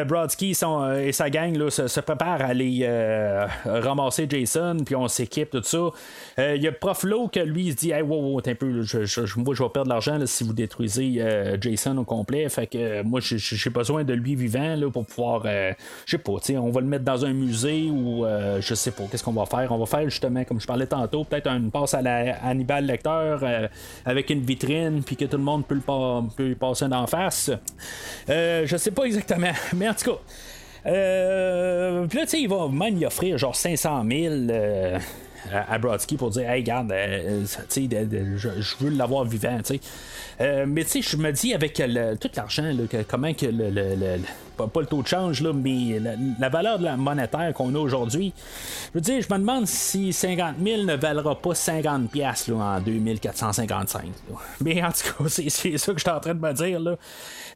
Brodsky 0.06 0.56
euh, 0.62 1.06
et 1.06 1.12
sa 1.12 1.30
gang 1.30 1.56
là, 1.56 1.68
se, 1.68 2.00
préparent 2.00 2.40
à 2.42 2.46
aller 2.46 2.80
euh, 2.82 3.46
ramasser 3.64 4.26
Jason, 4.28 4.78
puis 4.86 4.94
on 4.94 5.08
s'équipe, 5.08 5.50
tout 5.50 5.62
ça. 5.62 5.90
Il 6.54 6.62
y 6.62 6.68
a 6.68 6.72
Prof 6.72 7.02
Low 7.02 7.28
que 7.28 7.40
lui 7.40 7.72
se 7.72 7.76
dit 7.76 7.90
hey, 7.90 8.02
wow, 8.02 8.20
wow, 8.20 8.38
un 8.38 8.54
peu, 8.54 8.84
moi 9.36 9.54
je 9.54 9.62
vais 9.62 9.68
perdre 9.68 9.84
de 9.84 9.88
l'argent 9.88 10.18
si 10.26 10.44
vous 10.44 10.52
détruisez 10.52 11.22
Jason 11.60 11.96
au 11.98 12.04
complet. 12.04 12.48
Fait 12.48 12.66
que 12.66 13.02
moi 13.02 13.20
j'ai 13.20 13.70
besoin 13.70 14.04
de 14.04 14.14
lui 14.14 14.36
vivant 14.36 14.76
là, 14.76 14.90
pour 14.90 15.04
pouvoir, 15.06 15.44
je 15.44 15.74
sais 16.06 16.18
pas, 16.18 16.32
on 16.56 16.70
va 16.70 16.80
le 16.80 16.86
mettre 16.86 17.04
dans 17.04 17.24
un 17.24 17.32
musée 17.32 17.90
ou 17.90 18.24
je 18.60 18.74
sais 18.74 18.92
pas, 18.92 19.04
qu'est-ce 19.10 19.24
qu'on 19.24 19.32
va 19.32 19.46
faire? 19.46 19.72
On 19.72 19.78
va 19.78 19.86
faire 19.86 20.08
justement, 20.08 20.44
comme 20.44 20.60
je 20.60 20.66
parlais 20.66 20.86
tantôt, 20.86 21.24
peut-être 21.24 21.48
une 21.48 21.70
passe 21.70 21.94
à 21.94 22.02
la 22.02 22.36
Hannibal 22.44 22.86
Lecter 22.86 23.36
avec 24.04 24.30
une 24.30 24.40
vitrine, 24.40 25.02
puis 25.02 25.16
que 25.16 25.24
tout 25.24 25.36
le 25.36 25.42
monde 25.42 25.66
peut, 25.66 25.80
le 26.38 26.54
passer 26.54 26.88
d'en 26.88 27.06
face. 27.06 27.50
je 28.28 28.76
sais 28.76 28.90
pas 28.92 29.04
exactement. 29.04 29.52
Mais 29.80 29.88
en 29.88 29.94
tout 29.94 30.12
cas, 30.12 30.18
euh, 30.86 32.06
puis 32.06 32.20
tu 32.20 32.26
sais, 32.28 32.40
il 32.42 32.48
va 32.48 32.68
même 32.68 32.98
y 32.98 33.06
offrir 33.06 33.38
genre 33.38 33.56
500 33.56 34.04
000 34.06 34.34
euh, 34.50 34.98
à, 35.50 35.78
Brodsky 35.78 36.18
pour 36.18 36.28
dire, 36.28 36.50
hey, 36.50 36.60
regarde, 36.60 36.92
euh, 36.92 37.44
tu 37.70 37.88
sais, 37.88 38.08
je, 38.36 38.84
veux 38.84 38.90
l'avoir 38.90 39.24
vivant, 39.24 39.58
tu 39.64 39.80
sais. 40.38 40.66
Mais 40.66 40.84
tu 40.84 41.02
sais, 41.02 41.02
je 41.02 41.16
me 41.16 41.32
dis 41.32 41.54
avec 41.54 41.82
tout 42.20 42.30
l'argent, 42.36 42.70
comment 43.08 43.32
que 43.32 43.46
le, 43.46 44.18
pas, 44.68 44.80
le 44.80 44.86
taux 44.86 45.02
de 45.02 45.06
change, 45.06 45.42
là, 45.42 45.52
mais 45.52 46.00
la, 46.38 46.48
valeur 46.48 46.78
de 46.78 46.84
la 46.84 46.96
monétaire 46.96 47.52
qu'on 47.54 47.74
a 47.74 47.78
aujourd'hui, 47.78 48.32
je 48.88 48.90
veux 48.94 49.00
dire, 49.00 49.22
je 49.22 49.32
me 49.32 49.38
demande 49.38 49.66
si 49.66 50.12
50 50.12 50.56
000 50.62 50.82
ne 50.84 50.96
valera 50.96 51.34
pas 51.34 51.54
50 51.54 52.10
pièces 52.10 52.48
en 52.48 52.80
2455. 52.80 54.02
Mais 54.60 54.82
en 54.82 54.88
tout 54.90 55.24
cas, 55.24 55.28
c'est, 55.28 55.48
ça 55.50 55.92
que 55.92 55.98
je 55.98 56.04
suis 56.04 56.10
en 56.10 56.20
train 56.20 56.34
de 56.34 56.40
me 56.40 56.52
dire. 56.52 56.80
Là. 56.80 56.96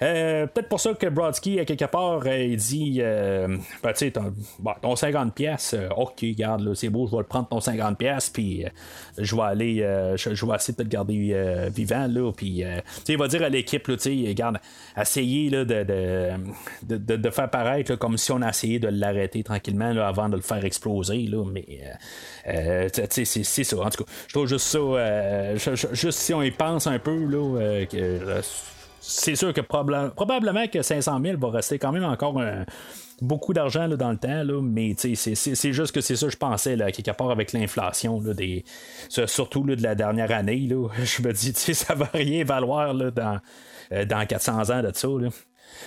Euh, 0.02 0.46
peut-être 0.46 0.68
pour 0.68 0.80
ça 0.80 0.94
que 0.94 1.06
Brodsky, 1.06 1.60
à 1.60 1.64
quelque 1.64 1.84
part, 1.86 2.22
euh, 2.26 2.38
il 2.38 2.56
dit 2.56 3.00
ben, 3.00 3.58
tu 3.92 4.10
sais, 4.10 4.12
ton, 4.12 4.96
50 4.96 5.34
pièces, 5.34 5.74
ok, 5.96 6.18
regarde, 6.20 6.74
c'est 6.74 6.88
beau, 6.88 7.06
je 7.06 7.12
vais 7.12 7.18
le 7.18 7.24
prendre 7.24 7.48
ton 7.48 7.60
50 7.60 7.98
pièces, 7.98 8.30
puis 8.30 8.64
je 9.18 9.36
vais 9.36 9.42
aller, 9.42 9.80
vais 9.80 10.14
essayer 10.14 10.74
de 10.76 10.82
te 10.82 10.88
garder 10.88 11.68
vivant, 11.74 12.06
là, 12.06 12.32
puis 12.32 12.64
euh, 12.64 12.80
il 13.08 13.18
va 13.18 13.28
dire 13.28 13.42
à 13.42 13.48
l'équipe, 13.48 13.86
regarde, 13.86 14.58
essayez 14.96 15.50
là, 15.50 15.64
de, 15.64 15.82
de, 15.84 16.30
de, 16.82 16.93
faire 17.30 17.50
paraître 17.50 17.94
comme 17.96 18.18
si 18.18 18.32
on 18.32 18.42
a 18.42 18.48
essayé 18.48 18.78
de 18.78 18.88
l'arrêter 18.88 19.42
tranquillement 19.42 19.92
là, 19.92 20.08
avant 20.08 20.28
de 20.28 20.36
le 20.36 20.42
faire 20.42 20.64
exploser. 20.64 21.26
Là, 21.26 21.44
mais 21.44 21.66
euh, 22.48 22.88
euh 22.94 23.06
c'est, 23.10 23.24
ça. 23.64 23.78
En 23.78 23.90
tout 23.90 24.04
cas, 24.04 24.10
je 24.26 24.32
trouve 24.32 24.46
juste 24.46 24.66
ça. 24.66 25.54
juste 25.92 26.18
si 26.18 26.34
on 26.34 26.42
y 26.42 26.50
pense 26.50 26.86
un 26.86 26.98
peu, 26.98 27.24
là, 27.24 27.84
que, 27.86 28.40
c'est 29.00 29.36
sûr 29.36 29.52
que 29.52 29.60
probablement 29.60 30.66
que 30.66 30.82
500 30.82 31.20
000 31.22 31.38
va 31.38 31.50
rester 31.50 31.78
quand 31.78 31.92
même 31.92 32.04
encore 32.04 32.40
beaucoup 33.20 33.52
d'argent 33.52 33.88
dans 33.88 34.10
le 34.10 34.16
temps, 34.16 34.42
là, 34.42 34.60
mais 34.62 34.94
c'est 34.96 35.72
juste 35.72 35.92
que 35.92 36.00
c'est 36.00 36.16
ça 36.16 36.26
que 36.26 36.32
je 36.32 36.38
pensais, 36.38 36.76
là, 36.76 36.90
quelque 36.90 37.10
part 37.10 37.30
avec 37.30 37.52
l'inflation, 37.52 38.18
des, 38.18 38.64
surtout 39.08 39.64
de 39.64 39.82
la 39.82 39.94
dernière 39.94 40.30
année. 40.32 40.66
Là, 40.68 40.88
je 41.02 41.22
me 41.22 41.32
dis, 41.32 41.52
ça 41.74 41.94
va 41.94 42.08
rien 42.12 42.44
valoir 42.44 42.94
là, 42.94 43.10
dans, 43.10 43.40
euh, 43.92 44.04
dans 44.04 44.26
400 44.26 44.70
ans 44.70 44.82
de 44.82 44.90
ça. 44.94 45.08
Là. 45.08 45.28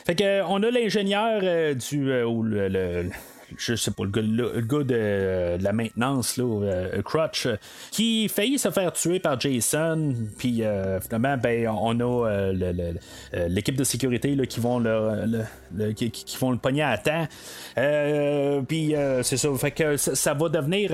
Fait 0.06 0.16
que, 0.16 0.44
on 0.44 0.62
a 0.64 0.72
l'ingénieur 0.72 1.42
euh, 1.44 1.74
du. 1.74 2.12
Euh, 2.12 2.26
ou 2.26 2.44
le 2.44 3.10
je 3.56 3.76
sais 3.76 3.92
pas, 3.92 4.04
le 4.04 4.62
gars, 4.62 4.84
de, 4.84 5.62
la 5.62 5.74
maintenance, 5.74 6.38
là, 6.38 6.44
euh, 6.44 7.02
Crutch, 7.02 7.48
qui 7.92 8.28
faillit 8.28 8.60
se 8.60 8.72
faire 8.72 8.92
tuer 8.94 9.20
par 9.20 9.40
Jason, 9.40 10.14
puis 10.38 10.64
euh, 10.64 11.00
finalement, 11.00 11.38
ben, 11.38 11.68
on 11.70 12.00
a 12.00 12.28
euh, 12.28 12.94
l'équipe 13.48 13.76
de 13.76 13.84
sécurité 13.84 14.36
là, 14.36 14.46
qui 14.46 14.60
vont 14.60 14.80
le, 14.80 15.44
qui, 15.94 16.38
vont 16.40 16.52
le 16.52 16.58
pogner 16.58 16.84
à 16.84 16.98
temps. 16.98 17.28
puis 18.68 18.94
c'est 19.24 19.38
ça, 19.38 19.50
fait 19.56 19.72
que 19.72 19.98
ça, 19.98 20.34
va 20.34 20.50
devenir, 20.50 20.92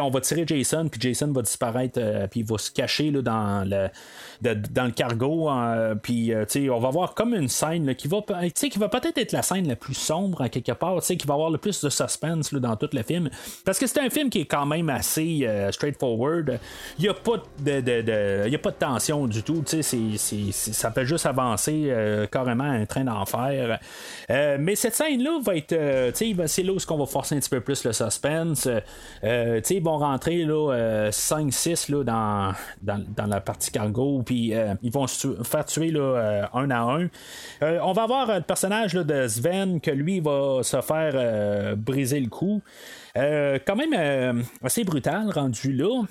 on 0.00 0.10
va 0.10 0.20
tirer 0.20 0.44
Jason, 0.46 0.88
puis 0.88 1.00
Jason 1.00 1.32
va 1.32 1.42
disparaître, 1.42 2.00
puis 2.30 2.40
il 2.40 2.46
va 2.46 2.58
se 2.58 2.70
cacher 2.70 3.10
là, 3.10 3.22
dans 3.22 3.90
dans 4.42 4.84
le 4.84 4.92
cargo. 4.92 5.50
puis, 6.02 6.32
on 6.70 6.78
va 6.78 6.90
voir 6.90 7.14
comme 7.14 7.34
une 7.34 7.48
scène 7.48 7.94
qui 7.94 8.08
va, 8.08 8.18
va 8.26 8.88
peut-être 8.88 9.18
être 9.18 9.32
la 9.32 9.42
scène 9.42 9.68
la 9.68 9.76
plus 9.76 9.94
sombre 9.94 10.40
en 10.40 10.48
quelque 10.48 10.72
part, 10.72 11.00
qui 11.00 11.26
va 11.26 11.34
avoir 11.34 11.50
le 11.50 11.58
plus 11.58 11.82
de 11.82 11.88
suspense 11.88 12.52
dans 12.52 12.76
tout 12.76 12.88
le 12.92 13.02
film. 13.02 13.30
Parce 13.64 13.78
que 13.78 13.86
c'est 13.86 14.00
un 14.00 14.10
film 14.10 14.30
qui 14.30 14.40
est 14.40 14.46
quand 14.46 14.66
même 14.66 14.88
assez 14.90 15.40
euh, 15.42 15.70
straightforward. 15.72 16.58
Il 16.98 17.02
n'y 17.02 17.08
a, 17.08 17.14
pas 17.14 17.42
de, 17.60 17.80
de, 17.80 18.54
a 18.54 18.58
pas 18.58 18.70
de 18.70 18.76
tension 18.76 19.26
du 19.26 19.42
tout. 19.42 19.62
Ça 19.66 20.90
peut 20.90 21.04
juste 21.04 21.26
avancer 21.26 21.86
euh, 21.88 22.26
carrément 22.26 22.64
un 22.64 22.86
train 22.86 23.04
d'enfer. 23.04 23.78
Euh, 24.30 24.56
mais 24.58 24.74
cette 24.76 24.94
scène-là 24.94 25.40
va 25.42 25.56
être. 25.56 26.12
c'est 26.14 26.62
là 26.62 26.72
où 26.72 26.78
on 26.88 26.98
va 26.98 27.06
forcer 27.06 27.36
un 27.36 27.38
petit 27.38 27.50
peu 27.50 27.60
plus 27.60 27.84
le 27.84 27.92
suspense. 27.92 28.68
ils 29.22 29.82
vont 29.82 29.98
rentrer 29.98 30.44
5-6 30.44 32.04
dans, 32.04 32.52
dans, 32.82 33.04
dans, 33.16 33.26
la 33.26 33.40
partie 33.40 33.70
cargo. 33.70 34.22
Puis 34.26 34.52
ils 34.82 34.92
vont 34.92 35.06
se 35.06 35.42
faire 35.44 35.64
tuer 35.64 35.90
là, 35.90 36.48
un 36.52 36.70
à 36.70 36.80
un. 36.80 37.08
on 37.62 37.92
va 37.92 38.02
avoir 38.02 38.34
le 38.34 38.42
personnage 38.42 38.92
de 38.94 39.26
Sven 39.28 39.80
que 39.80 39.90
lui 39.90 40.20
va 40.20 40.60
se 40.62 40.80
faire 40.80 41.12
euh, 41.14 41.74
briser 41.76 42.20
le 42.20 42.28
cou. 42.28 42.62
Euh, 43.16 43.58
quand 43.66 43.76
même 43.76 43.94
euh, 43.96 44.42
assez 44.62 44.84
brutal 44.84 45.30
rendu 45.30 45.72
là. 45.72 46.02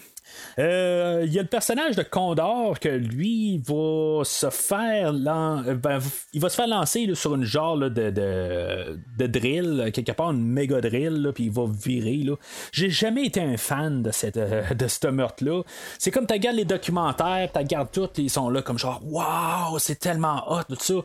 Euh, 0.60 1.24
il 1.26 1.34
y 1.34 1.40
a 1.40 1.42
le 1.42 1.48
personnage 1.48 1.96
de 1.96 2.04
Condor 2.04 2.80
que 2.80 2.90
lui 2.90 3.62
va 3.66 4.24
se 4.24 4.50
faire 4.50 5.14
ben, 5.14 6.00
il 6.34 6.42
va 6.42 6.50
se 6.50 6.56
faire 6.56 6.68
lancer 6.68 7.14
sur 7.14 7.36
une 7.36 7.44
genre 7.44 7.78
de, 7.78 9.28
drill, 9.28 9.92
quelque 9.94 10.12
part 10.12 10.32
une 10.32 10.46
méga 10.46 10.82
drill, 10.82 11.32
puis 11.34 11.46
il 11.46 11.52
va 11.52 11.66
virer. 11.68 12.26
J'ai 12.72 12.90
jamais 12.90 13.26
été 13.26 13.42
un 13.42 13.58
fan 13.58 14.04
de 14.04 14.12
cette 14.12 14.38
de 14.38 14.88
ce 14.88 15.08
meurtre-là. 15.08 15.64
C'est 16.00 16.12
comme 16.12 16.28
tu 16.28 16.34
regardes 16.34 16.58
les 16.58 16.66
documentaires, 16.66 17.50
tu 17.52 17.60
regardes 17.60 17.92
tout, 17.92 18.10
ils 18.18 18.30
sont 18.30 18.50
là 18.50 18.62
comme 18.62 18.80
genre 18.80 19.02
Waouh, 19.06 19.80
c'est 19.80 20.00
tellement 20.00 20.44
hot, 20.52 20.64
tout 20.70 20.76
ça. 20.80 20.96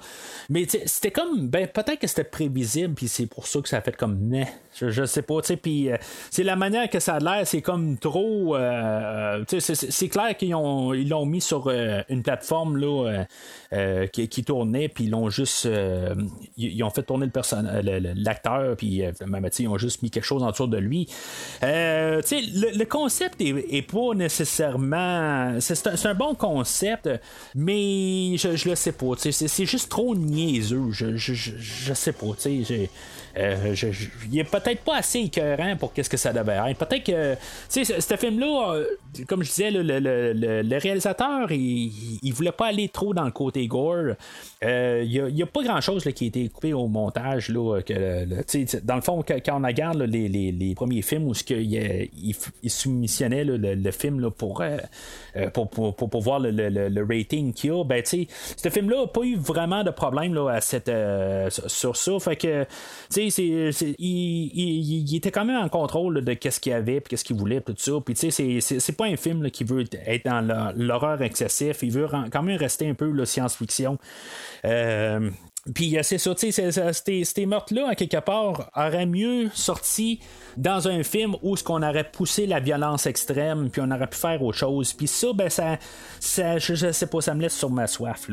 Mais 0.49 0.66
c'était 0.68 1.11
comme 1.11 1.49
ben 1.49 1.66
peut-être 1.66 1.99
que 1.99 2.07
c'était 2.07 2.24
prévisible, 2.24 2.95
puis 2.95 3.09
c'est 3.09 3.26
pour 3.26 3.47
ça 3.47 3.61
que 3.61 3.68
ça 3.68 3.78
a 3.78 3.81
fait 3.81 3.97
comme 3.97 4.18
né. 4.28 4.47
Je, 4.74 5.05
sais 5.05 5.22
pas, 5.22 5.41
tu 5.43 5.49
sais, 5.49 5.57
puis 5.57 5.91
euh, 5.91 5.97
c'est 6.31 6.45
la 6.45 6.57
manière 6.57 6.89
que 6.89 7.01
ça 7.01 7.16
a 7.16 7.18
l'air, 7.18 7.47
c'est 7.47 7.61
comme 7.61 7.99
trop. 7.99 8.57
Euh, 8.57 9.19
c'est 9.48 10.08
clair 10.08 10.36
qu'ils 10.36 10.54
ont, 10.54 10.94
ils 10.94 11.08
l'ont 11.08 11.26
mis 11.26 11.40
sur 11.40 11.66
euh, 11.66 12.02
une 12.08 12.22
plateforme 12.22 12.76
là, 12.76 13.24
qui, 14.12 14.28
qui, 14.28 14.44
tournait, 14.44 14.88
puis 14.88 15.04
ils 15.04 15.10
l'ont 15.10 15.30
juste. 15.30 15.68
ils 16.56 16.82
ont 16.82 16.90
fait 16.90 17.02
tourner 17.02 17.28
l'acteur, 18.16 18.76
puis 18.76 19.02
ils 19.58 19.68
ont 19.68 19.78
juste 19.78 20.02
mis 20.02 20.10
quelque 20.10 20.24
chose 20.24 20.42
autour 20.42 20.68
de 20.68 20.78
lui. 20.78 21.08
Le, 21.62 22.78
le, 22.78 22.84
concept 22.84 23.40
est, 23.40 23.82
pas 23.82 24.14
nécessairement. 24.14 25.60
C'est 25.60 25.86
un, 25.86 26.10
un, 26.10 26.14
bon 26.14 26.34
concept, 26.34 27.08
mais 27.54 28.36
je, 28.36 28.56
je 28.56 28.68
le 28.68 28.74
sais 28.74 28.92
pas. 28.92 29.12
C'est 29.16 29.66
juste 29.66 29.90
trop 29.90 30.14
niaiseux. 30.14 30.90
Je, 30.90 31.16
je, 31.16 31.34
je 31.34 31.94
sais 31.94 32.12
pas. 32.12 32.34
Il 33.37 34.39
est 34.39 34.45
peut-être 34.45 34.81
pas 34.81 34.97
assez 34.99 35.20
écœurant 35.20 35.76
pour 35.76 35.93
qu'est-ce 35.93 36.11
que 36.11 36.16
ça 36.16 36.33
devait 36.33 36.59
être. 36.70 36.78
Peut-être 36.78 37.05
que, 37.05 37.35
tu 37.70 37.85
sais, 37.85 38.01
ce 38.01 38.16
film-là, 38.16 38.74
euh, 38.74 38.87
comme 39.28 39.43
je 39.43 39.49
disais, 39.49 39.70
le, 39.70 40.78
réalisateur, 40.78 41.51
il, 41.53 42.18
il, 42.22 42.33
voulait 42.33 42.53
pas 42.53 42.68
aller 42.68 42.89
trop 42.89 43.14
dans 43.14 43.24
le 43.24 43.31
côté 43.31 43.66
gore. 43.66 44.14
Il 44.62 45.33
n'y 45.33 45.43
a, 45.43 45.47
pas 45.47 45.62
grand-chose 45.62 46.05
qui 46.14 46.24
a 46.24 46.26
été 46.28 46.49
coupé 46.49 46.72
au 46.72 46.89
montage. 46.89 47.49
Là, 47.51 47.81
que, 47.83 48.81
dans 48.85 48.97
le 48.97 49.01
fond, 49.01 49.22
quand 49.26 49.61
on 49.61 49.66
regarde 49.66 50.03
les, 50.03 50.74
premiers 50.74 51.03
films 51.03 51.28
où 51.28 51.35
il, 51.51 52.09
il, 52.62 52.70
soumissionnait 52.70 53.45
le, 53.45 53.91
film 53.91 54.20
là, 54.20 54.31
pour, 54.31 54.62
pour, 55.53 55.70
pour, 55.70 55.95
pour, 55.95 56.20
voir 56.20 56.41
le, 56.41 57.07
rating 57.09 57.53
qu'il 57.53 57.70
y 57.70 57.72
a, 57.72 57.85
ben, 57.85 58.03
ce 58.05 58.68
film-là 58.68 59.03
n'a 59.03 59.07
pas 59.07 59.22
eu 59.22 59.37
vraiment 59.37 59.85
de 59.85 59.91
problème 59.91 60.35
là, 60.35 60.49
à 60.51 60.61
cette, 60.61 60.91
sur 61.49 61.97
ça. 61.97 62.18
Fait 62.18 62.37
que, 62.37 62.66
il, 63.28 65.16
était 65.16 65.30
quand 65.30 65.44
même 65.44 65.62
en 65.62 65.68
contrôle 65.68 66.24
de 66.24 66.34
qu'est-ce 66.34 66.60
qu'il 66.60 66.72
avait, 66.72 67.00
puis 67.00 67.10
qu'est-ce 67.10 67.24
qu'il 67.24 67.36
voulait, 67.36 67.60
tout 67.60 67.74
ça. 67.76 67.92
Puis, 68.04 68.14
tu 68.14 68.30
sais, 68.30 68.60
c'est 68.60 68.96
pas 68.96 69.06
un 69.06 69.16
film 69.16 69.50
qui 69.50 69.64
veut 69.64 69.84
être 70.06 70.24
dans 70.24 70.74
l'horreur 70.76 71.22
excessif. 71.22 71.82
Il 71.82 71.92
veut 71.92 72.06
quand 72.30 72.42
même 72.42 72.56
rester 72.56 72.88
un 72.88 72.94
peu 72.94 73.10
science-fiction. 73.24 73.98
Euh, 74.64 75.30
puis 75.74 75.98
c'est 76.02 76.16
ça, 76.16 76.34
tu 76.34 76.50
sais, 76.50 77.24
ces 77.24 77.46
meurtres-là, 77.46 77.88
à 77.90 77.94
quelque 77.94 78.16
part, 78.16 78.70
auraient 78.74 79.04
mieux 79.04 79.50
sorti 79.52 80.20
dans 80.56 80.88
un 80.88 81.02
film 81.02 81.36
où 81.42 81.54
ce 81.54 81.62
qu'on 81.62 81.82
aurait 81.82 82.11
poussé 82.11 82.46
la 82.46 82.61
violence 82.61 83.04
extrême, 83.04 83.68
puis 83.70 83.82
on 83.84 83.90
aurait 83.90 84.06
pu 84.06 84.16
faire 84.16 84.42
autre 84.42 84.56
chose. 84.56 84.94
Puis 84.94 85.06
ça, 85.06 85.28
ben 85.34 85.50
ça, 85.50 85.78
ça 86.18 86.56
je, 86.58 86.90
sais 86.92 87.06
pas, 87.06 87.20
ça 87.20 87.34
me 87.34 87.42
laisse 87.42 87.56
sur 87.56 87.70
ma 87.70 87.86
soif 87.86 88.28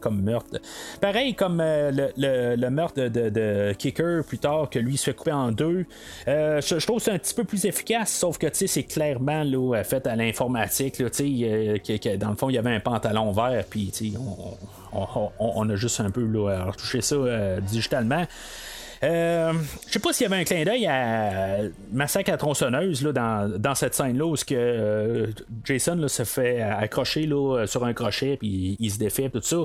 comme, 0.00 0.22
meurtre. 0.22 0.60
Pareil 1.00 1.34
comme 1.34 1.60
euh, 1.60 1.90
le, 2.16 2.68
meurtre 2.70 3.08
de, 3.08 3.74
Kicker 3.74 4.24
plus 4.24 4.38
tard, 4.38 4.70
que 4.70 4.78
lui 4.78 4.96
se 4.96 5.04
fait 5.04 5.14
couper 5.14 5.32
en 5.32 5.52
deux. 5.52 5.84
Euh, 6.26 6.62
je, 6.62 6.76
trouve 6.86 6.98
que 6.98 7.04
c'est 7.04 7.10
un 7.10 7.18
petit 7.18 7.34
peu 7.34 7.44
plus 7.44 7.66
efficace, 7.66 8.12
sauf 8.12 8.38
que 8.38 8.46
tu 8.46 8.60
sais, 8.60 8.66
c'est 8.66 8.84
clairement 8.84 9.44
là, 9.44 9.84
fait 9.84 10.06
à 10.06 10.16
l'informatique. 10.16 10.94
Tu 10.94 11.04
sais, 11.12 11.78
euh, 12.02 12.16
dans 12.16 12.30
le 12.30 12.36
fond, 12.36 12.48
il 12.48 12.54
y 12.54 12.58
avait 12.58 12.74
un 12.74 12.80
pantalon 12.80 13.30
vert, 13.32 13.62
puis 13.68 13.90
tu 13.92 14.10
sais, 14.10 14.16
on, 14.16 14.56
a 14.92 15.76
juste 15.76 16.00
un 16.00 16.10
peu 16.10 16.24
là, 16.24 16.64
retouché 16.64 17.00
ça 17.00 17.16
digitalement. 17.60 18.26
Euh, 19.04 19.52
je 19.88 19.94
sais 19.94 19.98
pas 19.98 20.12
s'il 20.12 20.28
y 20.28 20.32
avait 20.32 20.40
un 20.40 20.44
clin 20.44 20.62
d'œil 20.64 20.86
à 20.86 21.62
Massacre 21.92 22.32
à 22.32 22.36
tronçonneuse 22.36 23.02
là, 23.02 23.12
dans, 23.12 23.58
dans 23.58 23.74
cette 23.74 23.94
scène-là 23.94 24.24
où 24.24 24.34
que, 24.34 24.54
euh, 24.54 25.26
Jason 25.64 26.06
se 26.06 26.22
fait 26.22 26.60
accrocher 26.60 27.26
là, 27.26 27.66
sur 27.66 27.84
un 27.84 27.94
crochet 27.94 28.36
puis 28.36 28.76
il, 28.78 28.90
se 28.90 28.98
défait 28.98 29.28
tout 29.28 29.40
ça. 29.42 29.56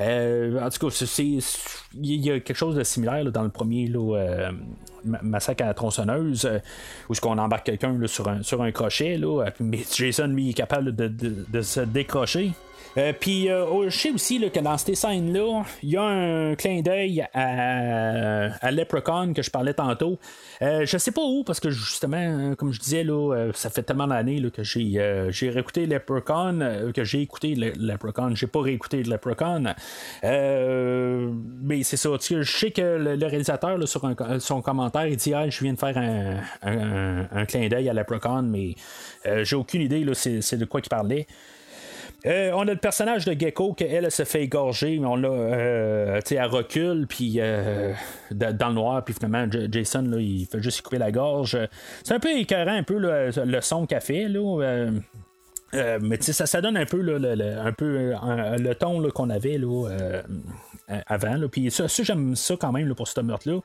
Euh, 0.00 0.60
en 0.60 0.68
tout 0.70 0.88
cas, 0.88 1.12
il 1.18 2.26
y 2.26 2.30
a 2.32 2.40
quelque 2.40 2.56
chose 2.56 2.74
de 2.74 2.82
similaire 2.82 3.24
dans 3.30 3.44
le 3.44 3.50
premier 3.50 3.90
Massacre 5.04 5.62
à 5.62 5.66
la 5.68 5.74
tronçonneuse 5.74 6.50
où 7.08 7.14
ce 7.14 7.20
qu'on 7.20 7.38
embarque 7.38 7.66
quelqu'un 7.66 7.96
sur 8.06 8.28
un, 8.28 8.40
un 8.40 8.72
crochet. 8.72 9.20
Mais 9.60 9.80
Jason 9.94 10.26
lui 10.26 10.50
est 10.50 10.54
capable 10.54 10.96
de 10.96 11.62
se 11.62 11.80
décrocher. 11.80 12.52
Euh, 12.96 13.12
puis 13.18 13.48
euh, 13.48 13.88
je 13.88 13.96
sais 13.96 14.10
aussi 14.10 14.40
que 14.50 14.60
dans 14.60 14.76
ces 14.76 14.94
scènes-là, 14.94 15.64
il 15.82 15.90
y 15.90 15.96
a 15.96 16.02
un 16.02 16.54
clin 16.56 16.80
d'œil 16.82 17.24
à, 17.32 18.52
à 18.54 18.70
Leprechaun 18.70 19.32
que 19.32 19.42
je 19.42 19.50
parlais 19.50 19.74
tantôt. 19.74 20.18
Euh, 20.62 20.84
je 20.84 20.98
sais 20.98 21.12
pas 21.12 21.22
où, 21.22 21.44
parce 21.44 21.60
que 21.60 21.70
justement, 21.70 22.54
comme 22.56 22.72
je 22.72 22.80
disais, 22.80 23.04
là, 23.04 23.50
ça 23.54 23.70
fait 23.70 23.82
tellement 23.82 24.06
d'années 24.06 24.42
que 24.50 24.62
j'ai, 24.62 25.28
j'ai 25.30 25.50
réécouté 25.50 25.86
Leprechaun, 25.86 26.92
que 26.92 27.04
j'ai 27.04 27.20
écouté 27.20 27.54
le, 27.54 27.72
Leprechaun. 27.78 28.34
J'ai 28.34 28.46
pas 28.46 28.60
réécouté 28.60 29.02
Leprechaun. 29.02 29.74
mais 30.22 31.82
c'est 31.82 31.96
ça. 31.96 32.10
Je 32.20 32.42
sais 32.42 32.70
que 32.72 32.82
le, 32.82 33.26
réalisateur, 33.26 33.78
sur 33.86 34.02
son 34.40 34.62
commentaire, 34.62 35.06
il 35.06 35.16
dit 35.16 35.32
ah, 35.34 35.48
Je 35.48 35.62
viens 35.62 35.74
de 35.74 35.78
faire 35.78 35.96
un, 35.96 37.26
un, 37.32 37.46
clin 37.46 37.68
d'œil 37.68 37.88
à 37.88 37.92
Leprechaun, 37.92 38.42
mais 38.42 38.74
j'ai 39.24 39.56
aucune 39.56 39.82
idée 39.82 40.04
c'est, 40.14 40.56
de 40.56 40.64
quoi 40.64 40.80
il 40.84 40.88
parlait. 40.88 41.26
Euh, 42.26 42.50
on 42.54 42.62
a 42.62 42.72
le 42.72 42.76
personnage 42.76 43.24
de 43.24 43.38
Gecko 43.38 43.72
qu'elle 43.72 44.10
se 44.10 44.24
fait 44.24 44.42
égorger, 44.42 44.98
mais 44.98 45.06
on 45.06 45.16
l'a 45.16 45.30
euh, 45.30 46.20
à 46.36 46.46
recul, 46.46 47.06
puis 47.08 47.36
euh, 47.38 47.92
dans 48.30 48.68
le 48.68 48.74
noir, 48.74 49.04
puis 49.04 49.14
finalement 49.14 49.46
Jason 49.50 50.02
là, 50.02 50.18
il 50.18 50.46
fait 50.46 50.62
juste 50.62 50.82
couper 50.82 50.98
la 50.98 51.12
gorge. 51.12 51.58
C'est 52.04 52.14
un 52.14 52.20
peu 52.20 52.30
écœurant 52.30 52.76
un 52.76 52.82
peu 52.82 52.98
le 52.98 53.60
son 53.62 53.86
qu'elle 53.86 54.00
fait 54.02 54.28
là. 54.28 54.90
mais 56.00 56.20
ça, 56.20 56.46
ça 56.46 56.60
donne 56.60 56.76
un 56.76 56.86
peu, 56.86 57.00
le, 57.00 57.58
un 57.58 57.72
peu 57.72 58.12
le 58.12 58.72
ton 58.74 59.08
qu'on 59.10 59.30
avait 59.30 59.56
là, 59.58 59.88
avant. 61.06 61.48
Puis 61.50 61.70
ça, 61.70 61.86
j'aime 61.88 62.36
ça 62.36 62.56
quand 62.58 62.72
même 62.72 62.94
pour 62.94 63.08
ce 63.08 63.20
meurtre-là. 63.20 63.60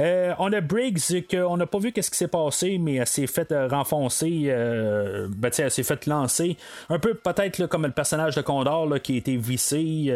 Euh, 0.00 0.32
on 0.38 0.52
a 0.52 0.60
Briggs, 0.60 1.24
qu'on 1.30 1.56
n'a 1.56 1.66
pas 1.66 1.78
vu 1.78 1.92
qu'est-ce 1.92 2.10
qui 2.10 2.16
s'est 2.16 2.28
passé, 2.28 2.78
mais 2.78 2.94
elle 2.94 3.06
s'est 3.06 3.26
fait 3.26 3.50
euh, 3.52 3.68
renfoncer, 3.68 4.44
euh, 4.46 5.28
ben, 5.30 5.50
elle 5.56 5.70
s'est 5.70 5.82
fait 5.82 6.06
lancer. 6.06 6.56
Un 6.88 6.98
peu 6.98 7.14
peut-être 7.14 7.66
comme 7.66 7.84
le 7.84 7.92
personnage 7.92 8.34
de 8.34 8.42
Condor 8.42 9.00
qui 9.02 9.14
a 9.14 9.16
été 9.16 9.36
vissé 9.36 10.14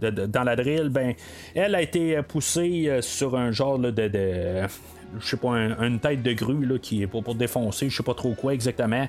dans 0.00 0.44
la 0.44 0.56
drill. 0.56 0.88
Ben, 0.88 1.14
elle 1.54 1.74
a 1.74 1.82
été 1.82 2.20
poussée 2.22 2.98
sur 3.00 3.36
un 3.36 3.52
genre 3.52 3.78
de, 3.78 4.10
je 5.20 5.26
sais 5.26 5.36
pas, 5.36 5.50
une 5.50 6.00
tête 6.00 6.22
de 6.22 6.32
grue 6.32 6.64
là, 6.66 6.78
qui 6.78 7.02
est 7.02 7.06
pour, 7.06 7.22
pour 7.22 7.34
défoncer, 7.34 7.88
je 7.88 7.96
sais 7.96 8.02
pas 8.02 8.14
trop 8.14 8.34
quoi 8.34 8.54
exactement. 8.54 9.06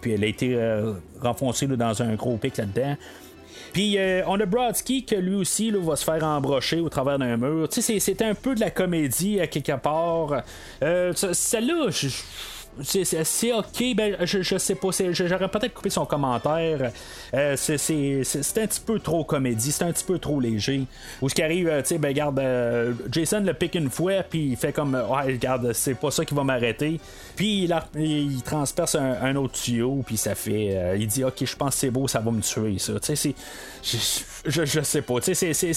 puis 0.00 0.12
elle 0.12 0.24
a 0.24 0.26
été 0.26 0.58
renfoncée 1.20 1.66
dans 1.66 2.02
un 2.02 2.14
gros 2.14 2.36
pic 2.36 2.56
là-dedans. 2.56 2.96
Puis 3.72 3.98
euh, 3.98 4.22
on 4.26 4.38
a 4.40 4.46
Brodsky 4.46 5.04
que 5.04 5.14
lui 5.14 5.34
aussi 5.34 5.70
va 5.70 5.96
se 5.96 6.04
faire 6.04 6.24
embrocher 6.24 6.80
au 6.80 6.88
travers 6.88 7.18
d'un 7.18 7.36
mur. 7.36 7.68
Tu 7.68 7.82
sais, 7.82 7.98
c'est 7.98 8.22
un 8.22 8.34
peu 8.34 8.54
de 8.54 8.60
la 8.60 8.70
comédie 8.70 9.40
à 9.40 9.46
quelque 9.46 9.76
part. 9.76 10.42
Euh, 10.82 11.12
celle-là, 11.14 11.90
c'est 12.82 13.52
ok, 13.52 13.94
ben, 13.94 14.16
je, 14.22 14.42
je 14.42 14.58
sais 14.58 14.74
pas, 14.74 14.88
j'aurais 15.10 15.48
peut-être 15.48 15.74
coupé 15.74 15.90
son 15.90 16.06
commentaire. 16.06 16.92
Euh, 17.34 17.56
c'est 17.56 17.74
un 17.74 18.66
petit 18.66 18.80
peu 18.80 18.98
trop 19.00 19.24
comédie, 19.24 19.72
c'est 19.72 19.84
un 19.84 19.92
petit 19.92 20.04
peu 20.04 20.18
trop 20.18 20.40
léger. 20.40 20.82
Ou 21.20 21.28
ce 21.28 21.34
qui 21.34 21.42
arrive, 21.42 21.70
tu 21.78 21.86
sais, 21.86 21.98
ben, 21.98 22.08
regarde, 22.08 22.42
Jason 23.10 23.40
le 23.40 23.54
pique 23.54 23.74
une 23.74 23.90
fois, 23.90 24.22
puis 24.22 24.50
il 24.50 24.56
fait 24.56 24.72
comme, 24.72 24.94
ouais, 24.94 25.32
regarde, 25.32 25.72
c'est 25.72 25.94
pas 25.94 26.10
ça 26.10 26.24
qui 26.24 26.34
va 26.34 26.44
m'arrêter. 26.44 27.00
Puis 27.36 27.68
il, 27.94 28.42
transperce 28.42 28.94
un, 28.96 29.36
autre 29.36 29.54
tuyau, 29.54 30.02
puis 30.06 30.16
ça 30.16 30.34
fait, 30.34 30.96
il 30.98 31.06
dit, 31.06 31.24
ok, 31.24 31.44
je 31.44 31.56
pense 31.56 31.74
que 31.74 31.80
c'est 31.80 31.90
beau, 31.90 32.08
ça 32.08 32.20
va 32.20 32.30
me 32.30 32.40
tuer, 32.40 32.78
ça. 32.78 32.98
Tu 33.00 33.16
sais, 33.16 33.34
je, 33.82 33.96
je, 34.46 34.64
je, 34.64 34.80
sais 34.80 35.02
pas, 35.02 35.20
tu 35.20 35.34
sais, 35.34 35.52
c'est 35.52 35.72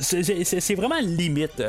c'est 0.00 0.74
vraiment 0.74 1.00
limite. 1.00 1.62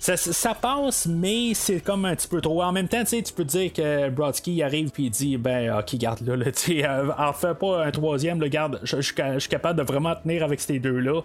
Ça, 0.00 0.54
passe, 0.54 1.06
mais 1.06 1.54
c'est 1.54 1.80
comme 1.80 2.04
un 2.04 2.14
petit 2.14 2.28
peu 2.28 2.40
trop. 2.40 2.62
En 2.62 2.72
même 2.72 2.88
temps, 2.88 3.04
tu 3.04 3.22
peux 3.34 3.44
dire 3.44 3.72
que 3.72 4.10
Brodsky 4.10 4.62
arrive 4.62 4.90
puis 4.90 5.04
il 5.04 5.10
dit 5.10 5.36
Ben, 5.36 5.78
ok, 5.78 5.96
garde 5.96 6.20
là, 6.26 6.50
tu 6.52 6.84
euh, 6.84 7.10
en 7.16 7.32
fais 7.32 7.54
pas 7.54 7.84
un 7.84 7.90
troisième, 7.90 8.40
le 8.40 8.48
garde, 8.48 8.80
je 8.82 9.00
suis 9.00 9.14
capable 9.48 9.78
de 9.78 9.84
vraiment 9.84 10.14
tenir 10.16 10.44
avec 10.44 10.60
ces 10.60 10.78
deux-là. 10.78 11.22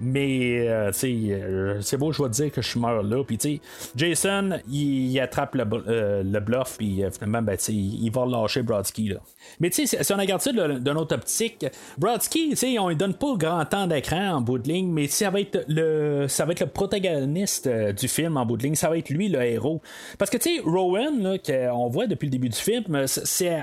Mais, 0.00 0.68
euh, 0.68 0.90
euh, 1.04 1.78
c'est 1.80 1.96
beau, 1.96 2.12
je 2.12 2.22
vais 2.22 2.28
te 2.28 2.34
dire 2.34 2.52
que 2.52 2.62
je 2.62 2.78
meurs 2.78 3.02
là. 3.02 3.24
Puis, 3.24 3.38
tu 3.38 3.60
Jason, 3.96 4.60
il, 4.70 5.18
attrape 5.20 5.54
le, 5.54 6.40
bluff, 6.40 6.76
puis 6.78 7.02
finalement, 7.12 7.42
ben, 7.42 7.56
tu 7.56 7.72
il 7.72 8.10
va 8.10 8.26
lâcher 8.26 8.62
Brodsky, 8.62 9.08
là. 9.08 9.16
Mais, 9.58 9.70
tu 9.70 9.86
sais, 9.86 10.02
si 10.02 10.12
on 10.12 10.16
regarde 10.16 10.40
ça 10.40 10.52
d'une 10.52 10.96
autre 10.96 11.14
optique, 11.14 11.66
Brodsky, 11.98 12.50
tu 12.50 12.56
sais, 12.56 12.78
on 12.78 12.88
lui 12.88 12.96
donne 12.96 13.14
pas 13.14 13.34
grand 13.36 13.64
temps 13.64 13.86
d'écran 13.86 14.36
en 14.36 14.40
bout 14.40 14.58
de 14.58 14.68
ligne, 14.68 14.90
mais 14.90 15.08
ça 15.08 15.30
va 15.30 15.40
être 15.40 15.64
le 15.68 15.79
ça 16.28 16.44
va 16.44 16.52
être 16.52 16.60
le 16.60 16.66
protagoniste 16.66 17.66
euh, 17.66 17.92
du 17.92 18.08
film 18.08 18.36
en 18.36 18.46
bout 18.46 18.56
de 18.56 18.62
ligne, 18.62 18.74
ça 18.74 18.88
va 18.88 18.98
être 18.98 19.10
lui 19.10 19.28
le 19.28 19.42
héros. 19.42 19.80
Parce 20.18 20.30
que 20.30 20.36
tu 20.36 20.56
sais, 20.56 20.62
Rowan, 20.64 21.38
qu'on 21.44 21.88
voit 21.88 22.06
depuis 22.06 22.26
le 22.26 22.30
début 22.30 22.48
du 22.48 22.58
film, 22.58 23.06
c'est 23.06 23.60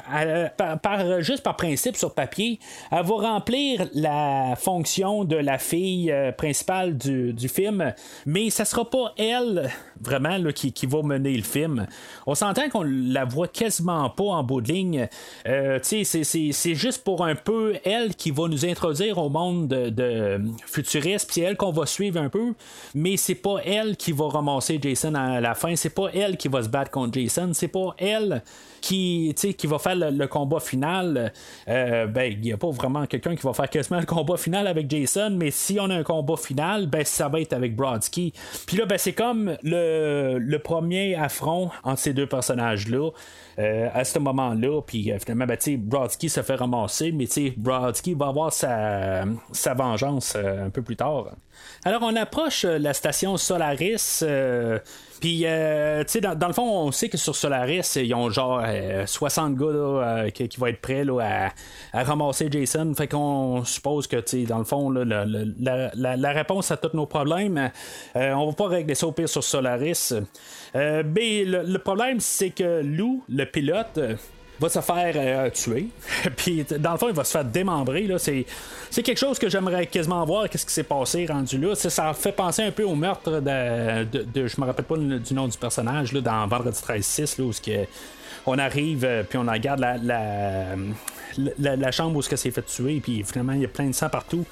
par, 0.57 1.21
juste 1.21 1.43
par 1.43 1.55
principe 1.55 1.95
sur 1.95 2.13
papier, 2.13 2.59
elle 2.91 3.05
va 3.05 3.15
remplir 3.15 3.87
la 3.93 4.55
fonction 4.57 5.23
de 5.23 5.35
la 5.35 5.57
fille 5.57 6.11
euh, 6.11 6.31
principale 6.31 6.97
du, 6.97 7.47
film, 7.47 7.93
mais 8.25 8.49
ça 8.49 8.65
sera 8.65 8.89
pas 8.89 9.13
elle 9.17 9.69
vraiment 10.01 10.37
qui, 10.53 10.85
va 10.85 11.01
mener 11.01 11.35
le 11.35 11.43
film. 11.43 11.87
On 12.25 12.35
s'entend 12.35 12.69
qu'on 12.69 12.83
la 12.83 13.25
voit 13.25 13.47
quasiment 13.47 14.09
pas 14.09 14.23
en 14.23 14.43
bout 14.43 14.61
de 14.61 14.71
ligne. 14.71 15.07
Euh, 15.47 15.79
c'est 15.81 16.75
juste 16.75 17.03
pour 17.03 17.25
un 17.25 17.35
peu 17.35 17.75
elle 17.83 18.15
qui 18.15 18.31
va 18.31 18.47
nous 18.47 18.65
introduire 18.65 19.17
au 19.17 19.29
monde 19.29 19.67
de, 19.67 19.89
de 19.89 20.41
futuriste, 20.65 21.29
puis 21.31 21.41
elle 21.41 21.57
qu'on 21.57 21.71
va 21.71 21.85
suivre 21.85 22.19
un 22.19 22.29
peu, 22.29 22.53
mais 22.95 23.17
c'est 23.17 23.35
pas 23.35 23.57
elle 23.65 23.97
qui 23.97 24.11
va 24.11 24.29
ramasser 24.29 24.79
Jason 24.81 25.15
à 25.15 25.41
la 25.41 25.55
fin, 25.55 25.75
c'est 25.75 25.89
pas 25.89 26.09
elle 26.13 26.37
qui 26.37 26.47
va 26.47 26.63
se 26.63 26.69
battre 26.69 26.91
contre 26.91 27.19
Jason, 27.19 27.51
c'est 27.53 27.67
pas 27.67 27.95
elle 27.97 28.43
qui, 28.81 29.33
qui 29.57 29.67
va 29.67 29.79
faire 29.79 29.95
le, 29.95 30.27
combat 30.27 30.59
final. 30.59 31.33
Euh, 31.67 32.07
ben, 32.07 32.31
il 32.31 32.41
n'y 32.41 32.53
a 32.53 32.57
pas 32.57 32.69
vraiment 32.69 33.05
quelqu'un 33.05 33.35
qui 33.35 33.43
va 33.43 33.53
faire 33.53 33.69
quasiment 33.69 33.99
le 33.99 34.05
combat 34.05 34.37
final 34.37 34.67
avec 34.67 34.89
Jason, 34.89 35.31
mais 35.31 35.51
si 35.51 35.79
on 35.79 35.89
a 35.89 35.95
un 35.95 36.03
combat 36.03 36.37
final, 36.37 36.87
ben, 36.87 37.03
ça 37.05 37.27
va 37.27 37.39
être 37.39 37.53
avec 37.53 37.75
Brodsky. 37.75 38.33
Puis 38.65 38.77
là, 38.77 38.85
ben, 38.85 38.97
c'est 38.97 39.13
comme 39.13 39.57
le, 39.63 40.37
le 40.39 40.59
premier 40.59 41.15
affront 41.15 41.69
entre 41.83 41.99
ces 41.99 42.13
deux 42.13 42.27
personnages-là. 42.27 43.11
Euh, 43.59 43.89
à 43.91 44.03
ce 44.03 44.19
moment-là. 44.19 44.81
Puis 44.85 45.11
euh, 45.11 45.17
finalement, 45.17 45.47
ben, 45.47 45.57
Brodsky 45.79 46.29
se 46.29 46.43
fait 46.43 46.53
ramasser, 46.53 47.11
mais 47.11 47.25
Brodsky 47.57 48.13
va 48.13 48.27
avoir 48.27 48.53
sa, 48.53 49.23
sa 49.51 49.73
vengeance 49.73 50.35
un 50.35 50.69
peu 50.69 50.83
plus 50.83 50.95
tard. 50.95 51.29
Alors, 51.83 52.03
Alors, 52.03 52.03
on 52.03 52.15
approche 52.15 52.65
la 52.65 52.93
station 52.93 53.35
Solaris. 53.35 54.23
Puis, 55.19 55.41
euh, 55.45 56.03
tu 56.03 56.13
sais, 56.13 56.21
dans, 56.21 56.47
le 56.47 56.53
fond, 56.53 56.63
on 56.63 56.91
sait 56.91 57.09
que 57.09 57.17
sur 57.17 57.35
Solaris, 57.35 57.95
ils 57.95 58.13
ont 58.13 58.29
genre 58.29 58.63
60 59.05 59.55
gars 59.55 60.29
qui, 60.31 60.49
vont 60.57 60.67
être 60.67 60.81
prêts 60.81 61.03
à, 61.21 62.03
ramasser 62.03 62.47
Jason. 62.51 62.93
Fait 62.95 63.07
qu'on 63.07 63.63
suppose 63.63 64.07
que, 64.07 64.17
tu 64.17 64.41
sais, 64.41 64.43
dans 64.43 64.59
le 64.59 64.63
fond, 64.63 64.89
la, 64.89 66.31
réponse 66.31 66.71
à 66.71 66.77
tous 66.77 66.95
nos 66.95 67.05
problèmes, 67.05 67.71
on 68.15 68.47
va 68.47 68.53
pas 68.53 68.67
régler 68.67 68.95
ça 68.95 69.07
au 69.07 69.11
pire 69.11 69.29
sur 69.29 69.43
Solaris. 69.43 70.13
mais 70.75 71.43
le 71.45 71.77
problème, 71.77 72.19
c'est 72.19 72.51
que 72.51 72.81
Lou, 72.81 73.23
le 73.29 73.45
pilote, 73.45 73.99
va 74.59 74.69
se 74.69 74.79
faire 74.79 75.13
euh, 75.15 75.49
tuer. 75.49 75.87
Puis 76.35 76.65
dans 76.79 76.93
le 76.93 76.97
fond, 76.97 77.07
il 77.09 77.15
va 77.15 77.23
se 77.23 77.31
faire 77.31 77.45
démembrer. 77.45 78.03
Là. 78.03 78.17
C'est, 78.17 78.45
c'est 78.89 79.03
quelque 79.03 79.19
chose 79.19 79.37
que 79.39 79.49
j'aimerais 79.49 79.87
quasiment 79.87 80.25
voir. 80.25 80.49
Qu'est-ce 80.49 80.65
qui 80.65 80.73
s'est 80.73 80.83
passé 80.83 81.25
rendu 81.25 81.57
là. 81.57 81.75
Ça, 81.75 82.13
fait 82.13 82.31
penser 82.31 82.63
un 82.63 82.71
peu 82.71 82.83
au 82.83 82.95
meurtre 82.95 83.39
de. 83.39 84.03
de, 84.03 84.47
je 84.47 84.59
me 84.59 84.65
rappelle 84.65 84.85
pas 84.85 84.97
du 84.97 85.33
nom 85.33 85.47
du 85.47 85.57
personnage 85.57 86.13
là, 86.13 86.21
dans 86.21 86.47
Vendredi 86.47 86.79
13-6, 86.79 87.41
où 87.41 87.51
que 87.51 87.85
on 88.47 88.57
arrive, 88.57 89.03
euh, 89.03 89.23
puis 89.23 89.37
on 89.37 89.45
regarde 89.45 89.79
la, 89.79 89.97
la, 89.97 91.75
la, 91.75 91.91
chambre 91.91 92.15
où 92.15 92.21
ce 92.21 92.29
que 92.29 92.37
s'est 92.37 92.51
fait 92.51 92.65
tuer, 92.65 92.99
puis 93.01 93.23
finalement 93.23 93.53
il 93.53 93.61
y 93.61 93.65
a 93.65 93.67
plein 93.67 93.87
de 93.87 93.93
sang 93.93 94.09
partout. 94.09 94.45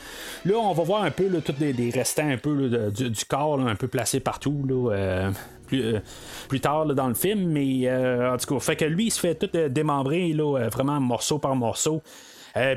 Là, 0.43 0.56
on 0.58 0.74
va 0.74 0.84
voir 0.84 1.03
un 1.03 1.12
peu 1.12 1.30
tous 1.41 1.53
des, 1.53 1.91
restants 1.91 2.30
un 2.30 2.38
peu 2.38 2.91
du, 2.91 3.26
corps, 3.26 3.60
un 3.60 3.76
peu 3.76 3.88
placés 3.88 4.20
partout. 4.20 4.64
Là, 4.68 4.91
euh, 4.91 5.32
plus, 5.66 5.95
euh, 5.95 5.99
plus 6.47 6.59
tard 6.59 6.86
dans 6.86 7.07
le 7.07 7.13
film. 7.13 7.47
Mais 7.47 7.88
euh, 7.88 8.34
en 8.34 8.38
tout 8.38 8.53
cas, 8.53 8.59
fait 8.59 8.76
que 8.76 8.86
lui, 8.86 9.05
il 9.05 9.11
se 9.11 9.20
fait 9.20 9.36
tout 9.36 9.49
euh, 9.55 9.70
démembrer, 9.70 10.34
là, 10.34 10.68
vraiment 10.70 10.99
morceau 10.99 11.39
par 11.39 11.55
morceau. 11.55 12.01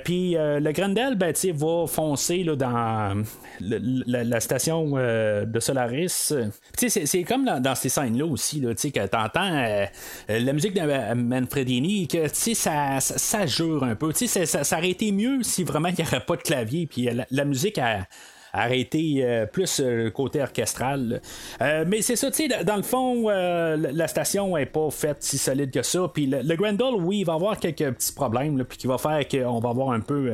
puis 0.05 0.34
le 0.34 0.72
Grendel, 0.72 1.14
ben, 1.14 1.32
va 1.55 1.86
foncer 1.86 2.43
là, 2.43 2.57
dans 2.57 3.24
la, 3.61 4.41
station 4.41 4.93
de 4.93 5.61
Solaris. 5.61 6.34
C'est 6.76 7.22
comme 7.22 7.45
dans, 7.45 7.74
ces 7.74 7.89
scènes-là 7.89 8.26
aussi, 8.26 8.61
là, 8.61 8.74
que 8.74 9.07
t'entends 9.07 9.86
la 10.28 10.53
musique 10.53 10.74
de 10.74 11.14
Manfredini, 11.14 12.09
que 12.09 12.26
ça, 12.28 13.01
ça, 13.01 13.01
ça, 13.01 13.47
jure 13.47 13.84
un 13.84 13.95
peu. 13.95 14.12
Ça, 14.12 14.47
ça, 14.47 14.78
aurait 14.78 14.91
été 14.91 15.12
mieux 15.12 15.43
si 15.43 15.62
vraiment 15.62 15.89
il 15.89 15.95
n'y 15.95 16.03
aurait 16.03 16.24
pas 16.24 16.36
de 16.36 16.43
clavier, 16.43 16.86
puis 16.86 17.03
la, 17.05 17.26
la, 17.30 17.45
musique... 17.45 17.78
A, 17.78 18.07
arrêter 18.53 19.21
euh, 19.23 19.47
plus 19.47 19.81
euh, 19.81 20.05
le 20.05 20.11
côté 20.11 20.43
orchestral. 20.43 21.21
Euh, 21.61 21.85
mais 21.87 22.03
c'est 22.03 22.17
ça, 22.17 22.31
tu 22.31 22.49
sais, 22.49 22.65
dans 22.65 22.77
le 22.77 22.83
fond, 22.83 23.29
la 23.29 24.09
station 24.09 24.57
est 24.57 24.67
pas 24.67 24.91
faite 24.91 25.19
si 25.21 25.39
solide 25.39 25.71
que 25.71 25.83
ça. 25.83 26.11
Puis 26.13 26.27
le, 26.27 26.57
Grendel, 26.57 26.95
oui, 26.99 27.21
il 27.21 27.25
va 27.25 27.35
avoir 27.35 27.59
quelques 27.59 27.91
petits 27.93 28.13
problèmes, 28.13 28.65
puis 28.65 28.79
qui 28.79 28.87
va 28.87 28.99
faire 28.99 29.27
qu'on 29.29 29.61
va 29.61 29.69
avoir 29.71 29.91
un 29.91 30.01
peu. 30.01 30.33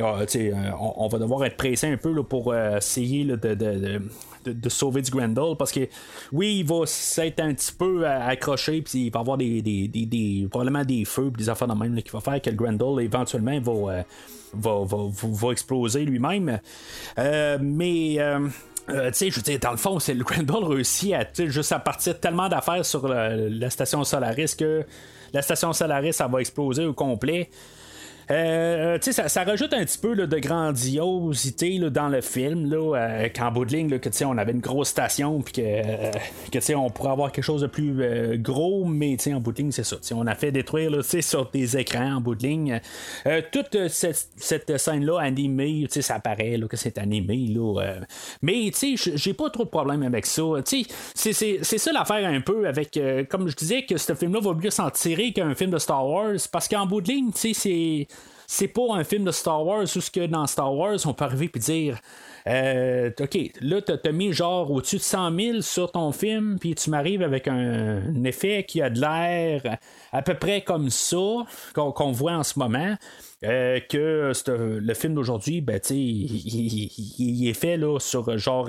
Ah, 0.00 0.18
on, 0.78 1.08
va 1.08 1.18
devoir 1.18 1.44
être 1.44 1.56
pressé 1.56 1.88
un 1.88 1.96
peu 1.96 2.22
pour 2.22 2.54
essayer 2.54 3.24
de, 3.24 3.54
de, 3.54 4.00
sauver 4.68 5.02
du 5.02 5.10
Grendel 5.10 5.56
parce 5.58 5.72
que 5.72 5.88
oui, 6.32 6.58
il 6.60 6.66
va 6.66 6.86
s'être 6.86 7.40
un 7.40 7.54
petit 7.54 7.72
peu 7.72 8.06
accroché, 8.06 8.82
puis 8.82 9.06
il 9.06 9.10
va 9.10 9.20
avoir 9.20 9.36
des, 9.36 9.62
des, 9.62 10.46
probablement 10.50 10.84
des 10.84 11.04
feux, 11.04 11.30
des 11.30 11.48
affaires 11.48 11.68
de 11.68 11.74
même 11.74 12.00
qui 12.02 12.10
va 12.10 12.20
faire 12.20 12.40
que 12.40 12.50
le 12.50 12.56
Grendel 12.56 13.04
éventuellement 13.04 13.58
va 13.60 14.04
va, 14.54 14.84
va, 14.84 15.52
exploser 15.52 16.04
lui-même. 16.04 16.60
Euh, 17.18 17.58
mais. 17.60 18.16
Euh, 18.18 18.48
euh, 18.88 19.08
tu 19.08 19.16
sais, 19.16 19.30
je 19.30 19.36
veux 19.36 19.42
dire, 19.42 19.58
dans 19.58 19.72
le 19.72 19.76
fond, 19.78 19.98
c'est 19.98 20.14
le 20.14 20.22
Grendel 20.22 20.62
réussit 20.62 21.12
à 21.12 21.26
juste 21.46 21.72
à 21.72 21.80
partir 21.80 22.20
tellement 22.20 22.48
d'affaires 22.48 22.86
sur 22.86 23.08
la 23.08 23.68
station 23.68 24.04
Solaris 24.04 24.54
que 24.56 24.84
la 25.32 25.42
station 25.42 25.72
Solaris, 25.72 26.12
ça 26.12 26.28
va 26.28 26.40
exploser 26.40 26.84
au 26.84 26.94
complet. 26.94 27.50
Euh, 28.30 28.96
euh 28.96 29.12
ça, 29.12 29.28
ça 29.28 29.44
rajoute 29.44 29.72
un 29.72 29.84
petit 29.84 29.98
peu 29.98 30.14
là, 30.14 30.26
de 30.26 30.38
grandiosité 30.38 31.78
là, 31.78 31.90
dans 31.90 32.08
le 32.08 32.20
film, 32.20 32.68
là, 32.70 32.96
euh, 32.96 33.28
qu'en 33.34 33.52
bout 33.52 33.64
de 33.64 33.72
ligne, 33.72 33.90
là, 33.90 33.98
que 33.98 34.08
on 34.24 34.38
avait 34.38 34.52
une 34.52 34.60
grosse 34.60 34.88
station, 34.88 35.40
puis 35.42 35.54
que, 35.54 35.60
euh, 35.62 36.10
que 36.50 36.74
on 36.74 36.90
pourrait 36.90 37.12
avoir 37.12 37.32
quelque 37.32 37.44
chose 37.44 37.62
de 37.62 37.66
plus 37.66 38.02
euh, 38.02 38.36
gros, 38.36 38.84
mais 38.84 39.16
en 39.28 39.40
bout 39.40 39.52
de 39.52 39.58
ligne, 39.58 39.72
c'est 39.72 39.84
ça. 39.84 39.96
On 40.12 40.26
a 40.26 40.34
fait 40.34 40.52
détruire 40.52 40.90
sur 41.04 41.50
des 41.50 41.76
écrans 41.76 42.16
en 42.16 42.20
bout 42.20 42.34
de 42.34 42.46
ligne. 42.46 42.80
toute 43.52 43.88
cette, 43.88 44.28
cette 44.36 44.76
scène-là 44.78 45.20
animée, 45.20 45.86
ça 45.88 46.16
apparaît 46.16 46.56
là, 46.56 46.66
que 46.66 46.76
c'est 46.76 46.98
animé. 46.98 47.46
Là, 47.48 48.00
mais 48.42 48.70
j'ai 48.94 49.34
pas 49.34 49.50
trop 49.50 49.64
de 49.64 49.68
problème 49.68 50.02
avec 50.02 50.26
ça. 50.26 50.42
C'est, 50.64 50.82
c'est, 51.14 51.58
c'est 51.62 51.78
ça 51.78 51.92
l'affaire 51.92 52.28
un 52.28 52.40
peu 52.40 52.66
avec, 52.66 52.98
comme 53.28 53.48
je 53.48 53.56
disais, 53.56 53.82
que 53.84 53.96
ce 53.96 54.14
film-là 54.14 54.40
va 54.40 54.54
mieux 54.54 54.70
s'en 54.70 54.90
tirer 54.90 55.32
qu'un 55.32 55.54
film 55.54 55.70
de 55.70 55.78
Star 55.78 56.06
Wars, 56.06 56.36
parce 56.50 56.68
qu'en 56.68 56.86
bout 56.86 57.00
de 57.00 57.08
ligne, 57.08 57.30
c'est 57.34 58.06
c'est 58.46 58.68
pas 58.68 58.94
un 58.94 59.04
film 59.04 59.24
de 59.24 59.32
Star 59.32 59.64
Wars 59.64 59.82
où 59.82 59.86
ce 60.00 60.10
que 60.10 60.26
dans 60.26 60.46
Star 60.46 60.74
Wars, 60.74 60.98
on 61.06 61.14
peut 61.14 61.24
arriver 61.24 61.50
et 61.54 61.58
dire 61.58 61.98
euh, 62.46 63.10
OK, 63.18 63.38
là, 63.60 63.82
tu 63.82 63.92
as 63.92 64.12
mis 64.12 64.32
genre 64.32 64.70
au-dessus 64.70 64.96
de 64.96 65.02
100 65.02 65.36
000 65.36 65.60
sur 65.62 65.90
ton 65.90 66.12
film, 66.12 66.58
puis 66.60 66.74
tu 66.74 66.90
m'arrives 66.90 67.22
avec 67.22 67.48
un, 67.48 68.24
effet 68.24 68.64
qui 68.64 68.80
a 68.82 68.90
de 68.90 69.00
l'air 69.00 69.78
à 70.12 70.22
peu 70.22 70.34
près 70.34 70.62
comme 70.62 70.90
ça 70.90 71.44
qu'on 71.74 72.12
voit 72.12 72.32
en 72.32 72.44
ce 72.44 72.58
moment. 72.58 72.96
Euh, 73.46 73.80
que 73.88 74.32
le 74.48 74.94
film 74.94 75.14
d'aujourd'hui, 75.14 75.60
ben, 75.60 75.80
il, 75.90 77.48
est 77.48 77.54
fait 77.54 77.76
là, 77.76 77.98
sur 78.00 78.36
genre 78.38 78.68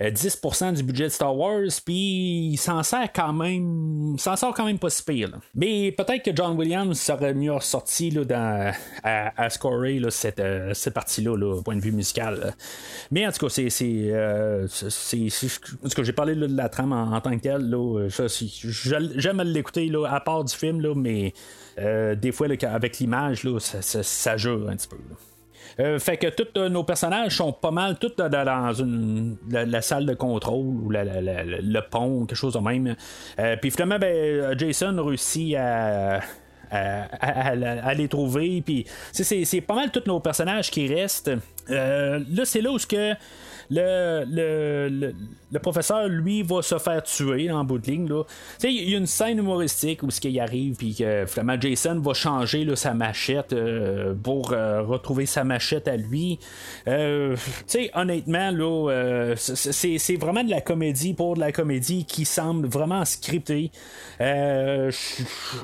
10% 0.00 0.64
euh, 0.64 0.72
du 0.72 0.82
budget 0.82 1.04
de 1.04 1.08
Star 1.10 1.36
Wars, 1.36 1.68
puis 1.84 2.50
il 2.52 2.56
s'en 2.56 2.82
sert 2.82 3.12
quand 3.12 3.32
même, 3.32 4.16
s'en 4.18 4.36
sort 4.36 4.54
quand 4.54 4.64
même 4.64 4.78
pas 4.78 4.88
si 4.88 5.02
pire. 5.02 5.38
Mais 5.54 5.92
peut-être 5.92 6.24
que 6.24 6.30
John 6.34 6.56
Williams 6.56 6.98
serait 6.98 7.34
mieux 7.34 7.52
ressorti 7.52 8.10
là, 8.10 8.24
dans, 8.24 8.72
à, 9.02 9.50
scorer 9.50 9.98
là, 9.98 10.10
cette, 10.10 10.40
euh, 10.40 10.72
cette 10.74 10.94
partie-là, 10.94 11.32
au 11.32 11.62
point 11.62 11.76
de 11.76 11.82
vue 11.82 11.92
musical. 11.92 12.54
Mais 13.10 13.26
en 13.26 13.32
tout 13.32 13.46
cas, 13.46 13.50
c'est. 13.50 13.68
c'est, 13.70 14.14
en 14.14 16.02
j'ai 16.02 16.12
parlé 16.12 16.34
de 16.34 16.46
la 16.46 16.68
trame 16.68 16.92
en, 16.92 17.20
tant 17.20 17.36
que 17.36 17.42
telle. 17.42 17.68
Là, 17.68 18.08
j'aime 19.16 19.42
l'écouter 19.42 19.90
à 20.08 20.20
part 20.20 20.44
du 20.44 20.54
film, 20.54 20.80
là, 20.80 20.94
mais 20.94 21.34
euh, 21.78 22.14
des 22.14 22.32
fois, 22.32 22.48
avec 22.62 22.98
l'image, 22.98 23.42
ça, 23.58 24.02
ça, 24.02 24.36
jure 24.36 24.68
un 24.68 24.76
petit 24.76 24.88
peu. 24.88 24.96
Euh, 25.80 25.98
fait 25.98 26.16
que 26.16 26.26
tous 26.28 26.58
euh, 26.58 26.68
nos 26.68 26.82
personnages 26.82 27.36
sont 27.36 27.52
pas 27.52 27.70
mal 27.70 27.98
tous 27.98 28.16
dans, 28.16 28.28
la, 29.50 29.82
salle 29.82 30.06
de 30.06 30.14
contrôle 30.14 30.66
ou 30.66 30.90
le 30.90 31.80
pont, 31.88 32.26
quelque 32.26 32.36
chose 32.36 32.54
de 32.54 32.58
même. 32.58 32.96
puis 33.60 33.70
finalement, 33.70 33.98
ben, 33.98 34.58
Jason 34.58 34.96
réussit 35.04 35.54
à, 35.54 36.20
à, 36.70 37.94
les 37.94 38.08
trouver. 38.08 38.62
Puis 38.62 38.86
c'est, 39.12 39.60
pas 39.60 39.74
mal 39.74 39.90
tous 39.90 40.04
nos 40.06 40.20
personnages 40.20 40.70
qui 40.70 40.92
restent. 40.92 41.30
Là, 41.68 42.44
c'est 42.44 42.60
là 42.60 42.70
où 42.70 42.78
ce 42.78 42.86
que 42.86 43.14
le, 43.70 44.24
le, 44.26 45.14
le, 45.52 45.58
professeur, 45.58 46.08
lui, 46.08 46.42
va 46.42 46.62
se 46.62 46.78
faire 46.78 47.02
tuer 47.02 47.50
en 47.50 47.64
bout 47.64 47.78
de 47.78 47.86
ligne. 47.86 48.08
Il 48.62 48.90
y 48.90 48.94
a 48.94 48.98
une 48.98 49.06
scène 49.06 49.38
humoristique 49.38 50.02
où 50.02 50.10
ce 50.10 50.40
arrive, 50.40 50.76
puis 50.76 50.94
que 50.94 51.26
finalement 51.26 51.60
Jason 51.60 52.00
va 52.00 52.14
changer 52.14 52.66
sa 52.76 52.94
machette 52.94 53.52
euh, 53.52 54.14
pour 54.14 54.52
euh, 54.52 54.82
retrouver 54.82 55.26
sa 55.26 55.44
machette 55.44 55.88
à 55.88 55.96
lui. 55.96 56.38
Euh, 56.86 57.36
honnêtement, 57.94 58.50
là, 58.50 59.34
c'est 59.36 60.16
vraiment 60.16 60.44
de 60.44 60.50
la 60.50 60.60
comédie 60.60 61.14
pour 61.14 61.34
de 61.34 61.40
la 61.40 61.52
comédie 61.52 62.04
qui 62.04 62.24
semble 62.24 62.66
vraiment 62.66 63.04
scriptée. 63.04 63.70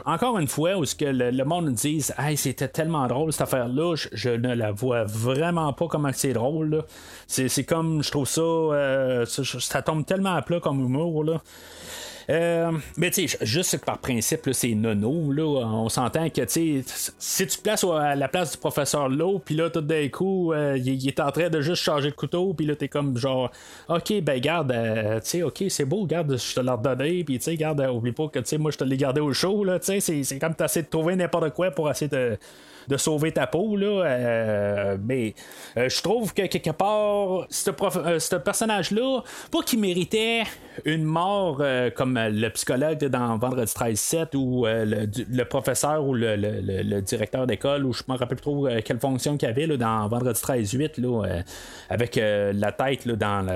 encore 0.04 0.38
une 0.38 0.48
fois, 0.48 0.76
où 0.76 0.84
ce 0.84 0.94
que 0.94 1.04
le, 1.04 1.44
monde 1.44 1.66
nous 1.66 1.72
dise 1.72 2.14
hey, 2.18 2.36
c'était 2.36 2.68
tellement 2.68 3.06
drôle 3.06 3.32
cette 3.32 3.42
affaire-là, 3.42 3.94
je, 4.12 4.30
ne 4.30 4.54
la 4.54 4.72
vois 4.72 5.04
vraiment 5.04 5.72
pas 5.72 5.88
comment 5.94 6.10
c'est 6.12 6.32
drôle. 6.32 6.82
C'est 7.28 7.64
comme 7.64 8.02
je 8.02 8.10
trouve 8.10 8.26
ça, 8.26 8.40
euh, 8.40 9.24
ça, 9.26 9.82
tombe 9.82 10.04
tellement 10.04 10.34
à 10.34 10.42
plat 10.42 10.58
comme 10.58 10.80
humour. 10.80 11.22
Là. 11.22 11.40
Euh, 12.30 12.72
mais 12.96 13.10
tu 13.10 13.28
sais, 13.28 13.38
juste 13.42 13.84
par 13.84 13.98
principe, 13.98 14.48
c'est 14.52 14.74
nono. 14.74 15.30
Là, 15.30 15.44
on 15.44 15.88
s'entend 15.88 16.28
que 16.30 16.42
si 16.48 17.46
tu 17.46 17.58
places 17.62 17.84
à 17.84 18.16
la 18.16 18.28
place 18.28 18.52
du 18.52 18.58
professeur 18.58 19.08
Lowe, 19.08 19.38
puis 19.44 19.54
là, 19.54 19.70
tout 19.70 19.82
d'un 19.82 20.08
coup, 20.08 20.52
euh, 20.52 20.76
il, 20.76 21.06
est 21.06 21.20
en 21.20 21.30
train 21.30 21.48
de 21.48 21.60
juste 21.60 21.82
changer 21.82 22.10
de 22.10 22.16
couteau, 22.16 22.54
puis 22.54 22.66
là, 22.66 22.74
t'es 22.74 22.88
comme 22.88 23.16
genre, 23.16 23.52
ok, 23.88 24.20
ben 24.22 24.40
garde, 24.40 24.72
tu 25.22 25.30
sais, 25.30 25.42
ok, 25.42 25.64
c'est 25.68 25.84
beau, 25.84 26.06
garde, 26.06 26.36
je 26.36 26.54
te 26.54 26.60
l'ai 26.60 26.70
redonné, 26.70 27.24
puis 27.24 27.38
tu 27.38 27.44
sais, 27.44 27.56
garde, 27.56 27.86
oublie 27.92 28.12
pas 28.12 28.28
que 28.28 28.38
tu 28.38 28.46
sais, 28.46 28.58
moi, 28.58 28.70
je 28.70 28.78
te 28.78 28.84
l'ai 28.84 28.96
gardé 28.96 29.20
au 29.20 29.32
chaud, 29.32 29.62
là, 29.62 29.78
tu 29.78 30.00
sais, 30.00 30.24
c'est 30.24 30.38
comme 30.38 30.54
t'essaies 30.54 30.82
de 30.82 30.88
trouver 30.88 31.14
n'importe 31.14 31.50
quoi 31.50 31.70
pour 31.70 31.90
essayer 31.90 32.08
de 32.08 32.38
de 32.88 32.96
sauver 32.96 33.32
ta 33.32 33.46
peau. 33.46 33.76
Là, 33.76 34.04
euh, 34.04 34.96
mais 35.02 35.34
euh, 35.76 35.88
je 35.88 36.02
trouve 36.02 36.32
que 36.34 36.46
quelque 36.46 36.70
part, 36.70 37.46
ce, 37.50 37.70
euh, 37.70 38.38
personnage-là, 38.38 39.22
pas 39.50 39.62
qu'il 39.62 39.80
méritait 39.80 40.44
une 40.84 41.04
mort 41.04 41.62
comme 41.96 42.04
comme 42.04 42.18
le 42.18 42.50
psychologue 42.50 42.98
dans 43.06 43.38
Vendredi 43.38 43.72
13-7 43.72 44.36
ou 44.36 44.66
le, 44.66 45.42
professeur 45.44 46.04
ou 46.04 46.12
le, 46.12 47.00
directeur 47.00 47.46
d'école, 47.46 47.86
ou 47.86 47.94
je 47.94 48.02
me 48.06 48.14
rappelle 48.14 48.36
plus 48.36 48.42
trop 48.42 48.68
quelle 48.84 48.98
fonction 48.98 49.38
qu'il 49.38 49.48
avait 49.48 49.66
là, 49.66 49.78
dans 49.78 50.06
Vendredi 50.06 50.38
13-8, 50.38 51.44
avec 51.88 52.16
la 52.16 52.72
tête 52.72 53.08
dans 53.08 53.46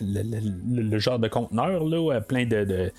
le, 0.00 0.98
genre 0.98 1.18
de 1.18 1.28
conteneur, 1.28 1.84
là, 1.84 2.20
plein 2.20 2.44
de 2.44 2.92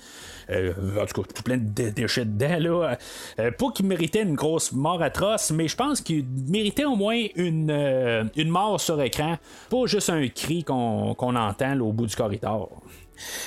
euh, 0.50 0.72
en 1.00 1.06
tout 1.06 1.22
cas, 1.22 1.42
plein 1.42 1.58
de 1.58 1.90
déchets 1.90 2.24
dedans. 2.24 2.58
Là. 2.58 2.98
Euh, 3.38 3.50
pas 3.52 3.70
qu'il 3.72 3.86
méritait 3.86 4.22
une 4.22 4.34
grosse 4.34 4.72
mort 4.72 5.02
atroce, 5.02 5.50
mais 5.52 5.68
je 5.68 5.76
pense 5.76 6.00
qu'il 6.00 6.24
méritait 6.48 6.84
au 6.84 6.96
moins 6.96 7.22
une, 7.36 7.70
euh, 7.70 8.24
une 8.36 8.48
mort 8.48 8.80
sur 8.80 9.00
écran, 9.00 9.36
pas 9.68 9.86
juste 9.86 10.10
un 10.10 10.26
cri 10.28 10.64
qu'on, 10.64 11.14
entend 11.18 11.78
au 11.80 11.92
bout 11.92 12.06
du 12.06 12.16
corridor. 12.16 12.70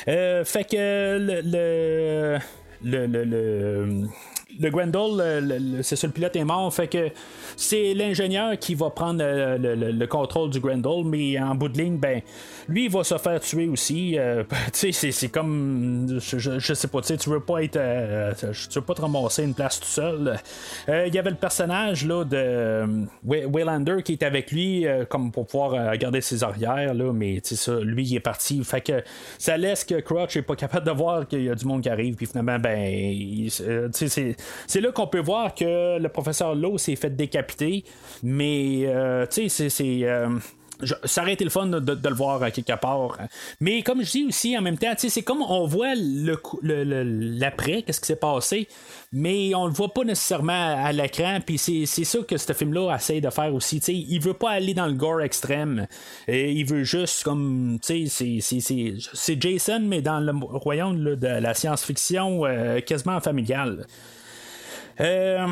Fait 0.06 0.64
que 0.64 1.18
le, 1.20 2.40
le, 2.84 3.08
le, 3.08 3.24
le 3.24 4.08
le 4.60 4.70
Grendel, 4.70 5.82
c'est 5.84 5.96
ça, 5.96 6.08
le 6.08 6.14
pilote 6.14 6.36
est 6.36 6.44
mort, 6.44 6.74
fait 6.74 6.88
que 6.88 7.10
c'est 7.56 7.94
l'ingénieur 7.94 8.58
qui 8.58 8.76
va 8.76 8.90
prendre 8.90 9.24
le, 9.24 10.06
contrôle 10.06 10.50
du 10.50 10.60
Grendel, 10.60 11.06
mais 11.06 11.40
en 11.40 11.56
bout 11.56 11.70
de 11.70 11.78
ligne, 11.78 11.98
ben, 11.98 12.22
lui, 12.68 12.86
il 12.86 12.92
va 12.92 13.04
se 13.04 13.18
faire 13.18 13.40
tuer 13.40 13.68
aussi. 13.68 14.18
Euh, 14.18 14.44
tu 14.74 14.92
sais, 14.92 15.12
c'est 15.12 15.30
comme, 15.30 16.20
je, 16.20 16.74
sais 16.74 16.88
pas, 16.88 17.02
tu 17.02 17.30
veux 17.30 17.40
pas 17.40 17.64
être, 17.64 17.78
euh, 17.78 18.34
tu 18.34 18.80
veux 18.80 18.86
pas 18.86 18.94
te 18.94 19.02
ramasser 19.02 19.44
une 19.44 19.54
place 19.54 19.80
tout 19.80 19.88
seul. 19.88 20.40
Euh, 20.90 21.08
il 21.08 21.14
y 21.14 21.20
avait 21.20 21.32
le 21.32 21.36
personnage 21.36 22.06
là 22.06 22.24
de 22.24 23.06
Waylander 23.24 24.04
qui 24.04 24.14
est 24.14 24.24
avec 24.24 24.52
lui, 24.52 24.86
comme 25.10 25.32
pour 25.32 25.48
pouvoir 25.48 25.98
garder 25.98 26.22
ses 26.22 26.44
arrières, 26.44 26.94
là, 26.94 27.12
mais 27.14 27.42
tu 27.42 27.56
ça, 27.56 27.80
lui, 27.80 28.06
il 28.06 28.16
est 28.16 28.20
parti, 28.20 28.64
fait 28.64 28.82
que 28.82 29.04
ça 29.38 29.58
laisse 29.58 29.84
que 29.84 30.00
Crutch 30.00 30.36
est 30.38 30.42
pas 30.42 30.56
capable 30.56 30.86
de 30.86 30.92
voir 30.92 31.28
qu'il 31.28 31.44
y 31.44 31.50
a 31.50 31.56
du 31.56 31.66
monde 31.66 31.82
qui 31.82 31.90
arrive, 31.90 32.16
puis 32.16 32.26
finalement, 32.26 32.60
ben, 32.60 33.48
c'est 33.50 34.36
c'est 34.68 34.82
là 34.82 34.92
qu'on 34.92 35.08
peut 35.08 35.22
voir 35.22 35.54
que 35.56 35.98
le 35.98 36.10
professeur 36.10 36.56
Lowe 36.56 36.78
s'est 36.78 36.96
fait 36.96 37.10
décapiter, 37.10 37.84
mais 38.22 38.84
euh, 38.86 39.26
tu 39.28 39.50
sais, 39.50 39.70
c'est. 39.70 40.00
Euh, 40.04 40.30
ça 41.06 41.22
aurait 41.22 41.34
été 41.34 41.44
le 41.44 41.50
fun 41.50 41.68
de, 41.68 42.10
le 42.10 42.16
voir 42.16 42.52
quelque 42.52 42.76
part. 42.80 43.18
Mais 43.60 43.82
comme 43.82 44.04
je 44.04 44.12
dis 44.12 44.26
aussi, 44.26 44.58
en 44.58 44.62
même 44.62 44.78
temps, 44.78 44.94
c'est 44.98 45.22
comme 45.22 45.42
on 45.42 45.66
voit 45.66 45.94
l'après, 45.96 47.84
qu'est-ce 47.84 48.02
qui 48.02 48.08
s'est 48.08 48.16
passé, 48.16 48.68
mais 49.12 49.54
on 49.56 49.66
le 49.68 49.74
voit 49.74 49.94
pas 49.94 50.04
nécessairement 50.04 50.84
à 50.84 50.92
l'écran. 50.92 51.40
Puis 51.46 51.58
c'est 51.58 51.86
ça 51.86 52.20
que 52.28 52.38
ce 52.38 52.54
film-là 52.54 52.96
essaie 52.96 53.22
de 53.22 53.30
faire 53.30 53.54
aussi. 53.54 53.80
T'sais, 53.80 53.96
il 53.96 54.20
veut 54.20 54.34
pas 54.34 54.52
aller 54.52 54.74
dans 54.74 54.88
le 54.88 54.94
gore 54.94 55.22
extrême. 55.22 55.88
Et 56.28 56.52
il 56.52 56.66
veut 56.66 56.84
juste 56.84 57.24
comme. 57.24 57.80
C'est 57.82 59.42
Jason, 59.42 59.80
mais 59.82 60.02
dans 60.02 60.20
le 60.20 60.34
royaume 60.34 61.16
de 61.16 61.28
la 61.28 61.54
science-fiction 61.54 62.46
euh, 62.46 62.80
quasiment 62.82 63.20
familiale. 63.20 63.86
Euh, 65.00 65.48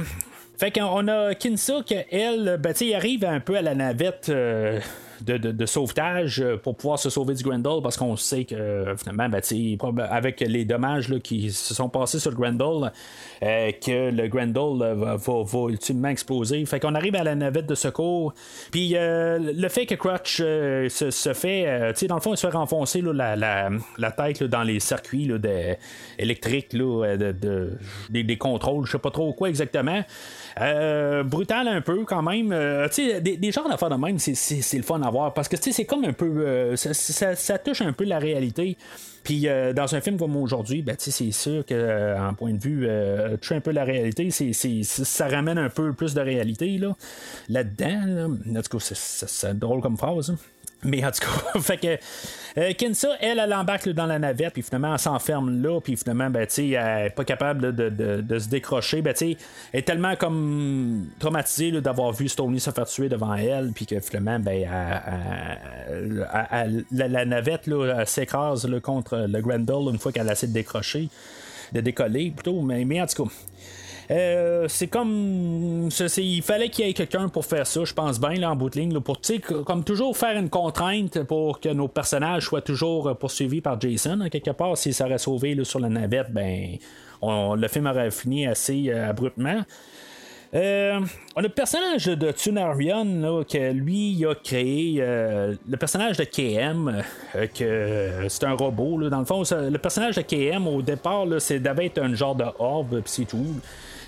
fait 0.57 0.71
qu'on 0.71 1.07
a 1.07 1.33
Kinsa 1.33 1.81
qu'elle, 1.85 2.57
ben, 2.59 2.73
il 2.79 2.93
arrive 2.93 3.25
un 3.25 3.39
peu 3.39 3.55
à 3.55 3.61
la 3.61 3.75
navette. 3.75 4.29
Euh, 4.29 4.79
de, 5.23 5.65
sauvetage 5.65 6.41
euh, 6.41 6.57
pour 6.57 6.75
pouvoir 6.75 6.99
se 6.99 7.09
sauver 7.09 7.33
du 7.33 7.43
Grendel 7.43 7.81
parce 7.81 7.97
qu'on 7.97 8.15
sait 8.15 8.45
que 8.45 8.55
euh, 8.55 8.95
finalement, 8.97 9.29
ben, 9.29 10.03
avec 10.09 10.39
les 10.41 10.65
dommages 10.65 11.09
là, 11.09 11.19
qui 11.19 11.51
se 11.51 11.73
sont 11.73 11.89
passés 11.89 12.19
sur 12.19 12.31
le 12.31 12.37
Grendel, 12.37 12.91
euh, 13.43 13.71
que 13.71 14.11
le 14.11 14.27
Grendel 14.27 14.95
va, 14.97 15.15
va, 15.17 15.69
ultimement 15.69 16.09
exploser. 16.09 16.65
Fait 16.65 16.79
qu'on 16.79 16.95
arrive 16.95 17.15
à 17.15 17.23
la 17.23 17.35
navette 17.35 17.67
de 17.67 17.75
secours. 17.75 18.33
Puis 18.71 18.95
le 18.97 19.69
fait 19.69 19.85
que 19.85 19.95
Crutch 19.95 20.37
se, 20.37 21.33
fait, 21.33 21.93
dans 22.07 22.15
le 22.15 22.21
fond, 22.21 22.33
il 22.33 22.37
se 22.37 22.47
fait 22.47 22.55
renfoncer 22.55 23.01
la, 23.01 23.35
la, 23.35 24.11
tête 24.11 24.43
dans 24.43 24.63
les 24.63 24.79
circuits 24.79 25.31
électriques, 26.17 26.75
de, 26.75 27.77
des, 28.09 28.37
contrôles, 28.37 28.85
je 28.85 28.93
sais 28.93 28.99
pas 28.99 29.11
trop 29.11 29.33
quoi 29.33 29.49
exactement. 29.49 30.03
brutal 31.25 31.67
un 31.67 31.81
peu 31.81 32.03
quand 32.05 32.21
même. 32.21 32.49
des, 32.95 33.37
des 33.37 33.51
genres 33.51 33.69
d'affaires 33.69 33.89
de 33.89 33.95
même, 33.95 34.17
c'est 34.19 34.77
le 34.77 34.83
fun 34.83 35.01
à 35.01 35.10
parce 35.33 35.47
que 35.47 35.57
c'est 35.59 35.85
comme 35.85 36.05
un 36.05 36.13
peu. 36.13 36.45
Euh, 36.47 36.75
ça, 36.75 37.57
touche 37.57 37.81
un 37.81 37.93
peu 37.93 38.03
la 38.03 38.19
réalité. 38.19 38.77
Puis 39.23 39.47
euh, 39.47 39.73
dans 39.73 39.93
un 39.93 40.01
film 40.01 40.17
comme 40.17 40.35
aujourd'hui, 40.35 40.81
ben, 40.81 40.95
c'est 40.97 41.31
sûr 41.31 41.65
que 41.65 41.73
euh, 41.73 42.19
en 42.19 42.33
point 42.33 42.53
de 42.53 42.59
vue, 42.61 42.87
touche 43.39 43.51
un 43.51 43.61
peu 43.61 43.71
la 43.71 43.83
réalité. 43.83 44.31
c'est 44.31 44.83
ça 44.83 45.27
ramène 45.27 45.57
un 45.57 45.69
peu 45.69 45.93
plus 45.93 46.13
de 46.13 46.21
réalité 46.21 46.77
là, 46.77 46.95
là-dedans. 47.49 48.01
Là. 48.05 48.25
En 48.25 48.61
tout 48.61 48.77
cas, 48.77 48.93
c'est 48.93 49.57
drôle 49.57 49.81
comme 49.81 49.97
phrase. 49.97 50.31
Hein. 50.31 50.37
Mais 50.83 51.05
en 51.05 51.11
tout 51.11 51.19
cas, 51.21 51.59
fait 51.61 51.77
que 51.77 51.97
euh, 52.59 52.73
Kensa, 52.73 53.09
elle, 53.19 53.39
elle 53.39 53.53
embarque 53.53 53.87
dans 53.89 54.07
la 54.07 54.19
navette, 54.19 54.53
puis 54.53 54.63
finalement, 54.63 54.93
elle 54.93 54.99
s'enferme 54.99 55.61
là, 55.61 55.79
puis 55.79 55.95
finalement, 55.95 56.29
ben, 56.29 56.47
elle 56.57 56.69
n'est 57.03 57.09
pas 57.11 57.23
capable 57.23 57.73
de, 57.73 58.39
se 58.39 58.49
décrocher. 58.49 59.01
Ben, 59.01 59.13
elle 59.21 59.35
est 59.73 59.83
tellement 59.83 60.15
comme 60.15 61.07
traumatisée 61.19 61.79
d'avoir 61.81 62.11
vu 62.11 62.27
Stoney 62.27 62.59
se 62.59 62.71
faire 62.71 62.85
tuer 62.85 63.09
devant 63.09 63.35
elle, 63.35 63.71
puis 63.73 63.85
que 63.85 63.99
finalement, 63.99 64.39
ben, 64.39 64.67
la, 66.91 67.25
navette 67.25 67.69
s'écrase 68.05 68.67
contre 68.81 69.27
le 69.29 69.41
Grendel 69.41 69.93
une 69.93 69.99
fois 69.99 70.11
qu'elle 70.11 70.29
a 70.29 70.33
essayé 70.33 70.49
de 70.49 70.53
décrocher, 70.53 71.09
de 71.73 71.81
décoller 71.81 72.31
plutôt. 72.31 72.61
Mais, 72.61 72.83
mais 72.85 73.01
en 73.01 73.05
tout 73.05 73.23
cas, 73.23 73.31
euh, 74.11 74.65
c'est 74.67 74.87
comme. 74.87 75.89
il 76.17 76.41
fallait 76.41 76.69
qu'il 76.69 76.85
y 76.85 76.89
ait 76.89 76.93
quelqu'un 76.93 77.29
pour 77.29 77.45
faire 77.45 77.65
ça, 77.65 77.85
je 77.85 77.93
pense 77.93 78.19
bien, 78.19 78.33
là, 78.33 78.51
en 78.51 78.55
bout 78.57 78.69
de 78.69 78.79
ligne. 78.79 78.99
pour, 78.99 79.21
comme 79.65 79.83
toujours, 79.85 80.17
faire 80.17 80.37
une 80.37 80.49
contrainte 80.49 81.23
pour 81.23 81.61
que 81.61 81.69
nos 81.69 81.87
personnages 81.87 82.45
soient 82.45 82.61
toujours 82.61 83.15
poursuivis 83.17 83.61
par 83.61 83.79
Jason. 83.79 84.27
quelque 84.29 84.51
part, 84.51 84.77
s'il 84.77 84.93
s'aurait 84.93 85.17
sauvé 85.17 85.57
sur 85.63 85.79
la 85.79 85.87
navette, 85.87 86.31
ben, 86.31 86.77
le 87.21 87.67
film 87.69 87.87
aurait 87.87 88.11
fini 88.11 88.47
assez 88.47 88.89
euh, 88.89 89.09
abruptement. 89.09 89.61
Euh, 90.53 90.99
on 91.37 91.39
a 91.39 91.43
le 91.43 91.47
personnage 91.47 92.07
de 92.07 92.31
Tunarion 92.33 93.45
que 93.49 93.71
lui 93.71 94.11
il 94.11 94.25
a 94.25 94.35
créé 94.35 94.97
le 94.99 95.77
personnage 95.77 96.17
de 96.17 96.25
KM 96.25 97.03
que 97.55 98.25
c'est 98.27 98.43
un 98.43 98.55
robot 98.55 99.09
dans 99.09 99.19
le 99.19 99.23
fond 99.23 99.43
le 99.49 99.77
personnage 99.77 100.17
de 100.17 100.21
KM 100.21 100.67
au 100.67 100.81
départ 100.81 101.25
c'est 101.39 101.61
devait 101.61 101.85
être 101.85 101.99
un 101.99 102.13
genre 102.15 102.35
de 102.35 102.43
orbe 102.59 103.01
c'est 103.05 103.23
tout 103.23 103.55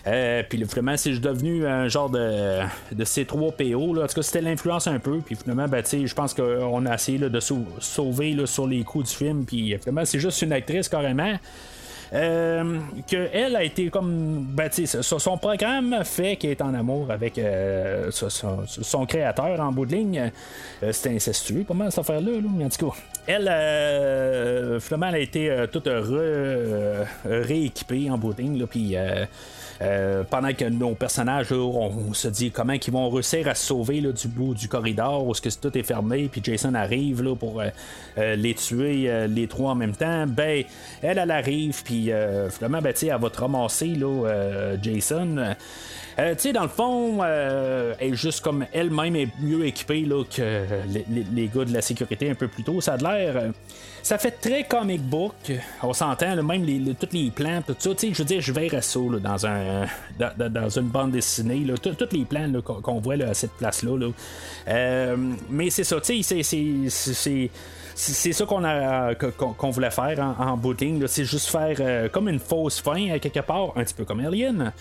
euh, 0.06 0.44
puis 0.48 0.64
finalement, 0.66 0.98
c'est 0.98 1.12
devenu 1.12 1.66
un 1.66 1.88
genre 1.88 2.10
de, 2.10 2.62
de 2.92 3.06
C3PO. 3.06 3.96
Là. 3.96 4.04
En 4.04 4.08
tout 4.08 4.16
cas, 4.16 4.22
c'était 4.22 4.42
l'influence 4.42 4.88
un 4.88 5.00
peu. 5.00 5.20
Puis 5.20 5.36
finalement, 5.36 5.68
ben, 5.68 5.84
je 5.86 6.14
pense 6.14 6.34
qu'on 6.34 6.86
a 6.86 6.94
essayé 6.94 7.18
de 7.18 7.40
sauver 7.40 8.46
sur 8.46 8.68
les 8.68 8.84
coups 8.84 9.10
du 9.10 9.16
film. 9.16 9.46
Puis 9.46 9.78
finalement, 9.80 10.06
c'est 10.06 10.20
juste 10.20 10.42
une 10.42 10.52
actrice 10.52 10.90
carrément. 10.90 11.36
Euh, 12.14 12.78
que 13.10 13.28
elle 13.34 13.56
a 13.56 13.64
été 13.64 13.90
comme 13.90 14.46
ben, 14.50 14.70
son 14.70 15.38
programme 15.40 16.04
fait 16.04 16.36
qu'elle 16.36 16.52
est 16.52 16.62
en 16.62 16.76
amour 16.76 17.10
avec 17.10 17.40
euh, 17.40 18.12
son, 18.12 19.06
créateur 19.08 19.60
en 19.60 19.72
bout 19.72 19.88
de 19.88 19.96
ligne 19.96 20.32
euh, 20.84 20.92
c'était 20.92 21.16
incestueux 21.16 21.64
pas 21.64 21.74
mal 21.74 21.92
cette 21.92 22.02
affaire 22.02 22.22
là, 22.22 22.34
là 22.34 22.66
en 22.66 22.70
tout 22.70 22.92
cas 22.92 22.96
elle 23.26 24.80
finalement 24.80 25.08
elle 25.08 25.16
a 25.16 25.20
été 25.20 25.66
toute 25.72 25.90
rééquipée 27.26 28.12
en 28.12 28.20
bout 28.20 28.34
de 28.34 28.44
ligne 28.44 28.64
puis 28.68 28.96
euh, 29.82 30.24
pendant 30.30 30.54
que 30.54 30.66
nos 30.66 30.96
personnages, 30.96 31.52
on, 31.52 32.14
se 32.14 32.28
dit 32.28 32.52
comment 32.52 32.74
ils 32.74 32.94
vont 32.94 33.10
réussir 33.10 33.48
à 33.48 33.56
se 33.56 33.66
sauver 33.66 34.02
du 34.02 34.28
bout 34.28 34.54
du 34.54 34.68
corridor 34.68 35.26
où 35.26 35.34
ce 35.34 35.42
que 35.42 35.50
tout 35.50 35.76
est 35.78 35.84
fermé, 35.84 36.30
puis 36.32 36.42
Jason 36.44 36.74
arrive 36.74 37.24
là, 37.24 37.36
pour 37.36 37.62
euh, 37.62 37.70
euh, 38.18 38.36
les 38.36 38.54
tuer 38.54 39.28
les 39.28 39.48
trois 39.48 39.72
en 39.72 39.76
même 39.76 39.96
temps. 39.96 40.26
Ben, 40.28 40.64
elle, 41.02 41.32
arrive, 41.32 41.84
puis 41.84 42.12
finalement, 42.50 42.82
ben, 42.82 42.94
elle 43.02 43.18
va 43.20 43.30
te 43.30 43.40
ramasser 43.40 43.88
là, 43.88 44.76
Jason. 44.82 45.56
Tu 46.18 46.24
sais, 46.38 46.54
dans 46.54 46.64
le 46.64 46.70
fond, 46.70 47.24
elle 47.24 47.96
est 48.00 48.16
juste 48.16 48.42
comme 48.42 48.66
elle-même 48.74 49.16
est 49.16 49.30
mieux 49.40 49.66
équipée 49.66 50.02
là, 50.02 50.24
que 50.24 50.66
les, 51.34 51.48
gars 51.48 51.66
de 51.66 51.74
la 51.74 51.82
sécurité 51.82 52.30
un 52.30 52.36
peu 52.36 52.48
plus 52.48 52.64
tôt. 52.64 52.82
Ça 52.82 52.94
a 52.94 52.98
l'air. 52.98 53.52
Euh, 54.04 54.06
ça 54.06 54.18
fait 54.18 54.32
très 54.32 54.64
comic 54.66 55.02
book. 55.02 55.52
On 55.82 55.94
s'entend, 55.94 56.42
même 56.44 56.64
les, 56.64 56.94
tous 56.94 57.10
les 57.14 57.32
plans, 57.32 57.62
tout 57.66 57.76
ça. 57.78 57.90
Tu 57.96 58.08
sais, 58.08 58.14
je 58.14 58.18
veux 58.20 58.26
dire, 58.26 58.42
je 58.42 58.52
verrais 58.52 58.82
ça 58.82 59.00
là, 59.00 59.20
dans, 59.20 59.46
un, 59.46 60.50
dans, 60.50 60.70
une 60.70 60.90
bande 60.90 61.12
dessinée. 61.12 61.66
Tous 61.82 61.96
les 62.12 62.26
plans 62.26 62.52
qu'on 62.62 63.00
voit 63.00 63.16
à 63.16 63.34
cette 63.34 63.54
place-là. 63.54 63.98
Là. 63.98 65.16
mais 65.50 65.70
c'est 65.70 65.84
ça, 65.84 66.00
tu 66.02 66.22
sais, 66.24 66.44
c'est 66.44 67.50
c'est 67.96 68.34
ça 68.34 68.46
qu'on 68.46 69.70
voulait 69.72 69.92
faire 69.92 70.36
en, 70.40 70.58
bout 70.58 70.78
c'est 71.08 71.26
juste 71.26 71.50
faire 71.50 72.10
comme 72.12 72.28
une 72.30 72.40
fausse 72.40 72.82
fin 72.82 73.20
quelque 73.20 73.42
part, 73.42 73.74
un 73.76 73.84
petit 73.84 73.94
peu 73.94 74.06
comme 74.06 74.20
Alien. 74.20 74.72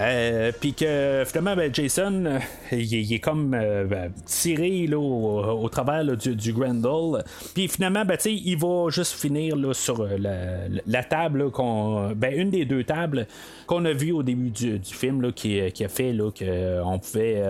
Euh, 0.00 0.50
puis 0.58 0.72
que 0.72 1.24
finalement, 1.26 1.56
ben, 1.56 1.74
Jason, 1.74 2.24
euh, 2.24 2.38
il, 2.72 3.12
est 3.12 3.18
comme 3.18 3.52
euh, 3.54 3.84
ben, 3.84 4.10
tiré 4.24 4.88
au, 4.94 5.68
travers 5.70 6.16
du, 6.16 6.34
du, 6.34 6.52
Grendel. 6.52 7.22
Puis 7.54 7.68
finalement, 7.68 8.04
ben, 8.04 8.16
il 8.24 8.56
va 8.56 8.88
juste 8.88 9.12
finir 9.12 9.56
sur 9.74 10.06
la, 10.06 11.04
table, 11.04 11.50
qu'on, 11.50 12.12
ben, 12.16 12.32
une 12.34 12.50
des 12.50 12.64
deux 12.64 12.84
tables 12.84 13.26
qu'on 13.66 13.84
a 13.84 13.92
vues 13.92 14.12
au 14.12 14.22
début 14.22 14.50
du, 14.50 14.80
film 14.82 15.32
qui, 15.32 15.70
qui, 15.72 15.84
a 15.84 15.88
fait 15.88 16.16
qu'on 16.16 16.98
pouvait 16.98 17.42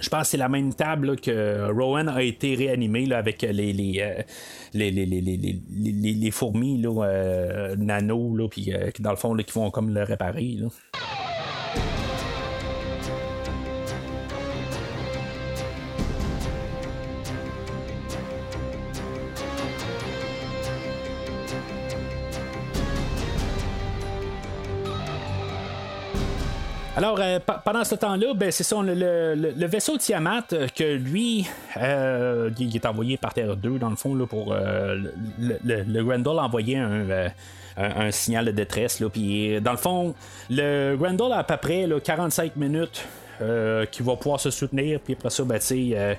je 0.00 0.08
pense 0.08 0.22
que 0.22 0.28
c'est 0.28 0.36
la 0.36 0.48
même 0.48 0.74
table 0.74 1.16
que 1.20 1.70
Rowan 1.70 2.08
a 2.08 2.22
été 2.22 2.54
réanimé 2.54 3.12
avec 3.12 3.42
les 3.42 3.72
les, 3.72 4.24
les, 4.72 4.90
les, 4.90 6.30
fourmis 6.30 6.80
là, 6.80 7.74
nano, 7.76 8.48
puis 8.50 8.72
dans 8.98 9.10
le 9.10 9.16
fond, 9.16 9.34
qui 9.36 9.52
vont 9.52 9.70
comme 9.70 9.92
le 9.92 10.02
réparer. 10.02 10.58
Alors, 27.00 27.18
euh, 27.18 27.38
pendant 27.64 27.82
ce 27.82 27.94
temps-là, 27.94 28.34
ben, 28.34 28.50
c'est 28.50 28.62
ça, 28.62 28.76
le, 28.82 29.66
vaisseau 29.66 29.96
Tiamat, 29.96 30.52
euh, 30.52 30.68
que 30.68 30.84
lui, 30.84 31.48
euh, 31.78 32.50
il 32.58 32.76
est 32.76 32.84
envoyé 32.84 33.16
par 33.16 33.32
Terre 33.32 33.56
2, 33.56 33.78
dans 33.78 33.88
le 33.88 33.96
fond, 33.96 34.14
là, 34.14 34.26
pour. 34.26 34.54
le, 34.54 35.58
le, 35.64 36.04
Grendel 36.04 36.38
a 36.38 36.42
envoyé 36.42 36.76
un, 36.76 38.10
signal 38.10 38.44
de 38.44 38.50
détresse. 38.50 39.02
Puis, 39.10 39.58
dans 39.62 39.70
le 39.70 39.78
fond, 39.78 40.14
le 40.50 40.94
Grendel 40.96 41.32
a 41.32 41.38
à 41.38 41.44
peu 41.44 41.56
près 41.56 41.88
45 42.04 42.56
minutes 42.56 43.06
qui 43.90 44.02
va 44.02 44.16
pouvoir 44.16 44.38
se 44.38 44.50
soutenir, 44.50 45.00
puis 45.00 45.14
après 45.14 45.30
ça, 45.30 45.42
ben, 45.44 45.58
euh, 45.72 46.14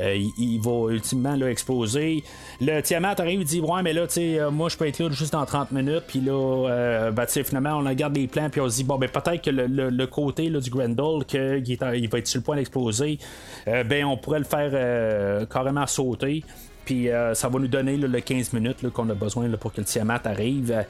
il, 0.00 0.60
va 0.60 0.92
ultimement 0.92 1.36
là, 1.36 1.50
exploser. 1.50 2.22
Le 2.60 2.80
Tiamat 2.80 3.14
arrive, 3.18 3.40
il 3.40 3.46
dit 3.46 3.60
Ouais, 3.60 3.82
mais 3.82 3.92
là, 3.92 4.06
tu 4.06 4.14
sais, 4.14 4.38
euh, 4.38 4.50
moi, 4.50 4.68
je 4.68 4.76
peux 4.76 4.86
être 4.86 4.98
là 4.98 5.10
juste 5.10 5.32
dans 5.32 5.44
30 5.44 5.72
minutes. 5.72 6.04
Puis 6.06 6.20
là, 6.20 6.68
euh, 6.68 7.10
ben, 7.10 7.26
finalement, 7.26 7.78
on 7.78 7.84
regarde 7.84 8.16
les 8.16 8.26
plans, 8.26 8.48
puis 8.50 8.60
on 8.60 8.68
se 8.68 8.76
dit 8.76 8.84
Bon, 8.84 8.98
ben, 8.98 9.08
peut-être 9.08 9.42
que 9.42 9.50
le, 9.50 10.06
côté 10.06 10.48
là, 10.48 10.60
du 10.60 10.70
Grendel, 10.70 11.24
qu'il 11.26 11.62
il 11.66 12.08
va 12.08 12.18
être 12.18 12.26
sur 12.26 12.38
le 12.38 12.44
point 12.44 12.56
d'exploser, 12.56 13.18
ben, 13.66 14.04
on 14.04 14.16
pourrait 14.16 14.38
le 14.38 14.44
faire 14.44 15.46
carrément 15.48 15.86
sauter. 15.86 16.44
Puis 16.84 17.08
ça 17.34 17.48
va 17.48 17.58
nous 17.58 17.68
donner 17.68 17.96
le 17.96 18.20
15 18.20 18.52
minutes 18.52 18.88
qu'on 18.90 19.08
a 19.10 19.14
besoin 19.14 19.48
pour 19.60 19.72
que 19.72 19.80
le 19.80 19.86
Tiamat 19.86 20.20
arrive. 20.24 20.84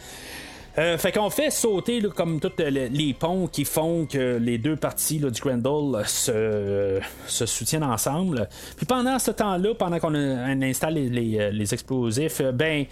Euh, 0.78 0.98
fait 0.98 1.12
qu'on 1.12 1.30
fait 1.30 1.50
sauter 1.50 2.02
comme 2.14 2.38
tous 2.38 2.52
les 2.58 3.14
ponts 3.14 3.46
qui 3.46 3.64
font 3.64 4.06
que 4.06 4.36
les 4.36 4.58
deux 4.58 4.76
parties 4.76 5.18
du 5.18 5.40
Grendel 5.40 6.04
se, 6.06 7.00
se, 7.26 7.46
soutiennent 7.46 7.84
ensemble. 7.84 8.48
Puis 8.76 8.84
pendant 8.84 9.18
ce 9.18 9.30
temps-là, 9.30 9.74
pendant 9.74 9.98
qu'on 9.98 10.14
installe 10.14 10.94
les, 10.94 11.50
les 11.50 11.74
explosifs, 11.74 12.42
ben 12.52 12.84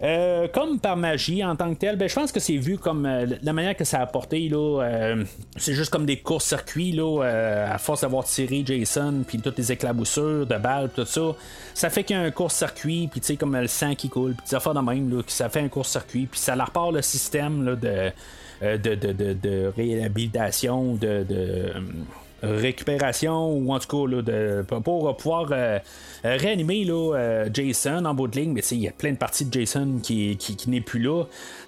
euh, 0.00 0.46
comme 0.48 0.78
par 0.78 0.96
magie 0.96 1.44
en 1.44 1.56
tant 1.56 1.74
que 1.74 1.78
tel, 1.78 1.96
ben, 1.96 2.08
je 2.08 2.14
pense 2.14 2.30
que 2.30 2.38
c'est 2.38 2.56
vu 2.56 2.78
comme 2.78 3.04
euh, 3.04 3.26
la 3.42 3.52
manière 3.52 3.76
que 3.76 3.84
ça 3.84 3.98
a 3.98 4.02
apporté. 4.02 4.48
Euh, 4.52 5.24
c'est 5.56 5.74
juste 5.74 5.90
comme 5.90 6.06
des 6.06 6.18
courts-circuits 6.18 6.92
là, 6.92 7.22
à 7.72 7.78
force 7.78 8.02
d'avoir 8.02 8.24
tiré 8.24 8.62
Jason, 8.64 9.24
puis 9.26 9.38
toutes 9.40 9.58
les 9.58 9.72
éclaboussures 9.72 10.46
de 10.46 10.56
balles, 10.56 10.90
tout 10.94 11.04
ça. 11.04 11.34
Ça 11.74 11.90
fait 11.90 12.04
qu'il 12.04 12.16
y 12.16 12.18
a 12.18 12.22
un 12.22 12.30
court-circuit, 12.30 13.08
puis 13.10 13.20
tu 13.20 13.26
sais, 13.26 13.36
comme 13.36 13.56
le 13.56 13.66
sang 13.66 13.94
qui 13.94 14.08
coule, 14.08 14.34
puis 14.34 14.46
des 14.48 14.54
affaires 14.54 14.74
de 14.74 14.80
même, 14.80 15.10
là, 15.10 15.22
ça 15.26 15.48
fait 15.48 15.60
un 15.60 15.68
court-circuit, 15.68 16.26
puis 16.26 16.38
ça 16.38 16.54
leur 16.54 16.70
part 16.70 16.92
le 16.92 17.02
système 17.02 17.76
de, 17.76 18.12
de, 18.62 18.94
de, 18.94 19.32
de, 19.32 19.72
réhabilitation, 19.76 20.94
de, 20.94 21.24
de 21.28 21.72
récupération 22.42 23.52
ou 23.52 23.72
en 23.72 23.78
tout 23.78 23.88
cas 23.88 24.10
là, 24.10 24.22
de, 24.22 24.64
pour 24.82 25.16
pouvoir 25.16 25.48
euh, 25.50 25.78
réanimer 26.22 26.84
là, 26.84 27.14
euh, 27.14 27.48
Jason 27.52 28.04
en 28.04 28.14
bout 28.14 28.28
de 28.28 28.38
ligne, 28.38 28.52
mais 28.52 28.60
il 28.70 28.78
y 28.78 28.88
a 28.88 28.92
plein 28.92 29.12
de 29.12 29.16
parties 29.16 29.44
de 29.44 29.52
Jason 29.52 29.98
qui, 30.02 30.36
qui, 30.36 30.70
n'est 30.70 30.80
plus 30.80 31.00
là. 31.00 31.24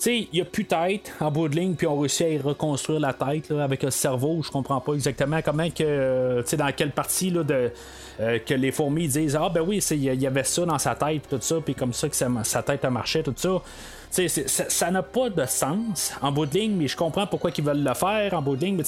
Il 0.07 0.29
n'y 0.33 0.41
a 0.41 0.45
plus 0.45 0.65
de 0.65 0.69
tête 0.69 1.13
en 1.21 1.31
bout 1.31 1.49
de 1.49 1.57
ligne, 1.57 1.75
puis 1.75 1.87
on 1.87 1.99
réussit 1.99 2.41
à 2.41 2.49
reconstruire 2.49 3.01
la 3.01 3.13
tête 3.13 3.51
avec 3.51 3.83
le 3.83 3.91
cerveau. 3.91 4.43
Je 4.45 4.51
comprends 4.51 4.81
pas 4.81 4.95
exactement 4.95 5.41
comment 5.45 5.69
que 5.71 6.45
dans 6.57 6.73
quelle 6.73 6.93
partie 6.93 7.31
là, 7.31 7.43
de, 7.43 7.73
euh, 8.21 8.39
que 8.39 8.55
les 8.55 8.71
fourmis 8.71 9.09
disent 9.09 9.37
Ah 9.37 9.49
ben 9.49 9.63
oui, 9.63 9.79
il 9.91 10.03
y 10.03 10.27
avait 10.27 10.45
ça 10.45 10.65
dans 10.65 10.79
sa 10.79 10.95
tête, 10.95 11.23
tout 11.29 11.39
ça, 11.41 11.57
puis 11.65 11.75
comme 11.75 11.93
ça 11.93 12.09
que 12.09 12.17
sa 12.17 12.63
tête 12.63 12.85
a 12.85 12.91
marché, 12.91 13.23
tout 13.23 13.35
ça 13.37 13.63
ça 14.11 14.91
n'a 14.91 15.03
pas 15.03 15.31
de 15.31 15.47
sens 15.47 16.13
en 16.21 16.33
bout 16.33 16.47
de 16.47 16.59
ligne, 16.59 16.75
mais 16.77 16.89
je 16.89 16.97
comprends 16.97 17.27
pourquoi 17.27 17.51
ils 17.57 17.63
veulent 17.63 17.85
le 17.85 17.95
faire 17.95 18.35
en 18.35 18.43
bout 18.43 18.57
de 18.57 18.65
ligne. 18.65 18.83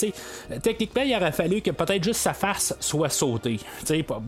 Mais 0.51 0.59
techniquement, 0.59 1.03
il 1.03 1.15
aurait 1.15 1.33
fallu 1.33 1.61
que 1.61 1.71
peut-être 1.71 2.03
juste 2.03 2.21
sa 2.21 2.35
face 2.35 2.75
soit 2.81 3.09
sautée. 3.09 3.61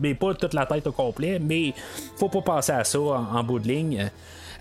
Mais 0.01 0.13
pas 0.13 0.33
toute 0.33 0.53
la 0.53 0.65
tête 0.65 0.87
au 0.87 0.91
complet, 0.91 1.39
mais 1.39 1.73
faut 2.17 2.29
pas 2.29 2.41
penser 2.41 2.71
à 2.71 2.83
ça 2.83 2.99
en, 2.99 3.43
bout 3.43 3.59
de 3.59 3.67
ligne. 3.67 4.09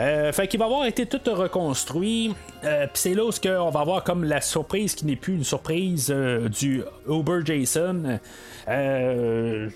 Euh, 0.00 0.32
fait 0.32 0.48
qu'il 0.48 0.58
va 0.58 0.66
avoir 0.66 0.86
été 0.86 1.06
tout 1.06 1.20
reconstruit. 1.32 2.34
Euh, 2.64 2.86
Puis 2.86 2.94
c'est 2.94 3.14
là 3.14 3.24
où 3.24 3.30
on 3.64 3.70
va 3.70 3.80
avoir 3.80 4.02
comme 4.02 4.24
la 4.24 4.40
surprise 4.40 4.96
qui 4.96 5.06
n'est 5.06 5.14
plus 5.14 5.34
une 5.34 5.44
surprise 5.44 6.10
euh, 6.10 6.48
du 6.48 6.82
Uber 7.08 7.40
Jason. 7.44 8.18
Euh, 8.68 9.68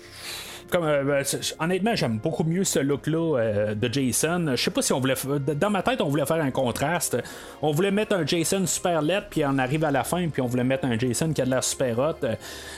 comme, 0.69 0.85
euh, 0.85 1.03
ben, 1.03 1.25
honnêtement, 1.59 1.95
j'aime 1.95 2.17
beaucoup 2.17 2.43
mieux 2.43 2.63
ce 2.63 2.79
look-là 2.79 3.37
euh, 3.37 3.75
de 3.75 3.91
Jason. 3.91 4.53
Je 4.55 4.63
sais 4.63 4.71
pas 4.71 4.81
si 4.81 4.93
on 4.93 4.99
voulait. 4.99 5.15
Dans 5.55 5.69
ma 5.69 5.83
tête, 5.83 6.01
on 6.01 6.07
voulait 6.07 6.25
faire 6.25 6.41
un 6.41 6.51
contraste. 6.51 7.17
On 7.61 7.71
voulait 7.71 7.91
mettre 7.91 8.15
un 8.15 8.25
Jason 8.25 8.65
super 8.65 9.01
lettre, 9.01 9.27
puis 9.29 9.43
on 9.45 9.57
arrive 9.57 9.83
à 9.83 9.91
la 9.91 10.03
fin, 10.03 10.27
puis 10.29 10.41
on 10.41 10.47
voulait 10.47 10.63
mettre 10.63 10.85
un 10.85 10.97
Jason 10.97 11.33
qui 11.33 11.41
a 11.41 11.45
de 11.45 11.49
l'air 11.49 11.63
super 11.63 11.97
hot. 11.99 12.27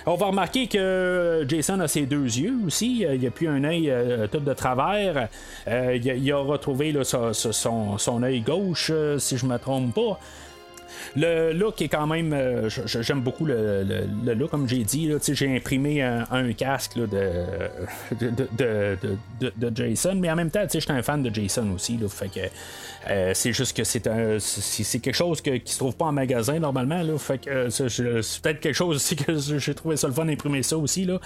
On 0.05 0.15
va 0.15 0.27
remarquer 0.27 0.67
que 0.67 1.45
Jason 1.47 1.79
a 1.79 1.87
ses 1.87 2.05
deux 2.05 2.25
yeux 2.25 2.55
aussi. 2.65 3.05
Il 3.09 3.19
n'y 3.19 3.27
a 3.27 3.31
plus 3.31 3.47
un 3.47 3.63
œil 3.63 3.93
tout 4.31 4.39
de 4.39 4.53
travers. 4.53 5.27
il, 5.67 6.31
a, 6.31 6.37
retrouvé 6.37 6.93
son, 7.03 7.33
son, 7.33 8.23
œil 8.23 8.41
gauche, 8.41 8.91
si 9.17 9.37
je 9.37 9.45
me 9.45 9.57
trompe 9.57 9.93
pas. 9.95 10.19
Le 11.15 11.51
look 11.51 11.81
est 11.81 11.89
quand 11.89 12.07
même. 12.07 12.31
Euh, 12.33 12.69
j'aime 12.85 13.21
beaucoup 13.21 13.45
le, 13.45 14.05
look, 14.33 14.49
comme 14.49 14.67
j'ai 14.67 14.83
dit. 14.83 15.11
J'ai 15.27 15.55
imprimé 15.55 16.01
un, 16.01 16.53
casque 16.53 16.97
de, 16.97 17.07
de, 18.17 19.71
Jason, 19.75 20.15
mais 20.15 20.31
en 20.31 20.35
même 20.35 20.51
temps, 20.51 20.65
je 20.71 20.79
suis 20.79 20.91
un 20.91 21.03
fan 21.03 21.21
de 21.21 21.33
Jason 21.33 21.69
aussi. 21.73 21.99
fait 22.09 22.29
que 22.29 22.39
euh, 23.09 23.31
c'est 23.33 23.51
juste 23.51 23.75
que 23.75 23.83
c'est 23.83 24.01
c'est 24.39 24.99
quelque 24.99 25.15
chose 25.15 25.41
que, 25.41 25.57
qui 25.57 25.73
se 25.73 25.79
trouve 25.79 25.95
pas 25.95 26.05
en 26.05 26.11
magasin 26.11 26.59
normalement. 26.59 27.01
Là, 27.01 27.13
euh, 27.47 27.69
c'est 27.69 28.41
peut-être 28.41 28.59
quelque 28.59 28.73
chose 28.73 28.97
aussi 28.97 29.15
que 29.15 29.37
j'ai 29.37 29.73
trouvé 29.73 29.97
ça 29.97 30.07
le 30.07 30.13
fun 30.13 30.25
d'imprimer 30.25 30.63
ça 30.63 30.77
aussi. 30.77 31.05
Là. 31.05 31.19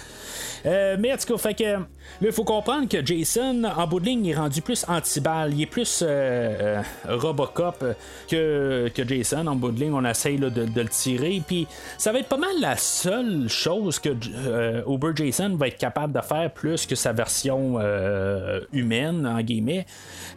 mais 0.63 1.13
en 1.13 1.17
tout 1.17 1.33
cas, 1.33 1.37
fait 1.37 1.53
que 1.53 1.79
il 2.21 2.31
faut 2.31 2.43
comprendre 2.43 2.87
que 2.87 3.05
Jason, 3.05 3.63
en 3.63 3.87
bout 3.87 3.99
de 3.99 4.05
ligne, 4.05 4.25
est 4.27 4.35
rendu 4.35 4.61
plus 4.61 4.85
anti-balle. 4.87 5.53
Il 5.53 5.61
est 5.63 5.65
plus 5.67 6.03
Robocop 7.07 7.83
que, 8.27 8.89
que 8.93 9.07
Jason. 9.07 9.45
En 9.47 9.55
bout 9.55 9.74
on 9.91 10.05
essaye 10.05 10.37
de, 10.37 10.49
le 10.49 10.89
tirer. 10.89 11.41
Puis 11.45 11.67
ça 11.97 12.11
va 12.11 12.19
être 12.19 12.29
pas 12.29 12.37
mal 12.37 12.59
la 12.59 12.77
seule 12.77 13.47
chose 13.47 13.99
que 13.99 14.09
euh, 14.47 14.81
Uber 14.87 15.11
Jason 15.15 15.55
va 15.55 15.67
être 15.67 15.77
capable 15.77 16.13
de 16.13 16.21
faire 16.21 16.51
plus 16.51 16.85
que 16.85 16.95
sa 16.95 17.13
version 17.13 17.75
euh, 17.79 18.61
humaine, 18.73 19.25
en 19.25 19.41
guillemets. 19.41 19.85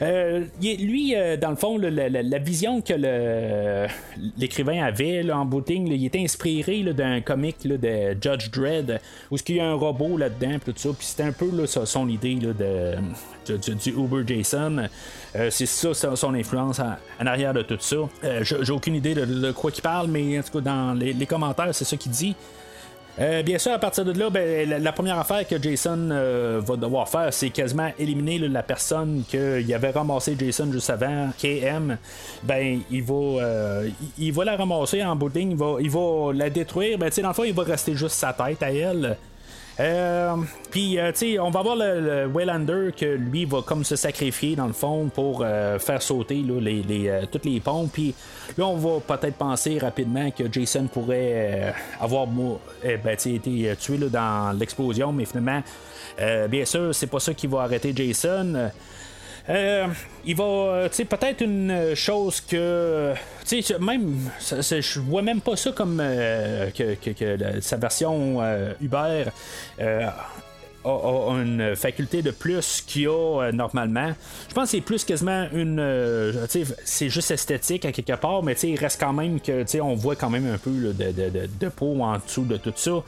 Euh, 0.03 0.45
lui, 0.61 1.15
dans 1.41 1.51
le 1.51 1.57
fond, 1.57 1.79
la, 1.79 2.39
vision 2.39 2.81
que 2.81 2.95
l'écrivain 4.39 4.85
avait 4.85 5.31
en 5.31 5.49
ligne, 5.67 5.89
il 5.89 6.07
était 6.07 6.21
inspiré 6.21 6.83
d'un 6.83 7.21
comic 7.21 7.67
de 7.67 8.17
Judge 8.21 8.51
Dredd, 8.51 9.01
où 9.31 9.37
il 9.49 9.57
y 9.57 9.61
a 9.61 9.67
un 9.67 9.75
robot 9.75 10.17
là-dedans, 10.17 10.59
tout 10.65 10.73
ça. 10.77 10.91
Puis 10.97 11.07
c'était 11.07 11.25
un 11.25 11.33
peu 11.33 11.49
son 11.67 12.09
idée 12.09 12.37
de 12.37 12.97
du, 13.57 13.91
Uber 13.91 14.23
Jason. 14.27 14.89
Euh, 15.37 15.51
c'est 15.51 15.67
ça 15.67 16.17
son, 16.17 16.35
influence 16.35 16.81
en, 16.81 17.27
arrière 17.27 17.55
de 17.55 17.63
tout 17.63 17.77
ça. 17.81 17.97
Euh, 18.25 18.43
j'ai 18.43 18.73
aucune 18.73 18.95
idée 18.95 19.15
de, 19.15 19.53
quoi 19.53 19.71
il 19.75 19.83
parle, 19.83 20.09
mais 20.09 20.39
en 20.39 20.43
tout 20.43 20.53
cas, 20.53 20.61
dans 20.61 20.95
les, 20.95 21.27
commentaires, 21.27 21.75
c'est 21.75 21.85
ça 21.85 21.97
qu'il 21.97 22.13
dit. 22.13 22.35
Euh, 23.21 23.43
bien 23.43 23.59
sûr, 23.59 23.73
à 23.73 23.81
partir 23.81 24.05
de 24.05 24.13
là, 24.13 24.31
ben, 24.31 24.81
la, 24.81 24.93
première 24.93 25.19
affaire 25.19 25.47
que 25.47 25.61
Jason 25.61 26.09
va 26.65 26.77
devoir 26.77 27.09
faire, 27.09 27.33
c'est 27.33 27.51
quasiment 27.51 27.91
éliminer 27.99 28.39
la 28.39 28.63
personne 28.63 29.25
qu'il 29.29 29.75
avait 29.75 29.91
ramassé 29.91 30.37
Jason 30.39 30.71
juste 30.71 30.89
avant, 30.89 31.31
KM. 31.37 31.97
Ben, 32.45 32.81
il 32.91 33.03
va, 33.03 33.83
il, 34.19 34.33
va 34.33 34.45
la 34.45 34.57
ramasser 34.57 35.03
en 35.03 35.17
bout 35.17 35.33
il 35.35 35.57
va, 35.57 35.77
il 35.81 35.91
va 35.91 36.33
la 36.33 36.49
détruire. 36.49 36.97
Ben, 36.97 37.11
dans 37.11 37.29
le 37.29 37.35
fond, 37.35 37.45
il 37.45 37.55
va 37.55 37.65
rester 37.65 37.97
juste 37.97 38.15
sa 38.15 38.33
tête 38.33 38.63
à 38.63 38.73
elle. 38.73 39.17
Euh, 39.81 40.37
puis, 40.71 40.99
euh, 40.99 41.13
tu 41.13 41.39
on 41.39 41.51
va 41.51 41.63
voir 41.63 41.77
le, 41.77 42.27
Waylander 42.27 42.91
que 42.97 43.07
lui 43.07 43.45
va 43.45 43.63
comme 43.63 43.85
se 43.85 43.95
sacrifier 43.95 44.57
dans 44.57 44.67
le 44.67 44.73
fond 44.73 45.09
pour 45.13 45.43
euh, 45.45 45.79
faire 45.79 46.03
sauter 46.03 46.45
toutes 47.31 47.45
les 47.45 47.61
pompes. 47.61 47.93
Puis 47.93 48.15
là, 48.57 48.67
on 48.67 48.77
va 48.77 49.17
peut-être 49.17 49.37
penser 49.37 49.79
rapidement 49.79 50.31
que 50.31 50.53
Jason 50.53 50.89
pourrait 50.93 51.75
avoir 52.01 52.27
eh 52.83 52.97
ben, 52.97 53.13
été 53.13 53.77
tué 53.79 53.99
dans 53.99 54.57
l'explosion, 54.59 55.13
mais 55.13 55.25
finalement, 55.25 55.63
bien 56.49 56.65
sûr, 56.65 56.95
c'est 56.95 57.07
pas 57.07 57.21
ça 57.21 57.35
qui 57.35 57.47
va 57.47 57.63
arrêter 57.63 57.93
Jason. 57.95 58.71
Il 60.29 60.37
va, 60.37 60.45
euh, 60.45 60.89
tu 60.91 60.97
sais, 60.97 61.05
peut-être 61.07 61.41
une 61.41 61.95
chose 61.95 62.43
que, 62.43 63.15
tu 63.47 63.63
sais, 63.63 63.79
même, 63.79 64.29
je 64.39 65.01
vois 65.01 65.23
même 65.23 65.41
pas 65.41 65.57
ça 65.57 65.73
comme 65.73 66.01
euh, 66.03 66.71
que, 66.71 67.61
sa 67.61 67.79
version 67.79 68.43
Uber 68.79 69.25
a, 70.89 71.43
une 71.43 71.77
faculté 71.77 72.23
de 72.23 72.31
plus 72.31 72.83
qu'il 72.87 73.09
a 73.09 73.11
euh, 73.43 73.53
normalement. 73.53 74.13
Je 74.49 74.55
pense 74.55 74.65
que 74.65 74.71
c'est 74.71 74.81
plus 74.81 75.05
quasiment 75.05 75.47
une. 75.53 76.47
c'est 76.85 77.09
juste 77.09 77.31
esthétique 77.31 77.85
à 77.85 77.93
quelque 77.93 78.15
part, 78.15 78.43
mais 78.43 78.55
il 78.55 78.77
reste 78.77 79.01
quand 79.01 79.13
même 79.13 79.41
que 79.41 79.81
on 79.81 79.95
voit 79.95 80.17
quand 80.17 80.31
même 80.31 80.53
un 80.53 80.59
peu 80.59 80.71
de, 80.71 80.93
de, 80.93 81.49
de, 81.61 81.69
peau 81.69 82.03
en 82.03 82.19
dessous 82.19 82.45
de 82.45 82.57
tout 82.57 82.73
ça. 82.75 83.03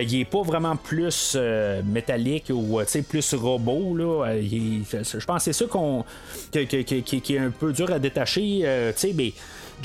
il 0.00 0.20
est 0.20 0.24
pas 0.24 0.42
vraiment 0.42 0.76
plus 0.76 1.36
métallique 1.84 2.50
ou 2.50 2.80
plus 3.08 3.34
robot. 3.34 3.96
Là. 3.96 4.34
je 4.40 5.24
pense 5.24 5.44
que 5.44 5.52
c'est 5.52 5.64
ça 5.64 5.66
qu'on, 5.66 6.04
qui, 6.52 7.34
est 7.34 7.38
un 7.38 7.50
peu 7.50 7.72
dur 7.72 7.92
à 7.92 7.98
détacher. 7.98 8.92
mais 9.14 9.32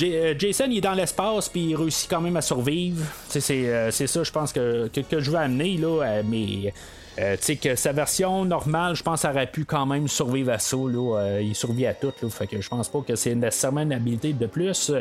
euh, 0.04 0.34
Jason 0.38 0.66
il 0.70 0.78
est 0.78 0.82
dans 0.82 0.94
l'espace 0.94 1.50
puis 1.50 1.70
il 1.70 1.76
réussit 1.76 2.10
quand 2.10 2.22
même 2.22 2.36
à 2.38 2.42
survivre. 2.42 3.04
Euh, 3.36 3.92
c'est 3.92 4.08
ça, 4.08 4.24
je 4.24 4.32
pense 4.32 4.52
que, 4.52 4.88
que, 4.88 5.20
je 5.20 5.32
veux 5.32 5.38
amener 5.38 5.78
là, 5.78 6.22
euh, 7.20 7.38
mais. 7.40 7.58
que 7.58 7.76
sa 7.76 7.92
version 7.92 8.46
normale, 8.46 8.96
je 8.96 9.04
pense, 9.04 9.26
aurait 9.26 9.48
pu 9.48 9.66
quand 9.66 9.86
même 9.86 10.08
survivre 10.08 10.52
à 10.52 10.60
ça. 10.60 10.78
Là. 10.78 11.40
il 11.42 11.56
survit 11.56 11.86
à 11.86 11.94
tout. 11.94 12.14
Là, 12.22 12.30
fait 12.30 12.48
que 12.48 12.62
je 12.62 12.70
pense 12.70 12.90
pas 12.90 13.02
que 13.02 13.16
c'est 13.16 13.36
nécessairement 13.36 13.82
une 13.82 13.94
habilité 13.94 14.34
de 14.34 14.48
plus. 14.48 14.92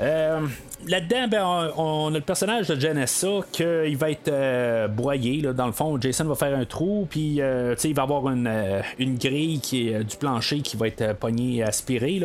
Euh, 0.00 0.46
là-dedans, 0.86 1.28
ben, 1.28 1.72
on, 1.76 2.08
a 2.08 2.18
le 2.18 2.20
personnage 2.20 2.68
de 2.68 2.78
Janessa 2.78 3.40
qu'il 3.52 3.96
va 3.96 4.10
être 4.10 4.28
euh, 4.28 4.88
broyé. 4.88 5.42
Dans 5.42 5.66
le 5.66 5.72
fond, 5.72 6.00
Jason 6.00 6.24
va 6.24 6.34
faire 6.34 6.56
un 6.56 6.64
trou, 6.64 7.06
puis 7.08 7.40
euh, 7.40 7.74
il 7.84 7.94
va 7.94 8.02
avoir 8.02 8.28
une, 8.28 8.50
une 8.98 9.18
grille 9.18 9.60
qui 9.60 9.92
du 9.92 10.16
plancher 10.16 10.60
qui 10.60 10.76
va 10.76 10.88
être 10.88 11.14
pognée 11.14 11.62
aspirée. 11.62 12.20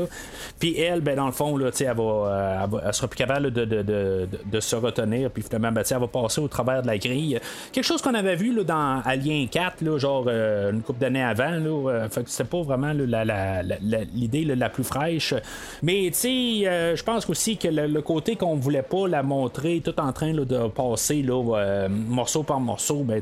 Puis 0.60 0.80
elle, 0.80 1.02
ben, 1.02 1.16
dans 1.16 1.26
le 1.26 1.32
fond, 1.32 1.58
là, 1.58 1.70
elle, 1.80 1.96
va, 1.96 2.70
elle, 2.86 2.94
sera 2.94 3.08
plus 3.08 3.18
capable 3.18 3.52
de, 3.52 3.66
de, 3.66 3.82
de, 3.82 4.30
de, 4.46 4.60
se 4.60 4.76
retenir, 4.76 5.30
puis 5.32 5.44
finalement, 5.44 5.72
ben, 5.72 5.84
elle 5.90 5.98
va 6.00 6.08
passer 6.08 6.42
au 6.42 6.48
travers 6.48 6.82
de 6.82 6.88
la 6.88 6.98
grille. 6.98 7.40
Quelque 7.72 7.86
chose 7.86 8.02
qu'on 8.02 8.14
avait 8.14 8.36
vu 8.36 8.54
là, 8.54 8.64
dans 8.64 9.02
Alien 9.06 9.48
4, 9.48 9.82
là, 9.82 9.98
genre 9.98 10.28
une 10.28 10.82
couple 10.82 11.00
d'années 11.00 11.24
avant. 11.24 11.52
Là, 11.52 12.08
fait 12.10 12.24
que 12.24 12.44
pas 12.44 12.62
vraiment 12.62 12.94
l'idée 12.94 14.46
la, 14.46 14.56
la, 14.56 14.70
plus 14.70 14.84
fraîche. 14.84 15.34
Mais 15.82 16.12
je 16.14 17.04
pense 17.04 17.30
aussi 17.30 17.58
que 17.58 17.68
le, 17.68 18.02
côté 18.02 18.36
qu'on 18.44 18.56
voulait 18.56 18.82
pas 18.84 19.08
la 19.08 19.24
montrer 19.24 19.82
tout 19.84 19.98
en 20.00 20.12
train 20.12 20.34
de 20.34 20.68
passer 20.68 21.22
là, 21.22 21.42
euh, 21.56 21.88
morceau 21.90 22.44
par 22.44 22.60
morceau, 22.60 23.04
ben, 23.04 23.22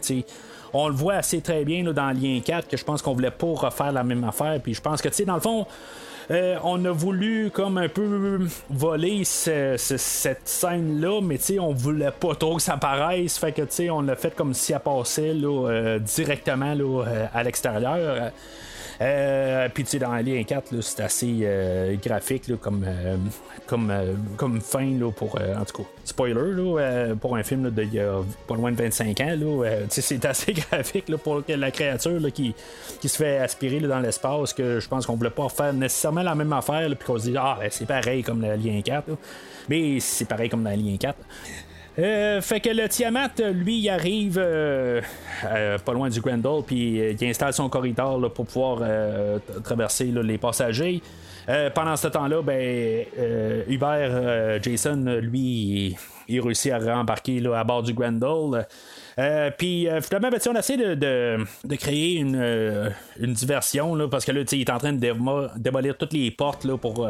on 0.73 0.87
le 0.87 0.95
voit 0.95 1.15
assez 1.15 1.41
très 1.41 1.63
bien 1.63 1.83
là, 1.83 1.93
dans 1.93 2.11
Lien 2.11 2.39
4 2.43 2.67
que 2.67 2.77
je 2.77 2.83
pense 2.83 3.01
qu'on 3.01 3.13
voulait 3.13 3.29
pas 3.29 3.53
refaire 3.53 3.91
la 3.91 4.03
même 4.03 4.23
affaire. 4.23 4.59
Puis 4.63 4.73
je 4.73 4.81
pense 4.81 5.01
que, 5.01 5.09
tu 5.09 5.25
dans 5.25 5.35
le 5.35 5.41
fond, 5.41 5.67
euh, 6.31 6.57
on 6.63 6.83
a 6.85 6.91
voulu 6.91 7.51
comme 7.53 7.77
un 7.77 7.89
peu 7.89 8.47
voler 8.69 9.23
cette 9.25 10.47
scène-là, 10.47 11.21
mais 11.21 11.37
on 11.59 11.73
voulait 11.73 12.11
pas 12.11 12.33
trop 12.35 12.55
que 12.55 12.61
ça 12.61 12.77
paraisse. 12.77 13.37
Fait 13.37 13.51
que 13.51 13.91
on 13.91 14.01
l'a 14.01 14.15
fait 14.15 14.33
comme 14.33 14.53
si 14.53 14.73
elle 14.73 14.79
passait 14.79 15.33
là, 15.33 15.69
euh, 15.69 15.99
directement 15.99 16.73
à 17.33 17.43
l'extérieur. 17.43 18.31
Euh, 18.99 19.69
puis 19.73 19.83
tu 19.83 19.91
sais, 19.91 19.99
dans 19.99 20.11
Alien 20.11 20.43
4, 20.43 20.81
c'est 20.81 21.01
assez 21.01 21.39
euh, 21.43 21.95
graphique 21.95 22.51
comme, 22.59 22.83
euh, 22.85 23.15
comme, 23.65 23.93
comme 24.37 24.61
fin 24.61 24.87
pour. 25.15 25.35
en 25.35 25.65
tout 25.65 25.83
cas, 25.83 25.89
spoiler 26.03 27.13
pour 27.19 27.35
un 27.35 27.43
film 27.43 27.69
de 27.69 27.87
pas 28.47 28.55
loin 28.55 28.71
de 28.71 28.77
25 28.77 29.21
ans. 29.21 29.35
c'est 29.89 30.25
assez 30.25 30.53
graphique 30.71 31.15
pour 31.17 31.41
la 31.47 31.71
créature 31.71 32.19
qui, 32.33 32.53
se 33.01 33.17
fait 33.17 33.37
aspirer 33.37 33.79
dans 33.79 33.99
l'espace. 33.99 34.53
Que 34.53 34.79
je 34.79 34.87
pense 34.87 35.05
qu'on 35.05 35.15
voulait 35.15 35.29
pas 35.29 35.49
faire 35.49 35.73
nécessairement 35.73 36.23
la 36.23 36.35
même 36.35 36.53
affaire. 36.53 36.87
Puis 36.89 37.05
qu'on 37.05 37.17
se 37.17 37.29
dit, 37.29 37.35
ah, 37.37 37.57
ben, 37.59 37.69
c'est 37.71 37.85
pareil 37.85 38.23
comme 38.23 38.43
Alien 38.43 38.81
4. 38.83 39.09
Mais 39.69 39.99
c'est 39.99 40.25
pareil 40.25 40.49
comme 40.49 40.63
dans 40.63 40.71
Alien 40.71 40.97
4. 40.97 41.15
Euh, 41.99 42.39
fait 42.41 42.61
que 42.61 42.69
le 42.69 42.87
Tiamat, 42.87 43.31
lui, 43.53 43.79
il 43.79 43.89
arrive 43.89 44.39
euh, 44.41 45.01
euh, 45.45 45.77
pas 45.77 45.93
loin 45.93 46.09
du 46.09 46.21
Grendel, 46.21 46.63
puis 46.65 46.99
il 47.19 47.25
installe 47.27 47.53
son 47.53 47.67
corridor 47.69 48.31
pour 48.33 48.45
pouvoir 48.45 48.81
traverser 49.63 50.05
les 50.05 50.37
passagers. 50.37 51.01
pendant 51.75 51.95
ce 51.95 52.07
temps-là, 52.07 52.41
ben, 52.41 53.05
Hubert, 53.67 54.63
Jason, 54.63 55.19
lui, 55.21 55.97
il, 56.27 56.39
réussit 56.39 56.71
à 56.71 56.79
rembarquer 56.79 57.43
à 57.53 57.63
bord 57.63 57.83
du 57.83 57.93
Grendel. 57.93 58.65
puis 59.57 59.87
finalement, 60.01 60.29
ben, 60.29 60.39
on 60.49 60.55
essaie 60.55 60.77
de, 60.77 60.95
de, 60.95 61.75
créer 61.75 62.15
une, 62.15 62.93
une 63.19 63.33
diversion 63.33 64.07
parce 64.09 64.23
que 64.23 64.31
là, 64.31 64.41
il 64.49 64.61
est 64.61 64.69
en 64.69 64.77
train 64.77 64.93
de 64.93 65.57
démolir 65.57 65.97
toutes 65.97 66.13
les 66.13 66.31
portes 66.31 66.63
là, 66.63 66.77
pour 66.77 67.09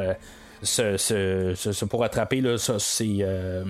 pour 1.89 2.03
attraper 2.03 2.41
là, 2.41 2.57
ça, 2.57 2.77
euh, 3.01 3.63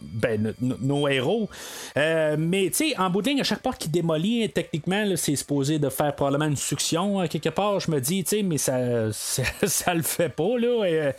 ben, 0.00 0.54
nos 0.60 1.08
héros. 1.08 1.48
Euh, 1.96 2.36
mais 2.38 2.70
tu 2.70 2.90
sais, 2.90 2.98
en 2.98 3.10
bout 3.10 3.22
de 3.22 3.28
ligne, 3.28 3.40
à 3.40 3.44
chaque 3.44 3.62
part 3.62 3.76
qu'il 3.78 3.90
démolit, 3.90 4.48
techniquement, 4.50 5.04
c'est 5.16 5.36
supposé 5.36 5.78
de 5.78 5.88
faire 5.88 6.14
probablement 6.14 6.46
une 6.46 6.56
succion 6.56 7.20
euh, 7.20 7.26
quelque 7.26 7.48
part. 7.48 7.80
Je 7.80 7.90
me 7.90 8.00
dis, 8.00 8.24
tu 8.24 8.36
sais, 8.36 8.42
mais 8.42 8.58
ça, 8.58 8.78
ça, 9.12 9.94
le 9.94 10.02
fait 10.02 10.28
pas. 10.28 10.58
Là, 10.58 11.12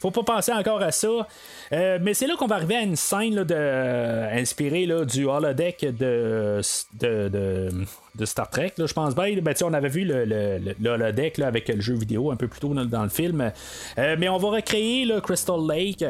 faut 0.00 0.10
pas 0.10 0.22
penser 0.22 0.52
encore 0.52 0.82
à 0.82 0.92
ça. 0.92 1.26
mais 1.70 2.12
c'est 2.12 2.26
là 2.26 2.36
qu'on 2.36 2.46
va 2.46 2.56
arriver 2.56 2.76
à 2.76 2.82
une 2.82 2.96
scène 2.96 3.38
inspirée 4.32 4.84
là, 4.84 5.04
du 5.04 5.24
holodeck 5.24 5.80
de, 5.80 6.60
de, 7.00 7.28
de 7.28 7.70
Star 8.24 8.48
Trek, 8.48 8.72
je 8.78 8.92
pense 8.92 9.14
bien. 9.14 9.36
Ben, 9.42 9.54
on 9.64 9.72
avait 9.72 9.88
vu 9.88 10.04
le, 10.04 10.24
le, 10.24 10.58
le 10.80 10.90
holodeck 10.90 11.38
avec 11.40 11.68
le 11.68 11.80
jeu 11.80 11.94
vidéo 11.94 12.30
un 12.30 12.36
peu 12.36 12.46
plus 12.46 12.60
tôt 12.60 12.72
dans, 12.72 13.02
le 13.02 13.08
film. 13.08 13.52
Euh, 13.98 14.16
mais 14.18 14.28
on 14.28 14.38
va 14.38 14.50
recréer 14.50 15.04
le 15.04 15.20
Crystal 15.20 15.58
Lake. 15.68 16.04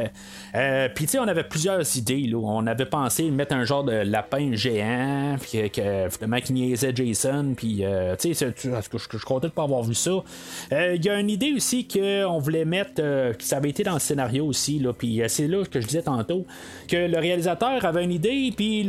Euh, 0.54 0.88
puis 0.94 1.06
on 1.18 1.26
avait 1.26 1.44
plusieurs 1.44 1.96
idées. 1.96 2.26
Là. 2.26 2.38
On 2.38 2.66
avait 2.66 2.86
pensé 2.86 3.30
mettre 3.30 3.54
un 3.54 3.64
genre 3.64 3.84
de 3.84 3.92
lapin 3.92 4.54
géant, 4.54 5.36
puis 5.40 5.70
que, 5.70 6.08
finalement 6.10 6.40
qui 6.40 6.52
niaisait 6.52 6.94
Jason. 6.94 7.54
Puis 7.56 7.84
euh, 7.84 8.16
je, 8.22 9.18
je 9.18 9.24
comptais 9.24 9.48
de 9.48 9.52
pas 9.52 9.62
avoir 9.62 9.82
vu 9.82 9.94
ça. 9.94 10.22
Il 10.70 11.04
y 11.04 11.08
a 11.08 11.18
une 11.18 11.30
idée 11.30 11.52
aussi 11.56 11.88
qu'on 11.88 12.38
voulait 12.38 12.64
mettre, 12.64 12.96
que 12.96 13.42
ça 13.42 13.56
avait 13.56 13.70
été 13.70 13.82
dans 13.82 13.94
le 13.94 14.00
scénario 14.00 14.44
aussi. 14.44 14.84
Puis 14.98 15.22
c'est 15.28 15.48
là 15.48 15.64
que 15.64 15.80
je 15.80 15.86
disais 15.86 16.02
tantôt 16.02 16.44
que 16.88 16.96
le 16.96 17.18
réalisateur 17.18 17.84
avait 17.84 18.04
une 18.04 18.12
idée, 18.12 18.52
puis 18.54 18.82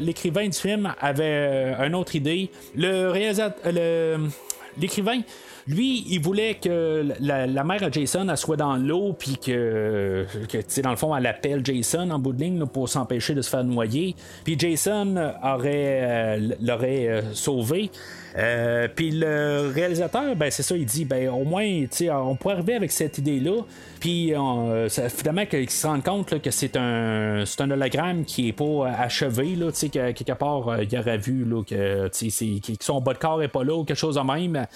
l'écrivain 0.00 0.48
du 0.48 0.58
film 0.58 0.94
avait 1.00 1.74
une 1.84 1.94
autre 1.94 2.16
idée. 2.16 2.50
Le 2.74 3.10
réalisateur, 3.10 3.72
l'écrivain, 4.78 5.20
lui, 5.66 6.04
il 6.08 6.20
voulait 6.20 6.56
que 6.56 7.06
la, 7.20 7.64
mère 7.64 7.88
de 7.88 7.92
Jason 7.92 8.26
soit 8.36 8.56
dans 8.56 8.76
l'eau, 8.76 9.14
puis 9.18 9.38
que, 9.38 10.26
que 10.48 10.80
dans 10.82 10.90
le 10.90 10.96
fond, 10.96 11.16
elle 11.16 11.26
appelle 11.26 11.64
Jason 11.64 12.10
en 12.10 12.18
bout 12.18 12.34
de 12.34 12.42
ligne 12.42 12.66
pour 12.66 12.88
s'empêcher 12.88 13.34
de 13.34 13.40
se 13.40 13.48
faire 13.48 13.64
noyer. 13.64 14.14
Puis 14.44 14.58
Jason 14.58 15.16
aurait 15.42 16.00
euh, 16.02 16.54
l'aurait 16.60 17.08
euh, 17.08 17.22
sauvé. 17.32 17.90
Euh, 18.36 18.88
puis 18.94 19.10
le 19.12 19.70
réalisateur, 19.72 20.34
ben 20.34 20.50
c'est 20.50 20.62
ça, 20.62 20.76
il 20.76 20.86
dit, 20.86 21.04
ben 21.04 21.28
au 21.28 21.44
moins, 21.44 21.64
on 22.10 22.34
pourrait 22.34 22.54
arriver 22.54 22.74
avec 22.74 22.90
cette 22.90 23.18
idée-là. 23.18 23.62
Puis 24.00 24.32
finalement, 25.08 25.46
qu'il 25.46 25.70
se 25.70 25.86
rende 25.86 26.02
compte 26.02 26.40
que 26.40 26.50
c'est 26.50 26.76
un, 26.76 27.44
c'est 27.46 27.60
un 27.60 27.70
hologramme 27.70 28.24
qui 28.24 28.48
est 28.48 28.52
pas 28.52 28.88
achevé, 28.98 29.54
là, 29.54 29.70
que 29.70 30.12
quelque 30.12 30.32
part, 30.32 30.82
il 30.82 30.98
aurait 30.98 31.18
vu 31.18 31.44
là, 31.44 31.62
que, 31.62 32.10
son 32.80 33.00
bas 33.00 33.14
de 33.14 33.18
corps 33.18 33.42
est 33.42 33.48
pas 33.48 33.64
là 33.64 33.74
ou 33.74 33.84
quelque 33.84 33.96
chose 33.96 34.16
de 34.16 34.20
même. 34.20 34.66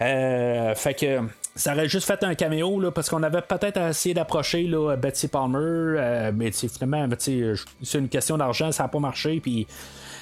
Euh, 0.00 0.74
fait 0.74 0.94
que 0.94 1.20
ça 1.54 1.74
aurait 1.74 1.88
juste 1.88 2.06
fait 2.06 2.22
un 2.24 2.34
caméo 2.34 2.80
là, 2.80 2.90
parce 2.90 3.08
qu'on 3.10 3.22
avait 3.22 3.42
peut-être 3.42 3.78
essayé 3.78 4.14
d'approcher 4.14 4.68
Betsy 4.98 5.28
Palmer, 5.28 5.58
euh, 5.58 6.32
mais 6.34 6.50
finalement, 6.52 7.06
c'est 7.18 7.98
une 7.98 8.08
question 8.08 8.38
d'argent, 8.38 8.72
ça 8.72 8.84
n'a 8.84 8.88
pas 8.88 8.98
marché. 8.98 9.40
Puis 9.40 9.66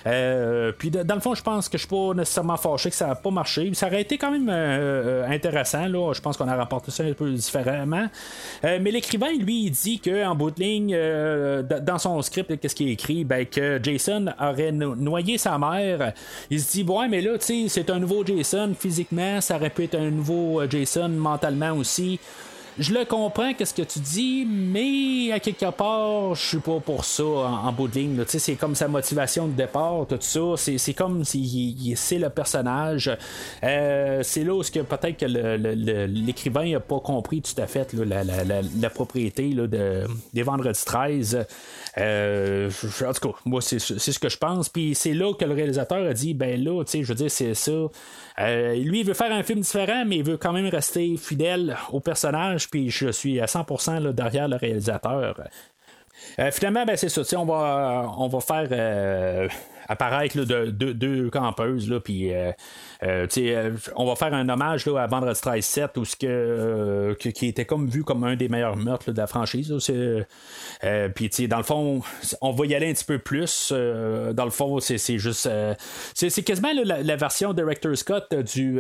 euh, 0.07 0.73
puis 0.77 0.91
dans 0.91 1.15
le 1.15 1.21
fond, 1.21 1.35
je 1.35 1.43
pense 1.43 1.69
que 1.69 1.77
je 1.77 1.87
suis 1.87 1.89
pas 1.89 2.15
nécessairement 2.15 2.57
fâché 2.57 2.91
que 2.91 2.97
ça 2.97 3.09
n'a 3.09 3.15
pas 3.15 3.31
marché. 3.31 3.71
Ça 3.75 3.87
aurait 3.87 4.03
été 4.03 4.19
quand 4.19 4.31
même 4.31 4.49
euh, 4.49 5.25
euh, 5.25 5.29
intéressant. 5.29 5.87
Là. 5.87 6.13
Je 6.15 6.21
pense 6.21 6.37
qu'on 6.37 6.49
a 6.49 6.57
rapporté 6.57 6.91
ça 6.91 7.05
un 7.05 7.13
peu 7.13 7.31
différemment. 7.31 8.09
mais 8.63 8.91
l'écrivain, 8.91 9.33
lui, 9.39 9.65
il 9.65 9.71
dit 9.71 10.01
qu'en 10.01 10.35
bout 10.35 10.51
de 10.51 10.61
ligne, 10.61 10.97
dans 11.83 11.99
son 11.99 12.21
script, 12.23 12.59
qu'est-ce 12.61 12.75
qu'il 12.75 12.89
écrit? 12.89 13.25
Ben, 13.25 13.47
Que 13.47 13.81
Jason 13.83 14.27
aurait 14.41 14.73
noyé 14.73 15.39
sa 15.39 15.59
mère. 15.59 16.13
Il 16.51 16.61
se 16.61 16.73
dit, 16.73 16.83
ouais, 16.83 17.09
mais 17.09 17.21
là, 17.21 17.33
c'est 17.39 17.91
un 17.91 17.99
nouveau 17.99 18.25
Jason 18.25 18.75
physiquement. 18.79 19.41
Ça 19.41 19.57
aurait 19.57 19.71
pu 19.71 19.85
être 19.85 19.97
un 19.97 20.11
nouveau 20.11 20.63
Jason 20.69 21.09
mentalement 21.09 21.73
aussi 21.73 22.19
je 22.81 22.95
le 22.95 23.05
comprends, 23.05 23.53
qu'est-ce 23.53 23.75
que 23.75 23.83
tu 23.83 23.99
dis, 23.99 24.47
mais 24.49 25.33
à 25.33 25.39
quelque 25.39 25.71
part, 25.71 26.35
je 26.35 26.41
suis 26.41 26.59
pas 26.59 26.81
pour 26.81 27.05
ça 27.05 27.23
en, 27.23 27.71
bout 27.73 27.89
de 27.89 27.95
ligne. 27.95 28.25
C'est 28.27 28.55
comme 28.55 28.75
sa 28.75 28.89
motivation 28.89 29.47
de 29.49 29.53
départ, 29.53 30.07
tout 30.09 30.17
ça. 30.19 30.41
C'est 30.57 30.95
comme 30.95 31.23
si 31.23 31.93
c'est 31.95 32.19
le 32.19 32.31
personnage. 32.31 33.11
Euh, 33.63 34.23
c'est 34.23 34.45
là 34.45 34.55
où 34.55 34.63
peut-être 34.63 35.19
que 35.19 35.27
l'écrivain 36.07 36.71
n'a 36.71 36.81
pas 36.81 37.01
compris 37.01 37.43
tout 37.43 37.61
à 37.61 37.67
fait 37.67 37.93
la, 37.93 38.91
propriété 38.91 39.51
de, 39.51 40.07
des 40.33 40.43
Vendredis 40.43 40.83
13. 40.85 41.47
Euh, 41.99 42.71
en 43.07 43.13
tout 43.13 43.29
cas, 43.29 43.39
moi, 43.45 43.61
c'est 43.61 43.79
ce 43.79 44.19
que 44.19 44.31
je 44.31 44.39
pense. 44.39 44.71
Puis 44.71 44.95
c'est 44.95 45.13
là 45.13 45.35
que 45.35 45.45
le 45.45 45.53
réalisateur 45.53 46.09
a 46.09 46.15
dit 46.15 46.33
ben 46.33 46.63
là, 46.65 46.83
tu 46.85 46.93
sais, 46.93 47.03
je 47.03 47.09
veux 47.09 47.15
dire, 47.15 47.31
c'est 47.31 47.53
ça. 47.53 47.73
Euh, 48.41 48.75
lui, 48.77 49.01
il 49.01 49.07
veut 49.07 49.15
faire 49.15 49.33
un 49.33 49.43
film 49.43 49.61
différent, 49.61 50.05
mais 50.07 50.17
il 50.17 50.25
veut 50.25 50.39
quand 50.39 50.53
même 50.53 50.67
rester 50.69 51.17
fidèle 51.17 51.77
au 51.93 52.01
personnage. 52.01 52.70
Puis 52.71 52.91
je 52.91 53.09
suis 53.11 53.41
à 53.41 53.47
100% 53.47 54.13
derrière 54.13 54.49
le 54.49 54.57
réalisateur. 54.57 55.49
finalement, 56.53 56.85
ben, 56.85 56.97
c'est 56.97 57.09
ça. 57.09 57.23
On 57.39 57.45
va, 57.45 58.13
on 58.19 58.29
va 58.29 58.41
faire 58.41 59.51
apparaître 59.91 60.39
de, 60.45 60.93
deux 60.93 61.31
campeuses, 61.31 61.91
là, 61.91 61.97
euh, 61.97 62.53
euh, 63.03 63.27
euh, 63.39 63.77
on 63.97 64.07
va 64.07 64.15
faire 64.15 64.33
un 64.33 64.49
hommage 64.49 64.87
là, 64.87 65.03
à 65.03 65.07
Vendredi 65.09 65.41
13 65.41 65.65
7 65.65 65.97
où 65.97 66.05
ce 66.05 66.15
que, 66.15 67.17
qui 67.19 67.47
était 67.47 67.65
comme 67.65 67.89
vu 67.89 68.05
comme 68.05 68.23
un 68.23 68.37
des 68.37 68.49
meilleurs 68.49 68.77
meurtres 68.77 69.11
de 69.11 69.17
la 69.19 69.27
franchise. 69.27 69.75
puis 71.15 71.49
dans 71.49 71.57
le 71.57 71.63
fond, 71.65 72.03
on 72.41 72.53
va 72.53 72.67
y 72.67 72.75
aller 72.77 72.89
un 72.89 72.93
petit 72.93 73.05
peu 73.05 73.19
plus. 73.19 73.73
dans 73.73 74.45
le 74.45 74.51
fond, 74.51 74.79
c'est 74.79 75.19
juste. 75.19 75.49
c'est 76.15 76.43
quasiment 76.45 76.71
la, 76.85 77.17
version 77.17 77.53
Director 77.53 77.97
Scott 77.97 78.33
du, 78.33 78.79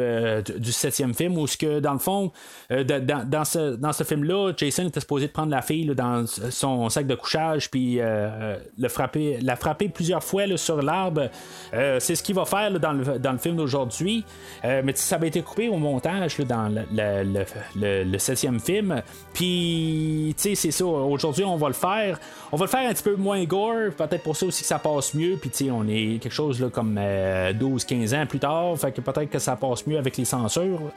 du 0.58 0.72
septième 0.72 1.12
film 1.12 1.36
où 1.36 1.48
ce 1.48 1.56
que 1.56 1.80
dans 1.80 1.92
le 1.92 1.98
fond, 1.98 2.30
dans, 2.70 3.44
ce, 3.44 3.74
dans 3.74 3.92
ce 3.92 4.04
film-là, 4.04 4.52
Jason 4.56 4.86
était 4.86 5.00
supposé 5.00 5.26
de 5.26 5.32
prendre 5.32 5.50
la 5.50 5.62
fille 5.62 5.86
dans 5.86 6.24
son 6.26 6.88
sac 6.88 7.08
de 7.08 7.16
couchage 7.16 7.68
puis 7.68 7.96
le 7.98 8.88
frapper, 8.88 9.38
la 9.42 9.56
frapper 9.56 9.88
plusieurs 9.88 10.22
fois 10.22 10.44
sur 10.56 10.80
l'arbre 10.80 10.99
euh, 11.72 12.00
c'est 12.00 12.14
ce 12.14 12.22
qu'il 12.22 12.34
va 12.34 12.44
faire 12.44 12.70
dans, 12.78 12.92
le, 12.92 13.38
film 13.38 13.56
d'aujourd'hui. 13.56 14.24
Euh, 14.64 14.82
mais 14.84 14.92
ça 14.94 15.16
avait 15.16 15.28
été 15.28 15.42
coupé 15.42 15.68
au 15.68 15.76
montage 15.76 16.38
dans 16.38 16.72
le, 16.92 18.18
septième 18.18 18.60
film. 18.60 19.02
Puis, 19.32 20.34
tu 20.36 20.42
sais, 20.42 20.54
c'est 20.54 20.70
ça. 20.70 20.84
Aujourd'hui, 20.84 21.44
on 21.44 21.56
va 21.56 21.68
le 21.68 21.74
faire. 21.74 22.18
On 22.52 22.56
va 22.56 22.64
le 22.64 22.70
faire 22.70 22.88
un 22.88 22.92
petit 22.92 23.02
peu 23.02 23.16
moins 23.16 23.42
gore. 23.44 23.92
Peut-être 23.96 24.22
pour 24.22 24.36
ça 24.36 24.46
aussi 24.46 24.62
que 24.62 24.68
ça 24.68 24.78
passe 24.78 25.14
mieux. 25.14 25.36
Puis, 25.36 25.50
tu 25.50 25.64
sais, 25.64 25.70
on 25.70 25.86
est 25.88 26.20
quelque 26.20 26.32
chose 26.32 26.60
là, 26.60 26.68
comme 26.68 26.96
12-15 26.96 26.98
euh, 26.98 28.22
ans 28.22 28.26
plus 28.26 28.38
tard. 28.38 28.76
Fait 28.78 28.92
que 28.92 29.00
peut-être 29.00 29.30
que 29.30 29.38
ça 29.38 29.56
passe 29.56 29.86
mieux 29.86 29.98
avec 29.98 30.16
les 30.16 30.24
censures. 30.24 30.90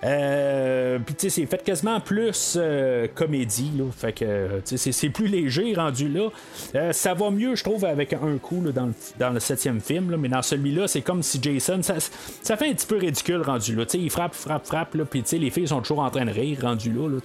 puis, 0.00 1.14
tu 1.14 1.28
sais, 1.28 1.30
c'est 1.30 1.46
fait 1.46 1.62
quasiment 1.62 2.00
plus 2.00 2.58
comédie. 3.14 3.70
Là. 3.76 3.84
Fait 3.96 4.12
que, 4.12 4.60
c'est 4.64 5.08
plus 5.10 5.26
léger 5.26 5.74
rendu 5.74 6.08
là. 6.08 6.92
ça 6.92 7.14
va 7.14 7.30
mieux, 7.30 7.54
je 7.54 7.62
trouve, 7.62 7.84
avec 7.84 8.12
un 8.12 8.38
coup 8.38 8.62
dans, 8.72 8.86
le, 8.86 8.94
dans 9.18 9.33
le 9.34 9.40
septième 9.40 9.80
film, 9.80 10.16
mais 10.16 10.28
dans 10.28 10.42
celui-là, 10.42 10.88
c'est 10.88 11.02
comme 11.02 11.22
si 11.22 11.40
Jason, 11.42 11.80
ça, 11.82 12.56
fait 12.56 12.70
un 12.70 12.72
petit 12.72 12.86
peu 12.86 12.96
ridicule 12.96 13.42
rendu 13.42 13.74
là. 13.74 13.84
il 13.94 14.10
frappe, 14.10 14.34
frappe, 14.34 14.66
frappe, 14.66 14.96
puis 15.10 15.24
les 15.32 15.50
filles 15.50 15.68
sont 15.68 15.80
toujours 15.80 16.00
en 16.00 16.10
train 16.10 16.24
de 16.24 16.30
rire 16.30 16.58
rendu 16.62 16.92
là. 16.92 17.08
là 17.08 17.18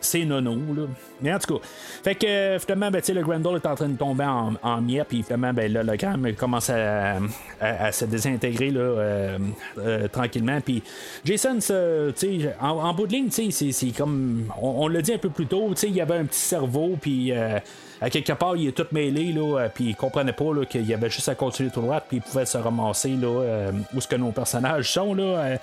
c'est 0.00 0.24
nono. 0.24 0.56
Là. 0.74 0.82
Mais 1.20 1.34
en 1.34 1.38
tout 1.38 1.58
cas, 1.58 1.64
fait 2.04 2.14
que 2.14 2.56
finalement, 2.60 2.90
ben, 2.90 3.02
le 3.06 3.22
Grendel 3.22 3.56
est 3.56 3.66
en 3.66 3.74
train 3.74 3.88
de 3.88 3.96
tomber 3.96 4.24
en, 4.24 4.54
en 4.62 4.80
miettes, 4.80 5.08
puis 5.08 5.22
finalement, 5.22 5.52
ben, 5.52 5.72
là, 5.72 5.82
le 5.82 5.96
gramme 5.96 6.32
commence 6.34 6.70
à, 6.70 7.16
à, 7.60 7.92
se 7.92 8.04
désintégrer 8.04 8.70
là, 8.70 8.80
euh, 8.80 9.38
euh, 9.78 10.08
tranquillement. 10.08 10.60
Puis 10.60 10.82
Jason, 11.24 11.58
en, 12.60 12.68
en 12.68 12.94
bout 12.94 13.06
de 13.06 13.12
ligne, 13.12 13.30
c'est 13.30 13.96
comme. 13.96 14.44
On, 14.60 14.88
l'a 14.88 15.02
dit 15.02 15.12
un 15.12 15.18
peu 15.18 15.30
plus 15.30 15.46
tôt, 15.46 15.72
il 15.82 15.94
y 15.94 16.00
avait 16.00 16.16
un 16.16 16.24
petit 16.24 16.40
cerveau, 16.40 16.96
puis. 17.00 17.32
Euh, 18.02 18.06
à 18.06 18.10
quelque 18.10 18.32
part, 18.32 18.56
il 18.56 18.68
est 18.68 18.72
tout 18.72 18.86
mêlé, 18.92 19.32
là, 19.32 19.68
puis 19.72 19.90
il 19.90 19.96
comprenait 19.96 20.32
pas 20.32 20.44
qu'il 20.68 20.86
y 20.86 20.94
avait 20.94 21.10
juste 21.10 21.28
à 21.28 21.34
continuer 21.34 21.70
tout 21.70 21.80
droit, 21.80 22.00
puis 22.00 22.18
il 22.18 22.22
pouvait 22.22 22.46
se 22.46 22.58
ramasser 22.58 23.10
là, 23.10 23.70
où 23.94 24.00
ce 24.00 24.08
que 24.08 24.16
nos 24.16 24.32
personnages 24.32 24.92
sont. 24.92 25.14
Là, 25.14 25.58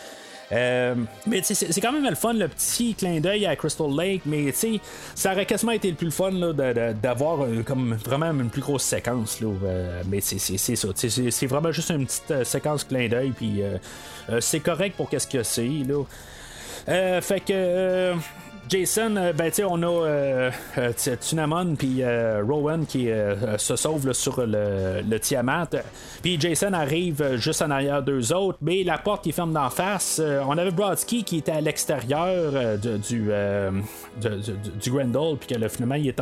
euh, 0.51 0.95
mais 1.25 1.41
c'est 1.41 1.81
quand 1.81 1.91
même 1.91 2.07
le 2.07 2.15
fun, 2.15 2.33
le 2.33 2.47
petit 2.47 2.93
clin 2.93 3.19
d'œil 3.19 3.45
à 3.45 3.55
Crystal 3.55 3.87
Lake, 3.89 4.21
mais 4.25 4.53
ça 5.15 5.31
aurait 5.31 5.45
quasiment 5.45 5.71
été 5.71 5.89
le 5.89 5.95
plus 5.95 6.11
fun 6.11 6.31
d'avoir 6.31 7.43
euh, 7.43 7.63
comme 7.63 7.95
vraiment 7.95 8.31
une 8.31 8.49
plus 8.49 8.61
grosse 8.61 8.83
séquence. 8.83 9.41
Là, 9.41 9.47
euh, 9.63 10.03
mais 10.07 10.21
c'est 10.21 10.39
ça, 10.39 10.87
c'est 10.95 11.47
vraiment 11.47 11.71
juste 11.71 11.89
une 11.89 12.05
petite 12.05 12.43
séquence 12.43 12.83
clin 12.83 13.07
d'œil, 13.07 13.31
puis 13.31 13.61
c'est 14.39 14.59
correct 14.59 14.95
pour 14.95 15.09
qu'est-ce 15.09 15.27
que 15.27 15.43
c'est. 15.43 15.69
fait 17.21 17.39
que 17.39 18.13
Jason, 18.67 19.15
euh, 19.15 19.33
ben, 19.33 19.51
on 19.67 19.83
a 19.83 19.87
euh, 19.87 20.51
euh 20.77 20.91
Tunamon 21.21 21.75
puis 21.75 22.01
euh, 22.01 22.43
Rowan 22.43 22.85
qui 22.85 23.09
se 23.57 23.75
sauvent 23.75 24.11
sur 24.13 24.45
le, 24.45 25.01
le, 25.07 25.19
Tiamat. 25.19 25.69
Puis 26.21 26.39
Jason 26.39 26.73
arrive 26.73 27.35
juste 27.35 27.61
en 27.61 27.69
arrière 27.69 28.01
d'eux 28.01 28.33
autres, 28.33 28.57
mais 28.61 28.83
la 28.83 28.97
porte 28.97 29.27
est 29.27 29.31
ferme 29.31 29.53
d'en 29.53 29.69
face. 29.69 30.21
on 30.47 30.57
avait 30.57 30.71
Brodsky 30.71 31.23
qui 31.23 31.37
était 31.37 31.51
à 31.51 31.61
l'extérieur 31.61 32.77
du, 32.77 32.99
du, 32.99 34.91
Grendel, 34.91 35.37
puis 35.39 35.55
que 35.55 35.67
finalement 35.67 35.95
il 35.95 36.07
est 36.07 36.19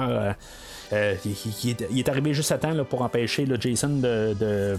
il, 1.26 2.00
est, 2.00 2.10
arrivé 2.10 2.34
juste 2.34 2.52
à 2.52 2.58
temps 2.58 2.84
pour 2.86 3.02
empêcher 3.02 3.46
le 3.46 3.60
Jason 3.60 3.90
de, 3.90 4.78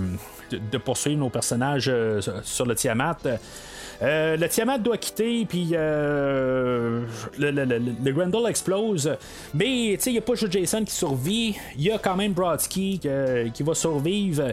poursuivre 0.85 1.21
nos 1.21 1.31
personnages 1.31 1.91
sur 2.43 2.67
le 2.67 2.75
Tiamat. 2.75 3.19
Euh, 4.03 4.37
le 4.37 4.49
Tiamat 4.49 4.79
doit 4.79 4.97
quitter, 4.97 5.45
puis 5.47 5.71
euh, 5.73 7.03
le, 7.39 7.51
le, 7.51 8.13
Grendel 8.13 8.47
explose. 8.49 9.17
Mais 9.55 9.95
il 9.95 10.13
n'y 10.13 10.19
a 10.19 10.21
pas 10.21 10.35
juste 10.35 10.53
Jason 10.53 10.85
qui 10.85 10.95
survit, 10.95 11.57
il 11.77 11.83
y 11.83 11.91
a 11.91 11.99
quand 11.99 12.17
même 12.17 12.33
Brodsky 12.33 13.01
euh, 13.05 13.49
qui 13.51 13.63
va 13.63 13.75
survivre. 13.75 14.53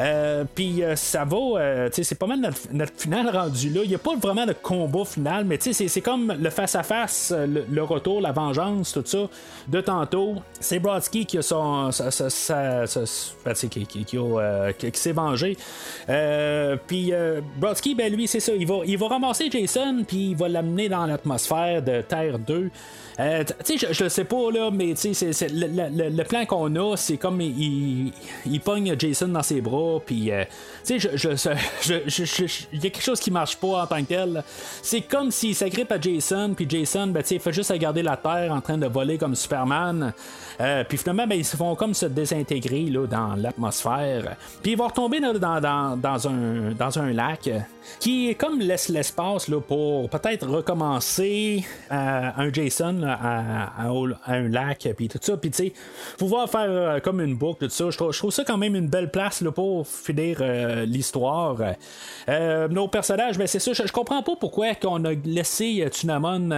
Euh, 0.00 0.44
puis 0.54 0.82
euh, 0.82 0.96
ça 0.96 1.24
va, 1.24 1.36
euh, 1.36 1.88
c'est 1.92 2.18
pas 2.18 2.26
mal 2.26 2.40
notre, 2.72 2.92
final 2.96 3.28
rendu 3.28 3.68
là. 3.68 3.82
Il 3.84 3.90
n'y 3.90 3.94
a 3.94 3.98
pas 3.98 4.16
vraiment 4.16 4.46
de 4.46 4.54
combat 4.54 5.04
final, 5.04 5.44
mais 5.44 5.58
c'est 5.60 6.00
comme 6.00 6.34
le 6.40 6.50
face-à-face, 6.50 7.34
le, 7.36 7.82
retour, 7.82 8.20
la 8.20 8.32
vengeance, 8.32 8.92
tout 8.92 9.02
ça, 9.04 9.28
de 9.68 9.80
tantôt. 9.80 10.36
C'est 10.58 10.78
Brodsky 10.78 11.26
qui 11.26 11.38
a 11.38 11.42
son. 11.42 11.90
Ben, 13.44 13.54
qui, 13.54 13.86
qui, 13.86 14.04
qui, 14.04 14.90
s'est 14.94 15.12
vengé. 15.12 15.56
puis 16.86 17.12
Brodsky, 17.56 17.94
ben 17.94 18.12
lui, 18.12 18.26
c'est 18.26 18.40
ça. 18.40 18.52
Il 18.58 18.66
va, 18.66 18.80
il 18.86 19.02
ramasser 19.02 19.50
Jason, 19.50 20.04
puis 20.06 20.30
il 20.30 20.36
va 20.36 20.48
l'amener 20.48 20.88
dans 20.88 21.04
l'atmosphère 21.04 21.82
de 21.82 22.00
Terre 22.02 22.38
2. 22.38 22.70
Euh, 23.20 23.44
tu 23.64 23.78
sais, 23.78 23.92
je, 23.92 24.04
le 24.04 24.08
sais 24.08 24.24
pas, 24.24 24.50
là, 24.50 24.70
mais 24.72 24.94
tu 24.94 25.12
sais, 25.12 25.46
le, 25.52 26.22
plan 26.22 26.46
qu'on 26.46 26.74
a, 26.76 26.96
c'est 26.96 27.18
comme 27.18 27.40
il, 27.40 28.12
il, 28.46 28.60
pogne 28.60 28.94
Jason 28.98 29.28
dans 29.28 29.42
ses 29.42 29.60
bras, 29.60 29.89
puis, 29.98 30.30
euh, 30.30 30.44
tu 30.86 31.00
sais, 31.00 31.08
il 32.72 32.82
y 32.82 32.86
a 32.86 32.90
quelque 32.90 33.02
chose 33.02 33.20
qui 33.20 33.30
marche 33.30 33.56
pas 33.56 33.82
en 33.82 33.86
tant 33.86 34.00
que 34.00 34.08
tel. 34.08 34.44
C'est 34.82 35.02
comme 35.02 35.30
s'il 35.30 35.54
s'agrippe 35.54 35.90
à 35.92 36.00
Jason, 36.00 36.54
puis 36.54 36.66
Jason, 36.68 37.08
ben, 37.08 37.22
tu 37.22 37.28
sais, 37.28 37.34
il 37.36 37.40
fait 37.40 37.52
juste 37.52 37.70
regarder 37.70 38.02
la 38.02 38.16
Terre 38.16 38.52
en 38.52 38.60
train 38.60 38.78
de 38.78 38.86
voler 38.86 39.18
comme 39.18 39.34
Superman. 39.34 40.12
Euh, 40.60 40.84
puis 40.84 40.98
finalement, 40.98 41.26
ben, 41.26 41.36
ils 41.36 41.44
se 41.44 41.56
font 41.56 41.74
comme 41.74 41.94
se 41.94 42.06
désintégrer 42.06 42.84
là, 42.84 43.06
dans 43.06 43.34
l'atmosphère. 43.34 44.36
Puis 44.62 44.72
ils 44.72 44.78
vont 44.78 44.88
retomber 44.88 45.20
dans, 45.20 45.32
dans, 45.32 45.96
dans, 45.96 46.28
un, 46.28 46.72
dans 46.72 46.98
un 46.98 47.12
lac 47.12 47.50
qui 47.98 48.34
comme 48.36 48.60
laisse 48.60 48.88
l'espace 48.88 49.48
là, 49.48 49.60
pour 49.60 50.08
peut-être 50.10 50.46
recommencer 50.46 51.64
un 51.90 52.52
Jason 52.52 53.02
à, 53.04 53.88
un 54.26 54.48
lac, 54.48 54.88
puis 54.96 55.08
tout 55.08 55.18
ça. 55.20 55.36
Puis 55.36 55.50
tu 55.50 55.64
sais, 55.64 55.72
pouvoir 56.18 56.48
faire 56.48 56.66
euh, 56.68 57.00
comme 57.00 57.20
une 57.20 57.36
boucle, 57.36 57.66
tout 57.66 57.70
ça. 57.70 57.90
Je 57.90 57.96
trouve, 57.96 58.30
ça 58.30 58.44
quand 58.44 58.58
même 58.58 58.74
une 58.74 58.88
belle 58.88 59.10
place 59.10 59.40
là, 59.40 59.50
pour 59.50 59.79
finir 59.84 60.38
euh, 60.40 60.84
l'histoire. 60.84 61.56
Euh, 62.28 62.68
nos 62.68 62.88
personnages, 62.88 63.38
ben, 63.38 63.46
c'est 63.46 63.58
ça. 63.58 63.72
Je, 63.72 63.90
comprends 63.92 64.22
pas 64.22 64.36
pourquoi 64.36 64.68
on 64.84 65.04
a 65.04 65.12
laissé 65.12 65.86
Tunamon 65.92 66.50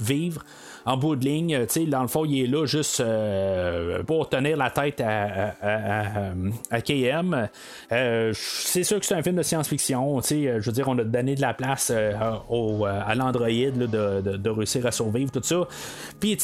vivre 0.00 0.44
en 0.84 0.96
bout 0.96 1.16
de 1.16 1.24
ligne, 1.24 1.54
euh, 1.54 1.86
dans 1.86 2.02
le 2.02 2.08
fond, 2.08 2.24
il 2.24 2.44
est 2.44 2.46
là 2.46 2.66
juste 2.66 3.00
euh, 3.00 4.02
pour 4.02 4.28
tenir 4.28 4.56
la 4.56 4.70
tête 4.70 5.00
à, 5.00 5.54
à, 6.70 6.80
KM. 6.80 7.48
Euh, 7.92 8.32
c'est 8.34 8.84
sûr 8.84 8.98
que 9.00 9.06
c'est 9.06 9.14
un 9.14 9.22
film 9.22 9.36
de 9.36 9.42
science-fiction. 9.42 10.20
Je 10.20 10.64
veux 10.64 10.72
dire, 10.72 10.88
on 10.88 10.98
a 10.98 11.04
donné 11.04 11.34
de 11.34 11.40
la 11.40 11.54
place 11.54 11.92
au, 12.48 12.84
à 12.84 13.14
l'Android 13.14 13.48
de, 13.48 14.36
de, 14.36 14.50
réussir 14.50 14.86
à 14.86 14.90
survivre, 14.90 15.30
tout 15.30 15.42
ça. 15.42 15.66
Puis, 16.20 16.38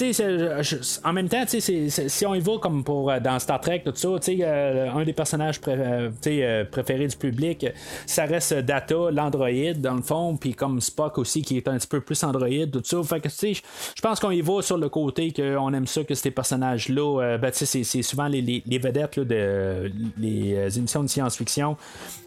en 1.05 1.13
même 1.13 1.29
temps, 1.29 1.45
si 1.47 2.27
on 2.27 2.35
y 2.35 2.41
va 2.41 2.53
comme 2.61 2.85
pour 2.85 3.13
dans 3.21 3.39
Star 3.39 3.61
Trek, 3.61 3.83
tout 3.85 3.93
ça, 3.95 4.09
un 4.09 5.05
des 5.05 5.13
personnages 5.13 5.61
préférés 5.61 7.07
du 7.07 7.17
public, 7.17 7.67
ça 8.07 8.25
reste 8.25 8.55
Data, 8.55 9.11
l'Android, 9.11 9.75
dans 9.77 9.95
le 9.95 10.03
fond, 10.03 10.37
puis 10.37 10.55
comme 10.55 10.81
Spock 10.81 11.19
aussi, 11.19 11.43
qui 11.43 11.57
est 11.57 11.69
un 11.69 11.77
petit 11.77 11.89
peu 11.89 12.01
plus 12.01 12.23
Android, 12.25 12.49
tout 12.73 12.83
ça. 12.85 13.19
Que, 13.19 13.29
je 13.29 14.03
pense 14.03 14.21
qu'on 14.25 14.31
y 14.31 14.41
va 14.41 14.63
sur 14.63 14.79
le 14.79 14.89
côté 14.89 15.33
qu'on 15.33 15.75
aime 15.75 15.87
ça, 15.87 16.03
que 16.03 16.15
ces 16.15 16.31
personnages-là, 16.31 17.21
euh, 17.21 17.39
ben, 17.39 17.51
c'est, 17.53 17.85
souvent 18.03 18.27
les, 18.27 18.63
vedettes 18.79 19.17
là, 19.17 19.25
de 19.25 19.93
les 20.17 20.55
euh, 20.55 20.71
émissions 20.71 21.03
de 21.03 21.09
science-fiction. 21.09 21.77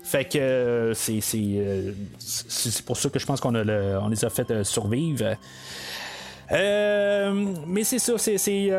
Fait 0.03 0.25
que 0.25 0.37
euh, 0.37 0.93
c'est, 0.93 1.21
c'est, 1.21 2.85
pour 2.85 2.97
ça 2.97 3.09
que 3.09 3.17
je 3.17 3.25
pense 3.25 3.41
qu'on 3.41 3.55
a 3.55 3.99
on 3.99 4.09
les 4.09 4.23
a 4.23 4.29
fait 4.29 4.63
survivre. 4.63 5.35
mais 6.51 7.83
c'est 7.83 7.99
ça, 7.99 8.13
c'est, 8.17 8.71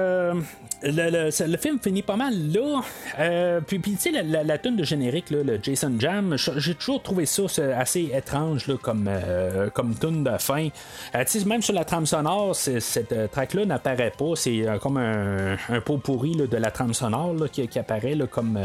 le, 0.83 1.57
film 1.57 1.79
finit 1.81 2.03
pas 2.03 2.17
mal 2.17 2.35
là. 2.53 2.83
Euh, 3.19 3.61
puis, 3.61 3.81
tu 3.81 3.97
sais, 3.97 4.11
la, 4.11 4.45
la, 4.45 4.59
tune 4.59 4.77
de 4.77 4.85
générique, 4.85 5.31
là, 5.31 5.43
le 5.43 5.59
Jason 5.63 5.93
Jam, 5.99 6.37
j'ai 6.37 6.75
toujours 6.75 7.03
trouvé 7.03 7.27
ça 7.27 7.45
assez 7.77 8.11
étrange 8.15 8.67
là, 8.67 8.75
comme, 8.81 9.09
euh, 9.09 9.71
comme 9.71 9.95
tune 9.97 10.25
de 10.25 10.39
fin. 10.39 10.69
Euh, 11.15 11.25
tu 11.25 11.41
sais, 11.41 11.45
même 11.45 11.63
sur 11.63 11.75
la 11.75 11.85
trame 11.85 12.07
sonore, 12.07 12.55
cette 12.55 13.31
track-là 13.33 13.65
n'apparaît 13.65 14.13
pas. 14.17 14.33
C'est 14.37 14.65
comme 14.81 14.99
un, 14.99 15.57
pot 15.85 15.99
pourri 15.99 16.37
de 16.37 16.57
la 16.57 16.71
trame 16.71 16.95
sonore 16.95 17.35
qui, 17.51 17.67
qui, 17.69 17.79
apparaît 17.79 18.17
comme 18.31 18.59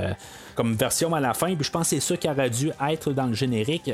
comme 0.56 0.76
version 0.76 1.14
à 1.14 1.20
la 1.20 1.34
fin. 1.34 1.56
Puis 1.56 1.66
je 1.66 1.72
pense 1.72 1.90
que 1.90 1.96
c'est 1.96 2.02
ça 2.02 2.18
qui 2.18 2.30
aurait 2.30 2.50
dû 2.50 2.72
être 2.90 3.12
dans 3.12 3.26
le 3.26 3.34
générique. 3.34 3.92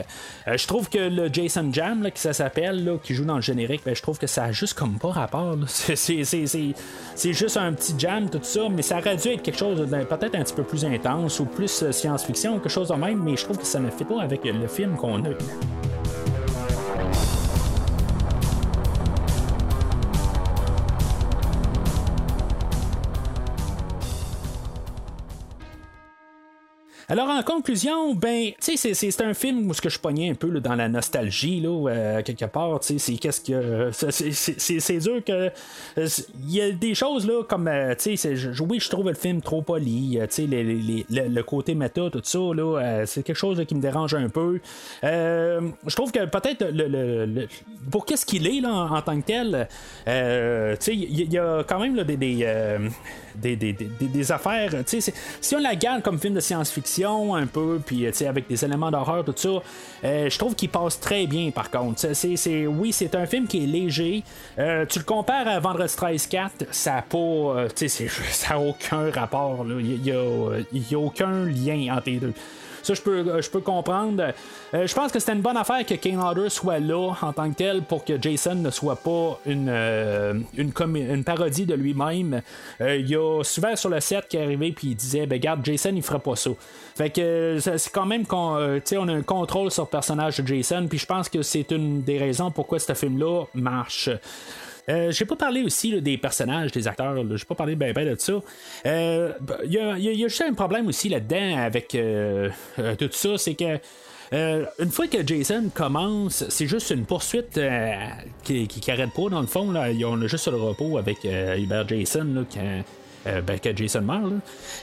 Euh, 0.47 0.57
je 0.57 0.67
trouve 0.67 0.89
que 0.89 0.97
le 0.97 1.31
Jason 1.31 1.69
Jam, 1.71 2.09
qui 2.13 2.21
ça 2.21 2.33
s'appelle, 2.33 2.97
qui 3.03 3.13
joue 3.13 3.25
dans 3.25 3.35
le 3.35 3.41
générique, 3.41 3.81
ben, 3.85 3.95
je 3.95 4.01
trouve 4.01 4.17
que 4.17 4.27
ça 4.27 4.45
a 4.45 4.51
juste 4.51 4.73
comme 4.73 4.97
pas 4.97 5.11
rapport. 5.11 5.55
C'est 5.65 7.33
juste 7.33 7.57
un 7.57 7.73
petit 7.73 7.95
jam, 7.97 8.29
tout 8.29 8.39
ça, 8.41 8.69
mais 8.69 8.81
ça 8.81 8.99
aurait 8.99 9.17
dû 9.17 9.29
être 9.29 9.41
quelque 9.41 9.57
chose 9.57 9.87
peut-être 10.09 10.35
un 10.35 10.43
petit 10.43 10.53
peu 10.53 10.63
plus 10.63 10.85
intense 10.85 11.39
ou 11.39 11.45
plus 11.45 11.83
euh, 11.83 11.91
science-fiction, 11.91 12.59
quelque 12.59 12.69
chose 12.69 12.89
de 12.89 12.95
même, 12.95 13.21
mais 13.23 13.35
je 13.35 13.43
trouve 13.43 13.57
que 13.57 13.65
ça 13.65 13.79
ne 13.79 13.89
fait 13.89 14.05
pas 14.05 14.21
avec 14.21 14.43
le 14.45 14.67
film 14.67 14.95
qu'on 14.95 15.23
a. 15.25 15.29
Alors, 27.11 27.27
en 27.27 27.41
conclusion, 27.41 28.13
ben, 28.13 28.51
tu 28.61 28.77
sais, 28.77 28.93
c'est 28.93 29.21
un 29.21 29.33
film 29.33 29.67
où 29.67 29.73
ce 29.73 29.81
que 29.81 29.89
je 29.89 29.97
pognais 29.97 30.29
un 30.29 30.35
peu 30.35 30.59
dans 30.59 30.75
la 30.75 30.87
nostalgie, 30.87 31.59
là, 31.59 31.89
euh, 31.89 32.21
quelque 32.21 32.45
part, 32.45 32.79
tu 32.81 32.87
sais, 32.87 32.97
c'est 32.99 33.13
qu'est-ce 33.17 33.41
que. 33.41 33.89
c'est 33.91 34.97
dur 34.99 35.23
que. 35.25 35.49
Il 35.97 36.53
y 36.53 36.61
a 36.61 36.69
des 36.69 36.93
choses, 36.93 37.25
là, 37.25 37.41
comme, 37.43 37.67
euh, 37.67 37.95
tu 37.95 38.15
sais, 38.15 38.35
oui, 38.61 38.79
je 38.79 38.89
trouve 38.91 39.07
le 39.07 39.15
film 39.15 39.41
trop 39.41 39.63
poli, 39.63 40.19
euh, 40.19 40.27
tu 40.27 40.47
sais, 40.47 40.47
le 40.47 41.41
côté 41.41 41.73
méta, 41.73 42.11
tout 42.11 42.21
ça, 42.23 42.37
là, 42.37 43.03
c'est 43.07 43.23
quelque 43.23 43.35
chose 43.35 43.59
qui 43.67 43.73
me 43.73 43.81
dérange 43.81 44.13
un 44.13 44.29
peu. 44.29 44.59
je 45.01 45.95
trouve 45.95 46.11
que 46.11 46.23
peut-être, 46.25 46.63
le, 46.71 47.47
pour 47.89 48.05
qu'est-ce 48.05 48.25
qu'il 48.27 48.45
est, 48.45 48.61
là, 48.61 48.87
en, 48.91 49.01
tant 49.01 49.19
que 49.19 49.25
tel, 49.25 49.67
tu 50.05 50.85
sais, 50.85 50.95
il 50.95 51.33
y, 51.33 51.39
a 51.39 51.63
quand 51.63 51.79
même 51.79 51.95
là, 51.95 52.03
des, 52.03 52.17
des, 52.17 52.45
des, 53.39 53.55
des, 53.55 54.31
affaires, 54.31 54.71
tu 54.85 55.01
sais, 55.01 55.13
si 55.41 55.55
on 55.55 55.59
la 55.59 55.75
garde 55.75 56.01
comme 56.01 56.19
film 56.19 56.33
de 56.33 56.39
science-fiction, 56.39 57.35
un 57.35 57.47
peu, 57.47 57.79
puis 57.85 58.07
avec 58.25 58.47
des 58.47 58.65
éléments 58.65 58.91
d'horreur, 58.91 59.23
tout 59.23 59.33
ça. 59.35 59.49
Euh, 60.03 60.29
je 60.29 60.37
trouve 60.37 60.55
qu'il 60.55 60.69
passe 60.69 60.99
très 60.99 61.27
bien 61.27 61.51
par 61.51 61.69
contre. 61.69 62.13
C'est, 62.13 62.67
oui, 62.67 62.91
c'est 62.91 63.15
un 63.15 63.25
film 63.25 63.47
qui 63.47 63.63
est 63.63 63.67
léger. 63.67 64.23
Euh, 64.57 64.85
tu 64.85 64.99
le 64.99 65.05
compares 65.05 65.47
à 65.47 65.59
Vendredi 65.59 65.93
13 65.95 66.27
4, 66.27 66.65
ça 66.71 66.95
n'a 66.95 67.01
pas. 67.01 67.17
Euh, 67.17 67.69
ça 68.31 68.55
a 68.55 68.59
aucun 68.59 69.11
rapport. 69.11 69.65
Il 69.67 70.01
n'y 70.01 70.11
a, 70.11 70.15
a, 70.15 70.97
aucun 70.97 71.45
lien 71.45 71.95
entre 71.95 72.09
les 72.09 72.17
deux. 72.17 72.33
Ça, 72.89 72.95
je 72.95 73.01
peux, 73.03 73.19
euh, 73.19 73.39
je 73.39 73.51
peux 73.51 73.59
comprendre. 73.59 74.33
Euh, 74.73 74.87
je 74.87 74.95
pense 74.95 75.11
que 75.11 75.19
c'était 75.19 75.33
une 75.33 75.43
bonne 75.43 75.57
affaire 75.57 75.85
que 75.85 75.93
Kane 75.93 76.19
Hodder 76.19 76.49
soit 76.49 76.79
là 76.79 77.13
en 77.21 77.31
tant 77.33 77.47
que 77.51 77.55
tel 77.55 77.83
pour 77.83 78.03
que 78.03 78.19
Jason 78.19 78.55
ne 78.55 78.71
soit 78.71 78.95
pas 78.95 79.39
une, 79.45 79.69
euh, 79.69 80.33
une, 80.57 81.23
parodie 81.23 81.67
de 81.67 81.75
lui-même. 81.75 82.41
il 82.79 83.07
y 83.07 83.15
a 83.15 83.43
souvent 83.43 83.75
sur 83.75 83.89
le 83.89 83.99
set 83.99 84.27
qui 84.27 84.37
est 84.37 84.43
arrivé 84.43 84.71
puis 84.71 84.87
il 84.87 84.95
disait 84.95 85.27
ben 85.27 85.39
garde 85.39 85.63
Jason 85.63 85.91
il 85.93 86.01
ferait 86.01 86.17
pas 86.17 86.35
ça. 86.35 86.49
Fait 86.95 87.11
que 87.11 87.59
c'est 87.59 87.91
quand 87.91 88.07
même 88.07 88.25
qu'on 88.25 88.57
on 88.57 89.07
a 89.07 89.13
un 89.13 89.21
contrôle 89.21 89.69
sur 89.69 89.83
le 89.83 89.89
personnage 89.89 90.39
de 90.39 90.47
Jason 90.47 90.87
puis 90.89 90.97
je 90.97 91.05
pense 91.05 91.29
que 91.29 91.43
c'est 91.43 91.69
une 91.69 92.01
des 92.01 92.17
raisons 92.17 92.49
pourquoi 92.49 92.79
ce 92.79 92.95
film 92.95 93.19
là 93.19 93.43
marche. 93.53 94.09
Euh, 94.89 95.11
j'ai 95.11 95.25
pas 95.25 95.35
parlé 95.35 95.61
aussi 95.63 96.01
des 96.01 96.17
personnages, 96.17 96.71
des 96.71 96.87
acteurs. 96.87 97.15
J'ai 97.37 97.45
pas 97.45 97.55
parlé 97.55 97.75
bien 97.75 97.93
ben 97.93 98.09
de 98.09 98.19
ça. 98.19 98.33
Il 98.33 98.41
euh, 98.89 99.31
y, 99.65 99.77
a, 99.77 100.27
juste 100.27 100.41
un 100.41 100.53
problème 100.53 100.87
aussi 100.87 101.09
là-dedans 101.09 101.57
avec 101.57 101.93
euh, 101.95 102.49
tout 102.97 103.09
ça, 103.11 103.37
c'est 103.37 103.55
que. 103.55 103.79
une 104.31 104.91
fois 104.91 105.07
que 105.07 105.25
Jason 105.25 105.69
commence, 105.73 106.45
c'est 106.49 106.67
juste 106.67 106.89
une 106.91 107.05
poursuite 107.05 107.59
qui, 108.43 108.67
qui, 108.67 108.91
arrête 108.91 109.11
pas 109.13 109.29
dans 109.29 109.41
le 109.41 109.47
fond. 109.47 109.71
Là. 109.71 109.89
On 110.05 110.21
a 110.21 110.27
juste 110.27 110.47
le 110.47 110.57
repos 110.57 110.97
avec 110.97 111.23
Hubert 111.23 111.87
Jason 111.87 112.27
là, 112.33 112.41
ben, 113.25 113.59
que 113.59 113.75
Jason 113.75 114.01
meurt. 114.01 114.33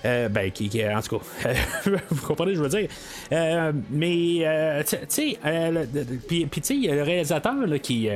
ben, 0.05 0.51
qui, 0.51 0.71
en 0.87 1.01
tout 1.01 1.19
cas, 1.19 1.51
vous 2.11 2.27
comprenez 2.27 2.55
ce 2.55 2.61
que 2.61 2.69
je 2.69 2.77
veux 2.77 2.81
dire. 2.81 2.89
mais, 3.91 4.85
tu 4.87 4.97
sais, 5.09 5.39
puis 6.29 6.49
tu 6.49 6.61
sais, 6.63 6.75
il 6.75 6.85
y 6.85 6.91
a 6.91 6.95
le 6.95 7.03
réalisateur 7.03 7.67
là, 7.67 7.79
qui 7.79 8.09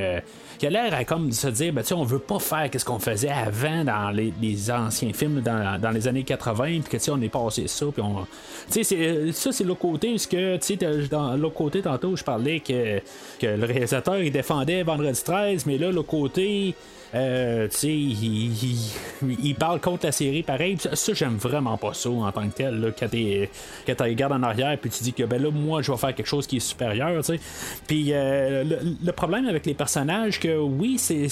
qui 0.61 0.67
a 0.67 0.71
l'air 0.71 0.93
à 0.93 1.33
se 1.33 1.49
dire, 1.49 1.73
ben, 1.73 1.83
on 1.93 2.05
veut 2.05 2.19
pas 2.19 2.39
faire 2.39 2.69
ce 2.71 2.85
qu'on 2.85 2.99
faisait 2.99 3.31
avant 3.31 3.83
dans 3.83 4.11
les, 4.11 4.71
anciens 4.71 5.15
films 5.15 5.41
dans, 5.41 5.81
dans, 5.81 5.91
les 5.91 6.07
années 6.07 6.23
80, 6.23 6.83
puis 6.83 6.99
que 6.99 7.11
on 7.11 7.23
est 7.23 7.31
passé 7.31 7.67
ça, 7.67 7.87
puis 7.87 8.03
on. 8.03 8.27
Tu 8.71 8.85
sais, 8.85 9.33
ça, 9.33 9.53
c'est 9.53 9.65
l'autre 9.65 9.81
côté, 9.81 10.11
parce 10.11 10.27
que, 10.27 10.59
tu 10.59 10.77
sais, 10.77 11.09
dans 11.11 11.35
l'autre 11.39 11.55
côté, 11.55 11.81
tantôt, 11.81 12.15
je 12.15 12.23
parlais 12.23 12.61
que, 12.61 13.01
que 13.39 13.47
le 13.47 13.65
réalisateur, 13.65 14.19
il 14.19 14.31
défendait 14.31 14.83
Vendredi 14.83 15.23
13, 15.25 15.65
mais 15.65 15.79
là, 15.79 15.91
l'autre 15.91 16.09
côté. 16.09 16.75
Euh, 17.15 17.67
tu 17.69 17.77
sais, 17.77 17.93
il, 17.93 19.55
parle 19.57 19.81
contre 19.81 20.07
la 20.07 20.13
série 20.13 20.43
pareil. 20.43 20.77
Ça, 20.79 21.13
j'aime 21.13 21.37
vraiment 21.37 21.77
pas 21.77 21.93
ça 21.93 22.09
en 22.11 22.31
tant 22.31 22.49
que 22.49 22.55
tel. 22.55 22.81
Là, 22.81 22.91
quand 22.97 23.09
tu 23.09 24.03
regardes 24.03 24.33
en 24.33 24.43
arrière, 24.43 24.79
puis 24.79 24.91
tu 24.91 25.03
dis 25.03 25.13
que 25.13 25.25
ben 25.25 25.43
là, 25.43 25.51
moi, 25.51 25.83
je 25.83 25.91
vais 25.91 25.99
faire 25.99 26.15
quelque 26.15 26.29
chose 26.29 26.47
qui 26.47 26.59
est 26.59 26.61
supérieur. 26.61 27.25
Tu 27.25 27.35
sais. 27.37 27.41
Puis 27.87 28.13
euh, 28.13 28.65
le, 29.03 29.13
problème 29.13 29.47
avec 29.47 29.67
les 29.67 29.75
personnages, 29.75 30.39
que 30.39 30.57
oui, 30.57 30.99
c'est. 30.99 31.29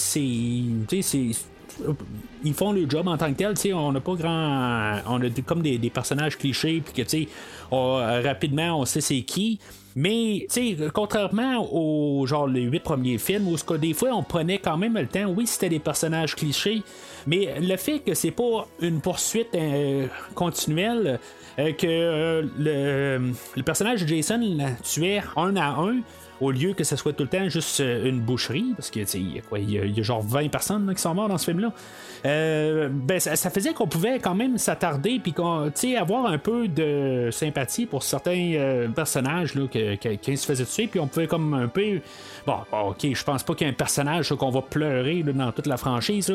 Ils 2.45 2.55
font 2.55 2.73
le 2.73 2.91
job 2.91 3.07
en 3.07 3.17
tant 3.17 3.33
que 3.33 3.39
tel, 3.39 3.55
tu 3.55 3.61
sais, 3.61 3.73
on 3.73 3.93
n'a 3.93 4.01
pas 4.01 4.15
grand. 4.15 5.01
On 5.07 5.23
a 5.23 5.31
comme 5.47 5.63
des, 5.63 5.91
personnages 5.91 6.37
clichés, 6.37 6.83
puis 6.85 6.93
que, 6.93 7.09
tu 7.09 7.27
sais, 7.27 7.29
rapidement, 7.71 8.81
on 8.81 8.85
sait 8.85 9.01
c'est 9.01 9.23
qui. 9.23 9.61
Mais, 9.97 10.47
tu 10.53 10.77
sais, 10.77 10.89
contrairement 10.93 11.67
aux 11.73 12.27
genre 12.27 12.47
les 12.47 12.63
huit 12.63 12.81
premiers 12.81 13.19
films, 13.19 13.49
où 13.49 13.57
ce 13.57 13.65
que 13.65 13.75
des 13.75 13.95
fois 13.95 14.11
on 14.13 14.23
prenait 14.23 14.59
quand 14.59 14.77
même 14.77 14.95
le 14.95 15.07
temps, 15.07 15.27
oui, 15.27 15.47
c'était 15.47 15.69
des 15.69 15.79
personnages 15.79 16.37
clichés, 16.37 16.83
mais 17.27 17.59
le 17.61 17.77
fait 17.77 18.01
que 18.01 18.15
c'est 18.15 18.31
pas 18.31 18.69
une 18.81 19.01
poursuite 19.01 19.55
euh, 19.55 20.07
continuelle, 20.35 21.19
euh, 21.59 21.73
que 21.73 21.87
euh, 21.87 22.43
le, 22.59 23.33
le, 23.57 23.63
personnage 23.63 24.03
de 24.03 24.09
Jason 24.09 24.41
tuait 24.85 25.23
un 25.37 25.57
à 25.57 25.71
un, 25.81 26.01
au 26.41 26.51
lieu 26.51 26.73
que 26.73 26.85
ce 26.85 26.97
soit 26.97 27.13
tout 27.13 27.25
le 27.25 27.29
temps 27.29 27.49
juste 27.49 27.81
une 27.81 28.21
boucherie, 28.21 28.73
parce 28.77 28.91
que 28.91 29.01
il 29.17 29.37
y, 29.37 29.43
il 29.59 29.97
y, 29.97 30.01
a 30.01 30.03
genre 30.03 30.23
20 30.23 30.49
personnes 30.49 30.93
qui 30.95 31.01
sont 31.01 31.15
mortes 31.15 31.31
dans 31.31 31.39
ce 31.39 31.47
film-là. 31.47 31.73
Euh, 32.27 32.89
ben, 32.91 33.21
ça, 33.21 33.51
faisait 33.51 33.73
qu'on 33.73 33.87
pouvait 33.87 34.19
quand 34.19 34.35
même 34.35 34.59
s'attarder 34.59 35.21
puis 35.21 35.35
avoir 35.97 36.27
un 36.27 36.39
peu 36.39 36.69
de 36.69 37.29
sympathie 37.31 37.87
pour 37.87 38.03
certains 38.03 38.53
euh, 38.55 38.89
personnages 38.89 39.55
là, 39.55 39.67
qui 39.69 40.37
se 40.37 40.47
faisaient 40.47 40.65
tuer, 40.65 40.87
puis 40.87 41.01
on 41.01 41.07
pouvait 41.07 41.27
comme 41.27 41.55
un 41.55 41.69
peu. 41.69 42.01
Bon, 42.47 42.59
ok, 42.73 43.07
je 43.13 43.25
pense 43.25 43.43
pas 43.43 43.55
qu'il 43.55 43.67
y 43.67 43.71
ait 43.71 43.73
un 43.73 43.77
personnage 43.77 44.31
qu'on 44.31 44.51
va 44.51 44.63
pleurer 44.63 45.23
dans 45.23 45.53
toute 45.53 45.67
la 45.67 45.77
franchise. 45.77 46.33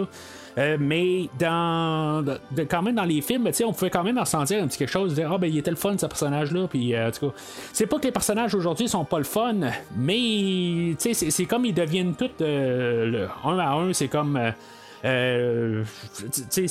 Euh, 0.57 0.77
mais 0.79 1.29
dans 1.39 2.23
quand 2.69 2.81
même 2.81 2.95
dans 2.95 3.03
les 3.03 3.21
films, 3.21 3.49
on 3.65 3.73
pouvait 3.73 3.89
quand 3.89 4.03
même 4.03 4.17
en 4.17 4.25
sentir 4.25 4.63
un 4.63 4.67
petit 4.67 4.77
quelque 4.77 4.91
chose, 4.91 5.15
dire 5.15 5.31
ah 5.31 5.37
ben 5.37 5.47
il 5.47 5.57
était 5.57 5.71
le 5.71 5.77
fun 5.77 5.97
ce 5.97 6.05
personnage-là, 6.05 6.67
puis 6.67 6.97
en 6.97 7.11
tout 7.11 7.29
cas, 7.29 7.35
c'est 7.71 7.87
pas 7.87 7.97
que 7.97 8.05
les 8.05 8.11
personnages 8.11 8.53
aujourd'hui 8.53 8.87
sont 8.87 9.05
pas 9.05 9.17
le 9.17 9.23
fun, 9.23 9.55
mais 9.95 10.95
c'est 10.99 11.45
comme 11.45 11.65
ils 11.65 11.73
deviennent 11.73 12.15
tous 12.15 12.29
le, 12.39 13.27
un 13.45 13.59
à 13.59 13.71
un, 13.71 13.93
c'est 13.93 14.07
comme 14.07 14.39
euh, 15.05 15.83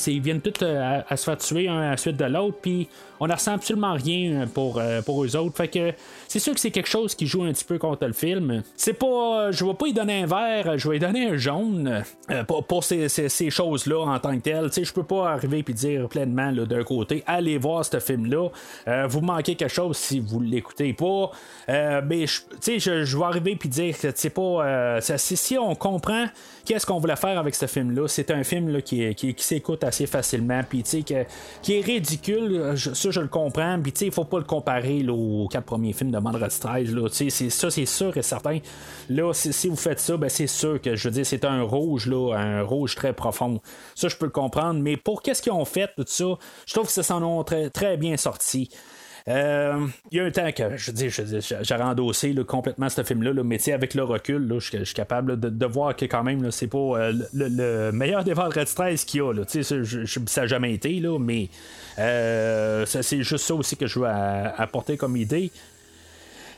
ils 0.07 0.21
viennent 0.21 0.41
tous 0.41 0.63
euh, 0.63 1.01
à, 1.07 1.17
se 1.17 1.23
faire 1.25 1.37
tuer 1.37 1.67
un 1.67 1.79
à 1.81 1.91
la 1.91 1.97
suite 1.97 2.17
de 2.17 2.25
l'autre, 2.25 2.57
puis 2.61 2.87
on 3.19 3.27
ne 3.27 3.33
ressent 3.33 3.53
absolument 3.53 3.93
rien 3.93 4.47
pour, 4.51 4.79
euh, 4.79 5.01
pour 5.01 5.23
eux 5.23 5.35
autres. 5.35 5.55
Fait 5.55 5.67
que 5.67 5.93
c'est 6.27 6.39
sûr 6.39 6.53
que 6.53 6.59
c'est 6.59 6.71
quelque 6.71 6.89
chose 6.89 7.13
qui 7.13 7.27
joue 7.27 7.43
un 7.43 7.53
petit 7.53 7.63
peu 7.63 7.77
contre 7.77 8.07
le 8.07 8.13
film. 8.13 8.63
C'est 8.75 8.93
pas. 8.93 9.51
Je 9.51 9.63
vais 9.63 9.73
pas 9.75 9.87
y 9.87 9.93
donner 9.93 10.23
un 10.23 10.25
vert, 10.25 10.77
je 10.77 10.89
vais 10.89 10.97
y 10.97 10.99
donner 10.99 11.29
un 11.29 11.37
jaune 11.37 12.03
pour, 12.67 12.83
ces, 12.83 13.07
choses-là 13.49 13.99
en 13.99 14.19
tant 14.19 14.35
que 14.35 14.41
telles. 14.41 14.71
Je 14.73 14.93
peux 14.93 15.03
pas 15.03 15.29
arriver 15.29 15.63
et 15.67 15.73
dire 15.73 16.07
pleinement 16.09 16.51
d'un 16.51 16.83
côté, 16.83 17.23
allez 17.27 17.57
voir 17.57 17.85
ce 17.85 17.99
film-là. 17.99 18.49
vous 19.07 19.21
manquez 19.21 19.55
quelque 19.55 19.73
chose 19.73 19.97
si 19.97 20.19
vous 20.19 20.41
l'écoutez 20.41 20.93
pas. 20.93 21.31
mais 21.67 22.25
je, 22.25 22.41
je, 22.79 23.03
je 23.05 23.17
vais 23.17 23.23
arriver 23.23 23.57
et 23.63 23.67
dire 23.67 23.97
que 23.97 24.07
c'est 24.13 24.29
pas. 24.31 24.99
si 25.01 25.57
on 25.57 25.75
comprend 25.75 26.25
qu'est-ce 26.65 26.85
qu'on 26.85 26.99
voulait 26.99 27.15
faire 27.15 27.37
avec 27.39 27.55
ce 27.55 27.65
film-là? 27.65 28.07
C'est 28.07 28.31
un 28.31 28.43
film 28.43 28.69
là, 28.69 28.81
qui, 28.81 29.13
qui, 29.15 29.35
s'écoute 29.37 29.83
assez 29.83 30.05
facilement, 30.05 30.61
puis 30.67 30.83
qui, 30.83 31.03
qui 31.03 31.73
est 31.77 31.81
ridicule, 31.81 32.75
ça 32.77 33.11
je 33.11 33.19
le 33.19 33.27
comprends, 33.27 33.79
puis 33.81 33.93
il 34.01 34.11
faut 34.11 34.23
pas 34.25 34.37
le 34.37 34.43
comparer 34.43 35.05
aux 35.07 35.47
quatre 35.49 35.65
premiers 35.65 35.93
films 35.93 36.11
de 36.11 36.17
Mandra 36.17 36.47
13. 36.47 36.93
Là, 36.93 37.07
c'est, 37.11 37.29
ça, 37.29 37.69
c'est 37.69 37.85
sûr 37.85 38.15
et 38.17 38.21
certain. 38.21 38.59
Là, 39.09 39.33
si, 39.33 39.67
vous 39.67 39.75
faites 39.75 39.99
ça, 39.99 40.17
ben, 40.17 40.29
c'est 40.29 40.47
sûr 40.47 40.81
que 40.81 40.95
je 40.95 41.07
veux 41.07 41.13
dire, 41.13 41.25
c'est 41.25 41.45
un 41.45 41.63
rouge, 41.63 42.07
là, 42.07 42.35
un 42.35 42.61
rouge 42.63 42.95
très 42.95 43.13
profond. 43.13 43.59
Ça, 43.95 44.07
je 44.07 44.15
peux 44.15 44.25
le 44.25 44.31
comprendre, 44.31 44.79
mais 44.79 44.97
pour 44.97 45.21
qu'est-ce 45.21 45.41
qu'ils 45.41 45.51
ont 45.51 45.65
fait, 45.65 45.89
tout 45.95 46.05
ça, 46.07 46.25
je 46.65 46.73
trouve 46.73 46.87
que 46.87 46.93
ça 46.93 47.03
s'en 47.03 47.23
ont 47.23 47.43
très, 47.43 47.69
très 47.69 47.97
bien 47.97 48.17
sorti. 48.17 48.69
Euh, 49.29 49.87
il 50.11 50.17
y 50.17 50.19
a 50.19 50.25
un 50.25 50.31
temps 50.31 50.51
que 50.51 50.75
je 50.75 50.91
dis, 50.91 51.09
j'aurais 51.09 51.83
endossé 51.83 52.35
complètement 52.45 52.89
ce 52.89 53.03
film-là, 53.03 53.31
mais 53.43 53.57
avec 53.71 53.93
le 53.93 54.03
recul, 54.03 54.53
je 54.59 54.83
suis 54.83 54.93
capable 54.93 55.39
de, 55.39 55.65
voir 55.65 55.95
que 55.95 56.05
quand 56.05 56.23
même, 56.23 56.51
c'est 56.51 56.67
pas 56.67 56.77
euh, 56.77 57.13
le, 57.33 57.91
meilleur 57.91 58.23
des 58.23 58.33
Red 58.33 58.67
13 58.67 59.05
qu'il 59.05 59.21
y 59.21 59.23
a. 59.23 59.33
ça 59.45 60.41
n'a 60.41 60.47
jamais 60.47 60.73
été, 60.73 60.99
là, 60.99 61.17
mais 61.19 61.49
euh, 61.99 62.85
c'est 62.85 63.23
juste 63.23 63.45
ça 63.45 63.55
aussi 63.55 63.77
que 63.77 63.87
je 63.87 63.99
veux 63.99 64.07
apporter 64.07 64.97
comme 64.97 65.15
idée. 65.15 65.51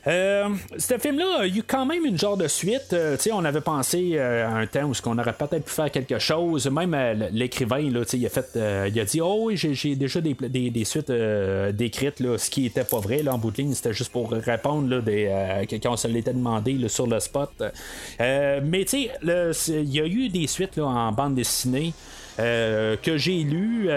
Euh, 0.06 0.48
ce 0.78 0.98
film-là, 0.98 1.40
a 1.40 1.46
eu 1.46 1.62
quand 1.66 1.84
même 1.84 2.04
une 2.04 2.18
genre 2.18 2.36
de 2.36 2.46
suite. 2.46 2.92
Euh, 2.92 3.16
on 3.32 3.44
avait 3.44 3.60
pensé 3.60 4.12
euh, 4.14 4.46
à 4.46 4.50
un 4.50 4.66
temps 4.66 4.84
où 4.84 4.92
on 5.06 5.18
aurait 5.18 5.32
peut-être 5.32 5.64
pu 5.64 5.70
faire 5.72 5.90
quelque 5.90 6.18
chose. 6.18 6.68
Même 6.68 6.96
l'écrivain, 7.32 7.80
il 7.80 7.96
a 7.96 8.04
fait, 8.28 8.58
il 8.88 9.00
a 9.00 9.04
dit 9.04 9.20
Oh 9.20 9.46
oui, 9.46 9.56
j'ai 9.56 9.96
déjà 9.96 10.20
des, 10.20 10.34
des, 10.34 10.84
suites 10.84 11.10
décrites, 11.10 12.18
ce 12.36 12.50
qui 12.50 12.66
était 12.66 12.84
pas 12.84 13.00
vrai 13.00 13.22
là, 13.22 13.34
en 13.34 13.38
bout 13.38 13.50
de 13.50 13.56
ligne, 13.58 13.74
c'était 13.74 13.92
juste 13.92 14.12
pour 14.12 14.30
répondre 14.30 14.88
là, 14.88 15.00
des, 15.00 15.66
quand 15.68 15.92
on 15.92 15.96
se 15.96 16.08
l'était 16.08 16.32
demandé 16.32 16.88
sur 16.88 17.06
le 17.06 17.18
spot. 17.18 17.50
mais 18.18 18.84
tu 18.84 19.08
sais, 19.08 19.10
il 19.68 19.94
y 19.94 20.00
a 20.00 20.06
eu 20.06 20.28
des 20.28 20.46
suites 20.46 20.78
en 20.78 21.10
bande 21.12 21.34
dessinée 21.34 21.92
que 22.38 23.16
j'ai 23.16 23.42
lues 23.42 23.88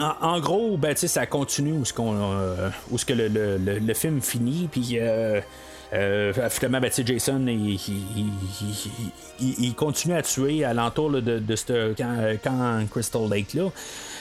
en, 0.00 0.40
gros, 0.40 0.76
ben, 0.76 0.96
ça 0.96 1.26
continue 1.26 1.72
où, 1.72 1.84
ce, 1.84 1.94
euh, 1.98 2.70
que 3.06 3.12
le, 3.12 3.94
film 3.94 4.20
finit, 4.20 4.68
puis 4.70 4.98
euh, 4.98 5.40
euh, 5.92 6.32
finalement, 6.50 6.80
ben, 6.80 6.90
Jason, 7.04 7.44
il, 7.46 7.78
il, 9.40 9.74
continue 9.74 10.14
à 10.14 10.22
tuer 10.22 10.64
à 10.64 10.72
l'entour 10.72 11.10
de, 11.10 11.56
ce 11.56 11.92
camp, 12.42 12.86
Crystal 12.90 13.28
Lake 13.28 13.54
là. 13.54 13.70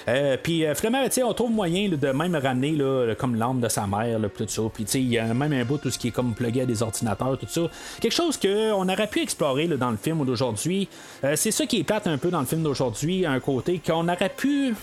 Euh, 0.08 0.38
puis 0.42 0.66
euh, 0.66 0.74
finalement, 0.74 1.04
on 1.26 1.34
trouve 1.34 1.52
moyen 1.52 1.90
de 1.90 2.08
même 2.12 2.36
ramener 2.36 2.78
comme 3.18 3.36
l'âme 3.36 3.60
de 3.60 3.70
sa 3.70 3.86
mère, 3.86 4.20
tout 4.36 4.46
ça. 4.48 4.62
Puis 4.74 4.86
il 4.96 5.10
y 5.10 5.20
a 5.20 5.34
même 5.34 5.54
un 5.54 5.64
bout 5.64 5.78
tout 5.78 5.92
ce 5.92 6.00
qui 6.00 6.08
est 6.08 6.12
comme 6.12 6.34
plugué 6.34 6.62
à 6.62 6.66
des 6.66 6.82
ordinateurs, 6.82 7.38
tout 7.38 7.48
ça. 7.48 7.62
Quelque 8.02 8.16
chose 8.16 8.38
qu'on 8.38 8.90
aurait 8.90 9.08
pu 9.08 9.22
explorer 9.22 9.68
dans 9.68 9.92
le 9.92 9.98
film 9.98 10.26
d'aujourd'hui. 10.26 10.88
c'est 11.36 11.52
ça 11.52 11.66
qui 11.66 11.80
est 11.82 11.84
plate 11.84 12.08
un 12.08 12.18
peu 12.18 12.32
dans 12.32 12.40
le 12.40 12.48
film 12.48 12.64
d'aujourd'hui, 12.64 13.26
un 13.26 13.40
côté 13.40 13.80
qu'on 13.86 14.08
aurait 14.08 14.34
pu 14.36 14.74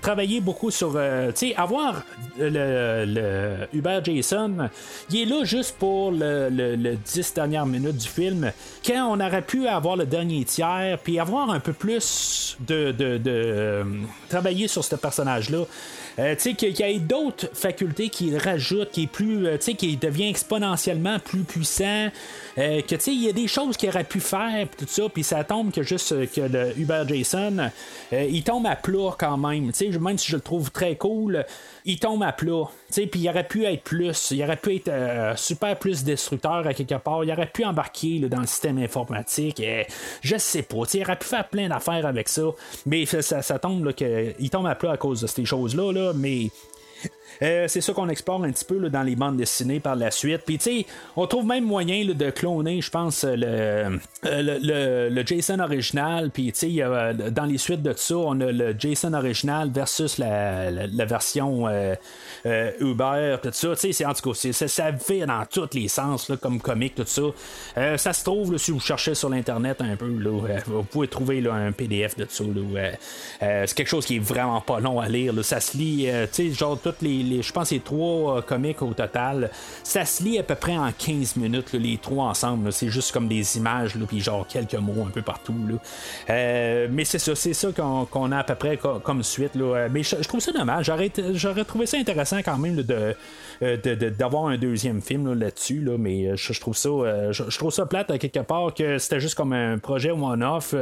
travailler 0.00 0.40
beaucoup 0.40 0.70
sur. 0.70 0.92
Euh, 0.94 1.30
tu 1.32 1.48
sais, 1.48 1.54
avoir 1.56 2.02
le, 2.38 3.04
le, 3.06 3.56
Hubert 3.72 4.04
Jason, 4.04 4.68
il 5.10 5.20
est 5.20 5.24
là 5.24 5.44
juste 5.44 5.76
pour 5.78 6.10
le, 6.10 6.48
le, 6.50 6.96
10 6.96 7.34
dernières 7.34 7.66
minutes 7.66 7.96
du 7.96 8.08
film. 8.08 8.52
Quand 8.84 9.08
on 9.12 9.20
aurait 9.20 9.42
pu 9.42 9.66
avoir 9.66 9.96
le 9.96 10.06
dernier 10.06 10.44
tiers, 10.44 10.98
puis 11.02 11.18
avoir 11.18 11.50
un 11.50 11.60
peu 11.60 11.72
plus 11.72 12.56
de. 12.66 12.92
de, 12.92 13.18
de 13.18 13.30
euh, 13.30 13.84
travailler 14.28 14.68
sur 14.68 14.84
ce 14.84 14.96
personnage-là. 14.96 15.64
Euh, 16.18 16.34
tu 16.34 16.40
sais, 16.40 16.54
qu'il 16.54 16.78
y 16.78 16.82
ait 16.82 16.98
d'autres 16.98 17.48
facultés 17.52 18.08
qu'il 18.08 18.36
rajoute, 18.38 18.90
qui 18.90 19.04
est 19.04 19.06
plus. 19.06 19.44
tu 19.58 19.60
sais, 19.60 19.74
qui 19.74 19.96
devient 19.96 20.28
exponentiellement 20.28 21.18
plus 21.18 21.44
puissant. 21.44 22.10
Que 22.56 22.94
tu 22.94 23.00
sais, 23.00 23.12
il 23.12 23.22
y 23.22 23.28
a 23.28 23.32
des 23.32 23.48
choses 23.48 23.76
qu'il 23.76 23.88
aurait 23.88 24.04
pu 24.04 24.20
faire, 24.20 24.66
tout 24.76 24.86
ça, 24.88 25.08
puis 25.08 25.22
ça 25.22 25.44
tombe 25.44 25.72
que 25.72 25.82
juste 25.82 26.30
que 26.32 26.40
le 26.40 26.78
Hubert 26.78 27.06
Jason, 27.06 27.70
il 28.12 28.42
tombe 28.42 28.66
à 28.66 28.76
plat 28.76 29.14
quand 29.18 29.36
même. 29.36 29.72
Tu 29.72 29.92
sais, 29.92 29.98
même 29.98 30.18
si 30.18 30.30
je 30.30 30.36
le 30.36 30.42
trouve 30.42 30.70
très 30.70 30.96
cool, 30.96 31.44
il 31.84 31.98
tombe 31.98 32.22
à 32.22 32.32
plat. 32.32 32.64
Puis 32.92 33.10
il 33.14 33.28
aurait 33.28 33.46
pu 33.46 33.64
être 33.64 33.82
plus, 33.82 34.30
il 34.30 34.42
aurait 34.42 34.56
pu 34.56 34.76
être 34.76 34.88
euh, 34.88 35.34
super 35.36 35.78
plus 35.78 36.04
destructeur 36.04 36.66
à 36.66 36.74
quelque 36.74 36.96
part, 36.96 37.24
il 37.24 37.32
aurait 37.32 37.46
pu 37.46 37.64
embarquer 37.64 38.20
dans 38.20 38.40
le 38.40 38.46
système 38.46 38.78
informatique. 38.78 39.62
Je 40.22 40.36
sais 40.36 40.62
pas, 40.62 40.82
il 40.92 41.02
aurait 41.02 41.18
pu 41.18 41.26
faire 41.26 41.48
plein 41.48 41.68
d'affaires 41.68 42.06
avec 42.06 42.28
ça, 42.28 42.42
mais 42.84 43.06
ça, 43.06 43.42
ça, 43.42 43.58
tombe 43.58 43.92
qu'il 43.92 44.50
tombe 44.50 44.66
à 44.66 44.74
plat 44.74 44.92
à 44.92 44.96
cause 44.96 45.20
de 45.20 45.26
ces 45.26 45.44
choses-là, 45.44 45.92
là, 45.92 46.12
mais 46.14 46.50
euh, 47.42 47.66
c'est 47.68 47.80
ça 47.80 47.92
qu'on 47.92 48.08
explore 48.08 48.42
un 48.44 48.50
petit 48.50 48.64
peu 48.64 48.88
dans 48.88 49.02
les 49.02 49.16
bandes 49.16 49.36
dessinées 49.36 49.80
par 49.80 49.96
la 49.96 50.10
suite. 50.10 50.42
Puis, 50.44 50.58
tu 50.58 50.64
sais, 50.64 50.86
on 51.16 51.26
trouve 51.26 51.46
même 51.46 51.64
moyen 51.64 52.04
de 52.06 52.30
cloner, 52.30 52.80
je 52.80 52.90
pense, 52.90 53.24
euh, 53.24 53.96
le, 54.24 55.08
le, 55.08 55.26
Jason 55.26 55.58
original. 55.58 56.30
Puis, 56.30 56.52
tu 56.52 56.78
sais, 56.78 57.30
dans 57.30 57.44
les 57.44 57.58
suites 57.58 57.82
de 57.82 57.92
ça, 57.96 58.16
on 58.16 58.40
a 58.40 58.52
le 58.52 58.74
Jason 58.78 59.12
original 59.12 59.70
versus 59.70 60.18
la, 60.18 60.70
version 61.06 61.66
euh, 61.68 62.70
Uber, 62.80 63.36
tout 63.42 63.50
ça. 63.52 63.76
Tu 63.76 63.92
sais, 63.92 64.04
en 64.04 64.14
tout 64.14 64.32
cas, 64.32 64.52
ça, 64.52 64.68
ça 64.68 64.92
fait 64.92 65.26
dans 65.26 65.44
tous 65.50 65.74
les 65.74 65.88
sens, 65.88 66.32
comme 66.40 66.60
comique, 66.60 66.94
tout 66.94 67.04
ça. 67.06 67.96
ça 67.96 68.12
se 68.12 68.24
trouve, 68.24 68.56
si 68.56 68.70
vous 68.70 68.80
cherchez 68.80 69.14
sur 69.14 69.28
l'Internet 69.28 69.80
un 69.80 69.96
peu, 69.96 70.06
vous 70.66 70.82
pouvez 70.84 71.08
trouver 71.08 71.46
un 71.48 71.72
PDF 71.72 72.16
de 72.16 72.26
ça. 72.28 72.44
c'est 73.40 73.74
quelque 73.74 73.88
chose 73.88 74.06
qui 74.06 74.16
est 74.16 74.20
vraiment 74.20 74.60
pas 74.60 74.80
long 74.80 75.00
à 75.00 75.08
lire. 75.08 75.32
Ça 75.44 75.60
se 75.60 75.76
lit, 75.76 76.08
tu 76.32 76.50
sais, 76.50 76.52
genre, 76.52 76.78
toutes 76.82 77.02
les 77.02 77.25
je 77.42 77.52
pense, 77.52 77.70
les 77.70 77.80
trois 77.80 78.38
euh, 78.38 78.42
comiques 78.42 78.82
au 78.82 78.94
total, 78.94 79.50
ça 79.82 80.04
se 80.04 80.22
lit 80.22 80.38
à 80.38 80.42
peu 80.42 80.54
près 80.54 80.76
en 80.76 80.90
15 80.92 81.36
minutes, 81.36 81.72
les 81.72 81.98
trois 81.98 82.26
ensemble. 82.26 82.72
C'est 82.72 82.88
juste 82.88 83.12
comme 83.12 83.28
des 83.28 83.56
images, 83.56 83.94
puis 84.08 84.20
genre 84.20 84.46
quelques 84.46 84.74
mots 84.74 85.04
un 85.06 85.10
peu 85.10 85.22
partout. 85.22 85.54
Euh, 86.30 86.88
mais 86.90 87.04
c'est 87.04 87.18
ça, 87.18 87.34
c'est 87.34 87.54
ça 87.54 87.68
qu'on, 87.72 88.32
a 88.32 88.38
à 88.38 88.44
peu 88.44 88.54
près 88.54 88.78
comme 89.02 89.22
suite. 89.22 89.54
Là. 89.54 89.88
Mais 89.90 90.02
je, 90.02 90.16
trouve 90.16 90.40
ça 90.40 90.52
dommage. 90.52 90.86
J'aurais, 90.86 91.64
trouvé 91.64 91.86
ça 91.86 91.96
intéressant 91.98 92.38
quand 92.38 92.58
même 92.58 92.76
de, 92.76 93.14
euh, 93.62 93.76
d'avoir 94.10 94.46
un 94.46 94.56
deuxième 94.56 95.00
film 95.00 95.32
là, 95.34 95.50
dessus 95.50 95.86
mais 95.98 96.36
je, 96.36 96.60
trouve 96.60 96.76
ça 96.76 96.90
je, 97.32 97.58
trouve 97.58 97.72
ça 97.72 97.86
plate 97.86 98.10
à 98.10 98.18
quelque 98.18 98.40
part 98.40 98.74
que 98.74 98.98
c'était 98.98 99.20
juste 99.20 99.34
comme 99.34 99.52
un 99.52 99.78
projet 99.78 100.10
one-off 100.10 100.74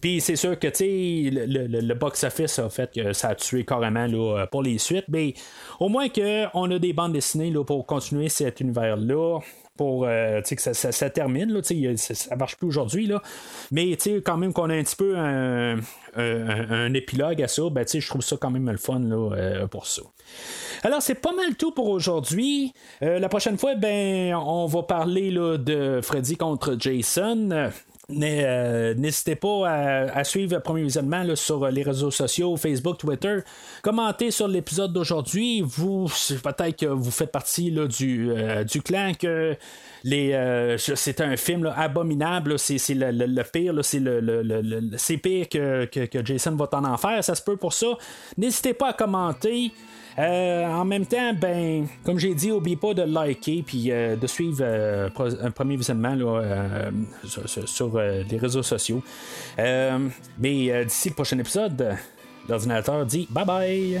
puis 0.00 0.20
c'est 0.20 0.36
sûr 0.36 0.58
que 0.58 0.68
le, 0.68 1.46
le, 1.46 1.80
le 1.80 1.94
box-office 1.94 2.58
a 2.58 2.68
fait 2.68 2.90
que 2.94 3.12
ça 3.12 3.30
a 3.30 3.34
tué 3.34 3.64
carrément 3.64 4.06
là, 4.06 4.46
pour 4.46 4.62
les 4.62 4.78
suites. 4.78 5.06
Mais 5.08 5.34
au 5.80 5.88
moins 5.88 6.08
qu'on 6.08 6.70
a 6.70 6.78
des 6.78 6.92
bandes 6.92 7.12
dessinées 7.12 7.50
là, 7.50 7.64
pour 7.64 7.84
continuer 7.86 8.28
cet 8.28 8.60
univers-là 8.60 9.40
pour 9.78 10.04
euh, 10.06 10.42
que 10.42 10.74
ça, 10.74 11.10
termine. 11.10 11.52
Là, 11.52 11.60
ça, 11.62 12.14
ça 12.14 12.36
marche 12.36 12.56
plus 12.56 12.66
aujourd'hui. 12.66 13.10
Mais 13.70 13.96
quand 14.24 14.36
même 14.36 14.52
qu'on 14.52 14.68
a 14.68 14.74
un 14.74 14.82
petit 14.82 14.96
peu 14.96 15.16
un, 15.16 15.78
un, 16.16 16.92
épilogue 16.94 17.40
à 17.42 17.48
ça, 17.48 17.62
ben, 17.70 17.86
je 17.88 18.06
trouve 18.06 18.20
ça 18.20 18.36
quand 18.38 18.50
même 18.50 18.68
le 18.70 18.76
fun 18.76 18.98
là, 18.98 19.30
euh, 19.36 19.66
pour 19.68 19.86
ça. 19.86 20.02
Alors, 20.82 21.00
c'est 21.00 21.14
pas 21.14 21.32
mal 21.32 21.54
tout 21.56 21.70
pour 21.70 21.88
aujourd'hui. 21.88 22.72
Euh, 23.02 23.18
la 23.18 23.28
prochaine 23.28 23.56
fois, 23.56 23.76
ben, 23.76 24.34
on 24.34 24.66
va 24.66 24.82
parler 24.82 25.30
là, 25.30 25.56
de 25.56 26.00
Freddy 26.02 26.36
contre 26.36 26.76
Jason. 26.78 27.70
Euh, 28.10 28.94
n'hésitez 28.94 29.36
pas 29.36 29.68
à, 29.68 30.24
suivre 30.24 30.54
le 30.54 30.60
premier 30.60 30.82
visionnement 30.82 31.36
sur 31.36 31.68
les 31.68 31.82
réseaux 31.82 32.10
sociaux, 32.10 32.56
Facebook, 32.56 32.96
Twitter. 32.96 33.40
Commentez 33.82 34.30
sur 34.30 34.48
l'épisode 34.48 34.94
d'aujourd'hui. 34.94 35.60
Vous, 35.60 36.06
peut-être 36.42 36.76
que 36.76 36.86
vous 36.86 37.10
faites 37.10 37.30
partie 37.30 37.70
du, 37.70 38.30
euh, 38.30 38.64
du 38.64 38.80
clan 38.80 39.12
que 39.12 39.54
euh, 40.06 40.76
c'est 40.78 41.20
un 41.20 41.36
film 41.36 41.72
abominable. 41.76 42.58
C'est, 42.58 42.78
le, 42.94 43.42
pire. 43.42 43.74
c'est, 43.82 44.00
le, 44.00 45.16
pire 45.16 45.48
que, 45.48 46.24
Jason 46.24 46.56
va 46.56 46.68
en 46.72 46.84
enfer. 46.84 47.22
Ça 47.22 47.34
se 47.34 47.42
peut 47.42 47.56
pour 47.56 47.72
ça. 47.72 47.86
N'hésitez 48.36 48.74
pas 48.74 48.90
à 48.90 48.92
commenter. 48.92 49.72
Euh, 50.18 50.66
en 50.66 50.84
même 50.84 51.06
temps, 51.06 51.32
ben, 51.32 51.86
comme 52.04 52.18
j'ai 52.18 52.34
dit, 52.34 52.48
n'oubliez 52.48 52.76
pas 52.76 52.92
de 52.92 53.02
liker 53.02 53.62
puis 53.64 53.92
euh, 53.92 54.16
de 54.16 54.26
suivre 54.26 54.64
un 54.64 55.50
premier 55.52 55.76
visionnement 55.76 56.16
sur, 57.24 57.98
les 57.98 58.36
réseaux 58.36 58.64
sociaux. 58.64 59.02
mais 59.56 60.84
d'ici 60.84 61.10
le 61.10 61.14
prochain 61.14 61.38
épisode, 61.38 61.96
l'ordinateur 62.48 63.06
dit 63.06 63.28
bye 63.30 63.44
bye. 63.44 64.00